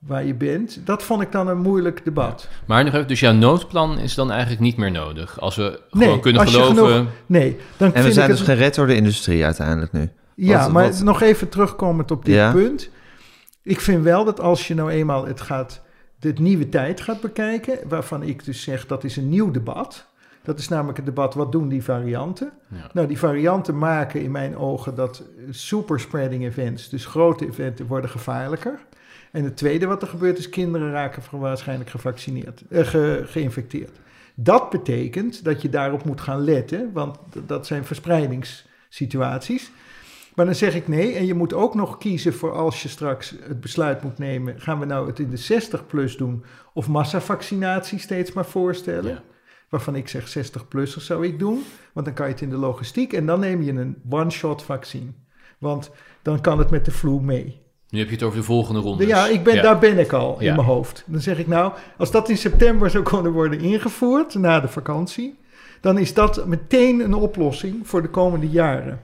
waar 0.06 0.24
je 0.24 0.34
bent. 0.34 0.80
Dat 0.84 1.02
vond 1.02 1.22
ik 1.22 1.32
dan 1.32 1.48
een 1.48 1.58
moeilijk 1.60 2.04
debat. 2.04 2.48
Maar 2.66 2.84
nog 2.84 2.94
even, 2.94 3.08
dus 3.08 3.20
jouw 3.20 3.32
noodplan 3.32 3.98
is 3.98 4.14
dan 4.14 4.30
eigenlijk 4.30 4.60
niet 4.60 4.76
meer 4.76 4.90
nodig. 4.90 5.40
Als 5.40 5.56
we 5.56 5.80
gewoon 5.90 6.20
kunnen 6.20 6.48
geloven... 6.48 6.76
genoeg- 6.76 7.06
Nee, 7.26 7.56
dan 7.76 7.94
En 7.94 8.02
we 8.04 8.12
zijn 8.12 8.24
ik 8.30 8.36
dus 8.36 8.46
het... 8.46 8.48
gered 8.56 8.74
door 8.74 8.86
de 8.86 8.94
industrie 8.94 9.44
uiteindelijk 9.44 9.92
nu. 9.92 10.08
Ja, 10.34 10.58
wat- 10.62 10.72
maar 10.72 10.84
wat- 10.90 11.02
nog 11.02 11.20
even 11.22 11.48
terugkomend 11.48 12.10
op 12.10 12.24
dit 12.24 12.34
Ja. 12.34 12.52
punt. 12.52 12.90
Ik 13.62 13.80
vind 13.80 14.02
wel 14.02 14.24
dat 14.24 14.40
als 14.40 14.68
je 14.68 14.74
nou 14.74 14.90
eenmaal 14.90 15.26
het 15.26 15.40
gaat, 15.40 15.80
de 16.18 16.32
nieuwe 16.40 16.68
tijd 16.68 17.00
gaat 17.00 17.20
bekijken, 17.20 17.78
waarvan 17.88 18.22
ik 18.22 18.44
dus 18.44 18.62
zeg 18.62 18.86
dat 18.86 19.04
is 19.04 19.16
een 19.16 19.28
nieuw 19.28 19.50
debat. 19.50 20.06
Dat 20.44 20.58
is 20.58 20.68
namelijk 20.68 20.96
het 20.96 21.06
debat, 21.06 21.34
wat 21.34 21.52
doen 21.52 21.68
die 21.68 21.82
varianten? 21.84 22.50
Ja. 22.68 22.90
Nou, 22.92 23.06
die 23.06 23.18
varianten 23.18 23.78
maken 23.78 24.22
in 24.22 24.30
mijn 24.30 24.56
ogen 24.56 24.94
dat 24.94 25.22
superspreading 25.50 26.44
events, 26.44 26.88
dus 26.88 27.06
grote 27.06 27.46
eventen, 27.46 27.86
worden 27.86 28.10
gevaarlijker. 28.10 28.78
En 29.32 29.44
het 29.44 29.56
tweede 29.56 29.86
wat 29.86 30.02
er 30.02 30.08
gebeurt 30.08 30.38
is, 30.38 30.48
kinderen 30.48 30.90
raken 30.90 31.22
waarschijnlijk 31.38 31.90
gevaccineerd, 31.90 32.62
eh, 32.68 32.86
ge- 32.86 33.22
geïnfecteerd. 33.26 34.00
Dat 34.34 34.70
betekent 34.70 35.44
dat 35.44 35.62
je 35.62 35.68
daarop 35.68 36.04
moet 36.04 36.20
gaan 36.20 36.40
letten, 36.40 36.92
want 36.92 37.18
dat 37.46 37.66
zijn 37.66 37.84
verspreidingssituaties. 37.84 39.70
Maar 40.34 40.44
dan 40.46 40.54
zeg 40.54 40.74
ik 40.74 40.88
nee, 40.88 41.12
en 41.14 41.26
je 41.26 41.34
moet 41.34 41.52
ook 41.52 41.74
nog 41.74 41.98
kiezen 41.98 42.34
voor 42.34 42.52
als 42.52 42.82
je 42.82 42.88
straks 42.88 43.34
het 43.42 43.60
besluit 43.60 44.02
moet 44.02 44.18
nemen, 44.18 44.60
gaan 44.60 44.78
we 44.78 44.84
nou 44.84 45.06
het 45.06 45.18
in 45.18 45.30
de 45.30 45.62
60-plus 45.62 46.16
doen 46.16 46.44
of 46.74 46.88
massavaccinatie 46.88 47.98
steeds 47.98 48.32
maar 48.32 48.46
voorstellen? 48.46 49.10
Ja. 49.10 49.22
Waarvan 49.68 49.96
ik 49.96 50.08
zeg 50.08 50.28
60-plussers 50.38 51.06
zou 51.06 51.26
ik 51.26 51.38
doen, 51.38 51.62
want 51.92 52.06
dan 52.06 52.14
kan 52.14 52.26
je 52.26 52.32
het 52.32 52.42
in 52.42 52.50
de 52.50 52.56
logistiek 52.56 53.12
en 53.12 53.26
dan 53.26 53.40
neem 53.40 53.62
je 53.62 53.72
een 53.72 53.96
one-shot 54.10 54.62
vaccin. 54.62 55.14
Want 55.58 55.90
dan 56.22 56.40
kan 56.40 56.58
het 56.58 56.70
met 56.70 56.84
de 56.84 56.90
flu 56.90 57.20
mee. 57.20 57.61
Nu 57.92 57.98
heb 57.98 58.08
je 58.08 58.14
het 58.14 58.22
over 58.24 58.38
de 58.38 58.44
volgende 58.44 58.80
ronde. 58.80 59.06
Ja, 59.06 59.26
ik 59.26 59.42
ben, 59.42 59.62
daar 59.62 59.78
ben 59.78 59.98
ik 59.98 60.12
al 60.12 60.36
Ja. 60.38 60.48
in 60.48 60.54
mijn 60.56 60.66
hoofd. 60.66 61.02
Dan 61.06 61.20
zeg 61.20 61.38
ik 61.38 61.46
nou, 61.46 61.72
als 61.96 62.10
dat 62.10 62.28
in 62.28 62.36
september 62.38 62.90
zou 62.90 63.04
kunnen 63.04 63.32
worden 63.32 63.60
ingevoerd, 63.60 64.34
na 64.34 64.60
de 64.60 64.68
vakantie, 64.68 65.38
dan 65.80 65.98
is 65.98 66.14
dat 66.14 66.46
meteen 66.46 67.00
een 67.00 67.14
oplossing 67.14 67.74
voor 67.82 68.02
de 68.02 68.08
komende 68.08 68.48
jaren. 68.48 69.00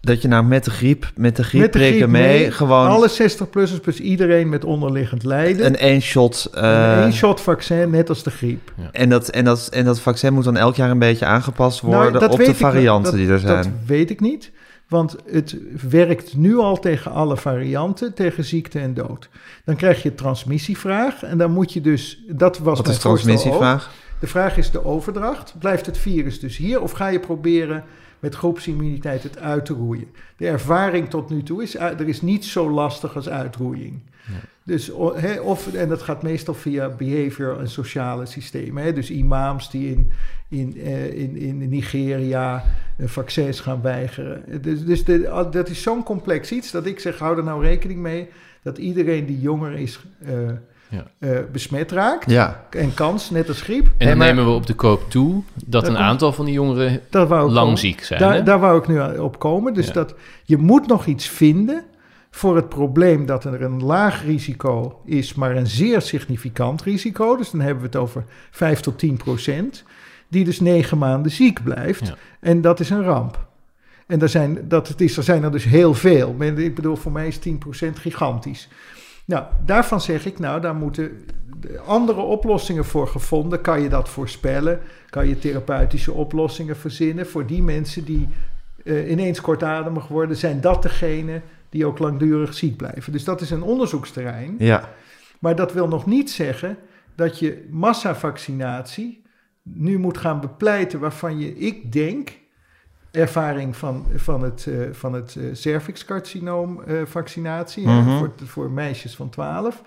Dat 0.00 0.22
je 0.22 0.28
nou 0.28 0.44
met 0.44 0.64
de 0.64 0.70
griep, 0.70 1.10
met 1.16 1.36
de 1.36 1.44
griep 1.44 1.60
Met 1.60 1.72
de 1.72 1.78
griep 1.78 1.90
prikken 1.90 2.10
mee, 2.10 2.50
gewoon 2.50 2.86
Alle 2.88 3.08
60-plussers 3.10 3.80
plus 3.82 4.00
iedereen 4.00 4.48
met 4.48 4.64
onderliggend 4.64 5.24
lijden. 5.24 5.66
een 5.66 5.76
één 5.76 6.00
shot. 6.02 6.48
eh, 6.54 6.62
een 6.62 7.02
één-shot 7.02 7.40
vaccin, 7.40 7.90
net 7.90 8.08
als 8.08 8.22
de 8.22 8.30
griep. 8.30 8.72
en, 8.92 9.08
dat, 9.08 9.28
en, 9.28 9.44
dat, 9.44 9.68
en 9.72 9.84
dat 9.84 10.00
vaccin 10.00 10.32
moet 10.32 10.44
dan 10.44 10.56
elk 10.56 10.76
jaar 10.76 10.90
een 10.90 10.98
beetje 10.98 11.24
aangepast 11.24 11.82
Nou, 11.82 11.94
worden 11.94 12.30
op 12.30 12.38
de 12.38 12.54
varianten 12.54 13.10
Dat- 13.12 13.20
die 13.20 13.30
er 13.30 13.38
zijn. 13.38 13.56
Dat 13.56 13.68
weet 13.86 14.10
ik 14.10 14.20
niet. 14.20 14.50
Want 14.90 15.16
het 15.26 15.56
werkt 15.90 16.36
nu 16.36 16.56
al 16.56 16.78
tegen 16.78 17.12
alle 17.12 17.36
varianten, 17.36 18.14
tegen 18.14 18.44
ziekte 18.44 18.78
en 18.78 18.94
dood. 18.94 19.28
Dan 19.64 19.76
krijg 19.76 20.02
je 20.02 20.14
transmissievraag 20.14 21.22
en 21.22 21.38
dan 21.38 21.50
moet 21.50 21.72
je 21.72 21.80
dus... 21.80 22.22
Dat 22.28 22.58
was 22.58 22.78
Wat 22.78 22.88
is 22.88 22.98
transmissievraag? 22.98 23.90
De 24.20 24.26
vraag 24.26 24.56
is 24.56 24.70
de 24.70 24.84
overdracht. 24.84 25.54
Blijft 25.58 25.86
het 25.86 25.98
virus 25.98 26.40
dus 26.40 26.56
hier 26.56 26.80
of 26.80 26.92
ga 26.92 27.08
je 27.08 27.20
proberen 27.20 27.84
met 28.18 28.34
groepsimmuniteit 28.34 29.22
het 29.22 29.38
uit 29.38 29.64
te 29.64 29.72
roeien. 29.72 30.08
De 30.36 30.46
ervaring 30.46 31.10
tot 31.10 31.30
nu 31.30 31.42
toe 31.42 31.62
is, 31.62 31.76
uh, 31.76 31.82
er 31.82 32.08
is 32.08 32.22
niet 32.22 32.44
zo 32.44 32.70
lastig 32.70 33.16
als 33.16 33.28
uitroeiing. 33.28 34.00
Dus, 34.70 34.90
of, 35.42 35.74
en 35.74 35.88
dat 35.88 36.02
gaat 36.02 36.22
meestal 36.22 36.54
via 36.54 36.88
behavior 36.88 37.58
en 37.58 37.68
sociale 37.68 38.26
systemen. 38.26 38.94
Dus 38.94 39.10
imams 39.10 39.70
die 39.70 39.90
in, 39.90 40.10
in, 40.48 40.80
eh, 40.80 41.12
in, 41.18 41.36
in 41.36 41.68
Nigeria 41.68 42.64
vaccins 42.98 43.60
gaan 43.60 43.82
weigeren. 43.82 44.62
Dus, 44.62 44.84
dus 44.84 45.04
de, 45.04 45.48
dat 45.50 45.68
is 45.68 45.82
zo'n 45.82 46.02
complex 46.02 46.52
iets 46.52 46.70
dat 46.70 46.86
ik 46.86 47.00
zeg, 47.00 47.18
hou 47.18 47.36
er 47.36 47.44
nou 47.44 47.62
rekening 47.64 48.00
mee 48.00 48.28
dat 48.62 48.78
iedereen 48.78 49.26
die 49.26 49.40
jonger 49.40 49.72
is 49.72 50.00
eh, 50.24 50.32
Ja. 50.88 51.06
eh, 51.18 51.38
besmet 51.52 51.92
raakt. 51.92 52.30
Ja, 52.30 52.64
En 52.70 52.94
kans, 52.94 53.30
net 53.30 53.48
als 53.48 53.60
griep. 53.62 53.86
En 53.96 54.08
dan 54.08 54.16
maar- 54.16 54.26
nemen 54.26 54.44
we 54.44 54.50
op 54.50 54.66
de 54.66 54.74
koop 54.74 55.10
toe 55.10 55.42
dat 55.66 55.88
een 55.88 55.98
aantal 55.98 56.32
van 56.32 56.44
die 56.44 56.54
jongeren 56.54 57.00
lang 57.52 57.78
ziek 57.78 58.02
zijn. 58.04 58.20
Daar, 58.20 58.44
daar 58.44 58.60
wou 58.60 58.78
ik 58.78 58.88
nu 58.88 59.18
op 59.18 59.38
komen. 59.38 59.74
Dus 59.74 59.86
Ja. 59.86 59.92
dat 59.92 60.14
je 60.44 60.56
moet 60.56 60.86
nog 60.86 61.06
iets 61.06 61.28
vinden 61.28 61.84
voor 62.30 62.56
het 62.56 62.68
probleem 62.68 63.26
dat 63.26 63.44
er 63.44 63.62
een 63.62 63.84
laag 63.84 64.24
risico 64.24 65.00
is, 65.04 65.34
maar 65.34 65.56
een 65.56 65.66
zeer 65.66 66.00
significant 66.00 66.82
risico. 66.82 67.36
Dus 67.36 67.50
dan 67.50 67.60
hebben 67.60 67.80
we 67.80 67.86
het 67.86 67.96
over 67.96 68.24
5 68.50 68.80
tot 68.80 68.98
10 68.98 69.16
procent, 69.16 69.84
die 70.28 70.44
dus 70.44 70.60
negen 70.60 70.98
maanden 70.98 71.32
ziek 71.32 71.62
blijft. 71.62 72.06
Ja. 72.06 72.14
En 72.40 72.60
dat 72.60 72.80
is 72.80 72.90
een 72.90 73.02
ramp. 73.02 73.48
En 74.06 74.18
daar 74.18 74.28
zijn, 74.28 74.68
dat 74.68 74.88
het 74.88 75.00
is, 75.00 75.16
er 75.16 75.22
zijn 75.22 75.42
er 75.42 75.52
dus 75.52 75.64
heel 75.64 75.94
veel. 75.94 76.34
Ik 76.40 76.74
bedoel, 76.74 76.96
voor 76.96 77.12
mij 77.12 77.26
is 77.26 77.38
10 77.38 77.58
procent 77.58 77.98
gigantisch. 77.98 78.68
Nou, 79.24 79.44
daarvan 79.64 80.00
zeg 80.00 80.26
ik, 80.26 80.38
nou, 80.38 80.60
daar 80.60 80.74
moeten 80.74 81.24
andere 81.86 82.20
oplossingen 82.20 82.84
voor 82.84 83.08
gevonden. 83.08 83.60
Kan 83.60 83.82
je 83.82 83.88
dat 83.88 84.08
voorspellen? 84.08 84.80
Kan 85.10 85.28
je 85.28 85.38
therapeutische 85.38 86.12
oplossingen 86.12 86.76
verzinnen 86.76 87.26
voor 87.26 87.46
die 87.46 87.62
mensen 87.62 88.04
die 88.04 88.28
eh, 88.84 89.10
ineens 89.10 89.40
kortademig 89.40 90.08
worden? 90.08 90.36
Zijn 90.36 90.60
dat 90.60 90.82
degenen 90.82 91.42
die 91.70 91.86
ook 91.86 91.98
langdurig 91.98 92.54
ziek 92.54 92.76
blijven? 92.76 93.12
Dus 93.12 93.24
dat 93.24 93.40
is 93.40 93.50
een 93.50 93.62
onderzoeksterrein. 93.62 94.54
ja. 94.58 94.88
Maar 95.38 95.56
dat 95.56 95.72
wil 95.72 95.88
nog 95.88 96.06
niet 96.06 96.30
zeggen 96.30 96.76
dat 97.14 97.38
je 97.38 97.66
massavaccinatie 97.70 99.22
nu 99.62 99.98
moet 99.98 100.18
gaan 100.18 100.40
bepleiten 100.40 101.00
waarvan 101.00 101.38
je, 101.38 101.56
ik 101.56 101.92
denk, 101.92 102.38
ervaring 103.10 103.76
van, 103.76 104.06
van 104.14 104.42
het, 104.42 104.66
eh, 104.66 104.74
van 104.92 105.12
het 105.12 105.36
eh, 105.36 105.44
cervixcarcinoom 105.52 106.82
eh, 106.82 107.02
vaccinatie 107.04 107.86
Mhm. 107.86 108.18
voor, 108.18 108.32
voor 108.44 108.70
meisjes 108.70 109.16
van 109.16 109.28
12. 109.30 109.82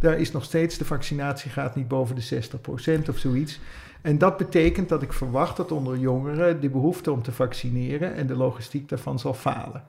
Daar 0.00 0.18
is 0.18 0.32
nog 0.32 0.44
steeds 0.44 0.78
de 0.78 0.84
vaccinatiegraad 0.84 1.74
niet 1.74 1.88
boven 1.88 2.14
de 2.14 2.22
60% 2.22 3.08
of 3.08 3.18
zoiets. 3.18 3.60
En 4.02 4.18
dat 4.18 4.36
betekent 4.36 4.88
dat 4.88 5.02
ik 5.02 5.12
verwacht 5.12 5.56
dat 5.56 5.72
onder 5.72 5.98
jongeren 5.98 6.60
de 6.60 6.68
behoefte 6.70 7.12
om 7.12 7.22
te 7.22 7.32
vaccineren 7.32 8.14
en 8.14 8.26
de 8.26 8.36
logistiek 8.36 8.88
daarvan 8.88 9.18
zal 9.18 9.34
falen. 9.34 9.84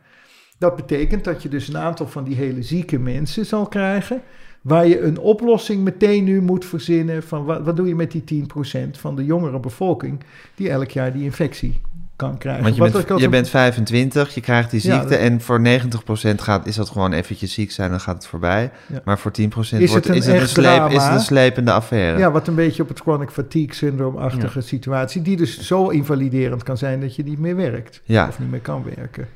Dat 0.58 0.76
betekent 0.76 1.24
dat 1.24 1.44
je 1.44 1.50
dus 1.50 1.68
een 1.68 1.78
aantal 1.78 2.08
van 2.08 2.24
die 2.24 2.36
hele 2.36 2.64
zieke 2.64 3.00
mensen 3.00 3.46
zal 3.46 3.66
krijgen, 3.66 4.22
waar 4.62 4.88
je 4.88 5.02
een 5.02 5.20
oplossing 5.20 5.84
meteen 5.84 6.24
nu 6.24 6.42
moet 6.42 6.66
verzinnen 6.66 7.24
van 7.24 7.46
wat, 7.46 7.62
wat 7.66 7.76
doe 7.76 7.88
je 7.88 7.96
met 7.96 8.12
die 8.12 8.44
10% 8.44 8.98
van 8.98 9.16
de 9.16 9.26
jongere 9.26 9.60
bevolking 9.60 10.20
die 10.56 10.70
elk 10.70 10.90
jaar 10.90 11.14
die 11.14 11.24
infectie 11.24 11.82
kan 12.16 12.38
krijgen. 12.38 12.64
Want 12.64 12.76
je 12.76 12.82
Wat 12.82 12.92
bent, 12.92 13.04
ik 13.04 13.10
als 13.12 13.20
je 13.20 13.26
een- 13.26 13.32
bent 13.32 13.50
25, 13.50 14.34
je 14.36 14.42
krijgt 14.42 14.72
die 14.72 14.82
Ja, 14.84 14.94
ziekte 14.94 15.10
dat- 15.10 15.20
en 15.20 15.42
voor 15.42 15.60
90% 15.62 16.42
gaat, 16.42 16.66
is 16.68 16.76
dat 16.76 16.90
gewoon 16.90 17.14
eventjes 17.14 17.54
ziek 17.54 17.72
zijn, 17.72 17.90
dan 17.90 18.00
gaat 18.00 18.16
het 18.16 18.28
voorbij. 18.28 18.72
Ja. 18.88 19.02
Maar 19.06 19.20
voor 19.20 19.32
10% 19.32 19.82
Is 19.82 19.90
wordt, 19.90 20.06
het 20.08 20.14
een 20.16 20.20
is, 20.22 20.26
het 20.26 20.36
een 20.36 20.42
echt 20.42 20.50
sleep, 20.50 20.90
is 20.92 21.04
het 21.04 21.14
een 21.14 21.20
slepende 21.20 21.72
affaire. 21.72 22.20
Ja, 22.20 22.32
wat 22.32 22.48
een 22.48 22.56
beetje 22.56 22.84
op 22.84 22.90
het 22.90 23.00
chronic 23.00 23.30
fatigue 23.30 23.74
syndroom-achtige 23.76 24.62
situatie, 24.62 25.22
die 25.22 25.38
dus 25.38 25.62
zo 25.62 25.88
invaliderend 25.90 26.64
kan 26.64 26.78
zijn 26.78 27.00
dat 27.02 27.16
je 27.16 27.24
niet 27.24 27.40
meer 27.40 27.56
werkt. 27.56 28.02
Of 28.08 28.40
niet 28.40 28.52
meer 28.52 28.60
kan 28.60 28.84
werken. 28.96 29.28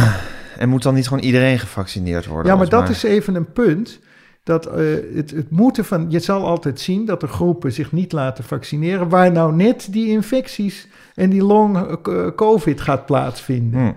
En 0.58 0.68
moet 0.68 0.82
dan 0.82 0.94
niet 0.94 1.08
gewoon 1.08 1.22
iedereen 1.22 1.58
gevaccineerd 1.58 2.26
worden? 2.26 2.52
Ja, 2.52 2.58
maar 2.58 2.68
dat 2.68 2.88
is 2.88 3.02
even 3.02 3.34
een 3.34 3.52
punt. 3.52 3.98
Dat 4.42 4.66
eh, 4.66 4.84
het, 5.14 5.30
het 5.30 5.50
moeten 5.50 5.84
van. 5.84 6.06
Je 6.08 6.18
zal 6.18 6.46
altijd 6.46 6.80
zien 6.80 7.04
dat 7.04 7.22
er 7.22 7.28
groepen 7.28 7.72
zich 7.72 7.92
niet 7.92 8.12
laten 8.12 8.44
vaccineren. 8.44 9.08
waar 9.08 9.32
nou 9.32 9.54
net 9.54 9.86
die 9.90 10.08
infecties 10.08 10.86
en 11.14 11.30
die 11.30 11.42
long 11.44 11.76
eh, 11.76 12.26
COVID 12.36 12.80
gaat 12.80 13.06
plaatsvinden. 13.06 13.80
Hm. 13.80 13.92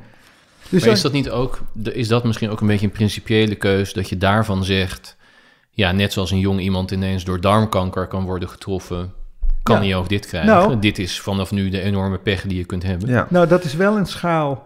Dus 0.69 0.83
Maar 0.83 0.91
is 0.91 1.01
dat 1.01 1.11
niet 1.11 1.29
ook, 1.29 1.59
is 1.83 2.07
dat 2.07 2.23
misschien 2.23 2.49
ook 2.49 2.61
een 2.61 2.67
beetje 2.67 2.85
een 2.85 2.91
principiële 2.91 3.55
keus 3.55 3.93
dat 3.93 4.09
je 4.09 4.17
daarvan 4.17 4.63
zegt, 4.63 5.17
ja, 5.71 5.91
net 5.91 6.13
zoals 6.13 6.31
een 6.31 6.39
jong 6.39 6.59
iemand 6.59 6.91
ineens 6.91 7.23
door 7.23 7.41
darmkanker 7.41 8.07
kan 8.07 8.23
worden 8.23 8.49
getroffen, 8.49 9.13
kan 9.63 9.75
Ja. 9.75 9.81
hij 9.81 9.95
ook 9.95 10.09
dit 10.09 10.25
krijgen. 10.25 10.51
Nou. 10.51 10.79
dit 10.79 10.99
is 10.99 11.19
vanaf 11.19 11.51
nu 11.51 11.69
de 11.69 11.81
enorme 11.81 12.17
pech 12.17 12.41
die 12.41 12.57
je 12.57 12.65
kunt 12.65 12.83
hebben. 12.83 13.09
Ja. 13.09 13.27
Nou, 13.29 13.47
dat 13.47 13.63
is 13.63 13.73
wel 13.73 13.97
een 13.97 14.05
schaal. 14.05 14.65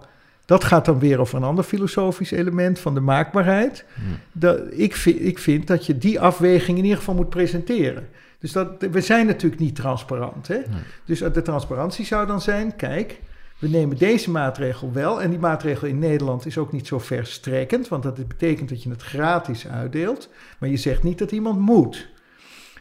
Dat 0.53 0.63
gaat 0.63 0.85
dan 0.85 0.99
weer 0.99 1.19
over 1.19 1.37
een 1.37 1.43
ander 1.43 1.63
filosofisch 1.63 2.31
element 2.31 2.79
van 2.79 2.93
de 2.93 2.99
maakbaarheid. 2.99 3.85
Dat, 4.31 4.61
ik, 4.69 4.95
vind, 4.95 5.21
ik 5.21 5.39
vind 5.39 5.67
dat 5.67 5.85
je 5.85 5.97
die 5.97 6.19
afweging 6.19 6.77
in 6.77 6.83
ieder 6.83 6.97
geval 6.97 7.15
moet 7.15 7.29
presenteren. 7.29 8.07
Dus 8.39 8.51
dat, 8.51 8.67
we 8.91 9.01
zijn 9.01 9.25
natuurlijk 9.25 9.61
niet 9.61 9.75
transparant. 9.75 10.47
Hè? 10.47 10.59
Dus 11.05 11.19
de 11.19 11.41
transparantie 11.41 12.05
zou 12.05 12.27
dan 12.27 12.41
zijn: 12.41 12.75
kijk, 12.75 13.19
we 13.59 13.67
nemen 13.67 13.97
deze 13.97 14.31
maatregel 14.31 14.91
wel. 14.91 15.21
En 15.21 15.29
die 15.29 15.39
maatregel 15.39 15.87
in 15.87 15.99
Nederland 15.99 16.45
is 16.45 16.57
ook 16.57 16.71
niet 16.71 16.87
zo 16.87 16.99
verstrekkend, 16.99 17.87
want 17.87 18.03
dat 18.03 18.27
betekent 18.27 18.69
dat 18.69 18.83
je 18.83 18.89
het 18.89 19.03
gratis 19.03 19.67
uitdeelt. 19.67 20.29
Maar 20.59 20.69
je 20.69 20.77
zegt 20.77 21.03
niet 21.03 21.17
dat 21.17 21.31
iemand 21.31 21.59
moet. 21.59 22.07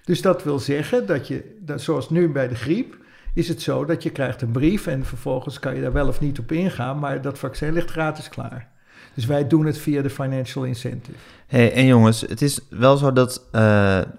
Dus 0.05 0.23
dat 0.23 0.45
wil 0.45 0.59
zeggen 0.59 1.07
dat 1.07 1.29
je, 1.29 1.57
dat, 1.61 1.81
zoals 1.81 2.11
nu 2.11 2.29
bij 2.29 2.49
de 2.49 2.55
griep, 2.55 2.97
is 3.35 3.49
het 3.49 3.63
zo 3.63 3.85
dat 3.85 4.03
je 4.03 4.11
krijgt 4.11 4.43
een 4.43 4.51
brief 4.51 4.87
en 4.87 5.05
vervolgens 5.05 5.59
kan 5.59 5.75
je 5.75 5.81
daar 5.81 5.93
wel 5.93 6.09
of 6.09 6.21
niet 6.21 6.39
op 6.39 6.53
ingaan, 6.53 6.99
maar 6.99 7.23
dat 7.23 7.39
vaccin 7.39 7.73
ligt 7.73 7.91
gratis 7.91 8.29
klaar. 8.29 8.71
Dus 9.15 9.27
wij 9.27 9.47
doen 9.47 9.67
het 9.67 9.79
via 9.79 10.03
de 10.03 10.11
financial 10.11 10.65
incentive. 10.65 11.19
Hey, 11.47 11.73
en 11.73 11.87
jongens, 11.87 12.21
het 12.21 12.43
is 12.43 12.61
wel 12.71 12.97
zo 12.97 13.13
dat 13.13 13.47
eh, 13.53 13.63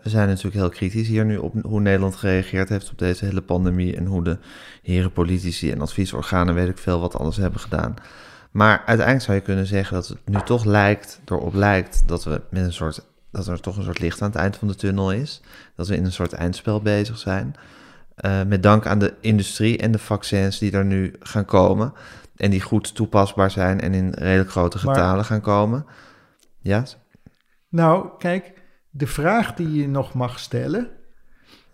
we 0.03 0.09
zijn 0.09 0.27
natuurlijk 0.27 0.55
heel 0.55 0.69
kritisch 0.69 1.07
hier 1.07 1.25
nu 1.25 1.37
op 1.37 1.53
hoe 1.63 1.79
Nederland 1.79 2.15
gereageerd 2.15 2.69
heeft 2.69 2.91
op 2.91 2.97
deze 2.97 3.25
hele 3.25 3.41
pandemie 3.41 3.95
en 3.95 4.05
hoe 4.05 4.23
de 4.23 4.37
heren 4.81 5.11
politici 5.11 5.71
en 5.71 5.81
adviesorganen, 5.81 6.55
weet 6.55 6.69
ik 6.69 6.77
veel, 6.77 6.99
wat 6.99 7.15
alles 7.15 7.37
hebben 7.37 7.59
gedaan. 7.59 7.95
Maar 8.51 8.77
uiteindelijk 8.77 9.25
zou 9.25 9.37
je 9.37 9.43
kunnen 9.43 9.65
zeggen 9.65 9.95
dat 9.95 10.07
het 10.07 10.17
nu 10.25 10.41
toch 10.45 10.65
lijkt, 10.65 11.21
erop 11.25 11.53
lijkt, 11.53 12.03
dat 12.05 12.23
we 12.23 12.41
met 12.49 12.63
een 12.63 12.73
soort, 12.73 13.05
dat 13.31 13.47
er 13.47 13.59
toch 13.59 13.77
een 13.77 13.83
soort 13.83 13.99
licht 13.99 14.21
aan 14.21 14.29
het 14.29 14.37
eind 14.37 14.55
van 14.55 14.67
de 14.67 14.75
tunnel 14.75 15.11
is. 15.11 15.41
Dat 15.75 15.87
we 15.87 15.95
in 15.95 16.05
een 16.05 16.11
soort 16.11 16.33
eindspel 16.33 16.81
bezig 16.81 17.17
zijn. 17.17 17.55
Eh, 18.15 18.43
met 18.43 18.63
dank 18.63 18.85
aan 18.87 18.99
de 18.99 19.13
industrie 19.21 19.77
en 19.77 19.91
de 19.91 19.99
vaccins 19.99 20.59
die 20.59 20.71
er 20.71 20.85
nu 20.85 21.15
gaan 21.19 21.45
komen. 21.45 21.93
En 22.35 22.51
die 22.51 22.61
goed 22.61 22.95
toepasbaar 22.95 23.51
zijn 23.51 23.81
en 23.81 23.93
in 23.93 24.09
redelijk 24.09 24.49
grote 24.51 24.85
Maar- 24.85 24.95
getalen 24.95 25.25
gaan 25.25 25.41
komen. 25.41 25.85
Ja, 26.59 26.83
Nou, 27.69 28.09
kijk, 28.17 28.53
de 28.89 29.07
vraag 29.07 29.53
die 29.53 29.73
je 29.73 29.87
nog 29.87 30.13
mag 30.13 30.39
stellen 30.39 30.89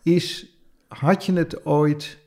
is: 0.04 0.46
had 0.88 1.26
je 1.26 1.34
het 1.34 1.66
ooit 1.66 2.18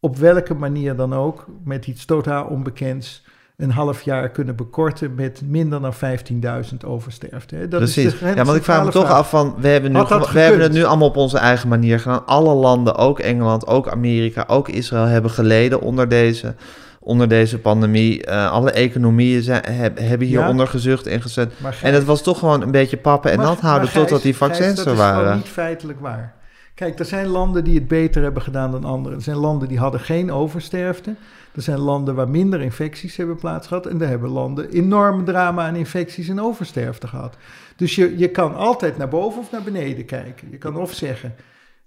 op 0.00 0.16
welke 0.16 0.54
manier 0.54 0.96
dan 0.96 1.12
ook 1.14 1.46
met 1.64 1.86
iets 1.86 2.04
totaal 2.04 2.46
onbekends 2.46 3.24
een 3.60 3.70
half 3.70 4.02
jaar 4.02 4.28
kunnen 4.28 4.56
bekorten 4.56 5.14
met 5.14 5.42
minder 5.46 5.80
dan 5.80 5.92
15.000 5.94 6.76
oversterfte? 6.86 7.54
Hè? 7.56 7.68
Dat 7.68 7.80
is 7.82 7.92
Precies. 7.92 8.18
de 8.18 8.26
ja, 8.26 8.44
want 8.44 8.56
ik 8.56 8.64
vraag 8.64 8.84
me 8.84 8.90
toch 8.90 9.04
vraag. 9.04 9.16
af 9.16 9.28
van, 9.30 9.54
we 9.58 9.68
hebben, 9.68 9.92
nu, 9.92 9.98
dat 10.08 10.30
we 10.32 10.38
hebben 10.40 10.60
het 10.60 10.72
nu 10.72 10.84
allemaal 10.84 11.08
op 11.08 11.16
onze 11.16 11.38
eigen 11.38 11.68
manier 11.68 12.00
gedaan. 12.00 12.26
Alle 12.26 12.54
landen, 12.54 12.96
ook 12.96 13.18
Engeland, 13.18 13.66
ook 13.66 13.88
Amerika, 13.88 14.44
ook 14.46 14.68
Israël 14.68 15.04
hebben 15.04 15.30
geleden 15.30 15.80
onder 15.80 16.08
deze, 16.08 16.54
onder 17.00 17.28
deze 17.28 17.58
pandemie. 17.58 18.24
Eh, 18.24 18.50
alle 18.50 18.70
economieën 18.70 19.42
zijn, 19.42 19.62
heb- 19.70 19.98
hebben 19.98 20.28
Ja. 20.28 20.38
hieronder 20.38 20.66
gezucht 20.66 21.06
en 21.06 21.22
gezet. 21.22 21.52
En 21.82 21.94
het 21.94 22.04
was 22.04 22.22
toch 22.22 22.38
gewoon 22.38 22.62
een 22.62 22.70
beetje 22.70 22.96
pappen 22.96 23.30
en 23.30 23.36
Maar- 23.36 23.46
nat 23.46 23.60
houden 23.60 23.88
Gijs, 23.88 24.02
totdat 24.02 24.22
die 24.22 24.34
Gijs, 24.34 24.50
vaccins 24.50 24.76
dat 24.76 24.86
er 24.86 24.92
is 24.92 24.98
gewoon 24.98 25.14
waren. 25.14 25.36
niet 25.36 25.48
feitelijk 25.48 26.00
waar. 26.00 26.34
Kijk, 26.74 26.98
er 26.98 27.04
zijn 27.04 27.26
landen 27.26 27.64
die 27.64 27.74
het 27.74 27.88
beter 27.88 28.22
hebben 28.22 28.42
gedaan 28.42 28.70
dan 28.70 28.84
anderen. 28.84 29.18
Er 29.18 29.24
zijn 29.24 29.36
landen 29.36 29.68
die 29.68 29.78
hadden 29.78 30.00
geen 30.00 30.32
oversterfte. 30.32 31.14
Er 31.54 31.62
zijn 31.62 31.78
landen 31.78 32.14
waar 32.14 32.28
minder 32.28 32.60
infecties 32.60 33.16
hebben 33.16 33.36
plaatsgehad. 33.36 33.86
En 33.86 33.98
daar 33.98 34.08
hebben 34.08 34.30
landen 34.30 34.70
enorm 34.70 35.24
drama 35.24 35.66
aan 35.66 35.76
infecties 35.76 36.28
en 36.28 36.40
oversterfte 36.40 37.06
gehad. 37.06 37.36
Dus 37.76 37.94
je, 37.94 38.18
je 38.18 38.28
kan 38.28 38.54
altijd 38.54 38.98
naar 38.98 39.08
boven 39.08 39.40
of 39.40 39.50
naar 39.50 39.62
beneden 39.62 40.04
kijken. 40.04 40.48
Je 40.50 40.58
kan 40.58 40.76
of 40.76 40.92
zeggen, 40.92 41.34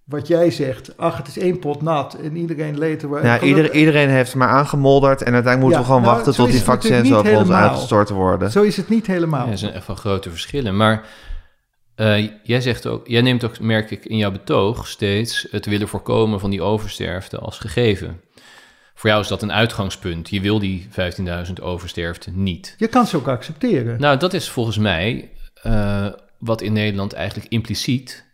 wat 0.04 0.28
jij 0.28 0.52
zegt, 0.52 0.98
ach, 0.98 1.18
het 1.18 1.28
is 1.28 1.38
één 1.38 1.60
pot 1.60 1.82
nat 1.82 2.14
en 2.14 2.36
iedereen 2.36 2.78
leed 2.78 3.02
er 3.02 3.10
wel. 3.10 3.24
Ja, 3.24 3.42
ieder, 3.42 3.74
iedereen 3.74 4.10
heeft 4.10 4.36
maar 4.36 4.48
aangemodderd 4.48 5.22
en 5.22 5.34
uiteindelijk 5.34 5.62
moeten 5.62 5.80
Ja, 5.80 5.80
we 5.80 5.86
gewoon 5.86 6.02
nou, 6.02 6.16
wachten 6.16 6.34
tot 6.34 6.52
die 6.52 6.62
vaccins 6.62 7.14
over 7.14 7.38
ons 7.38 7.50
uitgestort 7.50 8.10
worden. 8.10 8.52
Zo 8.52 8.62
is 8.62 8.78
het 8.78 8.90
niet 8.90 9.08
helemaal. 9.08 9.46
Ja, 9.46 9.52
er 9.52 9.58
zijn 9.58 9.74
echt 9.74 9.88
wel 9.88 9.96
grote 9.96 10.30
verschillen. 10.30 10.76
Maar 10.76 11.06
eh, 11.96 12.30
jij 12.44 12.62
zegt 12.62 12.88
ook, 12.88 13.08
jij 13.08 13.22
neemt 13.22 13.44
ook, 13.44 13.60
merk 13.60 13.92
ik 13.92 14.06
in 14.06 14.18
jouw 14.18 14.32
betoog, 14.32 14.88
steeds 14.88 15.48
het 15.52 15.66
willen 15.66 15.88
voorkomen 15.88 16.40
van 16.40 16.50
die 16.50 16.62
oversterfte 16.62 17.40
als 17.40 17.60
gegeven. 17.60 18.22
Voor 19.04 19.12
jou 19.12 19.24
is 19.24 19.30
dat 19.30 19.42
een 19.42 19.52
uitgangspunt. 19.52 20.30
Je 20.30 20.42
wil 20.42 20.60
die 20.60 20.88
15.000 21.48 21.54
oversterfte 21.62 22.32
niet. 22.32 22.76
Je 22.78 22.88
kan 22.88 23.08
ze 23.08 23.18
ook 23.18 23.28
accepteren. 23.28 24.00
Nou, 24.00 24.18
dat 24.18 24.34
is 24.34 24.50
volgens 24.50 24.78
mij 24.78 25.30
eh, 25.54 26.08
wat 26.38 26.62
in 26.62 26.74
Nederland 26.74 27.14
eigenlijk 27.14 27.52
impliciet 27.52 28.26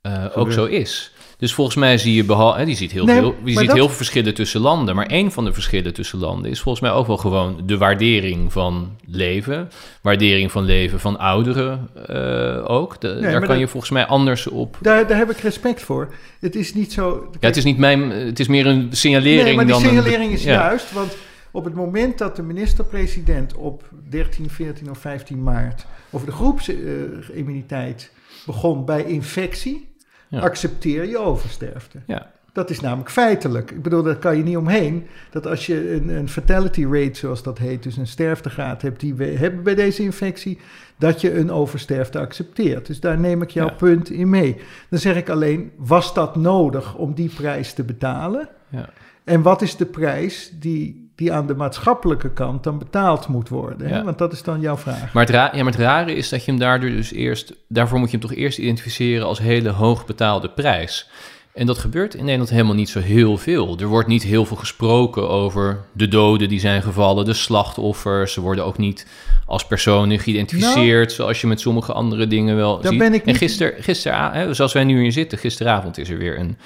eh, 0.00 0.24
ook 0.34 0.52
zo 0.52 0.64
is. 0.64 1.12
Dus 1.38 1.54
volgens 1.54 1.76
mij 1.76 1.98
zie 1.98 2.14
je, 2.14 2.24
behal, 2.24 2.56
hè, 2.56 2.64
die 2.64 2.76
ziet, 2.76 2.92
heel, 2.92 3.04
Nee, 3.04 3.18
veel, 3.18 3.34
je 3.44 3.50
ziet 3.56 3.66
dat- 3.66 3.76
heel 3.76 3.86
veel 3.86 3.96
verschillen 3.96 4.34
tussen 4.34 4.60
landen. 4.60 4.94
Maar 4.94 5.06
één 5.06 5.32
van 5.32 5.44
de 5.44 5.52
verschillen 5.52 5.94
tussen 5.94 6.18
landen 6.18 6.50
is 6.50 6.60
volgens 6.60 6.82
mij 6.84 6.92
ook 6.92 7.06
wel 7.06 7.16
gewoon 7.16 7.60
de 7.64 7.78
waardering 7.78 8.52
van 8.52 8.96
leven. 9.06 9.68
Waardering 10.02 10.52
van 10.52 10.64
leven 10.64 11.00
van 11.00 11.18
ouderen 11.18 11.88
eh, 12.06 12.70
ook. 12.70 13.00
De- 13.00 13.18
daar 13.20 13.38
kan 13.40 13.48
dat- 13.48 13.58
je 13.58 13.68
volgens 13.68 13.92
mij 13.92 14.06
anders 14.06 14.46
op. 14.46 14.78
Daar, 14.80 15.06
daar 15.06 15.18
heb 15.18 15.30
ik 15.30 15.38
respect 15.38 15.82
voor. 15.82 16.12
Het 16.40 16.54
is 16.56 16.74
niet 16.74 16.92
zo... 16.92 17.28
Ja, 17.40 17.46
het 17.46 17.56
is 17.56 17.64
niet 17.64 17.78
mijn, 17.78 18.10
het 18.10 18.38
is 18.40 18.48
meer 18.48 18.66
een 18.66 18.88
signalering 18.90 19.44
Nee, 19.44 19.54
maar 19.54 19.64
die 19.64 19.74
dan 19.74 19.82
een- 19.82 19.88
signalering 19.88 20.32
is 20.32 20.42
ja. 20.44 20.52
juist, 20.52 20.92
want 20.92 21.16
op 21.50 21.64
het 21.64 21.74
moment 21.74 22.18
dat 22.18 22.36
de 22.36 22.42
minister-president 22.42 23.54
op 23.54 23.82
13, 24.10 24.50
14 24.50 24.90
of 24.90 24.98
15 24.98 25.42
maart 25.42 25.86
over 26.10 26.26
de 26.26 26.32
groepsimmuniteit 26.32 28.10
begon 28.46 28.84
bij 28.84 29.04
infectie. 29.04 29.88
Accepteer 30.30 31.04
je 31.08 31.18
oversterfte. 31.18 31.98
Ja. 32.06 32.30
Dat 32.52 32.70
is 32.70 32.80
namelijk 32.80 33.10
feitelijk. 33.10 33.70
Ik 33.70 33.82
bedoel, 33.82 34.02
daar 34.02 34.16
kan 34.16 34.36
je 34.36 34.42
niet 34.42 34.56
omheen. 34.56 35.06
Dat 35.30 35.46
als 35.46 35.66
je 35.66 35.92
een, 35.92 36.08
een 36.08 36.28
fatality 36.28 36.84
rate, 36.90 37.18
zoals 37.18 37.42
dat 37.42 37.58
heet, 37.58 37.82
dus 37.82 37.96
een 37.96 38.06
sterftegraad 38.06 38.82
hebt 38.82 39.00
die 39.00 39.14
we 39.14 39.24
hebben 39.24 39.62
bij 39.62 39.74
deze 39.74 40.02
infectie, 40.02 40.58
dat 40.98 41.20
je 41.20 41.34
een 41.38 41.50
oversterfte 41.50 42.18
accepteert. 42.18 42.86
Dus 42.86 43.00
daar 43.00 43.18
neem 43.18 43.42
ik 43.42 43.50
jouw 43.50 43.66
Ja. 43.66 43.72
punt 43.72 44.10
in 44.10 44.30
mee. 44.30 44.56
Dan 44.90 44.98
zeg 44.98 45.16
ik 45.16 45.28
alleen, 45.28 45.72
was 45.76 46.14
dat 46.14 46.36
nodig 46.36 46.94
om 46.96 47.14
die 47.14 47.30
prijs 47.34 47.72
te 47.72 47.84
betalen? 47.84 48.48
Ja. 48.68 48.88
En 49.24 49.42
wat 49.42 49.62
is 49.62 49.76
de 49.76 49.86
prijs 49.86 50.52
die, 50.60 51.05
die 51.16 51.32
aan 51.32 51.46
de 51.46 51.54
maatschappelijke 51.54 52.30
kant 52.30 52.64
dan 52.64 52.78
betaald 52.78 53.28
moet 53.28 53.48
worden? 53.48 53.88
Hè? 53.88 53.96
Ja. 53.96 54.04
Want 54.04 54.18
dat 54.18 54.32
is 54.32 54.42
dan 54.42 54.60
jouw 54.60 54.76
vraag. 54.76 55.12
Maar 55.12 55.26
het, 55.26 55.34
ja, 55.34 55.50
maar 55.52 55.72
het 55.72 55.80
rare 55.80 56.14
is 56.14 56.28
dat 56.28 56.44
je 56.44 56.50
hem 56.50 56.60
daardoor 56.60 56.90
dus 56.90 57.12
eerst... 57.12 57.52
Daarvoor 57.68 57.98
moet 57.98 58.10
je 58.10 58.16
hem 58.18 58.28
toch 58.28 58.36
eerst 58.36 58.58
identificeren 58.58 59.26
als 59.26 59.38
hele 59.38 59.70
hoog 59.70 60.06
betaalde 60.06 60.48
prijs. 60.48 61.08
En 61.56 61.66
dat 61.66 61.78
gebeurt 61.78 62.14
in 62.14 62.24
Nederland 62.24 62.50
helemaal 62.50 62.74
niet 62.74 62.88
zo 62.88 63.00
heel 63.00 63.36
veel. 63.36 63.78
Er 63.78 63.86
wordt 63.86 64.08
niet 64.08 64.22
heel 64.22 64.44
veel 64.44 64.56
gesproken 64.56 65.28
over 65.28 65.84
de 65.92 66.08
doden 66.08 66.48
die 66.48 66.60
zijn 66.60 66.82
gevallen, 66.82 67.24
de 67.24 67.34
slachtoffers. 67.34 68.32
Ze 68.32 68.40
worden 68.40 68.64
ook 68.64 68.78
niet 68.78 69.06
als 69.46 69.66
personen 69.66 70.18
geïdentificeerd, 70.18 71.12
zoals 71.12 71.40
je 71.40 71.46
met 71.46 71.60
sommige 71.60 71.92
andere 71.92 72.26
dingen 72.26 72.56
wel 72.56 72.80
Daar 72.80 72.90
ziet. 72.90 73.00
ben 73.00 73.14
ik 73.14 73.24
En 73.26 73.34
gister, 73.34 73.74
gisteren, 73.78 74.32
hè, 74.32 74.54
zoals 74.54 74.72
wij 74.72 74.84
nu 74.84 75.00
hier 75.00 75.12
zitten, 75.12 75.38
gisteravond 75.38 75.98
is 75.98 76.10
er 76.10 76.18
weer 76.18 76.38
een 76.38 76.56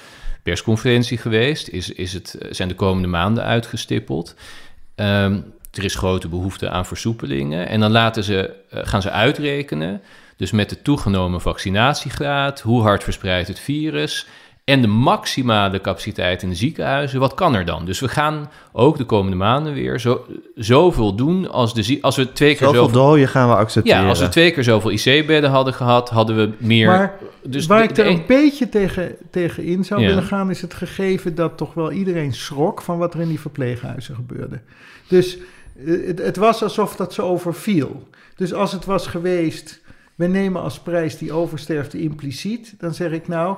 persconferentie 0.43 1.17
geweest. 1.17 1.67
Is, 1.67 1.91
is 1.91 2.13
het, 2.13 2.37
zijn 2.49 2.67
de 2.67 2.75
komende 2.75 3.07
maanden 3.07 3.43
uitgestippeld. 3.43 4.35
Ehm, 4.95 5.39
er 5.71 5.83
is 5.83 5.95
grote 5.95 6.27
behoefte 6.27 6.69
aan 6.69 6.85
versoepelingen. 6.85 7.67
En 7.67 7.79
dan 7.79 7.91
laten 7.91 8.23
ze, 8.23 8.55
eh, 8.69 8.79
gaan 8.83 9.01
ze 9.01 9.11
uitrekenen, 9.11 10.01
dus 10.35 10.51
met 10.51 10.69
de 10.69 10.81
toegenomen 10.81 11.41
vaccinatiegraad, 11.41 12.61
hoe 12.61 12.81
hard 12.81 13.03
verspreidt 13.03 13.47
het 13.47 13.59
virus 13.59 14.27
en 14.71 14.81
de 14.81 14.87
maximale 14.87 15.81
capaciteit 15.81 16.41
in 16.43 16.49
de 16.49 16.55
ziekenhuizen, 16.55 17.19
wat 17.19 17.33
kan 17.33 17.55
er 17.55 17.65
dan? 17.65 17.85
Dus 17.85 17.99
we 17.99 18.07
gaan 18.07 18.49
ook 18.71 18.97
de 18.97 19.03
komende 19.03 19.37
maanden 19.37 19.73
weer 19.73 19.99
zo, 19.99 20.25
zoveel 20.55 21.15
doen 21.15 21.49
als, 21.51 21.73
de, 21.73 21.83
zie- 21.83 22.03
als 22.03 22.15
we 22.15 22.31
twee 22.33 22.55
keer 22.55 22.67
Zoveel 22.67 22.83
zoveel... 22.85 23.01
dooien 23.01 23.27
gaan 23.27 23.49
we 23.49 23.55
accepteren. 23.55 24.01
Ja, 24.01 24.07
als 24.09 24.19
we 24.19 24.29
twee 24.29 24.51
keer 24.51 24.63
zoveel 24.63 24.91
IC-bedden 24.91 25.49
hadden 25.49 25.73
gehad, 25.73 26.09
hadden 26.09 26.35
we 26.35 26.49
meer... 26.57 26.87
Maar 26.87 27.17
dus 27.43 27.65
waar 27.67 27.81
de- 27.81 27.89
ik 27.89 27.97
er 27.97 28.07
een 28.07 28.23
beetje 28.27 28.69
tegen, 28.69 29.15
tegen 29.31 29.63
in 29.63 29.85
zou 29.85 30.01
Ja. 30.01 30.07
willen 30.07 30.23
gaan, 30.23 30.49
is 30.49 30.61
het 30.61 30.73
gegeven 30.73 31.35
dat 31.35 31.57
toch 31.57 31.73
wel 31.73 31.91
iedereen 31.91 32.33
schrok 32.33 32.81
van 32.81 32.97
wat 32.97 33.13
er 33.13 33.21
in 33.21 33.27
die 33.27 33.39
verpleeghuizen 33.39 34.15
gebeurde. 34.15 34.59
Dus 35.07 35.37
eh, 35.85 36.07
het, 36.07 36.19
het 36.19 36.35
was 36.37 36.63
alsof 36.63 36.95
dat 36.95 37.13
ze 37.13 37.21
overviel. 37.21 38.07
Dus 38.35 38.53
als 38.53 38.71
het 38.71 38.85
was 38.85 39.07
geweest, 39.07 39.79
we 40.15 40.27
nemen 40.27 40.61
als 40.61 40.79
prijs 40.79 41.17
die 41.17 41.33
oversterfte 41.33 42.01
impliciet, 42.01 42.73
dan 42.77 42.93
zeg 42.93 43.11
ik 43.11 43.27
nou, 43.27 43.55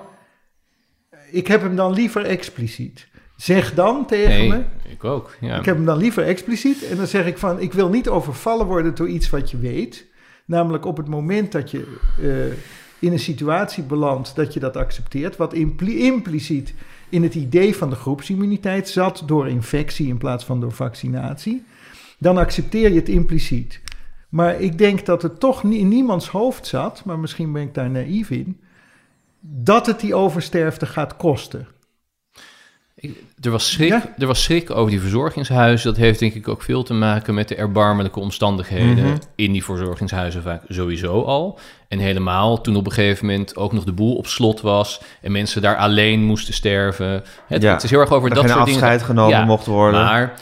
ik 1.34 1.48
heb 1.48 1.62
hem 1.62 1.76
dan 1.76 1.94
liever 1.94 2.26
expliciet. 2.26 3.08
Zeg 3.36 3.74
dan 3.74 4.06
tegen 4.06 4.30
Nee, 4.30 4.50
me, 4.50 4.64
ik 4.90 5.04
ook. 5.04 5.36
Ja. 5.42 5.60
ik 5.60 5.66
heb 5.66 5.76
hem 5.76 5.86
dan 5.86 5.98
liever 5.98 6.24
expliciet. 6.24 6.84
En 6.84 6.98
dan 6.98 7.08
zeg 7.08 7.26
ik 7.26 7.38
van, 7.38 7.60
ik 7.60 7.74
wil 7.74 7.90
niet 7.90 8.10
overvallen 8.10 8.66
worden 8.66 8.96
door 8.96 9.08
iets 9.08 9.30
wat 9.30 9.52
je 9.52 9.58
weet. 9.58 10.06
Namelijk 10.46 10.86
op 10.86 10.98
het 10.98 11.08
moment 11.08 11.52
dat 11.52 11.72
je 11.72 11.98
eh, 12.22 12.58
in 13.00 13.12
een 13.12 13.20
situatie 13.20 13.84
belandt 13.84 14.36
dat 14.36 14.54
je 14.54 14.60
dat 14.60 14.78
accepteert. 14.78 15.38
Wat 15.38 15.54
impli- 15.54 15.98
impliciet 16.06 16.74
in 17.10 17.24
het 17.24 17.36
idee 17.36 17.76
van 17.76 17.90
de 17.90 17.96
groepsimmuniteit 17.96 18.90
zat 18.90 19.24
door 19.26 19.48
infectie 19.48 20.08
in 20.08 20.18
plaats 20.18 20.46
van 20.46 20.60
door 20.60 20.72
vaccinatie. 20.72 21.64
Dan 22.18 22.38
accepteer 22.38 22.90
je 22.90 23.00
het 23.00 23.10
impliciet. 23.10 23.82
Maar 24.30 24.62
ik 24.62 24.78
denk 24.78 25.06
dat 25.06 25.22
het 25.22 25.40
toch 25.40 25.64
in 25.64 25.88
niemands 25.88 26.28
hoofd 26.28 26.68
zat, 26.68 27.06
maar 27.06 27.20
misschien 27.20 27.52
ben 27.52 27.62
ik 27.62 27.74
daar 27.74 27.90
naïef 27.90 28.30
in, 28.30 28.58
dat 29.46 29.86
het 29.86 30.00
die 30.00 30.16
oversterfte 30.16 30.86
gaat 30.86 31.16
kosten. 31.16 31.68
Er 33.42 33.52
was, 33.52 33.72
schrik, 33.72 33.90
Ja. 33.90 34.14
er 34.18 34.28
was 34.28 34.44
schrik 34.44 34.72
over 34.72 34.92
die 34.92 35.00
verzorgingshuizen. 35.02 35.88
Dat 35.94 36.02
heeft 36.02 36.20
denk 36.20 36.34
ik 36.34 36.48
ook 36.48 36.62
veel 36.62 36.84
te 36.84 36.94
maken 36.94 37.34
met 37.34 37.48
de 37.48 37.56
erbarmelijke 37.56 38.20
omstandigheden 38.20 39.04
Mhm. 39.06 39.18
in 39.36 39.52
die 39.52 39.64
verzorgingshuizen 39.64 40.42
vaak 40.42 40.62
sowieso 40.68 41.22
al. 41.22 41.60
En 41.88 42.00
helemaal 42.00 42.62
toen 42.62 42.76
op 42.76 42.86
een 42.86 42.92
gegeven 42.92 43.26
moment 43.26 43.56
ook 43.56 43.74
nog 43.74 43.84
de 43.84 43.92
boel 43.92 44.16
op 44.16 44.28
slot 44.28 44.62
was 44.62 45.02
en 45.22 45.32
mensen 45.32 45.62
daar 45.62 45.76
alleen 45.78 46.24
moesten 46.24 46.54
sterven. 46.54 47.24
Het, 47.48 47.62
Ja. 47.62 47.74
het 47.74 47.84
is 47.84 47.90
heel 47.90 48.00
erg 48.00 48.12
over 48.12 48.30
er 48.30 48.36
dat 48.36 48.44
geen 48.44 48.54
soort 48.54 48.66
dingen. 48.66 48.82
afscheid 48.82 49.04
genomen 49.04 49.38
Ja, 49.38 49.46
mocht 49.46 49.66
worden. 49.66 50.02
Maar 50.04 50.34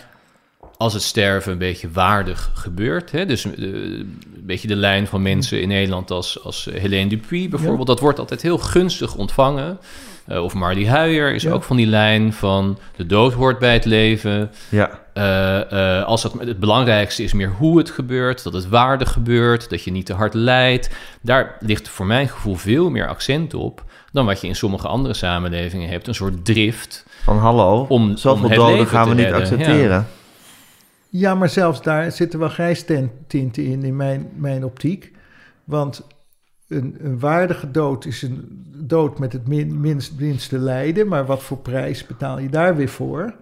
als 0.82 0.94
het 0.94 1.02
sterven 1.04 1.52
een 1.52 1.58
beetje 1.58 1.90
waardig 1.92 2.52
gebeurt, 2.54 3.12
hè, 3.12 3.26
dus 3.26 3.46
eh, 3.46 3.52
een 3.58 4.20
beetje 4.44 4.68
de 4.68 4.76
lijn 4.76 5.08
van 5.08 5.22
mensen 5.22 5.62
in 5.62 5.68
Nederland 5.68 6.12
als, 6.12 6.44
als 6.44 6.68
Helene 6.74 7.10
Dupuy 7.10 7.50
bijvoorbeeld, 7.50 7.88
dat 7.88 8.00
wordt 8.00 8.20
altijd 8.20 8.42
heel 8.42 8.58
gunstig 8.58 9.16
ontvangen. 9.16 9.80
Eh, 10.26 10.44
of 10.44 10.54
Marlie 10.54 10.90
Huijer 10.90 11.34
is 11.34 11.44
Ja. 11.44 11.52
ook 11.52 11.64
van 11.64 11.76
die 11.78 11.88
lijn 11.88 12.34
van 12.34 12.78
de 12.96 13.06
dood 13.06 13.34
hoort 13.34 13.60
bij 13.60 13.74
het 13.74 13.86
leven. 13.86 14.52
ja. 14.70 15.00
Eh, 15.14 15.98
eh, 16.00 16.06
als 16.06 16.22
dat, 16.22 16.34
het 16.40 16.60
belangrijkste 16.60 17.24
is 17.24 17.34
meer 17.34 17.52
hoe 17.58 17.78
het 17.78 17.90
gebeurt, 17.90 18.44
dat 18.44 18.54
het 18.54 18.68
waardig 18.70 19.12
gebeurt, 19.12 19.70
dat 19.70 19.84
je 19.84 19.92
niet 19.92 20.06
te 20.06 20.14
hard 20.14 20.34
lijdt. 20.34 20.90
Daar 21.22 21.58
ligt 21.60 21.90
voor 21.90 22.06
mijn 22.06 22.28
gevoel 22.28 22.56
veel 22.56 22.90
meer 22.90 23.08
accent 23.08 23.54
op 23.54 23.84
dan 24.12 24.26
wat 24.26 24.42
je 24.42 24.48
in 24.48 24.56
sommige 24.56 24.88
andere 24.88 25.14
samenlevingen 25.14 25.90
hebt. 25.90 26.08
Een 26.08 26.16
soort 26.16 26.46
drift. 26.46 27.06
Van 27.24 27.38
hallo, 27.38 27.86
Om- 27.90 28.18
zoveel 28.18 28.50
om 28.50 28.56
doden 28.56 28.74
leven 28.76 28.88
gaan 28.88 29.08
we 29.10 29.14
niet 29.16 29.24
redden, 29.24 29.42
accepteren. 29.42 29.90
Ja, 29.90 30.06
maar 31.12 31.50
zelfs 31.50 31.82
daar 31.82 32.12
zitten 32.12 32.40
wel 32.40 32.50
grijstinten 32.50 33.64
in, 33.64 33.84
in 33.84 33.96
mijn, 33.96 34.30
mijn 34.36 34.66
optiek. 34.66 35.12
Want 35.64 36.08
een, 36.68 36.96
een 37.00 37.20
waardige 37.20 37.72
dood 37.72 38.06
is 38.06 38.22
een 38.22 38.66
dood 38.76 39.20
met 39.20 39.34
het 39.34 39.48
min, 39.48 39.82
minst, 39.82 40.20
minste 40.20 40.58
lijden. 40.58 41.08
Maar 41.08 41.26
wat 41.26 41.44
voor 41.44 41.58
prijs 41.58 42.06
betaal 42.06 42.40
je 42.40 42.50
daar 42.50 42.76
weer 42.76 42.90
voor? 42.90 43.34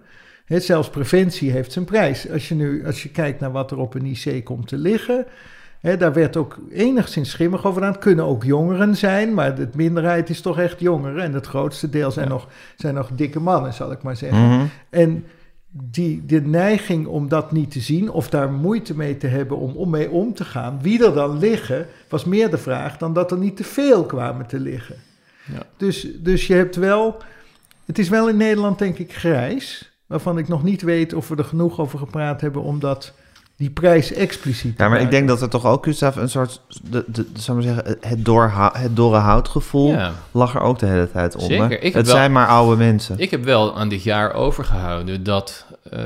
Hè, 0.44 0.60
zelfs 0.60 0.90
preventie 0.90 1.50
heeft 1.50 1.72
zijn 1.72 1.84
prijs. 1.84 2.30
Als 2.30 2.48
je 2.48 2.54
nu 2.54 2.86
als 2.86 3.02
je 3.02 3.08
kijkt 3.08 3.40
naar 3.40 3.52
wat 3.52 3.70
er 3.70 3.78
op 3.78 3.94
een 3.94 4.06
IC 4.06 4.44
komt 4.44 4.68
te 4.68 4.76
liggen. 4.76 5.26
Hè, 5.80 5.96
daar 5.96 6.12
werd 6.12 6.36
ook 6.36 6.58
enigszins 6.70 7.30
schimmig 7.30 7.66
over 7.66 7.82
aan. 7.82 7.92
Het 7.92 8.00
kunnen 8.00 8.24
ook 8.24 8.44
jongeren 8.44 8.96
zijn, 8.96 9.34
maar 9.34 9.54
de 9.54 9.68
minderheid 9.74 10.30
is 10.30 10.40
toch 10.40 10.58
echt 10.58 10.80
jongeren. 10.80 11.22
En 11.22 11.32
het 11.32 11.46
grootste 11.46 11.90
deel 11.90 12.10
zijn, 12.10 12.26
Ja. 12.26 12.32
nog, 12.32 12.48
zijn 12.76 12.94
nog 12.94 13.10
dikke 13.14 13.40
mannen, 13.40 13.74
zal 13.74 13.92
ik 13.92 14.02
maar 14.02 14.16
zeggen. 14.16 14.48
Mhm. 14.48 14.64
En 14.90 15.24
die, 15.70 16.26
de 16.26 16.40
neiging 16.40 17.06
om 17.06 17.28
dat 17.28 17.52
niet 17.52 17.70
te 17.70 17.80
zien 17.80 18.10
of 18.10 18.28
daar 18.28 18.52
moeite 18.52 18.96
mee 18.96 19.16
te 19.16 19.26
hebben 19.26 19.56
om, 19.56 19.76
om 19.76 19.90
mee 19.90 20.10
om 20.10 20.34
te 20.34 20.44
gaan, 20.44 20.78
wie 20.82 21.04
er 21.04 21.14
dan 21.14 21.38
liggen, 21.38 21.86
was 22.08 22.24
meer 22.24 22.50
de 22.50 22.58
vraag 22.58 22.96
dan 22.96 23.12
dat 23.12 23.30
er 23.30 23.38
niet 23.38 23.56
te 23.56 23.64
veel 23.64 24.04
kwamen 24.04 24.46
te 24.46 24.60
liggen. 24.60 24.96
Ja. 25.52 25.62
Dus, 25.76 26.08
dus 26.18 26.46
je 26.46 26.54
hebt 26.54 26.76
wel, 26.76 27.22
het 27.84 27.98
is 27.98 28.08
wel 28.08 28.28
in 28.28 28.36
Nederland 28.36 28.78
denk 28.78 28.98
ik 28.98 29.12
grijs, 29.12 29.92
waarvan 30.06 30.38
ik 30.38 30.48
nog 30.48 30.62
niet 30.62 30.82
weet 30.82 31.14
of 31.14 31.28
we 31.28 31.36
er 31.36 31.44
genoeg 31.44 31.80
over 31.80 31.98
gepraat 31.98 32.40
hebben 32.40 32.62
om 32.62 32.78
dat, 32.78 33.14
die 33.60 33.70
prijs 33.70 34.12
expliciet 34.12 34.78
Ja, 34.78 34.88
maar 34.88 35.00
ik 35.00 35.10
denk 35.10 35.28
dat 35.28 35.42
er 35.42 35.48
toch 35.48 35.64
ook, 35.66 35.84
Gustav, 35.84 36.16
een 36.16 36.28
soort, 36.30 36.60
de, 36.82 37.04
de, 37.06 37.26
zou 37.34 37.58
ik 37.58 37.64
maar 37.66 37.74
zeggen, 37.74 37.96
het, 38.08 38.24
doorha 38.24 38.70
het 38.76 38.96
dorre 38.96 39.18
houtgevoel 39.18 39.90
Ja. 39.92 40.12
lag 40.30 40.54
er 40.54 40.60
ook 40.60 40.78
de 40.78 40.86
hele 40.86 41.10
tijd 41.10 41.34
onder. 41.36 41.56
Zeker. 41.56 41.82
Ik 41.82 41.92
het 41.94 42.06
wel- 42.06 42.14
zijn 42.14 42.32
maar 42.32 42.46
oude 42.46 42.76
mensen. 42.76 43.18
Ik 43.18 43.30
heb 43.30 43.44
wel 43.44 43.76
aan 43.76 43.88
dit 43.88 44.02
jaar 44.02 44.32
overgehouden 44.34 45.22
dat, 45.22 45.66
eh, 45.90 46.00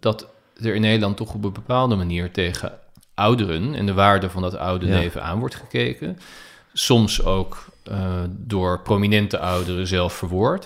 dat 0.00 0.26
er 0.62 0.74
in 0.74 0.80
Nederland 0.80 1.16
toch 1.16 1.34
op 1.34 1.44
een 1.44 1.52
bepaalde 1.52 1.94
manier 1.96 2.32
tegen 2.32 2.72
ouderen 3.14 3.74
en 3.74 3.86
de 3.86 3.94
waarde 3.94 4.30
van 4.30 4.42
dat 4.42 4.56
oude 4.56 4.86
Ja. 4.86 4.98
leven 4.98 5.22
aan 5.22 5.38
wordt 5.38 5.54
gekeken. 5.54 6.18
Soms 6.72 7.24
ook 7.24 7.64
eh, 7.82 7.98
door 8.30 8.80
prominente 8.80 9.38
ouderen 9.38 9.86
zelf 9.86 10.12
verwoord. 10.12 10.64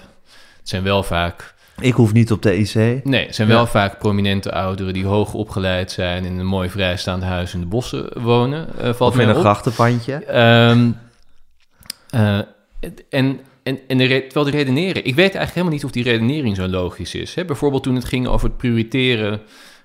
Het 0.58 0.68
zijn 0.68 0.82
wel 0.82 1.02
vaak, 1.02 1.54
Ik 1.80 1.92
hoef 1.94 2.12
niet 2.12 2.32
op 2.32 2.42
de 2.42 2.56
IC. 2.58 2.74
nee, 3.04 3.26
het 3.26 3.34
zijn 3.34 3.48
Ja. 3.48 3.54
wel 3.54 3.66
vaak 3.66 3.98
prominente 3.98 4.52
ouderen 4.52 4.92
die 4.92 5.04
hoog 5.04 5.34
opgeleid 5.34 5.90
zijn 5.92 6.24
in 6.24 6.38
een 6.38 6.46
mooi 6.46 6.68
vrijstaand 6.70 7.22
huis 7.22 7.54
in 7.54 7.60
de 7.60 7.66
bossen 7.66 8.22
wonen. 8.22 8.68
eh, 8.78 8.92
valt 8.92 9.14
Of 9.14 9.20
in 9.20 9.28
een 9.28 9.34
op. 9.34 9.40
grachtenpandje. 9.40 10.14
Ehm, 10.14 10.90
eh, 12.10 12.38
en, 13.10 13.40
en, 13.62 13.78
en 13.88 13.98
de 13.98 14.06
terwijl 14.28 14.44
de 14.50 14.56
redenering... 14.56 14.96
Ik 15.06 15.14
weet 15.14 15.18
eigenlijk 15.18 15.50
helemaal 15.54 15.72
niet 15.74 15.84
of 15.84 15.90
die 15.90 16.02
redenering 16.02 16.56
zo 16.56 16.68
logisch 16.68 17.14
is. 17.14 17.34
Hè? 17.34 17.44
Bijvoorbeeld 17.44 17.82
toen 17.82 17.94
het 17.94 18.04
ging 18.04 18.26
over 18.26 18.48
het 18.48 18.56
prioriteren 18.56 19.40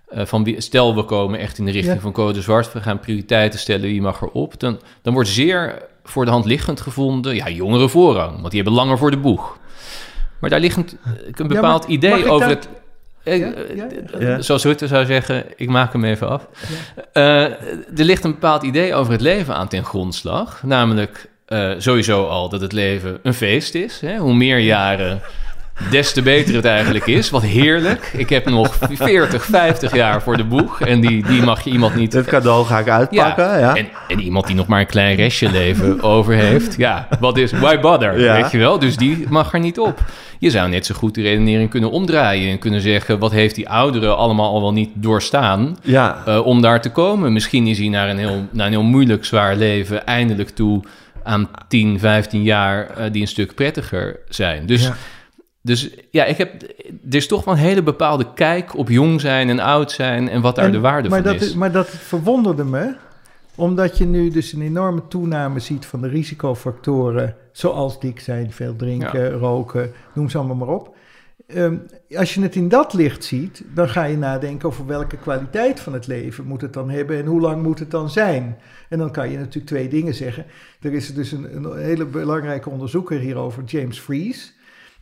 eh, 0.09 0.25
van... 0.25 0.43
Wie, 0.43 0.61
stel, 0.61 0.95
we 0.95 1.03
komen 1.03 1.39
echt 1.39 1.57
in 1.57 1.65
de 1.65 1.71
richting 1.71 1.95
Ja. 1.95 2.01
van 2.01 2.11
code 2.11 2.41
zwart... 2.41 2.73
we 2.73 2.81
gaan 2.81 2.99
prioriteiten 2.99 3.59
stellen, 3.59 3.81
wie 3.81 4.01
mag 4.01 4.21
erop... 4.21 4.59
Dan, 4.59 4.79
dan 5.01 5.13
wordt 5.13 5.29
zeer 5.29 5.81
voor 6.03 6.25
de 6.25 6.31
hand 6.31 6.45
liggend 6.45 6.81
gevonden... 6.81 7.35
ja, 7.35 7.49
jongeren 7.49 7.89
voorrang, 7.89 8.31
want 8.39 8.51
die 8.51 8.61
hebben 8.61 8.79
langer 8.79 8.97
voor 8.97 9.11
de 9.11 9.17
boeg. 9.17 9.57
Maar 10.45 10.59
daar 10.59 10.63
ligt 10.63 10.77
een, 10.77 10.89
een 11.35 11.47
bepaald 11.47 11.85
idee 11.85 12.29
over 12.29 12.47
het... 12.47 12.67
eh, 13.23 13.39
Ja? 13.39 13.51
eh, 13.53 13.75
Ja? 13.75 13.87
eh, 14.19 14.21
Ja. 14.21 14.41
Zoals 14.41 14.63
Rutte 14.63 14.87
zou 14.87 15.05
zeggen, 15.05 15.43
ik 15.55 15.69
maak 15.69 15.91
hem 15.93 16.03
even 16.03 16.29
af. 16.29 16.47
Eh, 17.13 17.43
er 17.43 17.53
ligt 17.95 18.23
een 18.23 18.31
bepaald 18.31 18.63
idee 18.63 18.93
over 18.93 19.11
het 19.11 19.21
leven 19.21 19.55
aan 19.55 19.67
ten 19.67 19.83
grondslag. 19.85 20.63
Namelijk 20.63 21.29
eh, 21.45 21.71
sowieso 21.77 22.27
al 22.27 22.49
dat 22.49 22.61
het 22.61 22.71
leven 22.71 23.19
een 23.23 23.33
feest 23.33 23.75
is. 23.75 23.99
Hè? 24.01 24.17
Hoe 24.17 24.33
meer 24.33 24.59
jaren, 24.59 25.21
des 25.91 26.13
te 26.13 26.21
beter 26.21 26.55
het 26.55 26.65
eigenlijk 26.65 27.05
is. 27.05 27.29
Wat 27.29 27.41
heerlijk. 27.41 28.11
Ik 28.17 28.29
heb 28.29 28.49
nog 28.49 28.77
40, 28.91 29.45
50 29.45 29.95
jaar 29.95 30.21
voor 30.21 30.37
de 30.37 30.43
boeg. 30.43 30.81
En 30.81 31.01
die, 31.01 31.27
die 31.27 31.41
mag 31.41 31.61
je 31.63 31.69
iemand 31.69 31.95
niet 31.95 32.13
Het 32.13 32.25
cadeau 32.25 32.65
ga 32.65 32.79
ik 32.79 32.89
uitpakken, 32.89 33.59
ja. 33.59 33.75
En, 33.75 33.87
en 34.07 34.19
iemand 34.19 34.47
die 34.47 34.55
nog 34.55 34.67
maar 34.67 34.79
een 34.79 34.85
klein 34.85 35.15
restje 35.15 35.51
leven 35.51 36.01
over 36.01 36.33
heeft. 36.33 36.77
Ja, 36.77 37.07
wat 37.19 37.37
is, 37.37 37.51
why 37.51 37.79
bother, 37.79 38.19
Ja. 38.19 38.41
weet 38.41 38.51
je 38.51 38.57
wel? 38.57 38.79
Dus 38.79 38.97
die 38.97 39.25
mag 39.29 39.53
er 39.53 39.59
niet 39.59 39.79
op. 39.79 40.03
Je 40.39 40.49
zou 40.49 40.69
net 40.69 40.85
zo 40.85 40.95
goed 40.95 41.15
de 41.15 41.21
redenering 41.21 41.69
kunnen 41.69 41.91
omdraaien... 41.91 42.51
en 42.51 42.59
kunnen 42.59 42.81
zeggen, 42.81 43.19
wat 43.19 43.31
heeft 43.31 43.55
die 43.55 43.69
ouderen 43.69 44.17
allemaal 44.17 44.53
al 44.53 44.61
wel 44.61 44.73
niet 44.73 44.89
doorstaan... 44.93 45.77
Ja, 45.81 46.21
eh, 46.25 46.45
om 46.45 46.61
daar 46.61 46.81
te 46.81 46.91
komen. 46.91 47.33
Misschien 47.33 47.67
is 47.67 47.77
hij 47.77 47.87
naar 47.87 48.09
een 48.09 48.17
heel, 48.17 48.47
naar 48.51 48.65
een 48.65 48.71
heel 48.71 48.83
moeilijk, 48.83 49.25
zwaar 49.25 49.55
leven... 49.55 50.05
eindelijk 50.05 50.49
toe 50.49 50.81
aan 51.23 51.49
10, 51.67 51.99
15 51.99 52.43
jaar 52.43 52.89
eh, 52.89 53.11
die 53.11 53.21
een 53.21 53.27
stuk 53.27 53.55
prettiger 53.55 54.19
zijn. 54.29 54.65
Dus... 54.65 54.83
Ja. 54.83 54.95
Dus 55.65 55.95
ja, 56.09 56.25
ik 56.25 56.37
heb, 56.37 56.61
er 57.09 57.15
is 57.15 57.27
toch 57.27 57.43
wel 57.45 57.53
een 57.53 57.59
hele 57.59 57.83
bepaalde 57.83 58.33
kijk 58.33 58.77
op 58.77 58.89
jong 58.89 59.21
zijn 59.21 59.49
en 59.49 59.59
oud 59.59 59.91
zijn 59.91 60.29
en 60.29 60.41
wat 60.41 60.55
daar 60.55 60.65
En- 60.65 60.71
de 60.71 60.79
waarde 60.79 61.09
maar 61.09 61.21
van 61.21 61.31
dat, 61.33 61.41
is. 61.41 61.55
Maar 61.55 61.71
dat 61.71 61.89
verwonderde 61.89 62.63
me, 62.63 62.95
omdat 63.55 63.97
je 63.97 64.05
nu 64.05 64.29
dus 64.29 64.53
een 64.53 64.61
enorme 64.61 65.07
toename 65.07 65.59
ziet 65.59 65.85
van 65.85 66.01
de 66.01 66.07
risicofactoren, 66.07 67.35
zoals 67.51 67.99
dik 67.99 68.19
zijn, 68.19 68.51
veel 68.51 68.75
drinken, 68.75 69.31
roken, 69.31 69.91
noem 70.13 70.29
ze 70.29 70.37
allemaal 70.37 70.55
maar 70.55 70.75
op. 70.75 70.95
Ehm, 71.47 71.75
als 72.15 72.33
je 72.33 72.41
het 72.41 72.55
in 72.55 72.69
dat 72.69 72.93
licht 72.93 73.23
ziet, 73.23 73.63
dan 73.73 73.89
ga 73.89 74.03
je 74.03 74.17
nadenken 74.17 74.67
over 74.67 74.85
welke 74.85 75.17
kwaliteit 75.17 75.79
van 75.79 75.93
het 75.93 76.07
leven 76.07 76.45
moet 76.45 76.61
het 76.61 76.73
dan 76.73 76.89
hebben 76.89 77.17
en 77.17 77.25
hoe 77.25 77.41
lang 77.41 77.63
moet 77.63 77.79
het 77.79 77.91
dan 77.91 78.09
zijn. 78.09 78.57
En 78.89 78.97
dan 78.97 79.11
kan 79.11 79.31
je 79.31 79.37
natuurlijk 79.37 79.65
twee 79.65 79.87
dingen 79.87 80.13
zeggen. 80.13 80.45
Er 80.81 80.93
is 80.93 81.13
dus 81.13 81.31
een, 81.31 81.55
een 81.55 81.77
hele 81.77 82.05
belangrijke 82.05 82.69
onderzoeker 82.69 83.19
hierover, 83.19 83.63
James 83.63 83.99
Fries. 83.99 84.54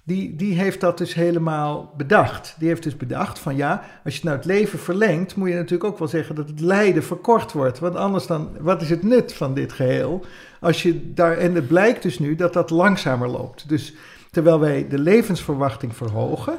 Die, 0.06 0.36
die 0.36 0.54
heeft 0.54 0.82
dat 0.82 0.98
dus 0.98 1.14
helemaal 1.14 1.94
bedacht. 1.98 2.56
Die 2.60 2.68
heeft 2.68 2.84
dus 2.84 2.98
bedacht 2.98 3.40
van 3.40 3.56
ja, 3.56 3.84
als 4.04 4.16
je 4.16 4.22
nou 4.24 4.36
het 4.36 4.46
leven 4.46 4.80
verlengt, 4.80 5.36
moet 5.36 5.50
je 5.50 5.56
natuurlijk 5.56 5.84
ook 5.84 6.00
wel 6.00 6.08
zeggen 6.08 6.36
dat 6.36 6.48
het 6.48 6.60
lijden 6.60 7.04
verkort 7.04 7.52
wordt. 7.52 7.80
Want 7.80 7.96
anders 7.96 8.28
dan, 8.28 8.50
wat 8.60 8.82
is 8.82 8.90
het 8.90 9.04
nut 9.04 9.34
van 9.34 9.54
dit 9.54 9.74
geheel? 9.74 10.26
Als 10.60 10.84
je 10.84 11.14
daar, 11.14 11.38
en 11.38 11.56
het 11.56 11.68
blijkt 11.68 12.04
dus 12.04 12.20
nu 12.20 12.36
dat 12.36 12.54
dat 12.54 12.70
langzamer 12.70 13.28
loopt. 13.28 13.70
Dus 13.70 13.94
terwijl 14.32 14.60
wij 14.60 14.88
de 14.88 15.00
levensverwachting 15.00 15.96
verhogen, 15.96 16.58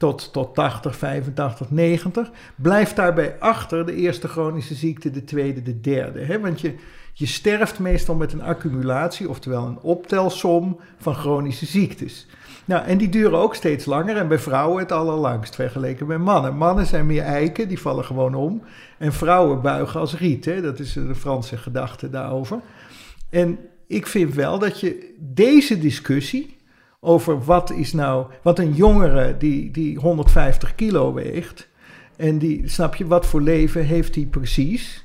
tot, 0.00 0.32
tot 0.32 0.54
80, 0.54 0.96
85, 0.96 1.70
90, 1.70 2.30
blijft 2.56 2.96
daarbij 2.96 3.36
achter 3.38 3.86
de 3.86 3.94
eerste 3.94 4.28
chronische 4.28 4.74
ziekte, 4.74 5.10
de 5.10 5.24
tweede, 5.24 5.62
de 5.62 5.80
derde. 5.80 6.20
Hè? 6.20 6.40
Want 6.40 6.60
je, 6.60 6.74
je 7.12 7.26
sterft 7.26 7.78
meestal 7.78 8.14
met 8.14 8.32
een 8.32 8.42
accumulatie, 8.42 9.28
oftewel 9.28 9.66
een 9.66 9.80
optelsom 9.80 10.80
van 10.98 11.14
chronische 11.14 11.66
ziektes. 11.66 12.26
Nou, 12.64 12.84
en 12.84 12.98
die 12.98 13.08
duren 13.08 13.38
ook 13.38 13.54
steeds 13.54 13.84
langer 13.84 14.16
en 14.16 14.28
bij 14.28 14.38
vrouwen 14.38 14.78
het 14.78 14.92
allerlangst 14.92 15.54
vergeleken 15.54 16.06
met 16.06 16.18
mannen. 16.18 16.56
Mannen 16.56 16.86
zijn 16.86 17.06
meer 17.06 17.22
eiken, 17.22 17.68
die 17.68 17.80
vallen 17.80 18.04
gewoon 18.04 18.34
om. 18.34 18.62
En 18.98 19.12
vrouwen 19.12 19.60
buigen 19.60 20.00
als 20.00 20.16
riet, 20.16 20.44
hè? 20.44 20.60
dat 20.60 20.78
is 20.78 20.92
de 20.92 21.14
Franse 21.14 21.56
gedachte 21.56 22.10
daarover. 22.10 22.60
En 23.30 23.58
ik 23.86 24.06
vind 24.06 24.34
wel 24.34 24.58
dat 24.58 24.80
je 24.80 25.14
deze 25.18 25.78
discussie 25.78 26.58
over 27.00 27.44
wat 27.44 27.70
is 27.70 27.92
nou, 27.92 28.26
wat 28.42 28.58
een 28.58 28.72
jongere 28.72 29.36
die, 29.36 29.70
die 29.70 29.98
150 29.98 30.74
kilo 30.74 31.12
weegt, 31.14 31.68
en 32.16 32.38
die, 32.38 32.68
snap 32.68 32.94
je, 32.94 33.06
wat 33.06 33.26
voor 33.26 33.42
leven 33.42 33.84
heeft 33.84 34.14
hij 34.14 34.24
precies? 34.24 35.04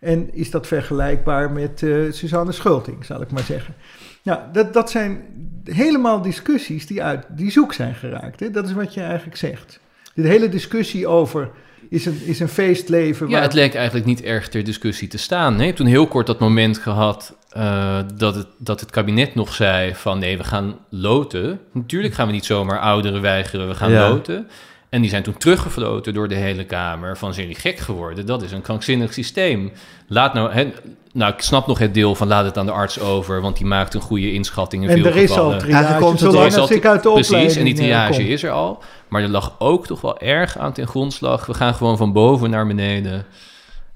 En 0.00 0.34
is 0.34 0.50
dat 0.50 0.66
vergelijkbaar 0.66 1.50
met 1.50 1.82
eh 1.82 1.96
Suzanne 2.10 2.52
Schulting, 2.52 3.04
zal 3.04 3.20
ik 3.20 3.30
maar 3.30 3.42
zeggen. 3.42 3.74
Nou, 4.22 4.40
dat, 4.52 4.72
dat 4.72 4.90
zijn 4.90 5.24
helemaal 5.64 6.22
discussies 6.22 6.86
die 6.86 7.02
uit 7.02 7.26
die 7.30 7.50
zoek 7.50 7.72
zijn 7.72 7.94
geraakt. 7.94 8.40
Hè? 8.40 8.50
Dat 8.50 8.66
is 8.66 8.72
wat 8.72 8.94
je 8.94 9.00
eigenlijk 9.00 9.36
zegt. 9.36 9.80
De 10.14 10.28
hele 10.28 10.48
discussie 10.48 11.06
over 11.06 11.50
is 11.90 12.06
een, 12.06 12.20
is 12.24 12.40
een 12.40 12.48
feestleven. 12.48 13.26
Ja, 13.26 13.32
waar- 13.32 13.42
het 13.42 13.52
leek 13.52 13.74
eigenlijk 13.74 14.06
niet 14.06 14.22
erg 14.22 14.48
ter 14.48 14.64
discussie 14.64 15.08
te 15.08 15.18
staan. 15.18 15.50
Nee, 15.50 15.58
je 15.60 15.64
hebt 15.66 15.76
toen 15.76 15.86
heel 15.86 16.06
kort 16.08 16.26
dat 16.26 16.38
moment 16.40 16.78
gehad 16.78 17.36
eh, 17.56 17.98
dat, 18.14 18.34
het, 18.34 18.46
dat 18.58 18.80
het 18.80 18.90
kabinet 18.90 19.34
nog 19.34 19.52
zei 19.54 19.94
van 19.94 20.18
nee, 20.18 20.36
we 20.36 20.44
gaan 20.44 20.78
loten. 20.90 21.60
Natuurlijk 21.72 22.14
gaan 22.14 22.26
we 22.26 22.32
niet 22.32 22.44
zomaar 22.44 22.80
ouderen 22.80 23.20
weigeren, 23.22 23.68
we 23.68 23.74
gaan 23.74 23.90
Ja. 23.90 24.08
loten. 24.08 24.48
En 24.88 25.00
die 25.00 25.10
zijn 25.10 25.22
toen 25.22 25.36
teruggefloten 25.36 26.14
door 26.14 26.28
de 26.28 26.34
hele 26.34 26.64
Kamer 26.64 27.16
van 27.16 27.34
zijn 27.34 27.46
jullie 27.46 27.60
gek 27.60 27.78
geworden? 27.78 28.26
Dat 28.26 28.42
is 28.42 28.52
een 28.52 28.62
krankzinnig 28.62 29.12
systeem. 29.12 29.72
Laat 30.08 30.34
nou, 30.34 30.52
hè, 30.52 30.72
nou, 31.12 31.32
ik 31.32 31.40
snap 31.40 31.66
nog 31.66 31.78
het 31.78 31.94
deel 31.94 32.14
van 32.14 32.26
laat 32.28 32.44
het 32.44 32.58
aan 32.58 32.66
de 32.66 32.72
arts 32.72 33.00
over, 33.00 33.40
want 33.40 33.56
die 33.56 33.66
maakt 33.66 33.94
een 33.94 34.00
goede 34.00 34.32
inschatting 34.32 34.82
in 34.82 34.88
en 34.88 34.96
veel 34.96 35.06
er 35.06 35.16
is 35.16 35.38
al 35.38 35.58
triage, 35.58 35.98
komt 35.98 36.10
het- 36.10 36.20
zolang 36.20 36.40
Er 36.40 36.46
is 36.46 36.56
als 36.56 36.70
al- 36.70 36.76
ik 36.76 36.86
uit 36.86 37.02
de 37.02 37.10
Precies, 37.12 37.56
en 37.56 37.64
die 37.64 37.72
eh, 37.74 37.78
triage 37.80 38.12
kom. 38.22 38.30
is 38.30 38.42
er 38.42 38.50
al. 38.50 38.82
Maar 39.08 39.22
er 39.22 39.28
lag 39.28 39.54
ook 39.58 39.86
toch 39.86 40.00
wel 40.00 40.18
erg 40.20 40.58
aan 40.58 40.72
ten 40.72 40.86
grondslag. 40.86 41.46
We 41.46 41.54
gaan 41.54 41.74
gewoon 41.74 41.96
van 41.96 42.12
boven 42.12 42.50
naar 42.50 42.66
beneden. 42.66 43.24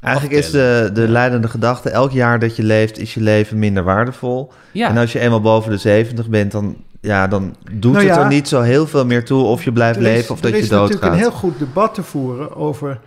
Eigenlijk 0.01 0.37
is 0.39 0.51
de, 0.51 0.91
de 0.95 1.09
leidende 1.09 1.49
gedachte... 1.49 1.91
elk 1.91 2.11
jaar 2.11 2.39
dat 2.39 2.57
je 2.57 2.63
leeft, 2.63 2.99
is 2.99 3.15
je 3.15 3.21
leven 3.21 3.59
minder 3.59 3.83
waardevol. 3.83 4.53
Ja, 4.73 4.89
En 4.89 4.97
als 4.97 5.13
je 5.13 5.19
eenmaal 5.19 5.41
boven 5.41 5.71
de 5.71 5.77
70 5.79 6.29
bent, 6.29 6.53
dan, 6.53 6.77
ja, 7.01 7.27
dan 7.29 7.57
doet 7.73 7.93
Nou 7.93 8.07
het 8.07 8.17
er 8.17 8.27
niet 8.29 8.49
zo 8.49 8.61
heel 8.61 8.87
veel 8.87 9.07
meer 9.07 9.25
toe... 9.25 9.45
of 9.45 9.65
je 9.65 9.73
blijft 9.73 9.99
Er 9.99 10.03
is- 10.07 10.09
leven 10.09 10.35
of 10.35 10.41
dat 10.41 10.51
er 10.51 10.57
je 10.57 10.63
is 10.63 10.69
natuurlijk 10.71 11.01
doodgaat. 11.01 11.13
een 11.19 11.23
heel 11.25 11.39
goed 11.39 11.59
debat 11.59 11.95
te 11.95 12.03
voeren 12.03 12.57
over 12.57 13.01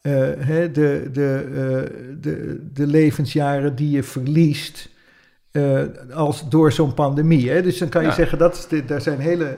eh, 0.00 0.12
hè, 0.38 0.70
de, 0.70 1.08
de, 1.12 1.44
eh, 1.54 2.14
de, 2.20 2.66
de 2.72 2.86
levensjaren 2.86 3.74
die 3.74 3.90
je 3.90 4.02
verliest 4.02 4.88
eh, 5.50 5.80
als 6.14 6.48
door 6.48 6.72
zo'n 6.72 6.94
pandemie. 6.94 7.50
Hè? 7.50 7.62
Dus 7.62 7.78
dan 7.78 7.88
kan 7.88 8.02
je 8.02 8.08
Ja. 8.08 8.14
zeggen, 8.14 8.38
dat 8.38 8.54
is 8.54 8.66
de, 8.66 8.84
daar 8.84 9.00
zijn 9.00 9.18
hele, 9.18 9.56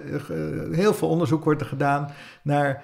heel 0.73 0.95
veel 0.95 1.09
onderzoek 1.09 1.45
wordt 1.45 1.61
er 1.61 1.67
gedaan 1.67 2.11
naar 2.43 2.83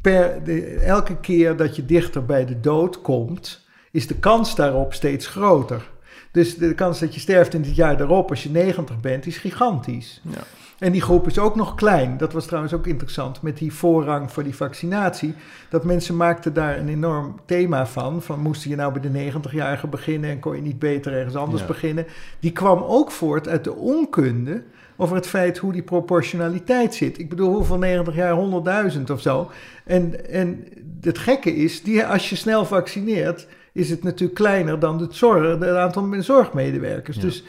per, 0.00 0.44
de, 0.44 0.64
elke 0.78 1.16
keer 1.16 1.56
dat 1.56 1.76
je 1.76 1.86
dichter 1.86 2.24
bij 2.24 2.44
de 2.44 2.60
dood 2.60 3.00
komt, 3.00 3.66
is 3.90 4.06
de 4.06 4.14
kans 4.16 4.54
daarop 4.56 4.94
steeds 4.94 5.26
groter. 5.26 5.90
Dus 6.30 6.56
de 6.56 6.74
kans 6.74 6.98
dat 7.00 7.14
je 7.14 7.20
sterft 7.20 7.54
in 7.54 7.62
het 7.62 7.76
jaar 7.76 7.96
daarop, 7.96 8.30
als 8.30 8.42
je 8.42 8.50
90 8.50 9.00
bent, 9.00 9.26
is 9.26 9.36
gigantisch. 9.38 10.20
Ja. 10.24 10.42
En 10.78 10.92
die 10.92 11.02
groep 11.02 11.26
is 11.26 11.38
ook 11.38 11.54
nog 11.56 11.74
klein. 11.74 12.16
Dat 12.16 12.32
was 12.32 12.46
trouwens 12.46 12.74
ook 12.74 12.86
interessant 12.86 13.42
met 13.42 13.58
die 13.58 13.72
voorrang 13.72 14.32
voor 14.32 14.42
die 14.42 14.54
vaccinatie. 14.56 15.34
Dat 15.70 15.84
mensen 15.84 16.16
maakten 16.16 16.54
daar 16.54 16.78
een 16.78 16.88
enorm 16.88 17.40
thema 17.46 17.86
van. 17.86 18.22
Van 18.22 18.40
moesten 18.40 18.70
je 18.70 18.76
nou 18.76 18.92
bij 19.00 19.10
de 19.10 19.32
90-jarigen 19.32 19.88
beginnen 19.90 20.30
en 20.30 20.38
kon 20.38 20.56
je 20.56 20.62
niet 20.62 20.78
beter 20.78 21.12
ergens 21.12 21.34
anders 21.36 21.60
Ja. 21.60 21.66
beginnen. 21.66 22.06
Die 22.40 22.52
kwam 22.52 22.82
ook 22.82 23.10
voort 23.10 23.48
uit 23.48 23.64
de 23.64 23.74
onkunde 23.74 24.62
over 24.96 25.16
het 25.16 25.26
feit 25.26 25.58
hoe 25.58 25.72
die 25.72 25.82
proportionaliteit 25.82 26.94
zit. 26.94 27.18
Ik 27.18 27.28
bedoel, 27.28 27.54
hoeveel 27.54 27.78
90 27.78 28.14
jaar? 28.14 28.92
100.000 28.96 29.02
of 29.12 29.20
zo. 29.20 29.50
En, 29.84 30.30
en 30.30 30.64
het 31.00 31.18
gekke 31.18 31.54
is, 31.54 31.82
die, 31.82 32.04
als 32.04 32.30
je 32.30 32.36
snel 32.36 32.64
vaccineert, 32.64 33.46
is 33.72 33.90
het 33.90 34.02
natuurlijk 34.02 34.38
kleiner 34.38 34.78
dan 34.78 35.00
het, 35.00 35.14
zorg, 35.14 35.58
het 35.58 35.76
aantal 35.76 36.14
zorgmedewerkers. 36.18 37.16
Ja. 37.16 37.22
Dus 37.22 37.44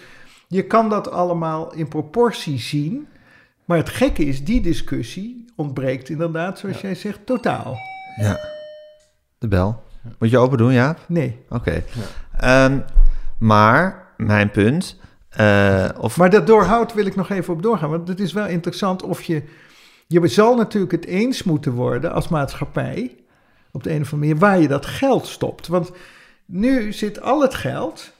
je 0.47 0.63
kan 0.63 0.89
dat 0.89 1.11
allemaal 1.11 1.73
in 1.73 1.87
proportie 1.87 2.59
zien. 2.59 3.07
Maar 3.65 3.77
het 3.77 3.89
gekke 3.89 4.25
is, 4.25 4.43
die 4.43 4.61
discussie 4.61 5.45
ontbreekt 5.55 6.09
inderdaad, 6.09 6.59
zoals 6.59 6.81
jij 6.81 6.95
zegt, 6.95 7.25
totaal. 7.25 7.77
Ja. 8.15 8.39
De 9.37 9.47
bel. 9.47 9.83
Moet 10.19 10.29
je 10.29 10.37
open 10.37 10.57
doen, 10.57 10.73
ja? 10.73 10.95
Nee. 11.07 11.39
Oké. 11.49 11.83
Ehm, 12.39 12.79
maar, 13.37 14.13
mijn 14.17 14.51
punt... 14.51 14.99
eh, 15.35 15.89
of, 15.97 16.17
Maar 16.17 16.29
dat 16.29 16.47
doorhoud 16.47 16.93
wil 16.93 17.05
ik 17.05 17.15
nog 17.15 17.29
even 17.29 17.53
op 17.53 17.61
doorgaan. 17.61 17.89
Want 17.89 18.07
het 18.07 18.19
is 18.19 18.33
wel 18.33 18.47
interessant 18.47 19.03
of 19.03 19.23
je... 19.23 19.43
Je 20.07 20.27
zal 20.27 20.55
natuurlijk 20.55 20.91
het 20.91 21.05
eens 21.05 21.43
moeten 21.43 21.71
worden 21.71 22.11
als 22.13 22.27
maatschappij... 22.27 23.15
op 23.71 23.83
de 23.83 23.89
een 23.89 24.01
of 24.01 24.13
andere 24.13 24.29
manier 24.29 24.37
waar 24.37 24.59
je 24.59 24.67
dat 24.67 24.85
geld 24.85 25.27
stopt. 25.27 25.67
Want 25.67 25.91
nu 26.45 26.93
zit 26.93 27.21
al 27.21 27.41
het 27.41 27.53
geld 27.53 28.11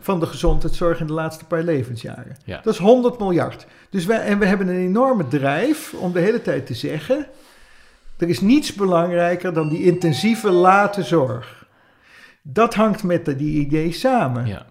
van 0.00 0.20
de 0.20 0.26
gezondheidszorg 0.26 1.00
in 1.00 1.06
de 1.06 1.12
laatste 1.12 1.44
paar 1.44 1.62
levensjaren. 1.62 2.36
Ja. 2.44 2.60
Dat 2.62 2.72
is 2.72 2.78
100 2.78 3.18
miljard. 3.18 3.66
Dus 3.90 4.04
wij, 4.04 4.20
en 4.20 4.38
we 4.38 4.46
hebben 4.46 4.68
een 4.68 4.84
enorme 4.84 5.28
drijf 5.28 5.94
om 5.94 6.12
de 6.12 6.20
hele 6.20 6.42
tijd 6.42 6.66
te 6.66 6.74
zeggen... 6.74 7.26
er 8.18 8.28
is 8.28 8.40
niets 8.40 8.74
belangrijker 8.74 9.52
dan 9.52 9.68
die 9.68 9.82
intensieve 9.82 10.50
late 10.50 11.02
zorg. 11.02 11.66
Dat 12.42 12.74
hangt 12.74 13.02
met 13.02 13.24
die 13.24 13.60
idee 13.60 13.92
samen. 13.92 14.46
Ja. 14.46 14.66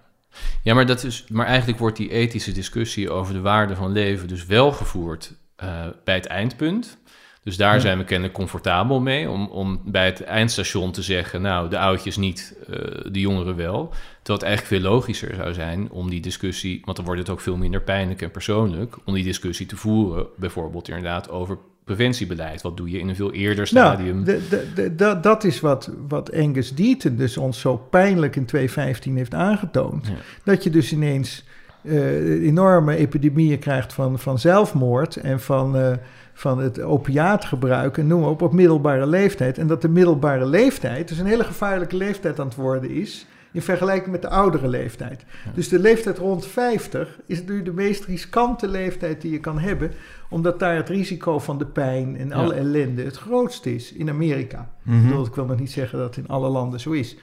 Ja, 0.64 0.74
maar, 0.74 0.86
dat 0.86 1.04
is, 1.04 1.26
maar 1.30 1.46
eigenlijk 1.46 1.80
wordt 1.80 1.98
die 1.98 2.10
ethische 2.12 2.52
discussie 2.52 3.10
over 3.12 3.34
de 3.34 3.42
waarde 3.42 3.76
van 3.76 3.92
leven 3.92 4.28
dus 4.28 4.46
wel 4.46 4.72
gevoerd 4.72 5.34
eh, 5.56 5.86
bij 6.04 6.16
het 6.16 6.26
eindpunt. 6.26 7.00
Dus 7.44 7.58
daar 7.58 7.74
Ja. 7.74 7.80
zijn 7.80 7.98
we 7.98 8.04
kennelijk 8.04 8.34
comfortabel 8.34 9.00
mee 9.00 9.30
om, 9.30 9.48
om 9.48 9.82
bij 9.86 10.06
het 10.06 10.24
eindstation 10.24 10.92
te 10.92 11.02
zeggen, 11.02 11.42
nou, 11.42 11.70
de 11.70 11.80
oudjes 11.80 12.18
niet, 12.18 12.56
eh, 12.70 12.76
de 13.12 13.20
jongeren 13.20 13.56
wel. 13.56 13.88
Terwijl 13.90 14.40
het 14.40 14.42
eigenlijk 14.44 14.68
veel 14.84 14.92
logischer 14.92 15.36
zou 15.36 15.54
zijn 15.54 15.92
om 15.92 16.10
die 16.10 16.22
discussie, 16.22 16.82
want 16.86 16.98
dan 16.98 17.06
wordt 17.06 17.22
het 17.22 17.30
ook 17.30 17.42
veel 17.42 17.58
minder 17.58 17.82
pijnlijk 17.82 18.22
en 18.22 18.32
persoonlijk, 18.32 18.96
om 19.06 19.14
die 19.14 19.24
discussie 19.24 19.66
te 19.66 19.78
voeren, 19.78 20.26
bijvoorbeeld 20.38 20.88
inderdaad 20.88 21.30
over 21.30 21.58
preventiebeleid. 21.96 22.62
Wat 22.62 22.78
doe 22.78 22.92
je 22.92 23.00
in 23.00 23.10
een 23.10 23.16
veel 23.16 23.32
eerder 23.34 23.68
stadium? 23.68 24.24
Nou, 24.24 24.26
de, 24.50 24.64
de, 24.76 24.96
de- 24.96 25.20
dat- 25.20 25.44
is 25.44 25.60
wat, 25.60 25.92
wat 26.08 26.34
Angus 26.34 26.76
Deaton 26.76 27.16
dus 27.16 27.38
ons 27.38 27.60
zo 27.60 27.78
pijnlijk 27.78 28.36
in 28.36 28.46
2015 28.46 29.16
heeft 29.18 29.34
aangetoond. 29.34 30.08
Ja. 30.08 30.14
Dat 30.44 30.64
je 30.64 30.70
dus 30.70 30.92
ineens 30.94 31.46
eh, 31.84 32.46
enorme 32.48 32.96
epidemieën 32.96 33.60
krijgt 33.60 33.94
van, 33.94 34.20
van 34.20 34.40
zelfmoord 34.40 35.16
en 35.16 35.40
van, 35.40 35.78
eh, 35.78 35.92
van 36.34 36.60
het 36.60 36.82
opiaatgebruik 36.82 37.98
en 37.98 38.08
noem 38.08 38.20
maar 38.22 38.30
op, 38.30 38.42
op 38.42 38.54
middelbare 38.54 39.06
leeftijd. 39.08 39.58
En 39.58 39.68
dat 39.68 39.82
de 39.82 39.90
middelbare 39.90 40.46
leeftijd 40.46 41.08
dus 41.08 41.18
een 41.18 41.26
hele 41.26 41.44
gevaarlijke 41.44 41.96
leeftijd 41.98 42.40
aan 42.40 42.48
het 42.48 42.56
worden 42.56 42.90
is 42.90 43.26
in 43.52 43.62
vergelijking 43.62 44.12
met 44.12 44.22
de 44.22 44.30
oudere 44.30 44.68
leeftijd. 44.68 45.24
Dus 45.54 45.70
de 45.70 45.80
leeftijd 45.80 46.18
rond 46.18 46.46
50 46.46 47.20
is 47.26 47.44
nu 47.44 47.62
de 47.64 47.74
meest 47.74 48.06
riskante 48.06 48.68
leeftijd 48.68 49.22
die 49.22 49.32
je 49.32 49.40
kan 49.40 49.60
hebben, 49.60 49.92
omdat 50.30 50.60
daar 50.60 50.76
het 50.76 50.90
risico 50.90 51.40
van 51.40 51.58
de 51.58 51.66
pijn 51.66 52.18
en 52.18 52.32
alle 52.32 52.54
Ja. 52.54 52.60
ellende 52.60 53.04
het 53.04 53.18
grootst 53.18 53.66
is 53.66 53.94
in 53.94 54.10
Amerika. 54.10 54.72
Mhm. 54.84 54.98
Ik, 54.98 55.04
bedoel, 55.08 55.26
ik 55.26 55.36
wil 55.36 55.46
nog 55.46 55.60
niet 55.60 55.72
zeggen 55.72 55.98
dat 56.00 56.16
het 56.16 56.26
in 56.26 56.32
alle 56.32 56.50
landen 56.50 56.80
zo 56.80 56.92
is. 56.92 57.16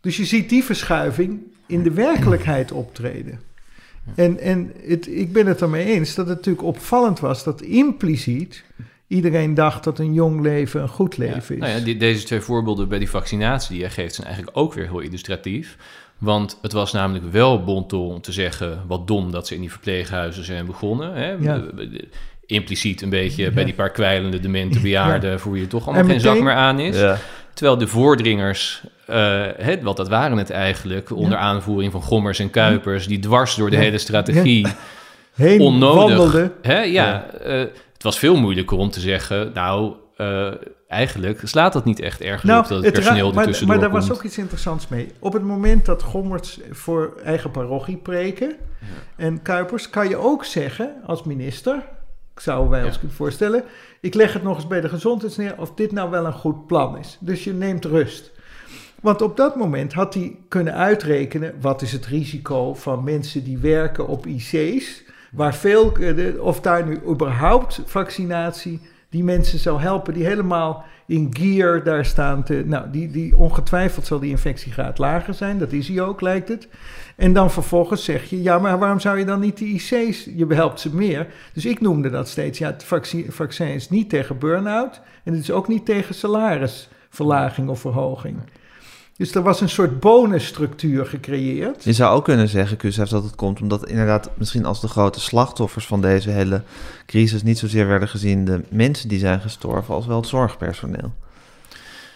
Dus 0.00 0.16
je 0.16 0.24
ziet 0.24 0.48
die 0.48 0.64
verschuiving 0.64 1.40
in 1.66 1.82
de 1.82 1.90
werkelijkheid 1.92 2.72
optreden. 2.72 3.40
En, 4.14 4.38
en 4.38 4.72
het, 4.86 5.06
ik 5.06 5.32
ben 5.32 5.46
het 5.46 5.60
ermee 5.62 5.84
eens 5.84 6.14
dat 6.14 6.26
het 6.28 6.36
natuurlijk 6.36 6.66
opvallend 6.66 7.20
was 7.20 7.44
dat 7.44 7.60
impliciet 7.62 8.64
iedereen 9.10 9.54
dacht 9.54 9.84
dat 9.84 9.98
een 9.98 10.12
jong 10.12 10.40
leven 10.40 10.82
een 10.82 10.88
goed 10.88 11.16
Ja. 11.16 11.22
leven 11.24 11.54
is. 11.54 11.60
Nou 11.60 11.72
ja, 11.78 11.84
die- 11.84 11.96
deze 11.96 12.24
twee 12.24 12.40
voorbeelden 12.40 12.88
bij 12.88 12.98
die 12.98 13.10
vaccinatie 13.10 13.70
die 13.70 13.80
jij 13.80 13.90
geeft 13.90 14.14
zijn 14.14 14.26
eigenlijk 14.26 14.56
ook 14.58 14.74
weer 14.74 14.88
heel 14.88 15.00
illustratief. 15.00 15.76
Want 16.18 16.58
het 16.62 16.72
was 16.72 16.92
namelijk 16.92 17.24
wel 17.32 17.64
bonton 17.64 18.08
om 18.14 18.20
te 18.20 18.32
zeggen 18.32 18.82
wat 18.86 19.06
dom 19.06 19.30
dat 19.30 19.46
ze 19.46 19.54
in 19.54 19.60
die 19.60 19.70
verpleeghuizen 19.70 20.44
zijn 20.44 20.66
begonnen. 20.66 21.14
Hè? 21.14 21.30
Ja. 21.40 21.62
Impliciet 22.46 23.02
een 23.02 23.10
beetje 23.10 23.50
bij 23.50 23.64
die 23.64 23.74
paar 23.74 23.90
kwijlende 23.90 24.40
demente 24.40 24.80
bejaarden 24.80 25.40
voor 25.40 25.52
wie 25.52 25.62
er 25.62 25.68
toch 25.68 25.84
allemaal 25.86 26.02
En 26.04 26.10
geen 26.10 26.20
zak 26.20 26.40
meer 26.40 26.52
aan 26.54 26.78
is. 26.80 26.98
Ja. 26.98 27.18
Terwijl 27.54 27.78
de 27.78 27.86
voordringers, 27.86 28.82
eh 29.06 29.16
hè, 29.56 29.80
wat 29.82 29.96
dat 29.96 30.08
waren 30.08 30.36
het 30.38 30.50
eigenlijk, 30.50 31.10
onder 31.16 31.38
aanvoering 31.38 31.92
van 31.92 32.02
Gommers 32.02 32.38
en 32.38 32.50
Kuipers, 32.50 33.06
die 33.06 33.18
dwars 33.18 33.54
door 33.54 33.70
de 33.70 33.76
Ja. 33.76 33.82
hele 33.82 33.98
strategie 33.98 34.66
Heen 35.34 35.60
onnodig. 35.60 36.02
wandelde. 36.02 36.52
Hè? 36.62 36.80
Ja, 36.82 37.26
eh, 37.30 37.62
het 38.00 38.08
was 38.08 38.18
veel 38.18 38.36
moeilijker 38.36 38.76
om 38.76 38.90
te 38.90 39.00
zeggen, 39.00 39.50
nou, 39.54 39.94
eh, 40.16 40.52
eigenlijk 40.88 41.40
slaat 41.44 41.72
dat 41.72 41.84
niet 41.84 42.00
echt 42.00 42.20
ergens 42.20 42.42
op 42.42 42.48
dat 42.48 42.68
het 42.68 42.80
Nou, 42.80 42.92
personeel 42.92 43.32
maar, 43.32 43.42
ertussen 43.42 43.66
maar 43.66 43.80
daar 43.80 43.90
was 43.90 44.12
ook 44.12 44.22
iets 44.22 44.38
interessants 44.38 44.88
mee. 44.88 45.12
Op 45.18 45.32
het 45.32 45.42
moment 45.42 45.84
dat 45.84 46.02
Gommerts 46.02 46.60
voor 46.70 47.20
eigen 47.24 47.50
parochie 47.50 47.96
preken 47.96 48.56
en 49.16 49.42
Kuipers, 49.42 49.90
kan 49.90 50.08
je 50.08 50.16
ook 50.16 50.44
zeggen 50.44 50.94
als 51.06 51.22
minister, 51.22 51.82
zouden 52.34 52.70
wij 52.70 52.84
ons 52.84 52.98
kunnen 52.98 53.16
voorstellen, 53.16 53.64
ik 54.00 54.14
leg 54.14 54.32
het 54.32 54.42
nog 54.42 54.56
eens 54.56 54.66
bij 54.66 54.80
de 54.80 54.88
gezondheids 54.88 55.36
neer 55.36 55.54
of 55.58 55.74
dit 55.74 55.92
nou 55.92 56.10
wel 56.10 56.26
een 56.26 56.32
goed 56.32 56.66
plan 56.66 56.98
is. 56.98 57.16
Dus 57.20 57.44
je 57.44 57.52
neemt 57.52 57.84
rust. 57.84 58.30
Want 59.02 59.22
op 59.22 59.36
dat 59.36 59.56
moment 59.56 59.92
had 59.92 60.14
hij 60.14 60.36
kunnen 60.48 60.74
uitrekenen 60.74 61.54
wat 61.60 61.82
is 61.82 61.92
het 61.92 62.06
risico 62.06 62.74
van 62.74 63.04
mensen 63.04 63.44
die 63.44 63.58
werken 63.58 64.08
op 64.08 64.26
IC's, 64.26 65.02
waar 65.30 65.54
veel, 65.54 65.96
eh, 65.96 66.42
of 66.42 66.60
daar 66.60 66.86
nu 66.86 67.00
überhaupt 67.06 67.82
vaccinatie 67.86 68.80
die 69.08 69.24
mensen 69.24 69.58
zou 69.58 69.80
helpen, 69.80 70.14
die 70.14 70.24
helemaal 70.24 70.84
in 71.06 71.28
gear 71.30 71.84
daar 71.84 72.04
staan. 72.04 72.42
Te, 72.42 72.62
nou, 72.66 72.90
die, 72.90 73.10
die 73.10 73.36
ongetwijfeld 73.36 74.06
zal 74.06 74.18
die 74.18 74.30
infectiegraad 74.30 74.98
lager 74.98 75.34
zijn, 75.34 75.58
dat 75.58 75.72
is 75.72 75.88
hij 75.88 76.00
ook, 76.00 76.20
lijkt 76.20 76.48
het. 76.48 76.68
En 77.16 77.32
dan 77.32 77.50
vervolgens 77.50 78.04
zeg 78.04 78.30
je, 78.30 78.42
ja, 78.42 78.58
maar 78.58 78.78
waarom 78.78 79.00
zou 79.00 79.18
je 79.18 79.24
dan 79.24 79.40
niet 79.40 79.58
de 79.58 79.64
IC's, 79.64 80.24
je 80.24 80.46
helpt 80.48 80.80
ze 80.80 80.94
meer. 80.94 81.26
Dus 81.52 81.66
ik 81.66 81.80
noemde 81.80 82.10
dat 82.10 82.28
steeds, 82.28 82.58
ja, 82.58 82.66
het 82.66 82.84
vaccin, 82.84 83.32
vaccin 83.32 83.68
is 83.68 83.88
niet 83.88 84.08
tegen 84.08 84.38
burn-out 84.38 85.00
en 85.24 85.32
het 85.32 85.42
is 85.42 85.50
ook 85.50 85.68
niet 85.68 85.84
tegen 85.84 86.14
salarisverlaging 86.14 87.68
of 87.68 87.80
verhoging. 87.80 88.36
Dus 89.20 89.34
er 89.34 89.42
was 89.42 89.60
een 89.60 89.68
soort 89.68 90.00
bonusstructuur 90.00 91.06
gecreëerd. 91.06 91.84
Je 91.84 91.92
zou 91.92 92.14
ook 92.16 92.24
kunnen 92.24 92.48
zeggen, 92.48 92.76
Kusef, 92.76 93.08
dat 93.08 93.22
het 93.24 93.34
komt 93.34 93.60
omdat 93.60 93.88
inderdaad 93.88 94.30
misschien 94.34 94.64
als 94.64 94.80
de 94.80 94.88
grote 94.88 95.20
slachtoffers 95.20 95.86
van 95.86 96.00
deze 96.00 96.30
hele 96.30 96.62
crisis 97.06 97.42
niet 97.42 97.58
zozeer 97.58 97.86
werden 97.86 98.08
gezien 98.08 98.44
de 98.44 98.60
mensen 98.70 99.08
die 99.08 99.18
zijn 99.18 99.40
gestorven, 99.40 99.94
als 99.94 100.06
wel 100.06 100.16
het 100.16 100.26
zorgpersoneel. 100.28 101.12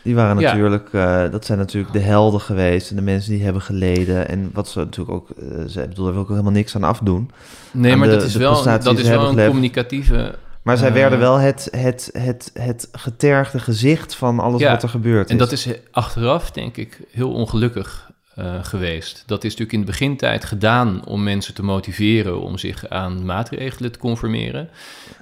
Die 0.02 0.14
waren 0.14 0.38
Ja. 0.38 0.48
natuurlijk, 0.50 0.88
eh, 0.92 1.30
dat 1.30 1.44
zijn 1.44 1.58
natuurlijk 1.58 1.92
de 1.92 1.98
helden 2.00 2.40
geweest 2.40 2.90
en 2.90 2.96
de 2.96 3.02
mensen 3.02 3.32
die 3.32 3.42
hebben 3.44 3.62
geleden. 3.62 4.28
En 4.28 4.50
wat 4.52 4.68
ze 4.68 4.78
natuurlijk 4.78 5.16
ook, 5.16 5.28
eh, 5.30 5.64
ze 5.68 5.80
bedoel, 5.88 6.04
daar 6.04 6.12
wil 6.14 6.22
ik 6.22 6.28
ook 6.28 6.36
helemaal 6.36 6.52
niks 6.52 6.74
aan 6.76 6.84
afdoen. 6.84 7.30
Nee, 7.72 7.92
aan 7.92 7.98
maar 7.98 8.08
de- 8.08 8.14
dat 8.14 8.24
is 8.24 8.34
wel, 8.34 8.62
dat 8.62 8.98
is 8.98 9.08
wel 9.08 9.20
een 9.20 9.26
geleverd. 9.26 9.46
communicatieve... 9.46 10.34
Maar 10.64 10.76
zij 10.76 10.88
Eh. 10.88 10.94
werden 10.94 11.18
wel 11.18 11.36
het, 11.38 11.68
het, 11.70 12.10
het, 12.18 12.50
het 12.54 12.88
getergde 12.92 13.58
gezicht 13.58 14.14
van 14.14 14.38
alles 14.40 14.60
Ja, 14.60 14.70
wat 14.70 14.82
er 14.82 14.88
gebeurd 14.88 15.24
is. 15.24 15.30
En 15.32 15.38
dat 15.38 15.52
is 15.52 15.68
achteraf, 15.90 16.50
denk 16.50 16.76
ik, 16.76 16.98
heel 17.10 17.32
ongelukkig 17.32 18.10
eh, 18.34 18.54
geweest. 18.62 19.22
Dat 19.26 19.38
is 19.44 19.50
natuurlijk 19.50 19.72
in 19.72 19.80
de 19.80 19.86
begintijd 19.86 20.44
gedaan 20.44 21.06
om 21.06 21.22
mensen 21.22 21.54
te 21.54 21.62
motiveren 21.62 22.40
om 22.40 22.58
zich 22.58 22.88
aan 22.88 23.24
maatregelen 23.24 23.92
te 23.92 23.98
conformeren. 23.98 24.68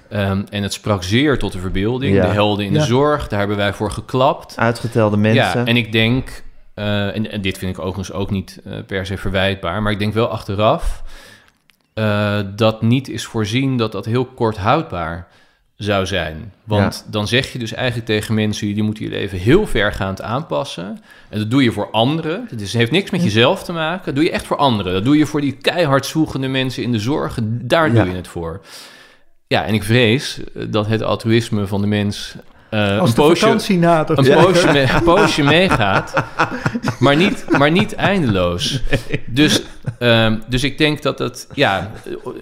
Ehm, 0.09 0.43
en 0.51 0.63
het 0.63 0.73
sprak 0.73 1.03
zeer 1.03 1.39
tot 1.39 1.53
de 1.53 1.59
verbeelding. 1.59 2.15
Ja. 2.15 2.27
De 2.27 2.33
helden 2.33 2.65
in 2.65 2.73
Ja. 2.73 2.79
de 2.79 2.85
zorg, 2.87 3.29
daar 3.29 3.39
hebben 3.39 3.57
wij 3.57 3.73
voor 3.73 3.91
geklapt. 3.91 4.57
Uitgetelde 4.57 5.17
mensen. 5.17 5.61
Ja, 5.61 5.67
en 5.67 5.77
ik 5.77 5.93
denk, 5.93 6.43
eh, 6.75 7.17
en, 7.17 7.31
en 7.31 7.41
dit 7.41 7.59
vind 7.59 7.71
ik 7.77 7.79
overigens 7.79 8.13
ook 8.13 8.31
niet 8.31 8.61
eh, 8.65 8.73
per 8.87 9.07
se 9.07 9.17
verwijtbaar, 9.17 9.83
maar 9.83 9.93
ik 9.93 9.99
denk 9.99 10.15
wel 10.15 10.29
achteraf 10.29 11.03
eh, 11.95 12.39
dat 12.57 12.83
niet 12.83 13.09
is 13.09 13.25
voorzien 13.25 13.77
dat 13.77 13.93
dat 13.93 14.05
heel 14.05 14.25
kort 14.25 14.57
houdbaar 14.57 15.29
zou 15.77 16.07
zijn. 16.07 16.53
Want 16.65 17.07
dan 17.11 17.29
zeg 17.29 17.53
je 17.53 17.59
dus 17.59 17.73
eigenlijk 17.73 18.07
tegen 18.07 18.35
mensen, 18.35 18.67
jullie 18.67 18.83
moeten 18.83 19.05
je 19.05 19.11
leven 19.11 19.39
heel 19.39 19.67
vergaand 19.67 20.23
aanpassen. 20.23 21.01
En 21.29 21.39
dat 21.39 21.51
doe 21.51 21.63
je 21.63 21.73
voor 21.73 21.91
anderen. 21.91 22.47
Het 22.51 22.73
heeft 22.73 22.91
niks 22.91 23.11
met 23.11 23.23
jezelf 23.23 23.63
te 23.65 23.73
maken. 23.73 24.05
Dat 24.05 24.15
doe 24.15 24.25
je 24.25 24.31
echt 24.31 24.47
voor 24.47 24.57
anderen. 24.57 24.93
Dat 24.93 25.05
doe 25.05 25.17
je 25.17 25.27
voor 25.27 25.41
die 25.41 25.53
keihard 25.53 26.07
zwoegende 26.07 26.49
mensen 26.49 26.83
in 26.83 26.93
de 26.93 26.99
zorg. 26.99 27.39
Daar 27.43 27.93
Ja. 27.93 28.03
doe 28.03 28.11
je 28.11 28.17
het 28.17 28.29
voor. 28.29 28.61
Ja, 29.47 29.65
en 29.65 29.75
ik 29.75 29.83
vrees 29.83 30.41
dat 30.69 30.87
het 30.87 31.03
altruïsme 31.03 31.67
van 31.67 31.81
de 31.81 31.87
mens 31.87 32.35
eh, 32.73 32.99
Als 32.99 33.09
een 33.09 33.15
poosje 33.15 33.45
vakantie 33.45 33.79
nadert. 33.79 34.19
een 34.19 34.25
Ja. 34.25 34.43
poosje, 34.45 34.73
mee- 34.73 34.87
een 34.95 35.03
poosje 35.03 35.43
meegaat, 35.43 36.13
maar 36.99 37.17
niet, 37.17 37.45
maar 37.59 37.71
niet 37.71 37.95
eindeloos. 37.95 38.81
Dus, 39.27 39.63
ehm, 39.99 40.39
dus 40.49 40.65
ik 40.65 40.79
denk 40.79 41.03
dat 41.03 41.19
het 41.19 41.47
ja, 41.55 41.91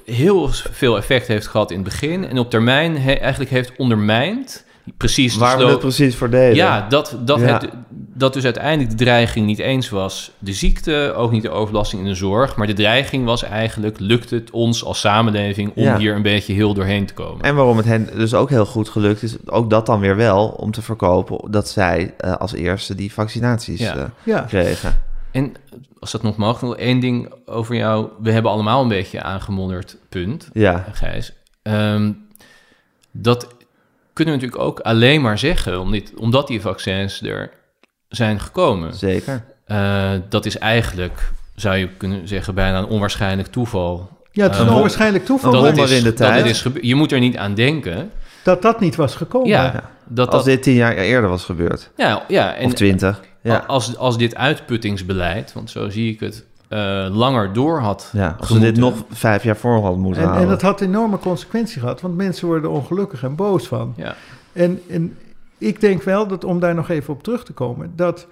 heel 0.05 0.51
veel 0.73 0.97
effect 0.97 1.27
heeft 1.27 1.47
gehad 1.47 1.71
in 1.71 1.77
het 1.79 1.85
begin 1.89 2.29
en 2.29 2.39
op 2.39 2.51
termijn 2.51 2.99
he- 2.99 3.13
eigenlijk 3.13 3.51
heeft 3.51 3.73
ondermijnd 3.77 4.65
precies 4.97 5.37
Waar 5.37 5.59
we 5.59 5.65
het 5.65 5.79
precies 5.79 6.17
voor 6.17 6.31
deden. 6.31 6.55
ja, 6.57 6.89
dat, 6.89 7.17
dat, 7.25 7.41
Ja. 7.41 7.47
Het, 7.47 7.69
dat 8.15 8.33
dus 8.33 8.45
uiteindelijk 8.45 8.91
de 8.99 9.05
dreiging 9.05 9.47
niet 9.47 9.59
eens 9.59 9.89
was 9.89 10.31
de 10.39 10.53
ziekte, 10.53 11.13
ook 11.17 11.31
niet 11.31 11.43
de 11.43 11.51
overbelasting 11.51 12.03
in 12.03 12.09
de 12.09 12.15
zorg, 12.15 12.57
maar 12.57 12.67
de 12.67 12.73
dreiging 12.73 13.25
was 13.25 13.43
eigenlijk, 13.43 13.99
lukt 14.01 14.31
het 14.31 14.51
ons 14.51 14.85
als 14.85 15.01
samenleving 15.01 15.73
om 15.75 15.83
Ja. 15.83 15.99
hier 15.99 16.15
een 16.15 16.23
beetje 16.23 16.53
heel 16.53 16.75
doorheen 16.75 17.07
te 17.07 17.15
komen? 17.15 17.45
En 17.45 17.55
waarom 17.55 17.77
het 17.77 17.87
hen 17.87 18.09
dus 18.17 18.35
ook 18.35 18.51
heel 18.51 18.67
goed 18.67 18.89
gelukt 18.89 19.23
is, 19.23 19.37
ook 19.47 19.71
dat 19.71 19.87
dan 19.87 20.01
weer 20.01 20.17
wel, 20.17 20.49
om 20.49 20.71
te 20.71 20.83
verkopen 20.83 21.51
dat 21.51 21.69
zij 21.69 22.15
eh, 22.19 22.37
als 22.37 22.53
eerste 22.53 22.95
die 22.95 23.13
vaccinaties 23.13 23.81
Ja. 23.81 23.97
eh, 23.97 24.05
Ja. 24.23 24.41
kregen. 24.41 25.03
En 25.31 25.53
als 25.99 26.11
dat 26.11 26.23
nog 26.23 26.37
mag, 26.37 26.61
nog 26.63 26.77
één 26.77 27.01
ding 27.01 27.33
over 27.47 27.75
jou. 27.77 28.09
We 28.23 28.31
hebben 28.33 28.51
allemaal 28.51 28.83
een 28.83 28.89
beetje 28.89 29.23
aangemodderd, 29.23 29.97
punt, 30.09 30.49
Ja, 30.53 30.85
Gijs. 30.93 31.33
Ehm, 31.63 32.13
dat 33.11 33.47
kunnen 34.25 34.35
we 34.41 34.41
natuurlijk 34.47 34.71
ook 34.71 34.81
alleen 34.81 35.21
maar 35.21 35.39
zeggen, 35.39 35.81
om 35.81 35.91
dit, 35.91 36.13
omdat 36.17 36.47
die 36.47 36.61
vaccins 36.61 37.23
er 37.23 37.51
zijn 38.09 38.41
gekomen. 38.41 38.95
zeker. 38.95 39.45
Eh, 39.65 40.11
dat 40.29 40.47
is 40.47 40.59
eigenlijk, 40.59 41.31
zou 41.55 41.77
je 41.77 41.89
kunnen 41.89 42.29
zeggen, 42.29 42.55
bijna 42.55 42.79
een 42.79 42.87
onwaarschijnlijk 42.87 43.49
toeval. 43.49 44.09
Ja, 44.33 44.43
het 44.43 44.53
is 44.55 44.61
Eh, 44.61 44.67
een 44.67 44.73
onwaarschijnlijk 44.73 45.25
toeval 45.25 45.53
dat, 45.53 45.65
het 45.65 45.77
is, 45.79 45.91
in 45.91 46.03
de 46.03 46.09
dat 46.09 46.17
tijd. 46.17 46.37
het 46.47 46.47
is 46.51 46.65
Je 46.81 46.95
moet 46.95 47.13
er 47.13 47.19
niet 47.21 47.37
aan 47.37 47.55
denken. 47.55 48.11
dat 48.43 48.63
dat 48.63 48.81
niet 48.81 48.97
was 48.97 49.15
gekomen. 49.15 49.49
Ja, 49.49 49.63
Ja. 49.65 49.91
dat 50.09 50.27
Als 50.29 50.37
dat... 50.45 50.55
dit 50.55 50.63
tien 50.63 50.75
jaar 50.75 50.95
eerder 50.97 51.31
was 51.31 51.45
gebeurd. 51.45 51.91
Ja, 51.97 52.25
ja, 52.29 52.55
en 52.55 52.67
of 52.67 52.73
twintig. 52.75 53.21
Ja. 53.43 53.65
als, 53.67 53.97
als 53.97 54.19
dit 54.19 54.35
uitputtingsbeleid, 54.37 55.53
want 55.53 55.71
zo 55.71 55.89
zie 55.91 56.13
ik 56.13 56.21
het, 56.21 56.47
eh, 56.71 57.07
langer 57.11 57.53
door 57.53 57.79
had 57.79 58.11
ja, 58.13 58.37
als 58.41 58.51
we 58.51 58.59
dit 58.59 58.77
nog 58.77 59.05
vijf 59.11 59.43
jaar 59.43 59.57
voor 59.57 59.81
hadden 59.81 60.01
moeten 60.01 60.23
En, 60.23 60.29
halen. 60.29 60.43
en 60.43 60.49
dat 60.49 60.63
had 60.63 60.81
enorme 60.81 61.19
consequentie 61.19 61.81
gehad, 61.81 62.01
want 62.01 62.17
mensen 62.17 62.47
worden 62.47 62.71
ongelukkig 62.71 63.23
en 63.23 63.35
boos 63.35 63.67
van. 63.67 63.95
Ja. 63.97 64.15
En, 64.53 64.81
en 64.89 65.19
ik 65.59 65.81
denk 65.81 66.03
wel 66.03 66.27
dat, 66.27 66.45
om 66.45 66.61
daar 66.61 66.75
nog 66.75 66.89
even 66.89 67.15
op 67.15 67.23
terug 67.23 67.45
te 67.45 67.53
komen, 67.53 67.93
dat, 67.97 68.27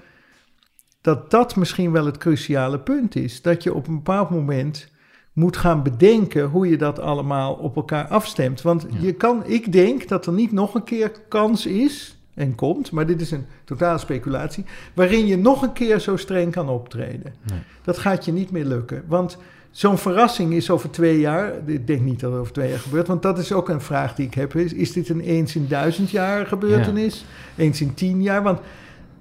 dat 1.01 1.31
dat 1.31 1.57
misschien 1.57 1.93
wel 1.93 2.07
het 2.07 2.19
cruciale 2.19 2.79
punt 2.79 3.17
is. 3.17 3.43
Dat 3.43 3.63
je 3.63 3.75
op 3.75 3.89
een 3.89 3.95
bepaald 3.95 4.31
moment 4.31 4.89
moet 5.33 5.57
gaan 5.57 5.83
bedenken 5.83 6.45
hoe 6.45 6.69
je 6.69 6.77
dat 6.77 7.01
allemaal 7.01 7.55
op 7.55 7.77
elkaar 7.77 8.07
afstemt. 8.07 8.63
Want 8.63 8.87
je 9.01 9.13
kan, 9.13 9.43
ik 9.47 9.73
denk 9.73 10.09
dat 10.09 10.27
er 10.27 10.33
niet 10.33 10.53
nog 10.53 10.75
een 10.75 10.85
keer 10.85 11.13
kans 11.29 11.67
is 11.67 12.18
en 12.39 12.55
komt, 12.55 12.91
maar 12.91 13.07
dit 13.07 13.21
is 13.21 13.31
een 13.31 13.47
totale 13.65 13.99
speculatie, 13.99 14.65
waarin 14.95 15.27
je 15.27 15.39
nog 15.39 15.63
een 15.63 15.73
keer 15.73 15.99
zo 15.99 16.17
streng 16.17 16.53
kan 16.53 16.69
optreden. 16.69 17.35
Nee. 17.51 17.59
Dat 17.83 17.99
gaat 17.99 18.25
je 18.25 18.33
niet 18.33 18.51
meer 18.51 18.65
lukken. 18.65 19.03
Want 19.07 19.39
zo'n 19.71 19.99
verrassing 19.99 20.53
is 20.53 20.71
over 20.71 20.91
twee 20.91 21.21
jaar, 21.21 21.53
ik 21.67 21.87
denk 21.87 22.01
niet 22.01 22.21
dat 22.21 22.31
het 22.31 22.41
over 22.41 22.53
twee 22.53 22.69
jaar 22.69 22.79
gebeurt, 22.79 23.07
want 23.07 23.23
dat 23.23 23.39
is 23.39 23.53
ook 23.53 23.69
een 23.69 23.81
vraag 23.81 24.15
die 24.15 24.27
ik 24.27 24.35
heb. 24.35 24.55
Is, 24.55 24.73
is 24.73 24.93
dit 24.93 25.09
een 25.09 25.21
eens 25.21 25.57
in 25.57 25.67
duizend 25.69 26.11
jaar 26.11 26.47
gebeurtenis? 26.47 27.25
Eens 27.57 27.81
in 27.81 27.95
tien 27.95 28.23
jaar? 28.23 28.43
Want 28.43 28.61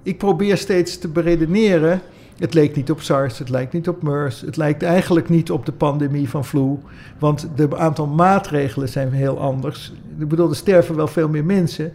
ik 0.04 0.18
probeer 0.18 0.58
steeds 0.58 0.98
te 0.98 1.08
beredeneren. 1.08 2.02
Het 2.38 2.54
leek 2.54 2.76
niet 2.76 2.92
op 2.92 3.02
SARS, 3.02 3.40
het 3.40 3.50
lijkt 3.50 3.74
niet 3.74 3.88
op 3.88 4.02
MERS, 4.02 4.42
het 4.42 4.58
lijkt 4.58 4.84
eigenlijk 4.84 5.30
niet 5.30 5.52
op 5.52 5.66
de 5.66 5.72
pandemie 5.72 6.30
van 6.30 6.46
flu. 6.46 6.78
Want 7.20 7.50
de 7.56 7.78
aantal 7.78 8.08
maatregelen 8.08 8.90
zijn 8.90 9.12
heel 9.12 9.40
anders. 9.40 9.94
Ik 10.20 10.28
bedoel, 10.28 10.50
er 10.50 10.56
sterven 10.56 10.96
wel 10.96 11.08
veel 11.08 11.30
meer 11.30 11.46
mensen. 11.46 11.94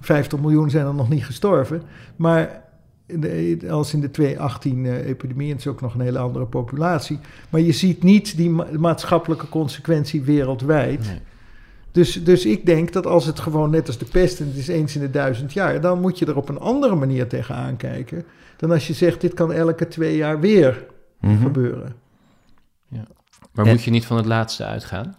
50 0.00 0.38
miljoen 0.40 0.70
zijn 0.70 0.86
er 0.86 0.94
nog 0.94 1.08
niet 1.08 1.24
gestorven. 1.24 1.82
Maar 2.16 2.62
de, 3.06 3.58
als 3.70 3.94
in 3.94 4.00
de 4.00 4.08
2018-epidemie, 4.10 5.44
en 5.44 5.48
het 5.50 5.58
is 5.58 5.66
ook 5.66 5.80
nog 5.80 5.94
een 5.94 6.00
hele 6.00 6.18
andere 6.18 6.44
populatie. 6.46 7.18
Maar 7.50 7.60
je 7.60 7.72
ziet 7.72 8.02
niet 8.02 8.36
die 8.36 8.50
ma- 8.50 8.66
maatschappelijke 8.78 9.48
consequentie 9.48 10.22
wereldwijd. 10.22 11.06
Nee. 11.06 11.18
Dus, 11.92 12.24
dus 12.24 12.46
ik 12.46 12.66
denk 12.66 12.92
dat 12.92 13.06
als 13.06 13.26
het 13.26 13.40
gewoon 13.40 13.70
net 13.70 13.86
als 13.86 13.98
de 13.98 14.04
pest 14.04 14.40
en 14.40 14.46
het 14.46 14.56
is 14.56 14.68
eens 14.68 14.94
in 14.94 15.00
de 15.00 15.10
duizend 15.10 15.52
jaar, 15.52 15.80
dan 15.80 16.00
moet 16.00 16.18
je 16.18 16.26
er 16.26 16.36
op 16.36 16.48
een 16.48 16.58
andere 16.58 16.94
manier 16.94 17.26
tegenaan 17.28 17.76
kijken. 17.76 18.24
Dan 18.56 18.70
als 18.70 18.86
je 18.86 18.92
zegt, 18.92 19.20
dit 19.20 19.34
kan 19.34 19.52
elke 19.52 19.88
twee 19.88 20.16
jaar 20.16 20.40
weer 20.40 20.84
Mhm. 21.20 21.42
gebeuren. 21.42 21.94
Maar 23.52 23.64
Ja. 23.64 23.70
moet 23.72 23.82
je 23.82 23.90
niet 23.90 24.06
van 24.06 24.16
het 24.16 24.26
laatste 24.26 24.64
uitgaan? 24.64 25.16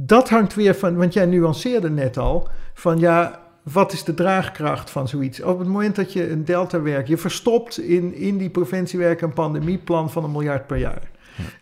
Dat 0.00 0.28
hangt 0.28 0.54
weer 0.54 0.74
van, 0.74 0.96
want 0.96 1.12
jij 1.12 1.26
nuanceerde 1.26 1.90
net 1.90 2.16
al, 2.16 2.48
van 2.74 2.98
ja, 2.98 3.40
wat 3.62 3.92
is 3.92 4.04
de 4.04 4.14
draagkracht 4.14 4.90
van 4.90 5.08
zoiets? 5.08 5.42
Op 5.42 5.58
het 5.58 5.68
moment 5.68 5.96
dat 5.96 6.12
je 6.12 6.30
een 6.30 6.44
delta-werk, 6.44 7.08
je 7.08 7.16
verstopt 7.16 7.78
in, 7.80 8.14
in 8.14 8.38
die 8.38 8.50
preventiewerk 8.50 9.20
een 9.20 9.32
pandemieplan 9.32 10.10
van 10.10 10.24
een 10.24 10.32
miljard 10.32 10.66
per 10.66 10.76
jaar. 10.76 11.02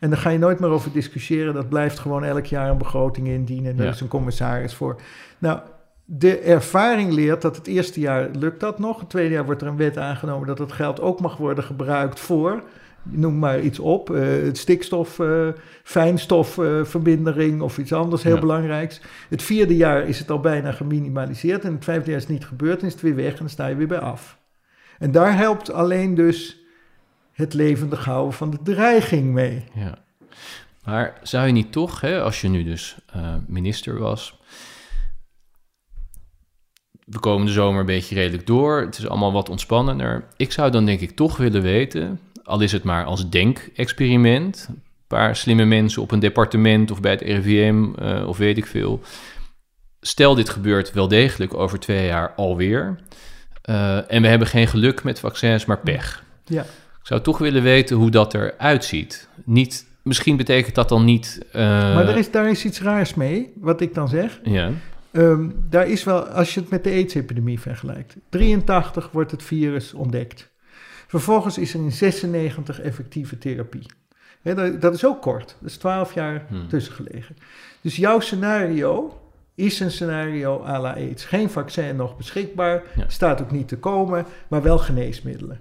En 0.00 0.10
daar 0.10 0.18
ga 0.18 0.30
je 0.30 0.38
nooit 0.38 0.60
meer 0.60 0.70
over 0.70 0.92
discussiëren. 0.92 1.54
Dat 1.54 1.68
blijft 1.68 1.98
gewoon 1.98 2.24
elk 2.24 2.44
jaar 2.46 2.70
een 2.70 2.78
begroting 2.78 3.26
indienen. 3.28 3.72
En 3.72 3.78
er 3.78 3.84
Ja. 3.84 3.90
is 3.90 4.00
een 4.00 4.08
commissaris 4.08 4.74
voor. 4.74 4.96
Nou, 5.38 5.58
de 6.04 6.38
ervaring 6.38 7.12
leert 7.12 7.42
dat 7.42 7.56
het 7.56 7.66
eerste 7.66 8.00
jaar 8.00 8.28
lukt 8.38 8.60
dat 8.60 8.78
nog. 8.78 9.00
Het 9.00 9.08
tweede 9.08 9.34
jaar 9.34 9.44
wordt 9.44 9.60
er 9.62 9.68
een 9.68 9.76
wet 9.76 9.98
aangenomen 9.98 10.46
dat 10.46 10.58
het 10.58 10.72
geld 10.72 11.00
ook 11.00 11.20
mag 11.20 11.36
worden 11.36 11.64
gebruikt 11.64 12.20
voor. 12.20 12.62
Noem 13.10 13.38
maar 13.38 13.60
iets 13.60 13.78
op. 13.78 14.10
eh, 14.10 14.22
het 14.26 14.58
stikstof, 14.58 15.18
eh 15.18 15.48
fijnstofverbindering 15.82 17.60
of 17.60 17.78
iets 17.78 17.92
anders 17.92 18.22
heel 18.22 18.34
Ja. 18.34 18.40
belangrijks. 18.40 19.00
Het 19.28 19.42
vierde 19.42 19.76
jaar 19.76 20.08
is 20.08 20.18
het 20.18 20.30
al 20.30 20.40
bijna 20.40 20.72
geminimaliseerd. 20.72 21.64
En 21.64 21.74
het 21.74 21.84
vijfde 21.84 22.06
jaar 22.10 22.18
is 22.20 22.24
het 22.26 22.32
niet 22.32 22.44
gebeurd. 22.46 22.80
En 22.80 22.86
is 22.86 22.92
het 22.92 23.02
weer 23.02 23.14
weg 23.14 23.32
en 23.32 23.38
dan 23.38 23.48
sta 23.48 23.66
je 23.66 23.74
weer 23.76 23.86
bij 23.86 23.98
af. 23.98 24.38
En 24.98 25.10
daar 25.10 25.36
helpt 25.36 25.72
alleen 25.72 26.14
dus 26.14 26.56
het 27.32 27.54
levendig 27.54 28.04
houden 28.04 28.32
van 28.34 28.50
de 28.50 28.58
dreiging 28.62 29.32
mee. 29.32 29.64
Ja. 29.74 29.98
Maar 30.84 31.18
zou 31.22 31.46
je 31.46 31.52
niet 31.52 31.72
toch, 31.72 32.00
hè, 32.00 32.20
als 32.22 32.40
je 32.40 32.48
nu 32.48 32.64
dus 32.64 32.96
eh, 33.12 33.34
minister 33.46 33.98
was... 33.98 34.40
We 37.04 37.20
komen 37.20 37.46
de 37.46 37.52
zomer 37.52 37.80
een 37.80 37.86
beetje 37.86 38.14
redelijk 38.14 38.46
door. 38.46 38.80
Het 38.80 38.98
is 38.98 39.08
allemaal 39.08 39.32
wat 39.32 39.48
ontspannender. 39.48 40.24
Ik 40.36 40.52
zou 40.52 40.70
dan 40.70 40.84
denk 40.86 41.00
ik 41.00 41.10
toch 41.10 41.36
willen 41.36 41.62
weten, 41.62 42.20
al 42.46 42.60
is 42.60 42.72
het 42.72 42.82
maar 42.82 43.04
als 43.04 43.28
denkexperiment... 43.30 44.66
een 44.68 44.82
paar 45.06 45.36
slimme 45.36 45.64
mensen 45.64 46.02
op 46.02 46.10
een 46.10 46.18
departement 46.18 46.90
of 46.90 47.00
bij 47.00 47.10
het 47.10 47.20
RIVM 47.20 47.84
eh, 47.98 48.28
of 48.28 48.36
weet 48.36 48.56
ik 48.56 48.66
veel... 48.66 49.00
Stel 50.00 50.34
dit 50.34 50.48
gebeurt 50.48 50.92
wel 50.92 51.08
degelijk 51.08 51.54
over 51.54 51.78
twee 51.78 52.06
jaar 52.06 52.32
alweer... 52.36 52.96
eh, 53.62 54.12
en 54.12 54.22
we 54.22 54.28
hebben 54.28 54.48
geen 54.48 54.66
geluk 54.66 55.02
met 55.04 55.20
vaccins, 55.20 55.64
maar 55.64 55.78
pech. 55.78 56.24
Ja. 56.44 56.62
Ik 56.62 57.12
zou 57.12 57.20
toch 57.20 57.38
willen 57.38 57.62
weten 57.62 57.96
hoe 57.96 58.10
dat 58.10 58.34
eruit 58.34 58.84
ziet. 58.84 59.28
Niet, 59.44 59.86
misschien 60.02 60.36
betekent 60.36 60.74
dat 60.74 60.88
dan 60.88 61.04
niet. 61.04 61.40
eh, 61.52 61.62
Maar 61.62 62.08
er 62.08 62.16
is, 62.16 62.30
daar 62.30 62.50
is 62.50 62.64
iets 62.64 62.80
raars 62.80 63.14
mee, 63.14 63.52
wat 63.60 63.80
ik 63.80 63.94
dan 63.94 64.08
zeg. 64.08 64.40
Ja, 64.42 64.70
Ehm, 65.12 65.50
daar 65.70 65.88
is 65.88 66.04
wel, 66.04 66.24
als 66.26 66.54
je 66.54 66.60
het 66.60 66.70
met 66.70 66.84
de 66.84 66.90
AIDS-epidemie 66.90 67.60
vergelijkt. 67.60 68.16
83 68.28 69.10
wordt 69.12 69.30
het 69.30 69.42
virus 69.42 69.94
ontdekt. 69.94 70.50
Vervolgens 71.06 71.58
is 71.58 71.74
er 71.74 71.80
in 71.80 71.92
96 71.92 72.80
effectieve 72.80 73.38
therapie. 73.38 73.86
Dat, 74.42 74.80
dat 74.80 74.94
is 74.94 75.04
ook 75.06 75.22
kort. 75.22 75.56
Dat 75.60 75.70
is 75.70 75.76
12 75.76 76.14
jaar 76.14 76.44
Hmm. 76.48 76.68
tussen 76.68 76.92
gelegen. 76.94 77.36
Dus 77.80 77.96
jouw 77.96 78.20
scenario 78.20 79.20
is 79.54 79.80
een 79.80 79.90
scenario 79.90 80.62
à 80.64 80.80
la 80.80 80.94
AIDS. 80.94 81.24
Geen 81.24 81.50
vaccin 81.50 81.96
nog 81.96 82.16
beschikbaar, 82.16 82.82
Ja. 82.96 83.04
staat 83.08 83.40
ook 83.42 83.50
niet 83.50 83.68
te 83.68 83.76
komen, 83.78 84.26
maar 84.48 84.62
wel 84.62 84.78
geneesmiddelen. 84.78 85.60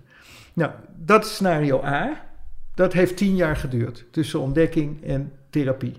Nou, 0.54 0.72
dat 0.98 1.26
is 1.26 1.34
scenario 1.34 1.84
A. 1.84 2.26
Dat 2.76 2.94
heeft 2.94 3.18
10 3.18 3.36
jaar 3.36 3.56
geduurd 3.56 4.06
tussen 4.12 4.40
ontdekking 4.40 5.04
en 5.04 5.32
therapie. 5.50 5.94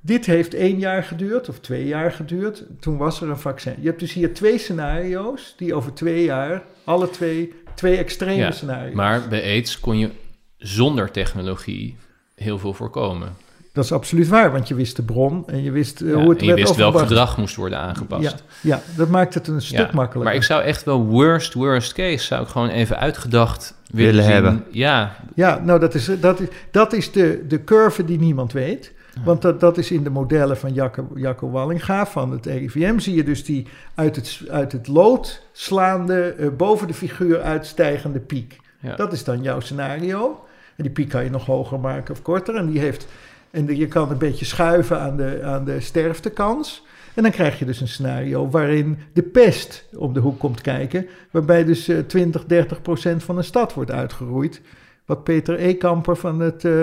Dit 0.00 0.26
heeft 0.26 0.54
één 0.54 0.78
jaar 0.78 1.02
geduurd 1.04 1.48
of 1.48 1.60
twee 1.60 1.86
jaar 1.86 2.12
geduurd. 2.12 2.64
Toen 2.80 2.96
was 2.96 3.20
er 3.20 3.28
een 3.28 3.38
vaccin. 3.38 3.74
Je 3.80 3.86
hebt 3.86 4.00
dus 4.00 4.12
hier 4.12 4.34
twee 4.34 4.58
scenario's 4.58 5.54
die 5.56 5.74
over 5.74 5.92
twee 5.94 6.24
jaar, 6.24 6.62
alle 6.84 7.10
twee, 7.10 7.54
twee 7.78 7.96
extreme 7.96 8.34
Ja, 8.42 8.50
scenario's. 8.50 8.94
maar 8.94 9.28
bij 9.28 9.42
AIDS 9.42 9.80
kon 9.80 9.98
je 9.98 10.10
zonder 10.56 11.10
technologie 11.10 11.96
heel 12.34 12.58
veel 12.58 12.72
voorkomen. 12.74 13.36
Dat 13.72 13.84
is 13.84 13.92
absoluut 13.92 14.28
waar, 14.28 14.52
want 14.52 14.68
je 14.68 14.74
wist 14.74 14.96
de 14.96 15.02
bron 15.02 15.44
en 15.46 15.62
je 15.62 15.70
wist 15.70 16.00
eh, 16.00 16.08
Ja, 16.08 16.14
hoe 16.14 16.30
het 16.30 16.40
en 16.40 16.46
je 16.46 16.54
wist 16.54 16.76
welk 16.76 16.98
gedrag 16.98 17.36
moest 17.38 17.56
worden 17.56 17.78
aangepast. 17.78 18.22
Ja, 18.22 18.32
ja, 18.60 18.82
dat 18.96 19.08
maakt 19.08 19.34
het 19.34 19.48
een 19.48 19.62
stuk 19.62 19.78
Ja, 19.78 19.84
makkelijker. 19.84 20.22
Maar 20.24 20.34
ik 20.34 20.42
zou 20.42 20.62
echt 20.62 20.84
wel 20.84 21.04
worst, 21.04 21.54
worst 21.54 21.92
case, 21.92 22.24
zou 22.24 22.42
ik 22.42 22.48
gewoon 22.48 22.68
even 22.68 22.98
uitgedacht 22.98 23.74
willen, 23.90 24.10
Willen 24.10 24.24
zien. 24.24 24.32
hebben. 24.32 24.64
Ja, 24.70 25.16
Ja, 25.34 25.60
nou 25.64 25.80
dat 25.80 25.94
is, 25.94 26.10
dat 26.20 26.40
is, 26.40 26.48
dat 26.70 26.92
is 26.92 27.12
de, 27.12 27.44
de 27.48 27.64
curve 27.64 28.04
die 28.04 28.18
niemand 28.18 28.52
weet. 28.52 28.92
Want 29.24 29.42
dat, 29.42 29.60
dat 29.60 29.78
is 29.78 29.90
in 29.90 30.02
de 30.02 30.10
modellen 30.10 30.56
van 30.56 30.72
Jacco, 30.72 31.08
Jacco 31.14 31.50
Wallinga 31.50 32.06
van 32.06 32.30
het 32.30 32.46
RIVM. 32.46 32.98
Zie 32.98 33.14
je 33.14 33.24
dus 33.24 33.44
die 33.44 33.66
uit 33.94 34.16
het, 34.16 34.40
uit 34.50 34.72
het 34.72 34.86
lood 34.88 35.42
slaande, 35.52 36.22
eh, 36.22 36.48
boven 36.56 36.86
de 36.86 36.94
figuur 36.94 37.40
uitstijgende 37.40 38.20
piek. 38.20 38.60
Ja. 38.80 38.96
Dat 38.96 39.12
is 39.12 39.24
dan 39.24 39.42
jouw 39.42 39.60
scenario. 39.60 40.44
En 40.76 40.82
die 40.84 40.92
piek 40.92 41.08
kan 41.08 41.24
je 41.24 41.30
nog 41.30 41.46
hoger 41.46 41.80
maken 41.80 42.14
of 42.14 42.22
korter. 42.22 42.54
En, 42.54 42.66
die 42.70 42.80
heeft, 42.80 43.06
en 43.50 43.66
de- 43.66 43.76
je 43.76 43.86
kan 43.88 44.10
een 44.10 44.18
beetje 44.18 44.44
schuiven 44.44 45.00
aan 45.00 45.16
de, 45.16 45.40
aan 45.44 45.64
de 45.64 45.80
sterftekans. 45.80 46.86
En 47.14 47.22
dan 47.22 47.32
krijg 47.32 47.58
je 47.58 47.64
dus 47.64 47.80
een 47.80 47.88
scenario 47.88 48.48
waarin 48.50 48.98
de 49.12 49.22
pest 49.22 49.84
op 49.96 50.14
de 50.14 50.20
hoek 50.20 50.38
komt 50.38 50.60
kijken. 50.60 51.06
Waarbij 51.30 51.64
dus 51.64 51.88
eh, 51.88 51.98
20, 51.98 52.44
30 52.44 52.82
procent 52.82 53.22
van 53.22 53.36
een 53.36 53.44
stad 53.44 53.74
wordt 53.74 53.90
uitgeroeid. 53.90 54.60
Wat 55.04 55.24
Peter 55.24 55.56
Ekamper 55.56 56.16
van 56.16 56.40
het, 56.40 56.64
eh, 56.64 56.82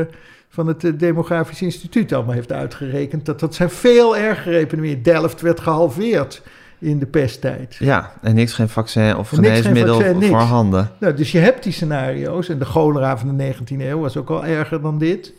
van 0.55 0.67
het 0.67 0.83
eh, 0.83 0.91
Demografisch 0.97 1.61
Instituut 1.61 2.13
allemaal 2.13 2.33
heeft 2.33 2.51
uitgerekend. 2.51 3.25
Dat, 3.25 3.39
dat 3.39 3.55
zijn 3.55 3.69
veel 3.69 4.17
ergere 4.17 4.57
epidemieën. 4.57 5.03
Delft 5.03 5.41
werd 5.41 5.59
gehalveerd 5.59 6.41
in 6.79 6.99
de 6.99 7.05
pesttijd. 7.05 7.75
Ja, 7.79 8.11
en 8.21 8.35
niks, 8.35 8.53
geen 8.53 8.69
vaccin 8.69 9.15
of 9.15 9.29
geneesmiddel 9.29 10.01
voorhanden. 10.21 10.91
Nou, 10.99 11.13
dus 11.13 11.31
je 11.31 11.39
hebt 11.39 11.63
die 11.63 11.73
scenario's. 11.73 12.49
En 12.49 12.59
de 12.59 12.65
cholera 12.65 13.17
van 13.17 13.37
de 13.37 13.53
19e 13.53 13.79
eeuw 13.79 13.99
was 13.99 14.17
ook 14.17 14.29
al 14.29 14.45
erger 14.45 14.81
dan 14.81 14.97
dit. 14.97 15.33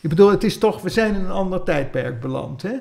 Ik 0.00 0.08
bedoel, 0.08 0.30
het 0.30 0.44
is 0.44 0.58
toch, 0.58 0.80
we 0.80 0.88
zijn 0.88 1.14
in 1.14 1.20
een 1.20 1.30
ander 1.30 1.62
tijdperk 1.62 2.20
beland, 2.20 2.62
hè? 2.62 2.74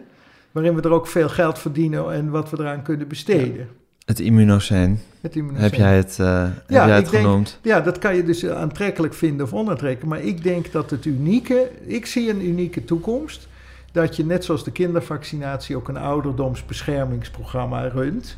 Waarin 0.52 0.76
we 0.76 0.82
er 0.82 0.91
ook 0.91 1.08
veel 1.08 1.30
geld 1.30 1.60
verdienen 1.60 2.14
en 2.14 2.30
wat 2.30 2.49
we 2.49 2.58
eraan 2.60 2.82
kunnen 2.82 3.08
besteden. 3.08 3.68
Het 4.06 4.20
immunoceen, 4.20 4.99
Het 5.34 5.58
heb 5.58 5.74
jij 5.74 5.95
het, 5.98 6.18
heb 6.18 6.26
Ja, 6.68 6.88
jij 6.88 6.95
het 6.95 7.06
ik 7.06 7.12
denk- 7.12 7.24
genoemd? 7.24 7.60
Ja, 7.62 7.82
dat 7.82 7.98
kan 7.98 8.16
je 8.16 8.24
dus 8.24 8.44
eh, 8.44 8.52
aantrekkelijk 8.58 9.14
vinden 9.14 9.45
of 9.45 9.54
onaantrekkelijk. 9.54 10.06
Maar 10.10 10.22
ik 10.28 10.44
denk 10.44 10.72
dat 10.72 10.90
het 10.90 11.06
unieke, 11.06 11.70
ik 11.86 12.06
zie 12.06 12.30
een 12.30 12.48
unieke 12.48 12.84
toekomst. 12.86 13.48
Dat 13.91 14.16
je 14.16 14.26
net 14.26 14.45
zoals 14.45 14.64
de 14.64 14.72
kindervaccinatie 14.72 15.76
ook 15.76 15.88
een 15.88 15.98
ouderdomsbeschermingsprogramma 15.98 17.88
runt. 17.88 18.38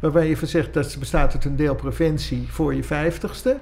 Waarbij 0.00 0.28
je 0.28 0.46
zegt 0.46 0.74
dat 0.74 0.96
bestaat 0.98 1.32
uit 1.34 1.44
een 1.44 1.56
deel 1.56 1.74
preventie 1.74 2.46
voor 2.50 2.74
je 2.74 2.84
vijftigste. 2.84 3.56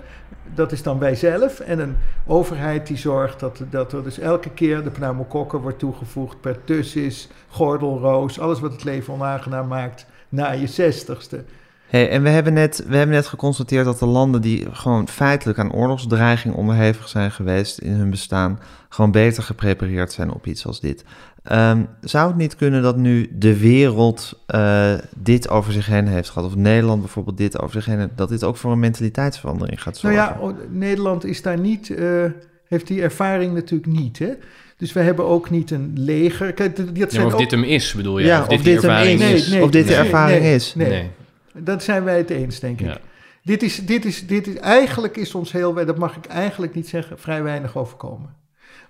Dat 0.55 0.73
is 0.73 0.83
dan 0.83 0.99
wij 0.99 1.15
zelf. 1.15 1.61
En 1.61 1.79
een 1.79 1.97
overheid 2.27 2.87
die 2.87 2.97
zorgt 2.97 3.41
dat, 3.41 3.61
dat 3.71 3.93
er 3.93 4.03
dus 4.03 4.19
elke 4.19 4.51
keer 4.51 4.83
de 4.83 4.91
pneumokokken 4.91 5.59
wordt 5.59 5.79
toegevoegd. 5.79 6.41
Pertussis, 6.41 7.29
gordelroos, 7.49 8.41
alles 8.41 8.61
wat 8.61 8.73
het 8.73 8.85
leven 8.85 9.13
onaangenaam 9.15 9.69
maakt 9.69 10.07
na 10.29 10.51
je 10.53 10.67
zestigste. 10.67 11.45
Hey, 11.87 12.09
en 12.11 12.23
we 12.23 12.29
hebben, 12.29 12.53
net, 12.53 12.85
we 12.89 12.97
hebben 12.97 13.15
net 13.15 13.27
geconstateerd 13.27 13.85
dat 13.85 13.99
de 13.99 14.07
landen 14.07 14.41
die 14.43 14.67
gewoon 14.73 15.09
feitelijk 15.09 15.59
aan 15.59 15.73
oorlogsdreiging 15.73 16.55
onderhevig 16.55 17.09
zijn 17.09 17.31
geweest 17.31 17.79
in 17.79 17.93
hun 17.93 18.11
bestaan, 18.11 18.59
gewoon 18.89 19.11
beter 19.11 19.43
geprepareerd 19.43 20.13
zijn 20.13 20.33
op 20.33 20.47
iets 20.47 20.67
als 20.67 20.81
dit. 20.81 21.05
Ehm, 21.43 21.83
zou 22.01 22.29
het 22.29 22.37
niet 22.37 22.57
kunnen 22.57 22.83
dat 22.83 22.97
nu 22.97 23.29
de 23.39 23.59
wereld 23.59 24.41
eh, 24.47 24.93
dit 25.17 25.49
over 25.49 25.73
zich 25.73 25.87
heen 25.87 26.07
heeft 26.09 26.31
gehad, 26.31 26.49
of 26.49 26.57
Nederland 26.57 27.01
bijvoorbeeld 27.01 27.37
dit 27.37 27.61
over 27.61 27.73
zich 27.83 27.87
heen, 27.87 27.99
heeft, 27.99 28.11
dat 28.17 28.29
dit 28.29 28.45
ook 28.45 28.57
voor 28.57 28.73
een 28.73 28.79
mentaliteitsverandering 28.81 29.83
gaat 29.83 30.03
Nou 30.03 30.15
zorgen? 30.15 30.35
ja, 30.41 30.47
o- 30.47 30.57
Nederland 30.71 31.25
is 31.25 31.43
daar 31.43 31.59
niet, 31.59 31.91
eh, 31.91 32.25
heeft 32.69 32.87
die 32.87 33.03
ervaring 33.03 33.53
natuurlijk 33.55 33.93
niet. 33.93 34.19
Hè? 34.19 34.29
Dus 34.77 34.93
we 34.93 35.01
hebben 35.01 35.25
ook 35.25 35.51
niet 35.51 35.71
een 35.71 35.93
leger. 35.95 36.53
Kijk, 36.53 36.77
dat 36.77 36.87
Ja, 36.93 37.05
zijn 37.09 37.17
maar 37.17 37.27
of 37.27 37.33
ook- 37.33 37.39
dit 37.39 37.51
hem 37.51 37.63
is, 37.65 37.93
bedoel 37.95 38.19
je? 38.19 38.27
Ja, 38.27 38.41
of 38.41 38.47
dit, 38.47 38.59
of 38.59 38.65
dit 38.65 38.75
ervaring 38.75 39.21
is. 39.21 39.33
is. 39.33 39.49
Nee, 39.49 39.63
Of 39.63 39.71
dit 39.71 39.87
de 39.87 39.91
nee, 39.95 39.99
ervaring 40.03 40.43
nee, 40.43 40.55
is. 40.55 40.75
Nee, 40.75 40.89
Nee. 40.89 41.11
Dat 41.55 41.83
zijn 41.83 42.05
wij 42.05 42.17
het 42.19 42.31
eens, 42.31 42.61
denk 42.61 42.81
ik. 42.81 42.87
Ja. 42.87 42.99
Dit 43.43 43.63
is, 43.63 43.87
dit 43.87 44.05
is, 44.05 44.27
dit 44.27 44.47
is, 44.47 44.57
eigenlijk 44.57 45.17
is 45.17 45.35
ons 45.35 45.53
heel, 45.53 45.75
dat 45.75 45.99
mag 45.99 46.17
ik 46.17 46.27
eigenlijk 46.27 46.75
niet 46.75 46.89
zeggen, 46.89 47.19
vrij 47.19 47.43
weinig 47.43 47.77
overkomen. 47.77 48.35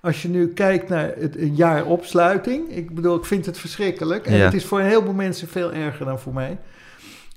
Als 0.01 0.23
je 0.23 0.28
nu 0.28 0.49
kijkt 0.53 0.89
naar 0.89 1.12
het, 1.19 1.36
een 1.39 1.55
jaar 1.55 1.85
opsluiting, 1.86 2.69
ik 2.70 2.95
bedoel, 2.95 3.16
ik 3.16 3.24
vind 3.24 3.47
het 3.47 3.59
verschrikkelijk. 3.59 4.27
En 4.27 4.36
Ja. 4.36 4.45
het 4.45 4.55
is 4.55 4.65
voor 4.65 4.78
een 4.81 4.86
heleboel 4.86 5.12
mensen 5.15 5.49
veel 5.49 5.73
erger 5.73 6.07
dan 6.07 6.19
voor 6.19 6.35
mij. 6.35 6.59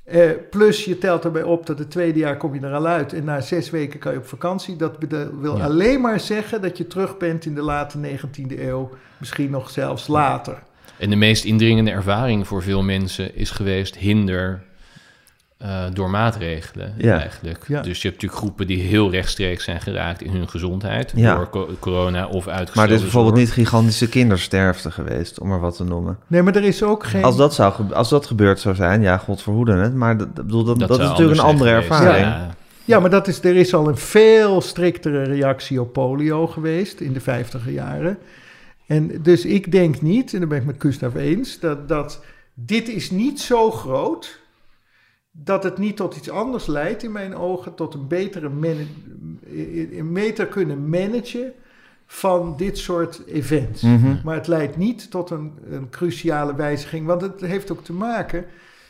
Eh, 0.04 0.30
plus 0.50 0.86
je 0.86 0.98
telt 0.98 1.24
erbij 1.26 1.44
op 1.44 1.66
dat 1.66 1.80
het 1.80 1.92
tweede 1.92 2.20
jaar 2.20 2.38
kom 2.38 2.54
je 2.54 2.60
er 2.60 2.74
al 2.74 2.88
uit 2.88 3.14
en 3.14 3.24
na 3.24 3.42
zes 3.42 3.70
weken 3.70 4.00
kan 4.00 4.12
je 4.12 4.18
op 4.18 4.28
vakantie. 4.28 4.76
Dat 4.76 4.96
wil 5.40 5.58
Ja. 5.58 5.64
alleen 5.64 6.02
maar 6.02 6.20
zeggen 6.20 6.62
dat 6.62 6.78
je 6.78 6.88
terug 6.88 7.18
bent 7.18 7.46
in 7.46 7.56
de 7.56 7.62
late 7.62 7.98
19e 7.98 8.62
eeuw, 8.68 8.90
misschien 9.18 9.50
nog 9.50 9.70
zelfs 9.70 10.08
later. 10.08 10.64
En 10.98 11.10
de 11.10 11.16
meest 11.16 11.44
indringende 11.44 11.92
ervaring 11.92 12.48
voor 12.48 12.64
veel 12.64 12.84
mensen 12.84 13.36
is 13.36 13.50
geweest 13.52 13.96
hinder 13.96 14.64
eh, 15.58 15.84
door 15.94 16.10
maatregelen 16.10 16.94
Ja. 16.98 17.20
eigenlijk. 17.20 17.64
Ja. 17.68 17.82
Dus 17.82 18.02
je 18.02 18.08
hebt 18.08 18.22
natuurlijk 18.22 18.42
groepen 18.42 18.68
die 18.68 18.82
heel 18.82 19.12
rechtstreeks 19.12 19.64
zijn 19.64 19.82
geraakt 19.82 20.22
in 20.22 20.32
hun 20.32 20.50
gezondheid 20.50 21.14
Ja. 21.16 21.36
door 21.36 21.50
co- 21.50 21.70
corona 21.80 22.26
of 22.28 22.48
uitgestelde 22.48 22.72
Maar 22.76 22.88
er 22.88 22.94
is 22.94 23.02
bijvoorbeeld 23.02 23.36
zorg. 23.38 23.48
niet 23.56 23.66
gigantische 23.68 24.10
kindersterfte 24.10 24.92
geweest, 24.92 25.40
om 25.40 25.48
maar 25.48 25.60
wat 25.60 25.76
te 25.76 25.84
noemen. 25.84 26.18
Nee, 26.28 26.42
maar 26.42 26.56
er 26.56 26.64
is 26.64 26.84
ook 26.84 27.04
geen... 27.06 27.24
Als 27.24 27.38
dat, 27.38 27.54
zou, 27.54 27.74
ge- 27.74 27.94
als 27.96 28.10
dat 28.10 28.26
gebeurd 28.26 28.60
zou 28.60 28.76
zijn, 28.76 29.02
ja, 29.02 29.18
god 29.18 29.42
verhoede 29.42 29.74
het. 29.74 29.94
Maar 29.96 30.18
dat, 30.18 30.36
dat, 30.36 30.46
bedoel, 30.46 30.64
dat, 30.64 30.80
dat, 30.80 30.90
is 30.92 30.98
natuurlijk 30.98 31.40
een 31.40 31.46
andere 31.46 31.70
ervaring. 31.70 32.26
Ja. 32.26 32.56
Ja, 32.86 33.00
maar 33.00 33.10
dat 33.10 33.28
is, 33.28 33.44
er 33.44 33.56
is 33.56 33.74
al 33.74 33.88
een 33.88 33.98
veel 33.98 34.62
striktere 34.62 35.24
reactie 35.24 35.82
op 35.82 35.94
polio 35.94 36.48
geweest 36.48 37.00
in 37.00 37.14
de 37.14 37.20
vijftiger 37.20 37.72
jaren. 37.72 38.18
En 38.86 39.12
dus 39.22 39.46
ik 39.46 39.72
denk 39.72 40.02
niet, 40.02 40.34
en 40.34 40.40
daar 40.40 40.48
ben 40.48 40.58
ik 40.60 40.66
met 40.66 40.76
Gustav 40.80 41.16
eens, 41.16 41.60
dat, 41.60 41.88
dat 41.88 42.24
dit 42.54 42.90
is 42.90 43.12
niet 43.12 43.42
zo 43.42 43.72
groot 43.72 44.40
dat 45.44 45.64
het 45.64 45.78
niet 45.78 45.96
tot 45.96 46.16
iets 46.16 46.30
anders 46.30 46.66
leidt 46.66 47.04
in 47.04 47.12
mijn 47.12 47.36
ogen, 47.36 47.76
tot 47.76 47.94
een 47.94 48.08
betere 48.08 48.50
een 49.92 50.14
beter 50.14 50.48
kunnen 50.48 50.90
managen 50.90 51.54
van 52.06 52.54
dit 52.58 52.78
soort 52.78 53.22
events. 53.26 53.82
Mhm. 53.82 54.16
Maar 54.24 54.36
het 54.36 54.48
leidt 54.48 54.78
niet 54.78 55.12
tot 55.12 55.30
een, 55.30 55.52
een 55.70 55.90
cruciale 55.90 56.56
wijziging, 56.56 57.06
want 57.06 57.22
het 57.22 57.42
heeft 57.42 57.72
ook 57.72 57.84
te 57.84 57.94
maken 57.94 58.46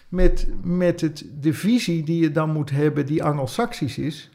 met, 0.09 0.47
met 0.63 1.01
het, 1.01 1.25
de 1.39 1.53
visie 1.53 2.03
die 2.03 2.21
je 2.21 2.31
dan 2.31 2.49
moet 2.51 2.69
hebben, 2.69 3.05
die 3.05 3.23
Anglo-Saxisch 3.23 3.97
is, 3.97 4.29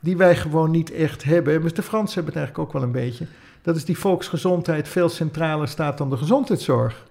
die 0.00 0.16
wij 0.16 0.36
gewoon 0.36 0.70
niet 0.70 0.92
echt 0.92 1.24
hebben. 1.24 1.60
Maar 1.62 1.74
de 1.74 1.82
Fransen 1.82 2.14
hebben 2.14 2.32
het 2.32 2.42
eigenlijk 2.42 2.68
ook 2.68 2.72
wel 2.72 2.82
een 2.82 3.04
beetje. 3.04 3.26
Dat 3.62 3.76
is 3.76 3.84
die 3.84 3.98
volksgezondheid 3.98 4.88
veel 4.88 5.08
centraler 5.08 5.68
staat 5.68 5.98
dan 5.98 6.10
de 6.10 6.16
gezondheidszorg. 6.16 7.05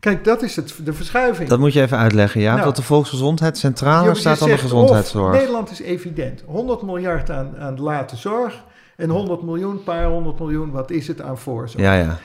Kijk, 0.00 0.24
dat 0.24 0.42
is 0.42 0.56
het, 0.56 0.74
de 0.84 0.92
verschuiving. 0.92 1.48
Dat 1.48 1.58
moet 1.58 1.72
je 1.72 1.80
even 1.80 1.98
uitleggen, 1.98 2.40
ja. 2.40 2.52
Nou. 2.52 2.64
dat 2.64 2.76
de 2.76 2.82
volksgezondheid 2.82 3.60
je 3.60 3.70
staat 4.14 4.38
dan 4.38 4.48
de 4.48 4.58
gezondheidszorg. 4.58 5.32
Nederland 5.32 5.70
is 5.70 5.80
evident. 5.80 6.42
100 6.46 6.82
miljard 6.82 7.30
aan, 7.30 7.56
aan 7.58 7.80
late 7.80 8.16
zorg 8.16 8.64
en 8.96 9.10
100 9.10 9.42
miljoen, 9.42 9.82
paar 9.82 10.04
honderd 10.04 10.38
miljoen, 10.38 10.70
wat 10.70 10.90
is 10.90 11.08
het 11.08 11.20
aan 11.20 11.38
voorzorg? 11.38 11.84
Ja, 11.84 11.94
ja. 11.94 12.18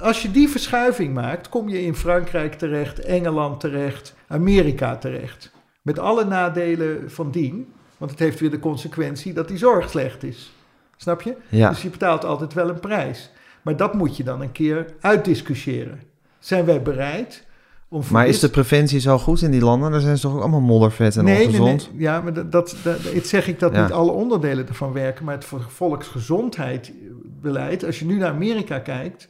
Als 0.00 0.22
je 0.22 0.30
die 0.30 0.48
verschuiving 0.48 1.14
maakt, 1.14 1.48
kom 1.48 1.68
je 1.68 1.82
in 1.82 1.94
Frankrijk 1.94 2.54
terecht, 2.54 3.00
Engeland 3.00 3.60
terecht, 3.60 4.14
Amerika 4.28 4.96
terecht. 4.96 5.50
Met 5.82 5.98
alle 5.98 6.24
nadelen 6.24 7.10
van 7.10 7.30
dien, 7.30 7.72
want 7.96 8.10
het 8.10 8.20
heeft 8.20 8.40
weer 8.40 8.50
de 8.50 8.58
consequentie 8.58 9.32
dat 9.32 9.48
die 9.48 9.58
zorg 9.58 9.90
slecht 9.90 10.22
is. 10.22 10.52
Snap 10.96 11.22
je? 11.22 11.36
ja. 11.48 11.68
Dus 11.68 11.82
je 11.82 11.90
betaalt 11.90 12.24
altijd 12.24 12.54
wel 12.54 12.68
een 12.68 12.80
prijs. 12.80 13.30
Maar 13.62 13.76
dat 13.76 13.94
moet 13.94 14.16
je 14.16 14.24
dan 14.24 14.40
een 14.40 14.52
keer 14.52 14.86
uitdiscussiëren. 15.00 16.00
Zijn 16.48 16.64
wij 16.64 16.82
bereid 16.82 17.44
om... 17.88 18.02
Maar 18.10 18.24
dit- 18.24 18.34
is 18.34 18.40
de 18.40 18.48
preventie 18.50 19.00
zo 19.00 19.18
goed 19.18 19.42
in 19.42 19.50
die 19.50 19.60
landen? 19.60 19.90
Daar 19.90 20.00
zijn 20.00 20.16
ze 20.16 20.22
toch 20.22 20.34
ook 20.34 20.40
allemaal 20.40 20.60
moddervet 20.60 21.16
en 21.16 21.24
nee, 21.24 21.34
nee, 21.36 21.44
ongezond? 21.46 21.88
nee. 21.92 22.02
Ja, 22.02 22.20
maar 22.20 22.32
dat, 22.32 22.52
dat, 22.52 22.76
zeg 23.22 23.48
ik 23.48 23.60
dat 23.60 23.72
Ja. 23.74 23.82
niet 23.82 23.92
alle 23.92 24.10
onderdelen 24.10 24.68
ervan 24.68 24.92
werken, 24.92 25.24
maar 25.24 25.34
het 25.34 25.46
volksgezondheidsbeleid, 25.68 27.84
als 27.84 27.98
je 27.98 28.04
nu 28.04 28.16
naar 28.18 28.30
Amerika 28.30 28.78
kijkt, 28.78 29.28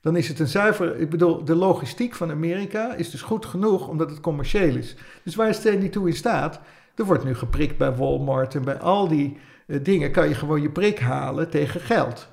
dan 0.00 0.16
is 0.16 0.28
het 0.28 0.38
een 0.38 0.46
zuiver. 0.46 0.96
Ik 1.00 1.10
bedoel, 1.10 1.44
de 1.44 1.54
logistiek 1.54 2.14
van 2.14 2.30
Amerika 2.30 2.94
is 2.94 3.10
dus 3.10 3.22
goed 3.22 3.46
genoeg 3.46 3.88
omdat 3.88 4.10
het 4.10 4.20
commercieel 4.20 4.76
is. 4.76 4.96
Dus 5.24 5.34
waar 5.34 5.54
stel 5.54 5.78
niet 5.78 5.92
toe 5.92 6.08
in 6.08 6.16
staat? 6.16 6.60
Er 6.94 7.04
wordt 7.04 7.24
nu 7.24 7.34
geprikt 7.34 7.76
bij 7.76 7.94
Walmart 7.94 8.54
en 8.54 8.64
bij 8.64 8.78
al 8.78 9.08
die 9.08 9.36
eh, 9.66 9.78
dingen 9.82 10.10
kan 10.10 10.28
je 10.28 10.34
gewoon 10.34 10.62
je 10.62 10.70
prik 10.70 10.98
halen 10.98 11.50
tegen 11.50 11.80
geld. 11.80 12.28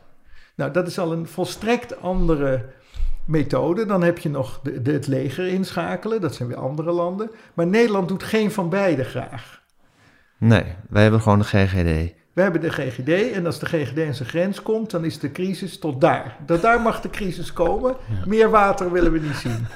Nou, 0.56 0.72
dat 0.72 0.88
is 0.88 1.00
al 1.00 1.12
een 1.12 1.28
volstrekt 1.28 2.02
andere 2.02 2.66
methode. 3.28 3.86
Dan 3.86 4.04
heb 4.04 4.18
je 4.18 4.30
nog 4.30 4.60
de, 4.64 4.82
de- 4.82 4.92
het 4.92 5.08
leger 5.08 5.48
inschakelen, 5.48 6.22
dat 6.22 6.36
zijn 6.36 6.50
weer 6.50 6.58
andere 6.58 6.92
landen. 6.92 7.30
Maar 7.54 7.68
Nederland 7.68 8.08
doet 8.08 8.24
geen 8.24 8.52
van 8.52 8.70
beide 8.70 9.04
graag. 9.04 9.62
Nee, 10.40 10.64
wij 10.90 11.02
hebben 11.02 11.22
gewoon 11.22 11.40
de 11.40 11.46
GGD. 11.46 12.16
We 12.34 12.42
hebben 12.44 12.62
de 12.62 12.70
GGD 12.72 13.32
en 13.34 13.46
als 13.46 13.60
de 13.60 13.66
GGD 13.66 14.00
aan 14.08 14.14
zijn 14.14 14.30
grens 14.30 14.62
komt, 14.62 14.92
dan 14.92 15.06
is 15.06 15.20
de 15.20 15.32
crisis 15.32 15.80
tot 15.80 16.02
daar. 16.02 16.38
Dat 16.46 16.62
daar 16.62 16.82
mag 16.82 17.02
de 17.02 17.10
crisis 17.10 17.54
komen. 17.54 17.96
Ja. 18.10 18.26
Meer 18.26 18.50
water 18.50 18.92
willen 18.92 19.12
we 19.12 19.20
niet 19.20 19.36
zien. 19.36 19.68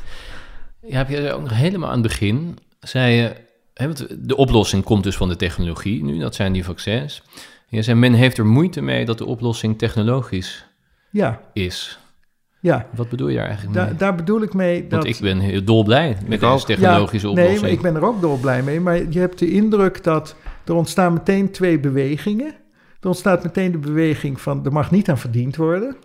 Ja, 0.82 0.98
heb 0.98 1.10
je 1.10 1.32
ook 1.34 1.42
nog 1.42 1.54
helemaal 1.54 1.88
aan 1.90 2.00
het 2.00 2.08
begin, 2.08 2.58
zei 2.80 3.14
je, 3.14 3.36
hè, 3.74 3.86
want 3.86 4.28
de 4.28 4.36
oplossing 4.36 4.84
komt 4.84 5.04
dus 5.04 5.18
van 5.18 5.30
de 5.30 5.36
technologie 5.36 6.04
nu, 6.04 6.20
dat 6.20 6.36
zijn 6.36 6.54
die 6.54 6.64
vaccins. 6.64 7.24
Je 7.68 7.82
zei, 7.82 7.98
men 8.00 8.14
heeft 8.14 8.38
er 8.38 8.46
moeite 8.46 8.82
mee 8.82 9.06
dat 9.06 9.18
de 9.18 9.26
oplossing 9.26 9.78
technologisch 9.78 10.66
Ja, 11.12 11.42
is. 11.54 12.00
Ja. 12.62 12.88
Wat 12.96 13.10
bedoel 13.10 13.28
je 13.28 13.36
daar 13.36 13.46
eigenlijk 13.46 13.76
Da- 13.76 13.86
mee? 13.86 13.96
daar 13.96 14.16
bedoel 14.16 14.42
ik 14.42 14.54
mee 14.54 14.82
dat... 14.88 15.04
Want 15.04 15.16
ik 15.16 15.22
ben 15.22 15.40
heel 15.40 15.64
dolblij 15.64 16.18
met 16.28 16.40
deze 16.40 16.66
technologische 16.66 17.28
ja, 17.28 17.32
oplossing. 17.34 17.62
Nee, 17.62 17.62
maar 17.62 17.78
ik 17.78 17.82
ben 17.82 17.96
er 17.96 18.08
ook 18.08 18.22
door 18.22 18.40
blij 18.40 18.64
mee. 18.64 18.80
Maar 18.80 18.98
je 19.10 19.20
hebt 19.20 19.40
de 19.40 19.52
indruk 19.52 20.04
dat 20.04 20.36
er 20.66 20.74
ontstaan 20.74 21.14
meteen 21.14 21.52
twee 21.52 21.80
bewegingen. 21.80 22.54
Er 23.00 23.08
ontstaat 23.08 23.44
meteen 23.44 23.72
de 23.72 23.78
beweging 23.78 24.42
van 24.42 24.66
er 24.66 24.72
mag 24.72 24.92
niet 24.92 25.10
aan 25.10 25.18
verdiend 25.18 25.56
worden. 25.56 25.96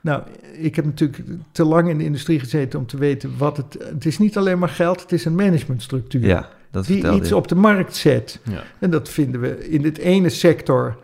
Nou, 0.00 0.22
ik 0.52 0.76
heb 0.76 0.84
natuurlijk 0.84 1.22
te 1.52 1.64
lang 1.64 1.88
in 1.88 1.98
de 1.98 2.04
industrie 2.04 2.38
gezeten 2.38 2.78
om 2.78 2.86
te 2.86 2.98
weten 2.98 3.32
wat 3.38 3.56
het... 3.56 3.76
Het 3.80 4.06
is 4.06 4.18
niet 4.18 4.36
alleen 4.36 4.58
maar 4.58 4.68
geld, 4.68 5.00
het 5.00 5.12
is 5.12 5.24
een 5.24 5.34
managementstructuur. 5.34 6.26
Ja, 6.26 6.48
dat 6.70 6.86
die 6.86 7.12
iets 7.12 7.28
je. 7.28 7.36
op 7.36 7.48
de 7.48 7.54
markt 7.54 7.96
zet. 7.96 8.40
Ja. 8.50 8.62
En 8.78 8.90
dat 8.90 9.08
vinden 9.08 9.40
we 9.40 9.68
in 9.68 9.84
het 9.84 9.98
ene 9.98 10.28
sector. 10.28 10.96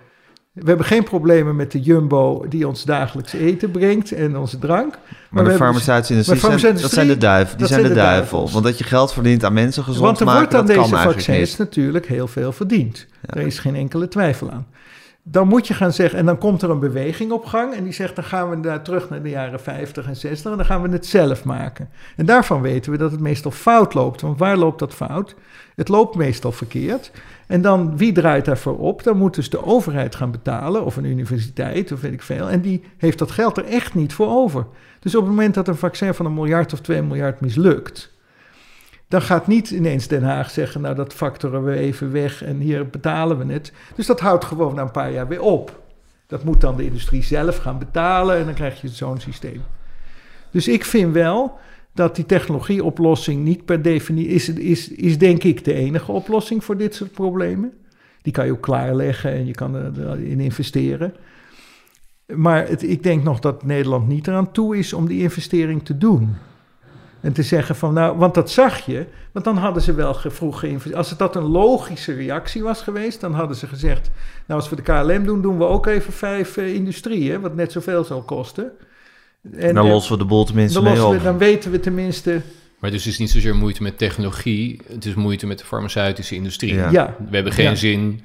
We 0.52 0.68
hebben 0.68 0.86
geen 0.86 1.04
problemen 1.04 1.56
met 1.56 1.72
de 1.72 1.80
Jumbo 1.80 2.46
die 2.48 2.68
ons 2.68 2.84
dagelijks 2.84 3.32
eten 3.32 3.70
brengt 3.70 4.12
en 4.12 4.36
onze 4.36 4.58
drank. 4.58 4.98
Maar, 5.30 5.44
de 5.44 5.50
hebben- 5.50 5.66
farmaceutische 5.66 6.14
industrie, 6.14 6.72
dat 6.72 6.90
zijn 6.90 7.06
de 7.06 7.16
duiven. 7.16 7.58
Die 7.58 7.66
zijn 7.66 7.82
de, 7.82 7.88
duivel. 7.88 8.12
duivels. 8.12 8.52
Want 8.52 8.64
dat 8.64 8.78
je 8.78 8.84
geld 8.84 9.12
verdient 9.12 9.44
aan 9.44 9.52
mensen 9.52 9.84
gezond 9.84 10.04
Want 10.04 10.20
er 10.20 10.26
maken, 10.26 10.40
wordt 10.40 10.54
aan 10.54 10.66
dat 10.66 10.76
deze 10.90 11.02
vaccins 11.02 11.56
natuurlijk 11.56 12.06
heel 12.06 12.28
veel 12.28 12.52
verdiend. 12.52 13.06
Ja. 13.10 13.34
Daar 13.34 13.44
is 13.46 13.58
geen 13.58 13.74
enkele 13.74 14.08
twijfel 14.08 14.50
aan. 14.50 14.66
Dan 15.24 15.48
moet 15.48 15.66
je 15.66 15.74
gaan 15.74 15.92
zeggen, 15.92 16.18
en 16.18 16.26
dan 16.26 16.38
komt 16.38 16.62
er 16.62 16.70
een 16.70 16.80
beweging 16.80 17.32
op 17.32 17.44
gang. 17.44 17.74
En 17.74 17.84
die 17.84 17.92
zegt, 17.92 18.14
dan 18.14 18.24
gaan 18.24 18.50
we 18.50 18.60
daar 18.60 18.82
terug 18.82 19.10
naar 19.10 19.22
de 19.22 19.28
jaren 19.28 19.60
50 19.60 20.06
en 20.06 20.16
60. 20.16 20.50
En 20.50 20.56
dan 20.56 20.66
gaan 20.66 20.82
we 20.82 20.88
het 20.88 21.06
zelf 21.06 21.44
maken. 21.44 21.88
En 22.16 22.26
daarvan 22.26 22.60
weten 22.60 22.92
we 22.92 22.98
dat 22.98 23.10
het 23.10 23.20
meestal 23.20 23.50
fout 23.50 23.94
loopt. 23.94 24.20
Want 24.20 24.38
waar 24.38 24.56
loopt 24.56 24.78
dat 24.78 24.94
fout? 24.94 25.34
Het 25.76 25.88
loopt 25.88 26.16
meestal 26.16 26.52
verkeerd. 26.52 27.10
En 27.46 27.62
dan, 27.62 27.96
wie 27.96 28.12
draait 28.12 28.44
daarvoor 28.44 28.78
op? 28.78 29.02
Dan 29.02 29.16
moet 29.16 29.34
dus 29.34 29.50
de 29.50 29.64
overheid 29.64 30.14
gaan 30.14 30.30
betalen, 30.30 30.84
of 30.84 30.96
een 30.96 31.04
universiteit, 31.04 31.92
of 31.92 32.00
weet 32.00 32.12
ik 32.12 32.22
veel. 32.22 32.50
En 32.50 32.60
die 32.60 32.82
heeft 32.96 33.18
dat 33.18 33.30
geld 33.30 33.56
er 33.56 33.64
echt 33.64 33.94
niet 33.94 34.12
voor 34.12 34.28
over. 34.28 34.66
Dus 35.00 35.14
op 35.14 35.20
het 35.20 35.30
moment 35.30 35.54
dat 35.54 35.68
een 35.68 35.76
vaccin 35.76 36.14
van 36.14 36.26
een 36.26 36.34
miljard 36.34 36.72
of 36.72 36.80
twee 36.80 37.02
miljard 37.02 37.40
mislukt, 37.40 38.12
dan 39.08 39.22
gaat 39.22 39.46
niet 39.46 39.70
ineens 39.70 40.08
Den 40.08 40.22
Haag 40.22 40.50
zeggen, 40.50 40.80
nou 40.80 40.94
dat 40.94 41.12
factoren 41.12 41.64
we 41.64 41.76
even 41.76 42.12
weg 42.12 42.44
en 42.44 42.58
hier 42.58 42.88
betalen 42.88 43.38
we 43.38 43.52
het. 43.52 43.72
Dus 43.94 44.06
dat 44.06 44.20
houdt 44.20 44.44
gewoon 44.44 44.74
na 44.74 44.82
een 44.82 44.90
paar 44.90 45.12
jaar 45.12 45.28
weer 45.28 45.40
op. 45.40 45.80
Dat 46.26 46.44
moet 46.44 46.60
dan 46.60 46.76
de 46.76 46.84
industrie 46.84 47.22
zelf 47.22 47.56
gaan 47.56 47.78
betalen 47.78 48.36
en 48.36 48.44
dan 48.44 48.54
krijg 48.54 48.80
je 48.80 48.88
zo'n 48.88 49.20
systeem. 49.20 49.62
Dus 50.50 50.68
ik 50.68 50.84
vind 50.84 51.12
wel 51.12 51.58
dat 51.94 52.16
die 52.16 52.26
technologieoplossing 52.26 53.44
niet 53.44 53.64
per 53.64 53.82
definitie 53.82 54.34
is, 54.34 54.48
is, 54.48 54.88
is 54.88 55.18
denk 55.18 55.42
ik 55.42 55.64
de 55.64 55.74
enige 55.74 56.12
oplossing 56.12 56.64
voor 56.64 56.76
dit 56.76 56.94
soort 56.94 57.12
problemen. 57.12 57.72
Die 58.22 58.32
kan 58.32 58.46
je 58.46 58.52
ook 58.52 58.62
klaarleggen 58.62 59.32
en 59.32 59.46
je 59.46 59.52
kan 59.52 59.76
erin 59.76 60.40
investeren. 60.40 61.14
Maar 62.26 62.68
het, 62.68 62.82
ik 62.82 63.02
denk 63.02 63.22
nog 63.22 63.38
dat 63.38 63.64
Nederland 63.64 64.08
niet 64.08 64.26
eraan 64.26 64.52
toe 64.52 64.76
is 64.76 64.92
om 64.92 65.06
die 65.06 65.22
investering 65.22 65.84
te 65.84 65.98
doen. 65.98 66.34
En 67.20 67.32
te 67.32 67.42
zeggen 67.42 67.76
van, 67.76 67.94
nou, 67.94 68.18
want 68.18 68.34
dat 68.34 68.50
zag 68.50 68.78
je, 68.78 69.06
want 69.32 69.44
dan 69.44 69.56
hadden 69.56 69.82
ze 69.82 69.94
wel 69.94 70.14
vroeg 70.14 70.58
geïnvesteerd. 70.58 70.96
Als 70.96 71.10
het 71.10 71.18
dat 71.18 71.36
een 71.36 71.42
logische 71.42 72.12
reactie 72.12 72.62
was 72.62 72.82
geweest, 72.82 73.20
dan 73.20 73.34
hadden 73.34 73.56
ze 73.56 73.66
gezegd, 73.66 74.10
nou, 74.46 74.60
als 74.60 74.70
we 74.70 74.76
de 74.76 74.82
KLM 74.82 75.24
doen, 75.24 75.42
doen 75.42 75.58
we 75.58 75.64
ook 75.64 75.86
even 75.86 76.12
vijf 76.12 76.56
eh, 76.56 76.74
industrieën, 76.74 77.40
wat 77.40 77.54
net 77.54 77.72
zoveel 77.72 78.04
zal 78.04 78.22
kosten. 78.22 78.72
En 79.52 79.74
dan 79.74 79.84
eh, 79.86 79.92
lossen 79.92 80.12
we 80.12 80.18
de 80.18 80.24
boel 80.24 80.44
tenminste 80.44 80.80
dan, 80.82 80.92
mee 80.92 81.04
op. 81.04 81.12
we, 81.12 81.22
dan 81.22 81.38
weten 81.38 81.70
we 81.70 81.80
tenminste, 81.80 82.40
Maar 82.78 82.90
dus 82.90 83.04
het 83.04 83.12
is 83.12 83.18
niet 83.18 83.30
zozeer 83.30 83.56
moeite 83.56 83.82
met 83.82 83.98
technologie, 83.98 84.80
het 84.88 85.04
is 85.04 85.14
moeite 85.14 85.46
met 85.46 85.58
de 85.58 85.64
farmaceutische 85.64 86.34
industrie. 86.34 86.74
Ja. 86.74 86.90
ja, 86.90 87.16
We 87.28 87.34
hebben 87.34 87.52
geen 87.52 87.64
Ja. 87.64 87.74
zin 87.74 88.20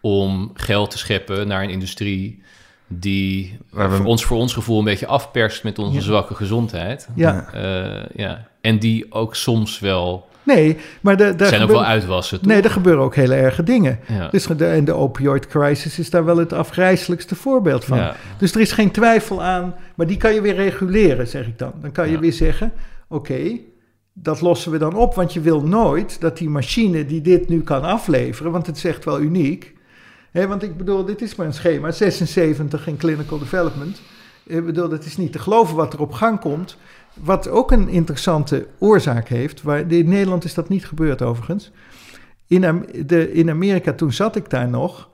om 0.00 0.50
geld 0.54 0.90
te 0.90 0.98
scheppen 0.98 1.48
naar 1.48 1.62
een 1.62 1.70
industrie 1.70 2.42
die 2.86 3.58
Waar 3.70 3.90
we- 3.90 3.96
voor, 3.96 4.04
ons, 4.06 4.24
voor 4.24 4.36
ons 4.38 4.52
gevoel 4.52 4.78
een 4.78 4.84
beetje 4.84 5.06
afperst 5.06 5.62
met 5.64 5.78
onze 5.78 5.96
Ja. 5.96 6.00
zwakke 6.02 6.34
gezondheid. 6.34 7.08
Ja, 7.14 7.52
Eh, 7.52 8.04
ja. 8.16 8.48
En 8.60 8.78
die 8.78 9.12
ook 9.12 9.34
soms 9.36 9.78
wel, 9.78 10.28
nee, 10.54 10.76
maar 11.00 11.16
de, 11.16 11.34
daar 11.36 11.48
zijn 11.48 11.62
ook 11.62 11.68
wel 11.70 11.84
uitwassen. 11.84 12.38
toch? 12.38 12.46
Nee, 12.48 12.62
er 12.62 12.70
gebeuren 12.70 13.02
ook 13.02 13.14
hele 13.14 13.34
erge 13.34 13.62
dingen. 13.62 13.98
ja. 14.08 14.28
Dus 14.28 14.46
de, 14.46 14.66
en 14.66 14.84
de 14.84 14.92
opioid 14.92 15.46
crisis 15.46 15.98
is 15.98 16.10
daar 16.10 16.24
wel 16.24 16.36
het 16.36 16.52
afgrijzelijkste 16.52 17.34
voorbeeld 17.34 17.84
van. 17.84 17.98
Ja. 17.98 18.16
Dus 18.38 18.54
er 18.54 18.60
is 18.60 18.72
geen 18.72 18.90
twijfel 18.90 19.42
aan, 19.42 19.74
maar 19.94 20.06
die 20.06 20.16
kan 20.16 20.34
je 20.34 20.40
weer 20.40 20.54
reguleren, 20.54 21.26
zeg 21.28 21.46
ik 21.46 21.58
dan. 21.58 21.72
Dan 21.80 21.92
kan 21.92 22.06
je 22.06 22.12
Ja. 22.12 22.20
weer 22.20 22.32
zeggen, 22.32 22.72
oké, 23.08 23.40
dat 24.12 24.40
lossen 24.40 24.72
we 24.72 24.78
dan 24.78 24.94
op. 24.94 25.14
Want 25.14 25.32
je 25.32 25.40
wil 25.40 25.60
nooit 25.62 26.20
dat 26.20 26.38
die 26.38 26.48
machine 26.50 27.06
die 27.06 27.20
dit 27.20 27.48
nu 27.48 27.62
kan 27.62 27.82
afleveren, 27.82 28.52
want 28.52 28.66
het 28.66 28.76
is 28.76 28.84
echt 28.84 29.04
wel 29.04 29.20
uniek. 29.20 29.74
Hè, 30.32 30.46
want 30.46 30.62
ik 30.62 30.76
bedoel, 30.76 31.04
dit 31.04 31.22
is 31.22 31.34
maar 31.34 31.46
een 31.46 31.52
schema, 31.54 31.90
76 31.90 32.86
in 32.86 32.96
clinical 32.96 33.38
development. 33.38 34.00
Ik 34.46 34.64
bedoel, 34.66 34.90
het 34.90 35.04
is 35.04 35.16
niet 35.16 35.32
te 35.32 35.38
geloven 35.38 35.76
wat 35.76 35.92
er 35.92 36.00
op 36.00 36.12
gang 36.12 36.40
komt. 36.40 36.76
Wat 37.24 37.48
ook 37.48 37.70
een 37.72 37.88
interessante 37.88 38.66
oorzaak 38.78 39.28
heeft. 39.28 39.62
Waar, 39.62 39.92
in 39.92 40.08
Nederland 40.08 40.44
is 40.44 40.54
dat 40.54 40.68
niet 40.68 40.86
gebeurd 40.86 41.22
overigens. 41.22 41.70
In, 42.46 42.86
de, 43.06 43.32
in 43.32 43.50
Amerika, 43.50 43.92
toen 43.92 44.12
zat 44.12 44.36
ik 44.36 44.50
daar 44.50 44.68
nog. 44.68 45.08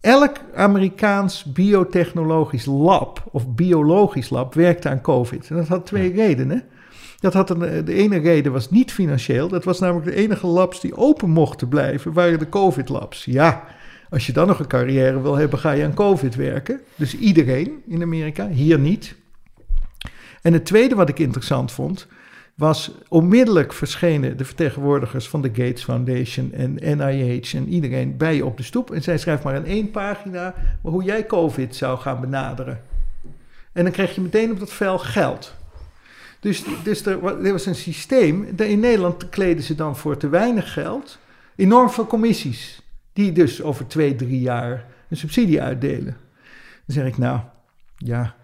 Elk 0.00 0.36
Amerikaans 0.54 1.44
biotechnologisch 1.44 2.66
lab 2.66 3.24
of 3.30 3.48
biologisch 3.48 4.30
lab 4.30 4.54
werkte 4.54 4.88
aan 4.88 5.00
COVID. 5.00 5.50
En 5.50 5.56
dat 5.56 5.68
had 5.68 5.86
twee 5.86 6.12
redenen. 6.12 6.64
Dat 7.18 7.32
had 7.32 7.50
een, 7.50 7.84
de 7.84 7.94
ene 7.94 8.18
reden 8.18 8.52
was 8.52 8.70
niet 8.70 8.92
financieel. 8.92 9.48
Dat 9.48 9.64
was 9.64 9.78
namelijk 9.78 10.06
de 10.06 10.14
enige 10.14 10.46
labs 10.46 10.80
die 10.80 10.96
open 10.96 11.30
mochten 11.30 11.68
blijven, 11.68 12.12
waren 12.12 12.38
de 12.38 12.48
COVID-labs. 12.48 13.24
Ja, 13.24 13.64
als 14.10 14.26
je 14.26 14.32
dan 14.32 14.46
nog 14.46 14.58
een 14.58 14.66
carrière 14.66 15.22
wil 15.22 15.36
hebben, 15.36 15.58
ga 15.58 15.70
je 15.70 15.84
aan 15.84 15.94
COVID 15.94 16.34
werken. 16.34 16.80
Dus 16.96 17.18
iedereen 17.18 17.82
in 17.86 18.02
Amerika, 18.02 18.48
hier 18.48 18.78
niet. 18.78 19.14
En 20.42 20.52
het 20.52 20.64
tweede 20.64 20.94
wat 20.94 21.08
ik 21.08 21.18
interessant 21.18 21.72
vond, 21.72 22.06
was 22.54 22.90
onmiddellijk 23.08 23.72
verschenen 23.72 24.36
de 24.36 24.44
vertegenwoordigers 24.44 25.28
van 25.28 25.42
de 25.42 25.48
Gates 25.48 25.84
Foundation 25.84 26.52
en 26.52 26.74
NIH 26.74 27.54
en 27.54 27.68
iedereen 27.68 28.16
bij 28.16 28.34
je 28.34 28.44
op 28.44 28.56
de 28.56 28.62
stoep. 28.62 28.90
En 28.90 29.02
zij 29.02 29.18
schrijft 29.18 29.42
maar 29.42 29.54
in 29.54 29.66
één 29.66 29.90
pagina 29.90 30.54
hoe 30.80 31.02
jij 31.02 31.26
COVID 31.26 31.76
zou 31.76 31.98
gaan 31.98 32.20
benaderen. 32.20 32.80
En 33.72 33.82
dan 33.82 33.92
krijg 33.92 34.14
je 34.14 34.20
meteen 34.20 34.50
op 34.50 34.58
dat 34.58 34.72
vel 34.72 34.98
geld. 34.98 35.54
Dus, 36.40 36.64
dus 36.84 37.06
er, 37.06 37.44
er 37.44 37.52
was 37.52 37.66
een 37.66 37.74
systeem. 37.74 38.44
In 38.56 38.80
Nederland 38.80 39.28
kleden 39.28 39.64
ze 39.64 39.74
dan 39.74 39.96
voor 39.96 40.16
te 40.16 40.28
weinig 40.28 40.72
geld 40.72 41.18
enorm 41.56 41.90
veel 41.90 42.06
commissies. 42.06 42.82
Die 43.12 43.32
dus 43.32 43.62
over 43.62 43.86
twee, 43.86 44.16
drie 44.16 44.40
jaar 44.40 44.86
een 45.08 45.16
subsidie 45.16 45.62
uitdelen. 45.62 46.16
Dan 46.86 46.96
zeg 46.96 47.06
ik, 47.06 47.18
nou 47.18 47.40
ja, 47.96 48.34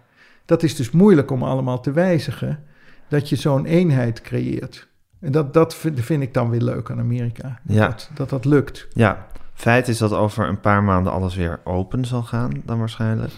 dat 0.47 0.63
is 0.63 0.75
dus 0.75 0.91
moeilijk 0.91 1.31
om 1.31 1.43
allemaal 1.43 1.79
te 1.79 1.91
wijzigen. 1.91 2.63
Dat 3.09 3.29
je 3.29 3.35
zo'n 3.35 3.65
eenheid 3.65 4.21
creëert. 4.21 4.87
En 5.19 5.31
dat, 5.31 5.53
dat 5.53 5.75
vind, 5.75 5.99
vind 5.99 6.21
ik 6.23 6.33
dan 6.33 6.49
weer 6.49 6.61
leuk 6.61 6.91
aan 6.91 6.99
Amerika. 6.99 7.59
Dat, 7.63 7.75
Ja. 7.75 7.87
dat, 7.87 8.09
dat 8.13 8.29
dat 8.29 8.45
lukt. 8.45 8.87
Ja, 8.93 9.27
feit 9.53 9.87
is 9.87 9.97
dat 9.97 10.13
over 10.13 10.47
een 10.47 10.59
paar 10.59 10.83
maanden 10.83 11.11
alles 11.11 11.35
weer 11.35 11.59
open 11.63 12.05
zal 12.05 12.23
gaan, 12.23 12.51
dan 12.65 12.79
waarschijnlijk. 12.79 13.31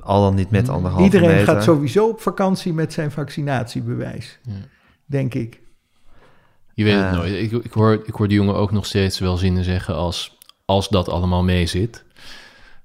Al 0.00 0.22
dan 0.22 0.34
niet 0.34 0.50
met 0.50 0.68
anderhalve 0.68 1.04
Iedereen 1.04 1.28
meter. 1.28 1.46
gaat 1.46 1.62
sowieso 1.64 2.08
op 2.08 2.20
vakantie 2.20 2.72
met 2.72 2.92
zijn 2.92 3.10
vaccinatiebewijs. 3.10 4.38
Ja. 4.42 4.52
Denk 5.06 5.34
ik. 5.34 5.60
Je 6.74 6.84
weet 6.84 6.94
het 6.94 7.02
Ja. 7.02 7.14
nooit. 7.14 7.32
Ik, 7.32 7.52
ik, 7.64 7.72
hoor, 7.72 7.92
ik 8.06 8.14
hoor 8.14 8.28
die 8.28 8.36
jongen 8.36 8.54
ook 8.54 8.70
nog 8.72 8.86
steeds 8.86 9.18
wel 9.18 9.36
zinnen 9.36 9.64
zeggen 9.64 9.94
als, 9.94 10.38
als 10.64 10.88
dat 10.88 11.08
allemaal 11.08 11.42
mee 11.42 11.66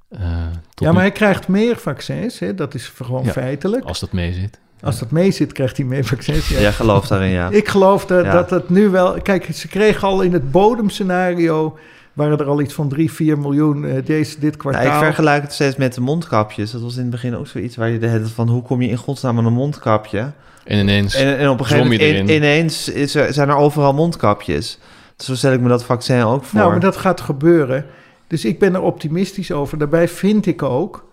Eh, 0.10 0.20
ja, 0.22 0.86
maar 0.86 0.94
nu- 0.94 1.00
hij 1.00 1.12
krijgt 1.12 1.48
meer 1.48 1.78
vaccins. 1.78 2.40
Hè? 2.40 2.56
Dat 2.56 2.74
is 2.74 2.92
gewoon 2.96 3.24
Ja. 3.24 3.32
feitelijk. 3.32 3.84
als 3.86 4.00
dat 4.00 4.12
mee 4.12 4.34
zit. 4.34 4.60
Als 4.82 5.00
dat 5.00 5.12
mee 5.12 5.32
zit, 5.32 5.52
krijgt 5.52 5.78
hij 5.78 5.86
meer 5.86 6.06
vaccins. 6.06 6.48
Ja. 6.50 6.60
Jij 6.60 6.72
gelooft 6.74 7.10
daarin, 7.10 7.30
ja. 7.30 7.50
Ik 7.50 7.68
geloof 7.68 8.06
dat, 8.06 8.26
Ja. 8.26 8.32
dat 8.32 8.50
het 8.50 8.70
nu 8.70 8.90
wel... 8.90 9.22
Kijk, 9.22 9.48
ze 9.54 9.68
kregen 9.68 10.08
al 10.08 10.22
in 10.22 10.34
het 10.34 10.52
bodemscenario... 10.52 11.78
waren 12.14 12.38
er 12.40 12.46
al 12.46 12.62
iets 12.62 12.74
van 12.74 12.90
3, 12.90 13.12
4 13.12 13.40
miljoen 13.40 13.86
eh, 13.86 14.06
deze, 14.06 14.40
dit 14.40 14.52
Ja, 14.54 14.60
kwartaal. 14.60 14.86
ik 15.00 15.04
vergelijk 15.06 15.42
het 15.42 15.54
steeds 15.54 15.76
met 15.76 15.94
de 15.94 16.02
mondkapjes. 16.02 16.72
Dat 16.72 16.82
was 16.82 16.96
in 16.96 17.02
het 17.02 17.10
begin 17.10 17.36
ook 17.36 17.48
zoiets 17.48 17.76
waar 17.76 17.90
je 17.90 18.00
de 18.00 18.08
hele 18.08 18.26
van... 18.26 18.50
hoe 18.50 18.62
kom 18.62 18.82
je 18.82 18.90
in 18.90 18.98
godsnaam 18.98 19.38
aan 19.38 19.46
een 19.46 19.54
mondkapje? 19.54 20.32
En 20.64 20.80
ineens, 20.80 21.16
En, 21.16 21.38
en 21.38 21.50
op 21.50 21.60
een 21.60 21.66
gegeven 21.66 21.92
moment 21.92 22.02
in- 22.02 22.30
ineens 22.36 22.90
is 22.90 23.16
er, 23.16 23.34
zijn 23.34 23.50
er 23.50 23.56
overal 23.56 23.94
mondkapjes. 23.94 24.80
Dus 25.16 25.26
zo 25.26 25.36
stel 25.36 25.52
ik 25.54 25.60
me 25.62 25.68
dat 25.70 25.84
vaccin 25.84 26.24
ook 26.24 26.44
voor. 26.44 26.60
Nou, 26.60 26.72
maar 26.72 26.80
dat 26.80 26.98
gaat 26.98 27.22
gebeuren. 27.22 27.86
Dus 28.28 28.46
ik 28.46 28.60
ben 28.60 28.74
er 28.74 28.82
optimistisch 28.82 29.52
over. 29.52 29.78
Daarbij 29.78 30.08
vind 30.08 30.46
ik 30.46 30.64
ook 30.64 31.10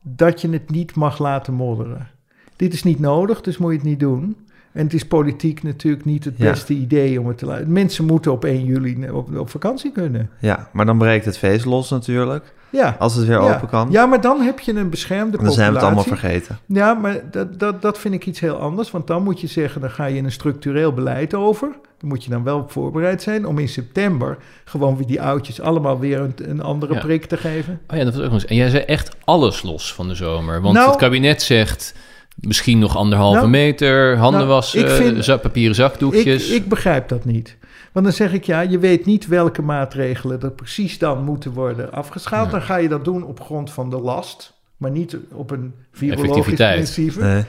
dat 0.00 0.40
je 0.40 0.48
het 0.50 0.70
niet 0.70 0.94
mag 0.94 1.18
laten 1.18 1.54
modderen. 1.54 2.08
Dit 2.56 2.72
is 2.72 2.82
niet 2.82 3.00
nodig, 3.00 3.40
dus 3.40 3.58
moet 3.58 3.70
je 3.70 3.76
het 3.78 3.86
niet 3.86 4.00
doen. 4.00 4.36
En 4.74 4.84
het 4.84 4.94
is 4.94 5.06
politiek 5.06 5.62
natuurlijk 5.62 6.04
niet 6.04 6.24
het 6.24 6.34
Ja. 6.36 6.50
beste 6.50 6.72
idee 6.72 7.20
om 7.20 7.26
het 7.28 7.38
te 7.38 7.46
laten. 7.46 7.72
Mensen 7.72 8.04
moeten 8.04 8.32
op 8.32 8.44
1 8.44 8.64
juli 8.64 9.10
op, 9.10 9.36
op 9.36 9.50
vakantie 9.50 9.92
kunnen. 9.92 10.30
Ja, 10.38 10.68
maar 10.72 10.86
dan 10.86 10.98
breekt 10.98 11.24
het 11.24 11.38
feest 11.38 11.64
los 11.64 11.90
natuurlijk. 11.90 12.52
Ja. 12.70 12.96
Als 12.98 13.14
het 13.14 13.26
weer 13.26 13.40
ja. 13.40 13.54
open 13.54 13.68
kan. 13.68 13.88
Ja, 13.90 14.06
maar 14.06 14.20
dan 14.20 14.40
heb 14.40 14.60
je 14.60 14.74
een 14.74 14.90
beschermde 14.90 15.36
dan 15.42 15.52
zijn 15.52 15.68
we 15.68 15.74
het 15.74 15.84
allemaal 15.84 16.04
populatie. 16.04 16.28
vergeten. 16.40 16.58
Ja, 16.66 16.94
maar 16.94 17.20
dat, 17.30 17.58
dat, 17.58 17.82
dat 17.82 17.98
vind 17.98 18.14
ik 18.14 18.26
iets 18.26 18.40
heel 18.40 18.56
anders. 18.56 18.90
Want 18.90 19.06
dan 19.06 19.22
moet 19.22 19.40
je 19.40 19.46
zeggen, 19.46 19.80
dan 19.80 19.90
ga 19.90 20.04
je 20.04 20.16
in 20.16 20.24
een 20.24 20.32
structureel 20.32 20.92
beleid 20.92 21.34
over. 21.34 21.68
Dan 21.98 22.08
moet 22.08 22.24
je 22.24 22.30
dan 22.30 22.42
wel 22.44 22.64
voorbereid 22.68 23.22
zijn 23.22 23.46
om 23.46 23.58
in 23.58 23.68
september 23.68 24.36
gewoon 24.64 24.96
weer 24.96 25.06
die 25.06 25.22
oudjes 25.22 25.60
allemaal 25.60 25.98
weer 25.98 26.20
een, 26.20 26.34
een 26.36 26.62
andere 26.62 26.94
Ja. 26.94 27.00
prik 27.00 27.24
te 27.24 27.36
geven. 27.36 27.80
Oh 27.88 27.96
ja, 27.96 28.04
dat 28.04 28.14
was 28.14 28.24
ook 28.24 28.30
nog 28.30 28.40
eens. 28.40 28.50
En 28.50 28.56
jij 28.56 28.68
zei 28.68 28.82
echt 28.82 29.16
alles 29.24 29.62
los 29.62 29.94
van 29.94 30.08
de 30.08 30.14
zomer. 30.14 30.60
Want 30.60 30.74
Nou- 30.74 30.88
het 30.90 30.98
kabinet 30.98 31.42
zegt 31.42 31.94
misschien 32.34 32.78
nog 32.78 32.96
anderhalve 32.96 33.38
Nou, 33.38 33.50
meter, 33.50 34.16
handen 34.16 34.40
nou, 34.40 34.52
wassen, 34.52 34.80
ik 34.80 34.88
vind- 34.88 35.24
za- 35.24 35.36
papieren 35.36 35.70
Ik, 35.70 35.76
zakdoekjes. 35.76 36.48
ik 36.50 36.68
begrijp 36.68 37.08
dat 37.08 37.24
niet. 37.24 37.56
Want 37.92 38.06
dan 38.06 38.14
zeg 38.14 38.32
ik 38.32 38.44
ja, 38.44 38.60
je 38.60 38.78
weet 38.78 39.06
niet 39.06 39.26
welke 39.26 39.62
maatregelen 39.62 40.40
er 40.42 40.52
precies 40.52 40.98
dan 40.98 41.24
moeten 41.24 41.52
worden 41.52 41.92
afgeschaald. 41.92 42.46
Ja. 42.46 42.50
Dan 42.52 42.62
ga 42.62 42.76
je 42.76 42.88
dat 42.88 43.04
doen 43.04 43.24
op 43.24 43.40
grond 43.40 43.72
van 43.72 43.90
de 43.90 43.98
last, 44.00 44.54
maar 44.76 44.90
niet 44.90 45.16
op 45.32 45.50
een 45.50 45.74
virologisch 45.92 46.54
principe. 46.54 47.20
Nee. 47.24 47.44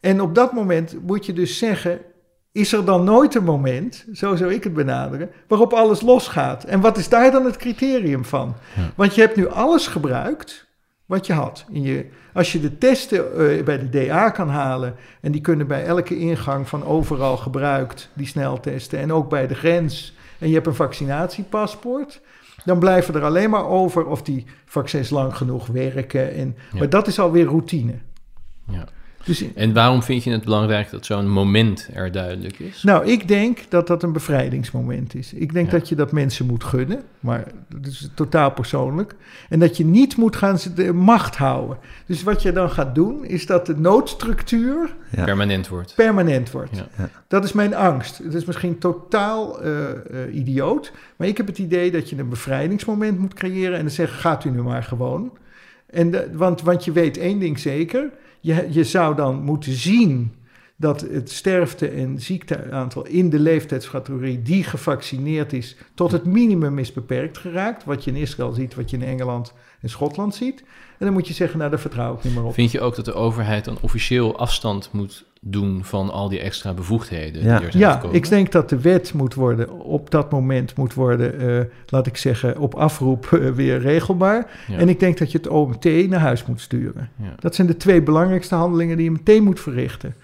En 0.00 0.20
op 0.20 0.34
dat 0.34 0.52
moment 0.52 0.96
moet 1.06 1.26
je 1.26 1.32
dus 1.32 1.58
zeggen: 1.58 1.98
is 2.52 2.72
er 2.72 2.84
dan 2.84 3.04
nooit 3.04 3.34
een 3.34 3.44
moment, 3.44 4.04
zo 4.12 4.36
zou 4.36 4.54
ik 4.54 4.64
het 4.64 4.74
benaderen, 4.74 5.30
waarop 5.48 5.72
alles 5.72 6.00
losgaat? 6.00 6.64
En 6.64 6.80
wat 6.80 6.98
is 6.98 7.08
daar 7.08 7.30
dan 7.30 7.44
het 7.44 7.56
criterium 7.56 8.24
van? 8.24 8.56
Ja. 8.76 8.82
Want 8.94 9.14
je 9.14 9.20
hebt 9.20 9.36
nu 9.36 9.48
alles 9.48 9.86
gebruikt 9.86 10.65
wat 11.06 11.26
je 11.26 11.32
had. 11.32 11.64
In 11.70 11.82
je, 11.82 12.06
als 12.32 12.52
je 12.52 12.60
de 12.60 12.78
testen 12.78 13.18
eh, 13.18 13.64
bij 13.64 13.78
de 13.78 13.88
DA 13.88 14.30
kan 14.30 14.48
halen, 14.48 14.94
en 15.20 15.32
die 15.32 15.40
kunnen 15.40 15.66
bij 15.66 15.84
elke 15.84 16.18
ingang 16.18 16.68
van 16.68 16.84
overal 16.84 17.36
gebruikt, 17.36 18.10
die 18.12 18.26
sneltesten, 18.26 18.98
en 18.98 19.12
ook 19.12 19.28
bij 19.28 19.46
de 19.46 19.54
grens, 19.54 20.14
en 20.38 20.48
je 20.48 20.54
hebt 20.54 20.66
een 20.66 20.74
vaccinatiepaspoort. 20.74 22.20
Dan 22.64 22.78
blijven 22.78 23.14
er 23.14 23.24
alleen 23.24 23.50
maar 23.50 23.66
over 23.66 24.06
of 24.06 24.22
die 24.22 24.44
vaccins 24.64 25.10
lang 25.10 25.36
genoeg 25.36 25.66
werken. 25.66 26.34
En, 26.34 26.56
Ja. 26.72 26.78
Maar 26.78 26.88
dat 26.88 27.06
is 27.06 27.18
alweer 27.18 27.44
routine. 27.44 27.94
Ja. 28.66 28.84
Dus 29.26 29.44
En 29.54 29.72
waarom 29.72 30.02
vind 30.02 30.24
je 30.24 30.30
het 30.30 30.44
belangrijk 30.44 30.90
dat 30.90 31.06
zo'n 31.06 31.28
moment 31.28 31.88
er 31.92 32.12
duidelijk 32.12 32.58
is? 32.58 32.82
Nou, 32.82 33.06
ik 33.06 33.28
denk 33.28 33.58
dat 33.68 33.86
dat 33.86 34.02
een 34.02 34.12
bevrijdingsmoment 34.12 35.14
is. 35.14 35.32
Ik 35.32 35.52
denk 35.52 35.70
Ja. 35.70 35.78
dat 35.78 35.88
je 35.88 35.94
dat 35.94 36.12
mensen 36.12 36.46
moet 36.46 36.64
gunnen, 36.64 37.02
maar 37.20 37.44
dat 37.68 37.86
is 37.86 38.10
totaal 38.14 38.50
persoonlijk. 38.50 39.14
En 39.48 39.58
dat 39.58 39.76
je 39.76 39.84
niet 39.84 40.16
moet 40.16 40.36
gaan 40.36 40.58
ze- 40.58 40.74
de 40.74 40.92
macht 40.92 41.36
houden. 41.36 41.78
Dus 42.06 42.22
wat 42.22 42.42
je 42.42 42.52
dan 42.52 42.70
gaat 42.70 42.94
doen, 42.94 43.24
is 43.24 43.46
dat 43.46 43.66
de 43.66 43.76
noodstructuur 43.76 44.94
Ja. 45.10 45.24
Permanent 45.24 45.68
wordt. 45.68 45.94
permanent 45.94 46.50
wordt. 46.50 46.76
Ja. 46.76 46.88
Ja. 46.98 47.08
Dat 47.28 47.44
is 47.44 47.52
mijn 47.52 47.74
angst. 47.74 48.18
Het 48.18 48.34
is 48.34 48.44
misschien 48.44 48.78
totaal 48.78 49.60
eh, 49.62 49.90
eh, 49.90 50.34
idioot, 50.34 50.92
maar 51.16 51.28
ik 51.28 51.36
heb 51.36 51.46
het 51.46 51.58
idee 51.58 51.90
dat 51.90 52.10
je 52.10 52.18
een 52.18 52.28
bevrijdingsmoment 52.28 53.18
moet 53.18 53.34
creëren 53.34 53.74
en 53.76 53.80
dan 53.84 53.90
zeggen: 53.90 54.18
gaat 54.18 54.44
u 54.44 54.50
nu 54.50 54.62
maar 54.62 54.82
gewoon. 54.82 55.32
En 55.90 56.10
de- 56.10 56.28
want, 56.32 56.62
want 56.62 56.84
je 56.84 56.92
weet 56.92 57.16
één 57.18 57.38
ding 57.38 57.58
zeker: 57.58 58.10
je, 58.46 58.66
je 58.70 58.84
zou 58.84 59.16
dan 59.16 59.42
moeten 59.42 59.72
zien 59.72 60.32
dat 60.76 61.00
het 61.00 61.30
sterfte- 61.30 61.88
en 61.88 62.20
ziekteaantal 62.20 63.06
in 63.06 63.30
de 63.30 63.38
leeftijdscategorie 63.38 64.42
die 64.42 64.64
gevaccineerd 64.64 65.52
is, 65.52 65.76
tot 65.94 66.12
het 66.12 66.24
minimum 66.24 66.78
is 66.78 66.92
beperkt 66.92 67.38
geraakt. 67.38 67.84
Wat 67.84 68.04
je 68.04 68.10
in 68.10 68.16
Israël 68.16 68.52
ziet, 68.52 68.74
wat 68.74 68.90
je 68.90 68.96
in 68.96 69.02
Engeland 69.02 69.52
en 69.80 69.88
Schotland 69.88 70.34
ziet. 70.34 70.60
En 70.98 71.06
dan 71.06 71.12
moet 71.12 71.28
je 71.28 71.34
zeggen: 71.34 71.58
nou, 71.58 71.70
daar 71.70 71.80
vertrouw 71.80 72.14
ik 72.14 72.24
niet 72.24 72.34
meer 72.34 72.44
op. 72.44 72.54
Vind 72.54 72.70
je 72.70 72.80
ook 72.80 72.96
dat 72.96 73.04
de 73.04 73.14
overheid 73.14 73.64
dan 73.64 73.78
officieel 73.80 74.38
afstand 74.38 74.92
moet 74.92 75.24
doen 75.50 75.84
van 75.84 76.10
al 76.10 76.28
die 76.28 76.40
extra 76.40 76.72
bevoegdheden 76.72 77.42
Ja. 77.44 77.56
die 77.56 77.66
er 77.66 77.72
zijn 77.72 77.82
Ja, 77.84 77.92
gekomen? 77.92 78.16
ik 78.16 78.28
denk 78.28 78.52
dat 78.52 78.68
de 78.68 78.80
wet 78.80 79.12
moet 79.14 79.34
worden, 79.34 79.70
op 79.80 80.10
dat 80.10 80.30
moment 80.30 80.76
moet 80.76 80.94
worden, 80.94 81.40
eh, 81.58 81.64
laat 81.86 82.06
ik 82.06 82.16
zeggen, 82.16 82.58
op 82.58 82.74
afroep 82.74 83.28
eh, 83.32 83.50
weer 83.50 83.78
regelbaar. 83.80 84.50
Ja. 84.66 84.78
En 84.78 84.88
ik 84.88 85.00
denk 85.00 85.18
dat 85.18 85.32
je 85.32 85.38
het 85.38 85.48
OMT 85.48 85.84
naar 86.08 86.20
huis 86.20 86.46
moet 86.46 86.60
sturen. 86.60 87.08
Ja. 87.16 87.34
Dat 87.38 87.54
zijn 87.54 87.66
de 87.66 87.76
twee 87.76 88.02
belangrijkste 88.02 88.54
handelingen 88.54 88.96
die 88.96 89.04
je 89.04 89.10
meteen 89.10 89.44
moet 89.44 89.60
verrichten. 89.60 90.14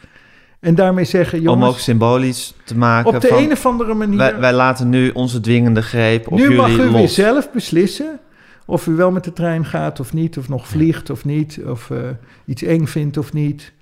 En 0.61 0.75
daarmee 0.75 1.05
zeggen, 1.05 1.39
Om 1.39 1.47
ook 1.49 1.59
jongens, 1.61 1.83
symbolisch 1.83 2.55
te 2.65 2.77
maken 2.77 3.15
op 3.15 3.21
de 3.21 3.29
van... 3.29 3.39
een 3.39 3.53
of 3.53 3.67
andere 3.67 3.95
manier, 3.95 4.17
wij, 4.19 4.39
wij 4.39 4.53
laten 4.53 4.89
nu 4.89 5.11
onze 5.11 5.41
dwingende 5.41 5.83
greep 5.83 6.27
op 6.27 6.33
nu 6.39 6.43
jullie 6.43 6.57
mag 6.57 6.71
u 6.71 6.83
los. 6.85 6.93
weer 6.93 7.09
zelf 7.09 7.51
beslissen 7.53 8.19
of 8.65 8.87
u 8.87 8.95
wel 8.95 9.11
met 9.11 9.25
de 9.25 9.33
trein 9.33 9.65
gaat 9.65 10.01
of 10.01 10.13
niet, 10.13 10.39
of 10.39 10.49
nog 10.49 10.69
vliegt 10.69 11.11
of 11.11 11.25
niet, 11.25 11.61
of 11.67 11.91
eh, 11.91 11.99
iets 12.45 12.63
eng 12.63 12.87
vindt 12.87 13.17
of 13.17 13.33
niet, 13.33 13.73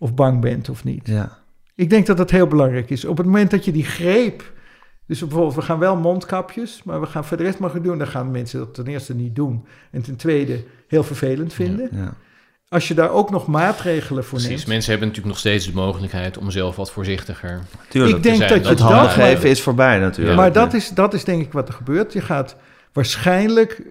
of 0.00 0.14
bang 0.14 0.40
bent 0.40 0.68
of 0.68 0.84
niet. 0.84 1.06
Ja. 1.06 1.38
Ik 1.74 1.90
denk 1.90 2.06
dat 2.06 2.16
dat 2.16 2.30
heel 2.30 2.46
belangrijk 2.46 2.90
is. 2.90 3.04
Op 3.04 3.16
het 3.16 3.26
moment 3.26 3.50
dat 3.50 3.64
je 3.64 3.72
die 3.72 3.84
greep, 3.84 4.52
dus 5.06 5.20
bijvoorbeeld 5.20 5.54
we 5.54 5.62
gaan 5.62 5.78
wel 5.78 5.96
mondkapjes, 5.96 6.82
maar 6.84 7.00
we 7.00 7.06
gaan 7.06 7.24
voor 7.24 7.36
de 7.36 7.42
rest 7.42 7.58
mag 7.58 7.72
doen, 7.72 7.98
dan 7.98 8.06
gaan 8.06 8.30
mensen 8.30 8.58
dat 8.58 8.74
ten 8.74 8.86
eerste 8.86 9.14
niet 9.14 9.34
doen 9.36 9.66
en 9.90 10.02
ten 10.02 10.16
tweede 10.16 10.64
heel 10.88 11.02
vervelend 11.02 11.52
vinden. 11.52 11.88
ja. 11.92 12.14
Als 12.68 12.88
je 12.88 12.94
daar 12.94 13.10
ook 13.10 13.30
nog 13.30 13.46
maatregelen 13.46 14.24
voor 14.24 14.38
Precies, 14.38 14.56
neemt. 14.56 14.66
mensen 14.66 14.90
hebben 14.90 15.08
natuurlijk 15.08 15.34
nog 15.34 15.44
steeds 15.44 15.66
de 15.66 15.72
mogelijkheid 15.72 16.38
om 16.38 16.50
zelf 16.50 16.76
wat 16.76 16.90
voorzichtiger. 16.90 17.60
Tuurlijk. 17.88 18.16
Ik 18.16 18.22
denk 18.22 18.36
zijn. 18.36 18.48
dat 18.48 18.68
je 18.68 18.74
Dat 18.74 19.00
het 19.00 19.10
geven 19.10 19.50
is 19.50 19.60
voorbij 19.60 19.98
natuurlijk. 19.98 20.36
Maar 20.36 20.52
dat 20.52 20.74
is, 20.74 20.88
dat 20.88 21.14
is 21.14 21.24
denk 21.24 21.42
ik 21.42 21.52
wat 21.52 21.68
er 21.68 21.74
gebeurt. 21.74 22.12
Je 22.12 22.20
gaat 22.20 22.56
waarschijnlijk, 22.92 23.82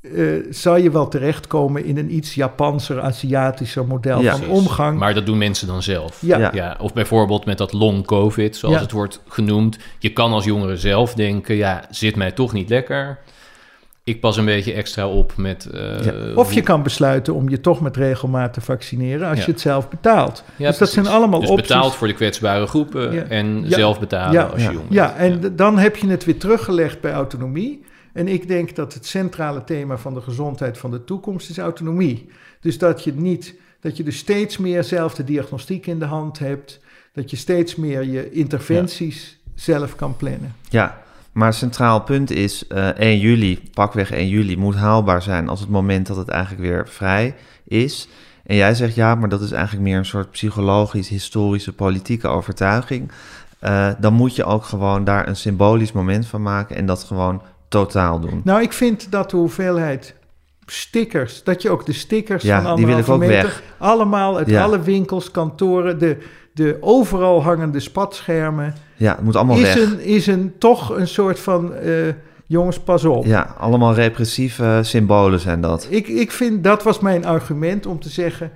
eh, 0.00 0.24
zal 0.50 0.76
je 0.76 0.90
wel 0.90 1.08
terechtkomen 1.08 1.84
in 1.84 1.98
een 1.98 2.14
iets 2.14 2.34
Japanser, 2.34 3.00
Aziatischer 3.00 3.86
model 3.86 4.20
Ja. 4.22 4.30
van 4.30 4.40
Precies. 4.40 4.58
omgang. 4.58 4.98
Maar 4.98 5.14
dat 5.14 5.26
doen 5.26 5.38
mensen 5.38 5.66
dan 5.66 5.82
zelf. 5.82 6.18
ja, 6.20 6.38
Ja. 6.38 6.50
Ja, 6.54 6.76
of 6.80 6.92
bijvoorbeeld 6.92 7.44
met 7.44 7.58
dat 7.58 7.72
long 7.72 8.04
covid, 8.06 8.56
zoals 8.56 8.74
Ja. 8.74 8.80
het 8.80 8.92
wordt 8.92 9.22
genoemd. 9.28 9.78
Je 9.98 10.12
kan 10.12 10.32
als 10.32 10.44
jongere 10.44 10.76
zelf 10.76 11.14
denken, 11.14 11.54
ja, 11.54 11.84
zit 11.90 12.16
mij 12.16 12.32
toch 12.32 12.52
niet 12.52 12.68
lekker. 12.68 13.18
Ik 14.04 14.20
pas 14.20 14.36
een 14.36 14.44
beetje 14.44 14.72
extra 14.72 15.08
op 15.08 15.32
met... 15.36 15.66
eh, 15.66 15.80
Ja. 15.80 16.12
Of 16.34 16.48
je 16.48 16.54
hoe- 16.54 16.62
kan 16.62 16.82
besluiten 16.82 17.34
om 17.34 17.48
je 17.48 17.60
toch 17.60 17.80
met 17.80 17.96
regelmaat 17.96 18.52
te 18.52 18.60
vaccineren 18.60 19.28
als 19.28 19.38
Ja. 19.38 19.44
je 19.44 19.50
het 19.50 19.60
zelf 19.60 19.88
betaalt. 19.88 20.44
Ja, 20.56 20.68
dus 20.68 20.78
dat 20.78 20.90
zijn 20.90 21.06
allemaal 21.06 21.40
dus 21.40 21.48
opties. 21.48 21.68
betaald 21.68 21.94
voor 21.94 22.06
de 22.06 22.14
kwetsbare 22.14 22.66
groepen 22.66 23.12
Ja. 23.12 23.22
en 23.22 23.62
Ja. 23.64 23.76
zelf 23.76 24.00
betalen 24.00 24.32
Ja. 24.32 24.42
als 24.42 24.60
je 24.62 24.66
Ja. 24.68 24.72
jong 24.72 24.86
Ja, 24.88 25.14
bent. 25.18 25.44
en 25.44 25.54
d- 25.54 25.58
dan 25.58 25.78
heb 25.78 25.96
je 25.96 26.06
het 26.08 26.24
weer 26.24 26.38
teruggelegd 26.38 27.00
bij 27.00 27.12
autonomie. 27.12 27.84
En 28.12 28.28
ik 28.28 28.48
denk 28.48 28.76
dat 28.76 28.94
het 28.94 29.06
centrale 29.06 29.64
thema 29.64 29.98
van 29.98 30.14
de 30.14 30.20
gezondheid 30.20 30.78
van 30.78 30.90
de 30.90 31.04
toekomst 31.04 31.50
is 31.50 31.58
autonomie. 31.58 32.28
Dus 32.60 32.78
dat 32.78 33.04
je 33.04 33.12
niet, 33.12 33.54
dat 33.80 33.96
je 33.96 34.02
dus 34.02 34.18
steeds 34.18 34.58
meer 34.58 34.84
zelf 34.84 35.14
de 35.14 35.24
diagnostiek 35.24 35.86
in 35.86 35.98
de 35.98 36.04
hand 36.04 36.38
hebt. 36.38 36.80
Dat 37.12 37.30
je 37.30 37.36
steeds 37.36 37.76
meer 37.76 38.04
je 38.04 38.30
interventies 38.30 39.38
zelf 39.54 39.94
kan 39.96 40.16
plannen. 40.16 40.54
Ja, 40.68 41.02
maar 41.32 41.54
centraal 41.54 42.00
punt 42.00 42.30
is 42.30 42.66
eh 42.66 42.88
1 42.88 43.18
juli, 43.18 43.60
pakweg 43.74 44.10
1 44.10 44.28
juli, 44.28 44.56
moet 44.56 44.74
haalbaar 44.74 45.22
zijn 45.22 45.48
als 45.48 45.60
het 45.60 45.68
moment 45.68 46.06
dat 46.06 46.16
het 46.16 46.28
eigenlijk 46.28 46.62
weer 46.62 46.88
vrij 46.88 47.34
is. 47.64 48.08
En 48.48 48.56
jij 48.56 48.74
zegt 48.74 48.94
ja, 48.94 49.14
maar 49.14 49.28
dat 49.28 49.40
is 49.40 49.52
eigenlijk 49.52 49.84
meer 49.84 49.98
een 49.98 50.04
soort 50.04 50.30
psychologisch, 50.30 51.08
historische, 51.08 51.72
politieke 51.72 52.28
overtuiging. 52.28 53.10
Eh, 53.58 53.90
dan 53.98 54.12
moet 54.12 54.36
je 54.36 54.44
ook 54.44 54.64
gewoon 54.64 55.04
daar 55.04 55.28
een 55.28 55.36
symbolisch 55.36 55.92
moment 55.92 56.26
van 56.26 56.42
maken 56.42 56.76
en 56.76 56.86
dat 56.86 57.02
gewoon 57.02 57.42
totaal 57.68 58.20
doen. 58.20 58.40
Nou, 58.44 58.62
ik 58.62 58.72
vind 58.72 59.10
dat 59.10 59.30
de 59.30 59.36
hoeveelheid 59.36 60.14
stickers, 60.66 61.42
dat 61.44 61.62
je 61.62 61.70
ook 61.70 61.86
de 61.86 61.92
stickers 61.92 62.42
Ja, 62.42 62.62
van 62.62 62.76
die 62.76 62.86
wil 62.86 62.98
ik 62.98 63.00
anderhalve 63.08 63.24
ook 63.34 63.42
meter, 63.42 63.48
weg. 63.48 63.62
allemaal 63.78 64.36
uit 64.36 64.50
Ja. 64.50 64.62
alle 64.62 64.80
winkels, 64.80 65.30
kantoren, 65.30 65.98
de, 65.98 66.16
de 66.54 66.76
overal 66.80 67.42
hangende 67.42 67.80
spatschermen, 67.80 68.74
Ja, 68.96 69.14
het 69.14 69.24
moet 69.24 69.36
allemaal 69.36 69.56
is 69.56 69.62
weg. 69.74 69.76
een, 69.76 70.00
is 70.00 70.26
een, 70.26 70.52
toch 70.58 70.96
een 70.96 71.08
soort 71.08 71.38
van, 71.40 71.74
eh, 71.74 71.92
jongens, 72.46 72.78
pas 72.80 73.04
op. 73.04 73.24
Ja, 73.24 73.54
allemaal 73.58 73.94
repressieve 73.94 74.78
symbolen 74.82 75.40
zijn 75.40 75.60
dat. 75.60 75.86
Ik, 75.90 76.08
ik 76.08 76.32
vind, 76.32 76.64
dat 76.64 76.82
was 76.82 76.98
mijn 77.00 77.24
argument 77.26 77.86
om 77.86 78.00
te 78.00 78.08
zeggen, 78.08 78.50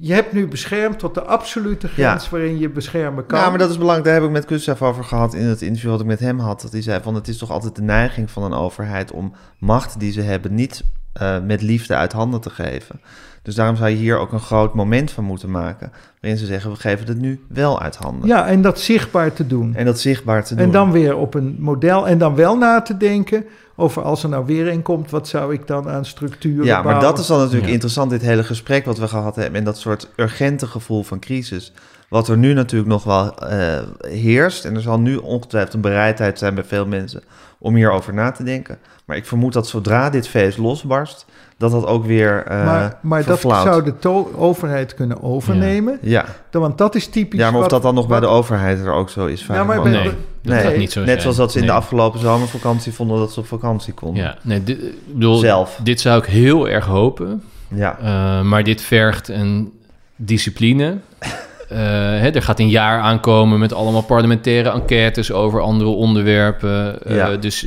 je 0.00 0.12
hebt 0.12 0.32
nu 0.32 0.48
beschermd 0.48 0.98
tot 0.98 1.14
de 1.14 1.22
absolute 1.22 1.88
grens 1.88 2.30
waarin 2.30 2.58
je 2.58 2.70
beschermen 2.70 3.26
kan. 3.26 3.38
Ja, 3.38 3.48
maar 3.48 3.58
dat 3.58 3.70
is 3.70 3.78
belangrijk. 3.78 4.04
Daar 4.04 4.14
heb 4.14 4.24
ik 4.24 4.30
met 4.30 4.46
Gustav 4.48 4.82
over 4.82 5.04
gehad 5.04 5.34
in 5.34 5.44
het 5.44 5.62
interview 5.62 5.90
wat 5.90 6.00
ik 6.00 6.06
met 6.06 6.20
hem 6.20 6.38
had. 6.38 6.60
Dat 6.60 6.72
hij 6.72 6.82
zei 6.82 7.02
van 7.02 7.14
het 7.14 7.28
is 7.28 7.38
toch 7.38 7.50
altijd 7.50 7.76
de 7.76 7.82
neiging 7.82 8.30
van 8.30 8.42
een 8.42 8.52
overheid 8.52 9.10
om 9.10 9.32
macht 9.58 10.00
die 10.00 10.12
ze 10.12 10.20
hebben 10.20 10.54
niet 10.54 10.84
eh, 11.12 11.40
met 11.40 11.62
liefde 11.62 11.94
uit 11.94 12.12
handen 12.12 12.40
te 12.40 12.50
geven. 12.50 13.00
Dus 13.46 13.54
daarom 13.54 13.76
zou 13.76 13.90
je 13.90 13.96
hier 13.96 14.18
ook 14.18 14.32
een 14.32 14.40
groot 14.40 14.74
moment 14.74 15.10
van 15.10 15.24
moeten 15.24 15.50
maken. 15.50 15.92
Waarin 16.20 16.38
ze 16.40 16.46
zeggen 16.46 16.70
we 16.70 16.76
geven 16.76 17.06
het 17.06 17.18
nu 17.18 17.40
wel 17.48 17.80
uit 17.80 17.96
handen. 17.96 18.28
Ja, 18.28 18.46
en 18.46 18.62
dat 18.62 18.80
zichtbaar 18.80 19.32
te 19.32 19.46
doen. 19.46 19.74
En 19.74 19.84
dat 19.84 20.00
zichtbaar 20.00 20.44
te 20.44 20.54
doen. 20.54 20.64
En 20.64 20.70
dan 20.70 20.92
weer 20.92 21.16
op 21.16 21.34
een 21.34 21.56
model. 21.58 22.08
En 22.08 22.18
dan 22.18 22.34
wel 22.34 22.56
na 22.56 22.82
te 22.82 22.96
denken 22.96 23.44
over 23.76 24.02
als 24.02 24.22
er 24.22 24.28
nou 24.28 24.46
weer 24.46 24.68
een 24.68 24.82
komt, 24.82 25.10
wat 25.10 25.28
zou 25.28 25.52
ik 25.52 25.66
dan 25.66 25.88
aan 25.88 26.04
structuren 26.04 26.64
Ja, 26.64 26.82
maar 26.82 27.00
dat 27.00 27.18
is 27.18 27.26
dan 27.26 27.38
natuurlijk 27.38 27.66
Ja. 27.66 27.72
interessant, 27.72 28.10
dit 28.10 28.22
hele 28.22 28.44
gesprek 28.44 28.84
wat 28.84 28.98
we 28.98 29.08
gehad 29.08 29.36
hebben. 29.36 29.58
En 29.58 29.64
dat 29.64 29.78
soort 29.78 30.08
urgente 30.16 30.66
gevoel 30.66 31.02
van 31.02 31.18
crisis. 31.18 31.72
Wat 32.08 32.28
er 32.28 32.36
nu 32.38 32.52
natuurlijk 32.52 32.90
nog 32.90 33.04
wel 33.04 33.38
eh, 33.38 33.78
heerst. 34.08 34.64
En 34.64 34.74
er 34.74 34.80
zal 34.80 35.00
nu 35.00 35.16
ongetwijfeld 35.16 35.74
een 35.74 35.80
bereidheid 35.80 36.38
zijn 36.38 36.54
bij 36.54 36.64
veel 36.64 36.86
mensen 36.86 37.22
om 37.58 37.74
hierover 37.74 38.14
na 38.14 38.30
te 38.30 38.42
denken. 38.42 38.78
Maar 39.04 39.16
ik 39.16 39.26
vermoed 39.26 39.52
dat 39.52 39.68
zodra 39.68 40.10
dit 40.10 40.28
feest 40.28 40.58
losbarst, 40.58 41.26
dat 41.58 41.70
dat 41.70 41.86
ook 41.86 42.04
weer 42.04 42.44
eh 42.46 42.64
maar 42.64 42.98
maar 43.02 43.24
dat 43.24 43.40
zou 43.40 43.84
de 43.84 43.98
to- 43.98 44.30
overheid 44.36 44.94
kunnen 44.94 45.22
overnemen. 45.22 45.98
Ja. 46.02 46.24
Dan, 46.50 46.60
want 46.62 46.78
dat 46.78 46.94
is 46.94 47.06
typisch. 47.06 47.38
ja, 47.40 47.46
maar 47.46 47.54
of 47.54 47.60
wat- 47.60 47.70
dat 47.70 47.82
dan 47.82 47.94
nog 47.94 48.06
bij 48.08 48.20
de 48.20 48.26
overheid 48.26 48.80
er 48.80 48.92
ook 48.92 49.10
zo 49.10 49.26
is. 49.26 49.46
Ja, 49.48 49.64
maar 49.64 49.82
bij- 49.82 49.90
Nee, 49.92 50.02
dat 50.04 50.14
Nee, 50.42 50.60
gaat 50.60 50.76
niet 50.76 50.92
zo 50.92 51.00
Net 51.00 51.08
zijn. 51.08 51.20
zoals 51.20 51.36
dat 51.36 51.52
ze 51.52 51.58
in 51.58 51.64
Nee. 51.64 51.72
de 51.72 51.78
afgelopen 51.78 52.20
zomervakantie 52.20 52.92
vonden 52.92 53.18
dat 53.18 53.32
ze 53.32 53.40
op 53.40 53.46
vakantie 53.46 53.92
konden. 53.94 54.22
Ja, 54.22 54.36
nee, 54.42 54.62
dit, 54.64 54.82
ik 54.82 54.92
bedoel, 55.14 55.36
Zelf. 55.36 55.80
dit 55.82 56.00
zou 56.00 56.18
ik 56.18 56.24
heel 56.24 56.68
erg 56.68 56.84
hopen. 56.86 57.42
Ja. 57.68 57.98
Eh, 57.98 58.42
maar 58.42 58.64
dit 58.64 58.82
vergt 58.82 59.28
een 59.28 59.72
discipline. 60.16 60.96
Eh, 61.68 61.78
hè, 61.78 62.30
er 62.30 62.42
gaat 62.42 62.58
een 62.60 62.68
jaar 62.68 63.00
aankomen 63.00 63.58
met 63.58 63.72
allemaal 63.72 64.02
parlementaire 64.02 64.70
enquêtes 64.70 65.32
over 65.32 65.60
andere 65.60 65.90
onderwerpen. 65.90 67.02
Eh, 67.04 67.16
Ja. 67.16 67.36
Dus 67.36 67.66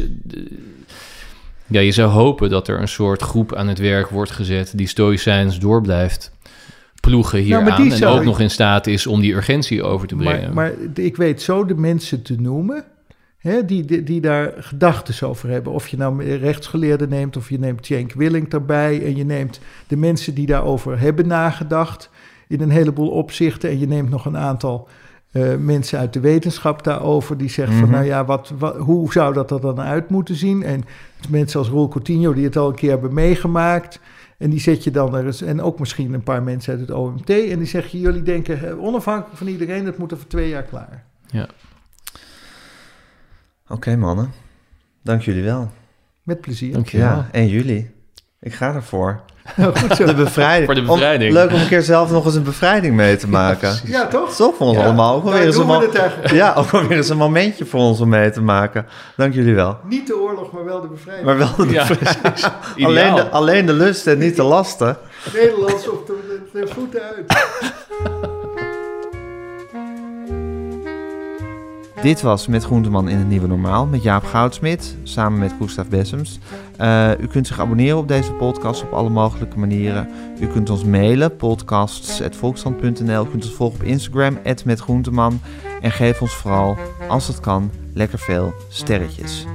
ja, 1.70 1.80
je 1.80 1.92
zou 1.92 2.10
hopen 2.10 2.50
dat 2.50 2.68
er 2.68 2.82
een 2.82 2.88
soort 2.88 3.22
groep 3.22 3.56
aan 3.56 3.68
het 3.68 3.80
werk 3.80 4.10
wordt 4.10 4.32
gezet 4.32 4.72
die 4.76 4.88
stoïcijns 4.88 5.60
door 5.60 5.82
blijft 5.82 6.32
ploegen 7.00 7.40
Nou, 7.40 7.50
maar 7.50 7.62
hieraan. 7.62 7.82
die 7.82 7.92
en 7.92 7.98
zou 7.98 8.18
ook 8.18 8.26
nog 8.26 8.40
in 8.40 8.50
staat 8.50 8.88
is 8.88 9.08
om 9.08 9.22
die 9.22 9.34
urgentie 9.34 9.84
over 9.84 10.08
te 10.08 10.16
brengen. 10.16 10.54
Maar, 10.54 10.74
maar 10.96 11.04
ik 11.06 11.16
weet 11.16 11.42
zo 11.42 11.66
de 11.66 11.76
mensen 11.76 12.22
te 12.22 12.36
noemen 12.42 12.86
hè, 13.40 13.66
die, 13.66 13.86
die, 13.86 14.04
die 14.04 14.22
daar 14.22 14.54
gedachten 14.58 15.28
over 15.28 15.50
hebben. 15.50 15.74
Of 15.74 15.88
je 15.88 15.98
nou 15.98 16.24
rechtsgeleerden 16.24 17.10
neemt, 17.10 17.38
of 17.38 17.50
je 17.50 17.60
neemt 17.60 17.86
Cenk 17.86 18.14
Willink 18.14 18.52
daarbij. 18.52 19.06
En 19.06 19.16
je 19.16 19.26
neemt 19.26 19.60
de 19.88 19.98
mensen 19.98 20.34
die 20.34 20.46
daarover 20.46 21.00
hebben 21.00 21.28
nagedacht 21.28 22.10
in 22.48 22.62
een 22.62 22.70
heleboel 22.70 23.10
opzichten. 23.10 23.70
En 23.70 23.80
je 23.80 23.88
neemt 23.88 24.10
nog 24.10 24.26
een 24.26 24.38
aantal 24.38 24.88
eh, 25.32 25.56
mensen 25.56 26.00
uit 26.00 26.14
de 26.14 26.20
wetenschap 26.20 26.84
daarover. 26.84 27.38
Die 27.38 27.50
zeggen 27.50 27.76
van, 27.76 27.84
Mhm. 27.84 27.94
nou 27.94 28.06
ja, 28.06 28.26
wat, 28.26 28.52
wat, 28.58 28.76
hoe 28.78 29.12
zou 29.12 29.34
dat 29.34 29.52
er 29.52 29.62
dan 29.62 29.80
uit 29.80 30.10
moeten 30.10 30.36
zien? 30.36 30.64
En 30.64 30.84
mensen 31.30 31.60
als 31.60 31.70
Roel 31.70 31.88
Coutinho, 31.88 32.34
die 32.34 32.44
het 32.46 32.58
al 32.58 32.70
een 32.70 32.76
keer 32.76 32.90
hebben 32.90 33.14
meegemaakt... 33.14 34.00
En 34.38 34.50
die 34.50 34.60
zet 34.60 34.84
je 34.84 34.92
dan 34.92 35.16
er 35.16 35.26
eens, 35.26 35.42
en 35.42 35.62
ook 35.62 35.80
misschien 35.80 36.14
een 36.14 36.24
paar 36.24 36.44
mensen 36.44 36.72
uit 36.72 36.82
het 36.82 36.92
OMT. 36.98 37.30
En 37.30 37.58
die 37.58 37.66
zeggen, 37.66 38.00
jullie 38.00 38.24
denken 38.24 38.68
eh, 38.70 38.84
onafhankelijk 38.84 39.38
van 39.38 39.48
iedereen, 39.48 39.86
dat 39.86 39.98
moet 39.98 40.14
over 40.14 40.28
twee 40.28 40.50
jaar 40.50 40.64
klaar. 40.64 41.06
Oké 43.68 43.96
mannen, 43.96 44.32
dank 45.04 45.22
jullie 45.22 45.44
wel. 45.44 45.72
Met 46.24 46.42
plezier. 46.42 46.74
Dank 46.74 46.88
je 46.90 46.98
wel. 46.98 47.08
Ja, 47.08 47.30
1 47.32 47.48
juli. 47.48 47.92
Ik 48.40 48.54
ga 48.54 48.74
ervoor. 48.74 49.22
Goed 49.82 49.96
zo. 49.96 50.06
De 50.06 50.14
bevrijding. 50.14 50.66
Voor 50.66 50.76
de 50.76 50.82
Om- 50.82 50.88
bevrijding. 50.88 51.34
leuk 51.34 51.52
om 51.54 51.60
een 51.60 51.68
keer 51.68 51.82
zelf 51.82 52.12
nog 52.12 52.26
eens 52.26 52.36
een 52.36 52.44
bevrijding 52.44 52.96
mee 52.96 53.16
te 53.16 53.28
maken. 53.30 53.76
Ja, 53.86 54.08
toch? 54.08 54.36
Toch 54.36 54.56
voor 54.56 54.68
ons 54.68 54.78
Ja, 54.78 54.84
allemaal. 54.84 55.16
Ook 55.16 55.24
wel 55.24 55.32
daar 55.32 55.40
weer 55.42 55.48
eens 55.48 55.58
een 56.30 56.36
ja, 56.36 56.54
ook 56.58 56.70
wel 56.72 56.88
weer 56.88 56.98
eens 56.98 57.10
een 57.10 57.18
momentje 57.18 57.66
voor 57.66 57.80
ons 57.80 58.00
om 58.00 58.10
mee 58.10 58.30
te 58.30 58.42
maken. 58.42 58.86
Dank 59.16 59.34
jullie 59.34 59.56
wel. 59.56 59.78
Niet 59.84 60.08
de 60.08 60.18
oorlog, 60.18 60.52
maar 60.52 60.66
wel 60.66 60.82
de 60.82 60.88
bevrijding. 60.88 61.26
Maar 61.26 61.38
wel 61.38 61.56
de 61.58 61.70
Ja, 61.70 61.88
bevrijding. 61.88 62.46
alleen, 62.88 63.16
de, 63.16 63.30
alleen 63.30 63.66
de 63.66 63.74
lust 63.74 64.08
en 64.08 64.18
niet 64.18 64.36
de 64.36 64.44
lasten. 64.44 64.98
Nederlands 65.34 65.90
op 65.90 66.08
de, 66.08 66.40
de, 66.54 66.60
de 66.60 66.68
voeten 66.74 67.02
uit. 67.02 68.28
Dit 72.02 72.22
was 72.22 72.48
Met 72.48 72.64
Groenteman 72.64 73.10
in 73.10 73.18
het 73.18 73.28
Nieuwe 73.28 73.48
Normaal 73.48 73.86
met 73.86 74.04
Jaap 74.04 74.24
Goudsmit 74.24 74.98
samen 75.04 75.40
met 75.40 75.54
Gustav 75.60 75.88
Bessems. 75.88 76.40
Eh, 76.78 77.12
u 77.20 77.28
kunt 77.28 77.48
zich 77.48 77.60
abonneren 77.60 77.98
op 77.98 78.08
deze 78.08 78.32
podcast 78.32 78.84
op 78.84 78.92
alle 78.92 79.10
mogelijke 79.10 79.60
manieren. 79.60 80.10
U 80.40 80.48
kunt 80.48 80.70
ons 80.70 80.84
mailen, 80.84 81.36
podcasts.volksstand.nl. 81.36 83.26
U 83.26 83.30
kunt 83.30 83.44
ons 83.46 83.54
volgen 83.54 83.80
op 83.80 83.86
Instagram, 83.86 84.38
@metgroenteman. 84.66 85.40
En 85.82 85.92
geef 85.92 86.22
ons 86.22 86.34
vooral, 86.34 86.78
als 87.08 87.28
het 87.28 87.40
kan, 87.40 87.72
lekker 87.94 88.20
veel 88.20 88.54
sterretjes. 88.70 89.46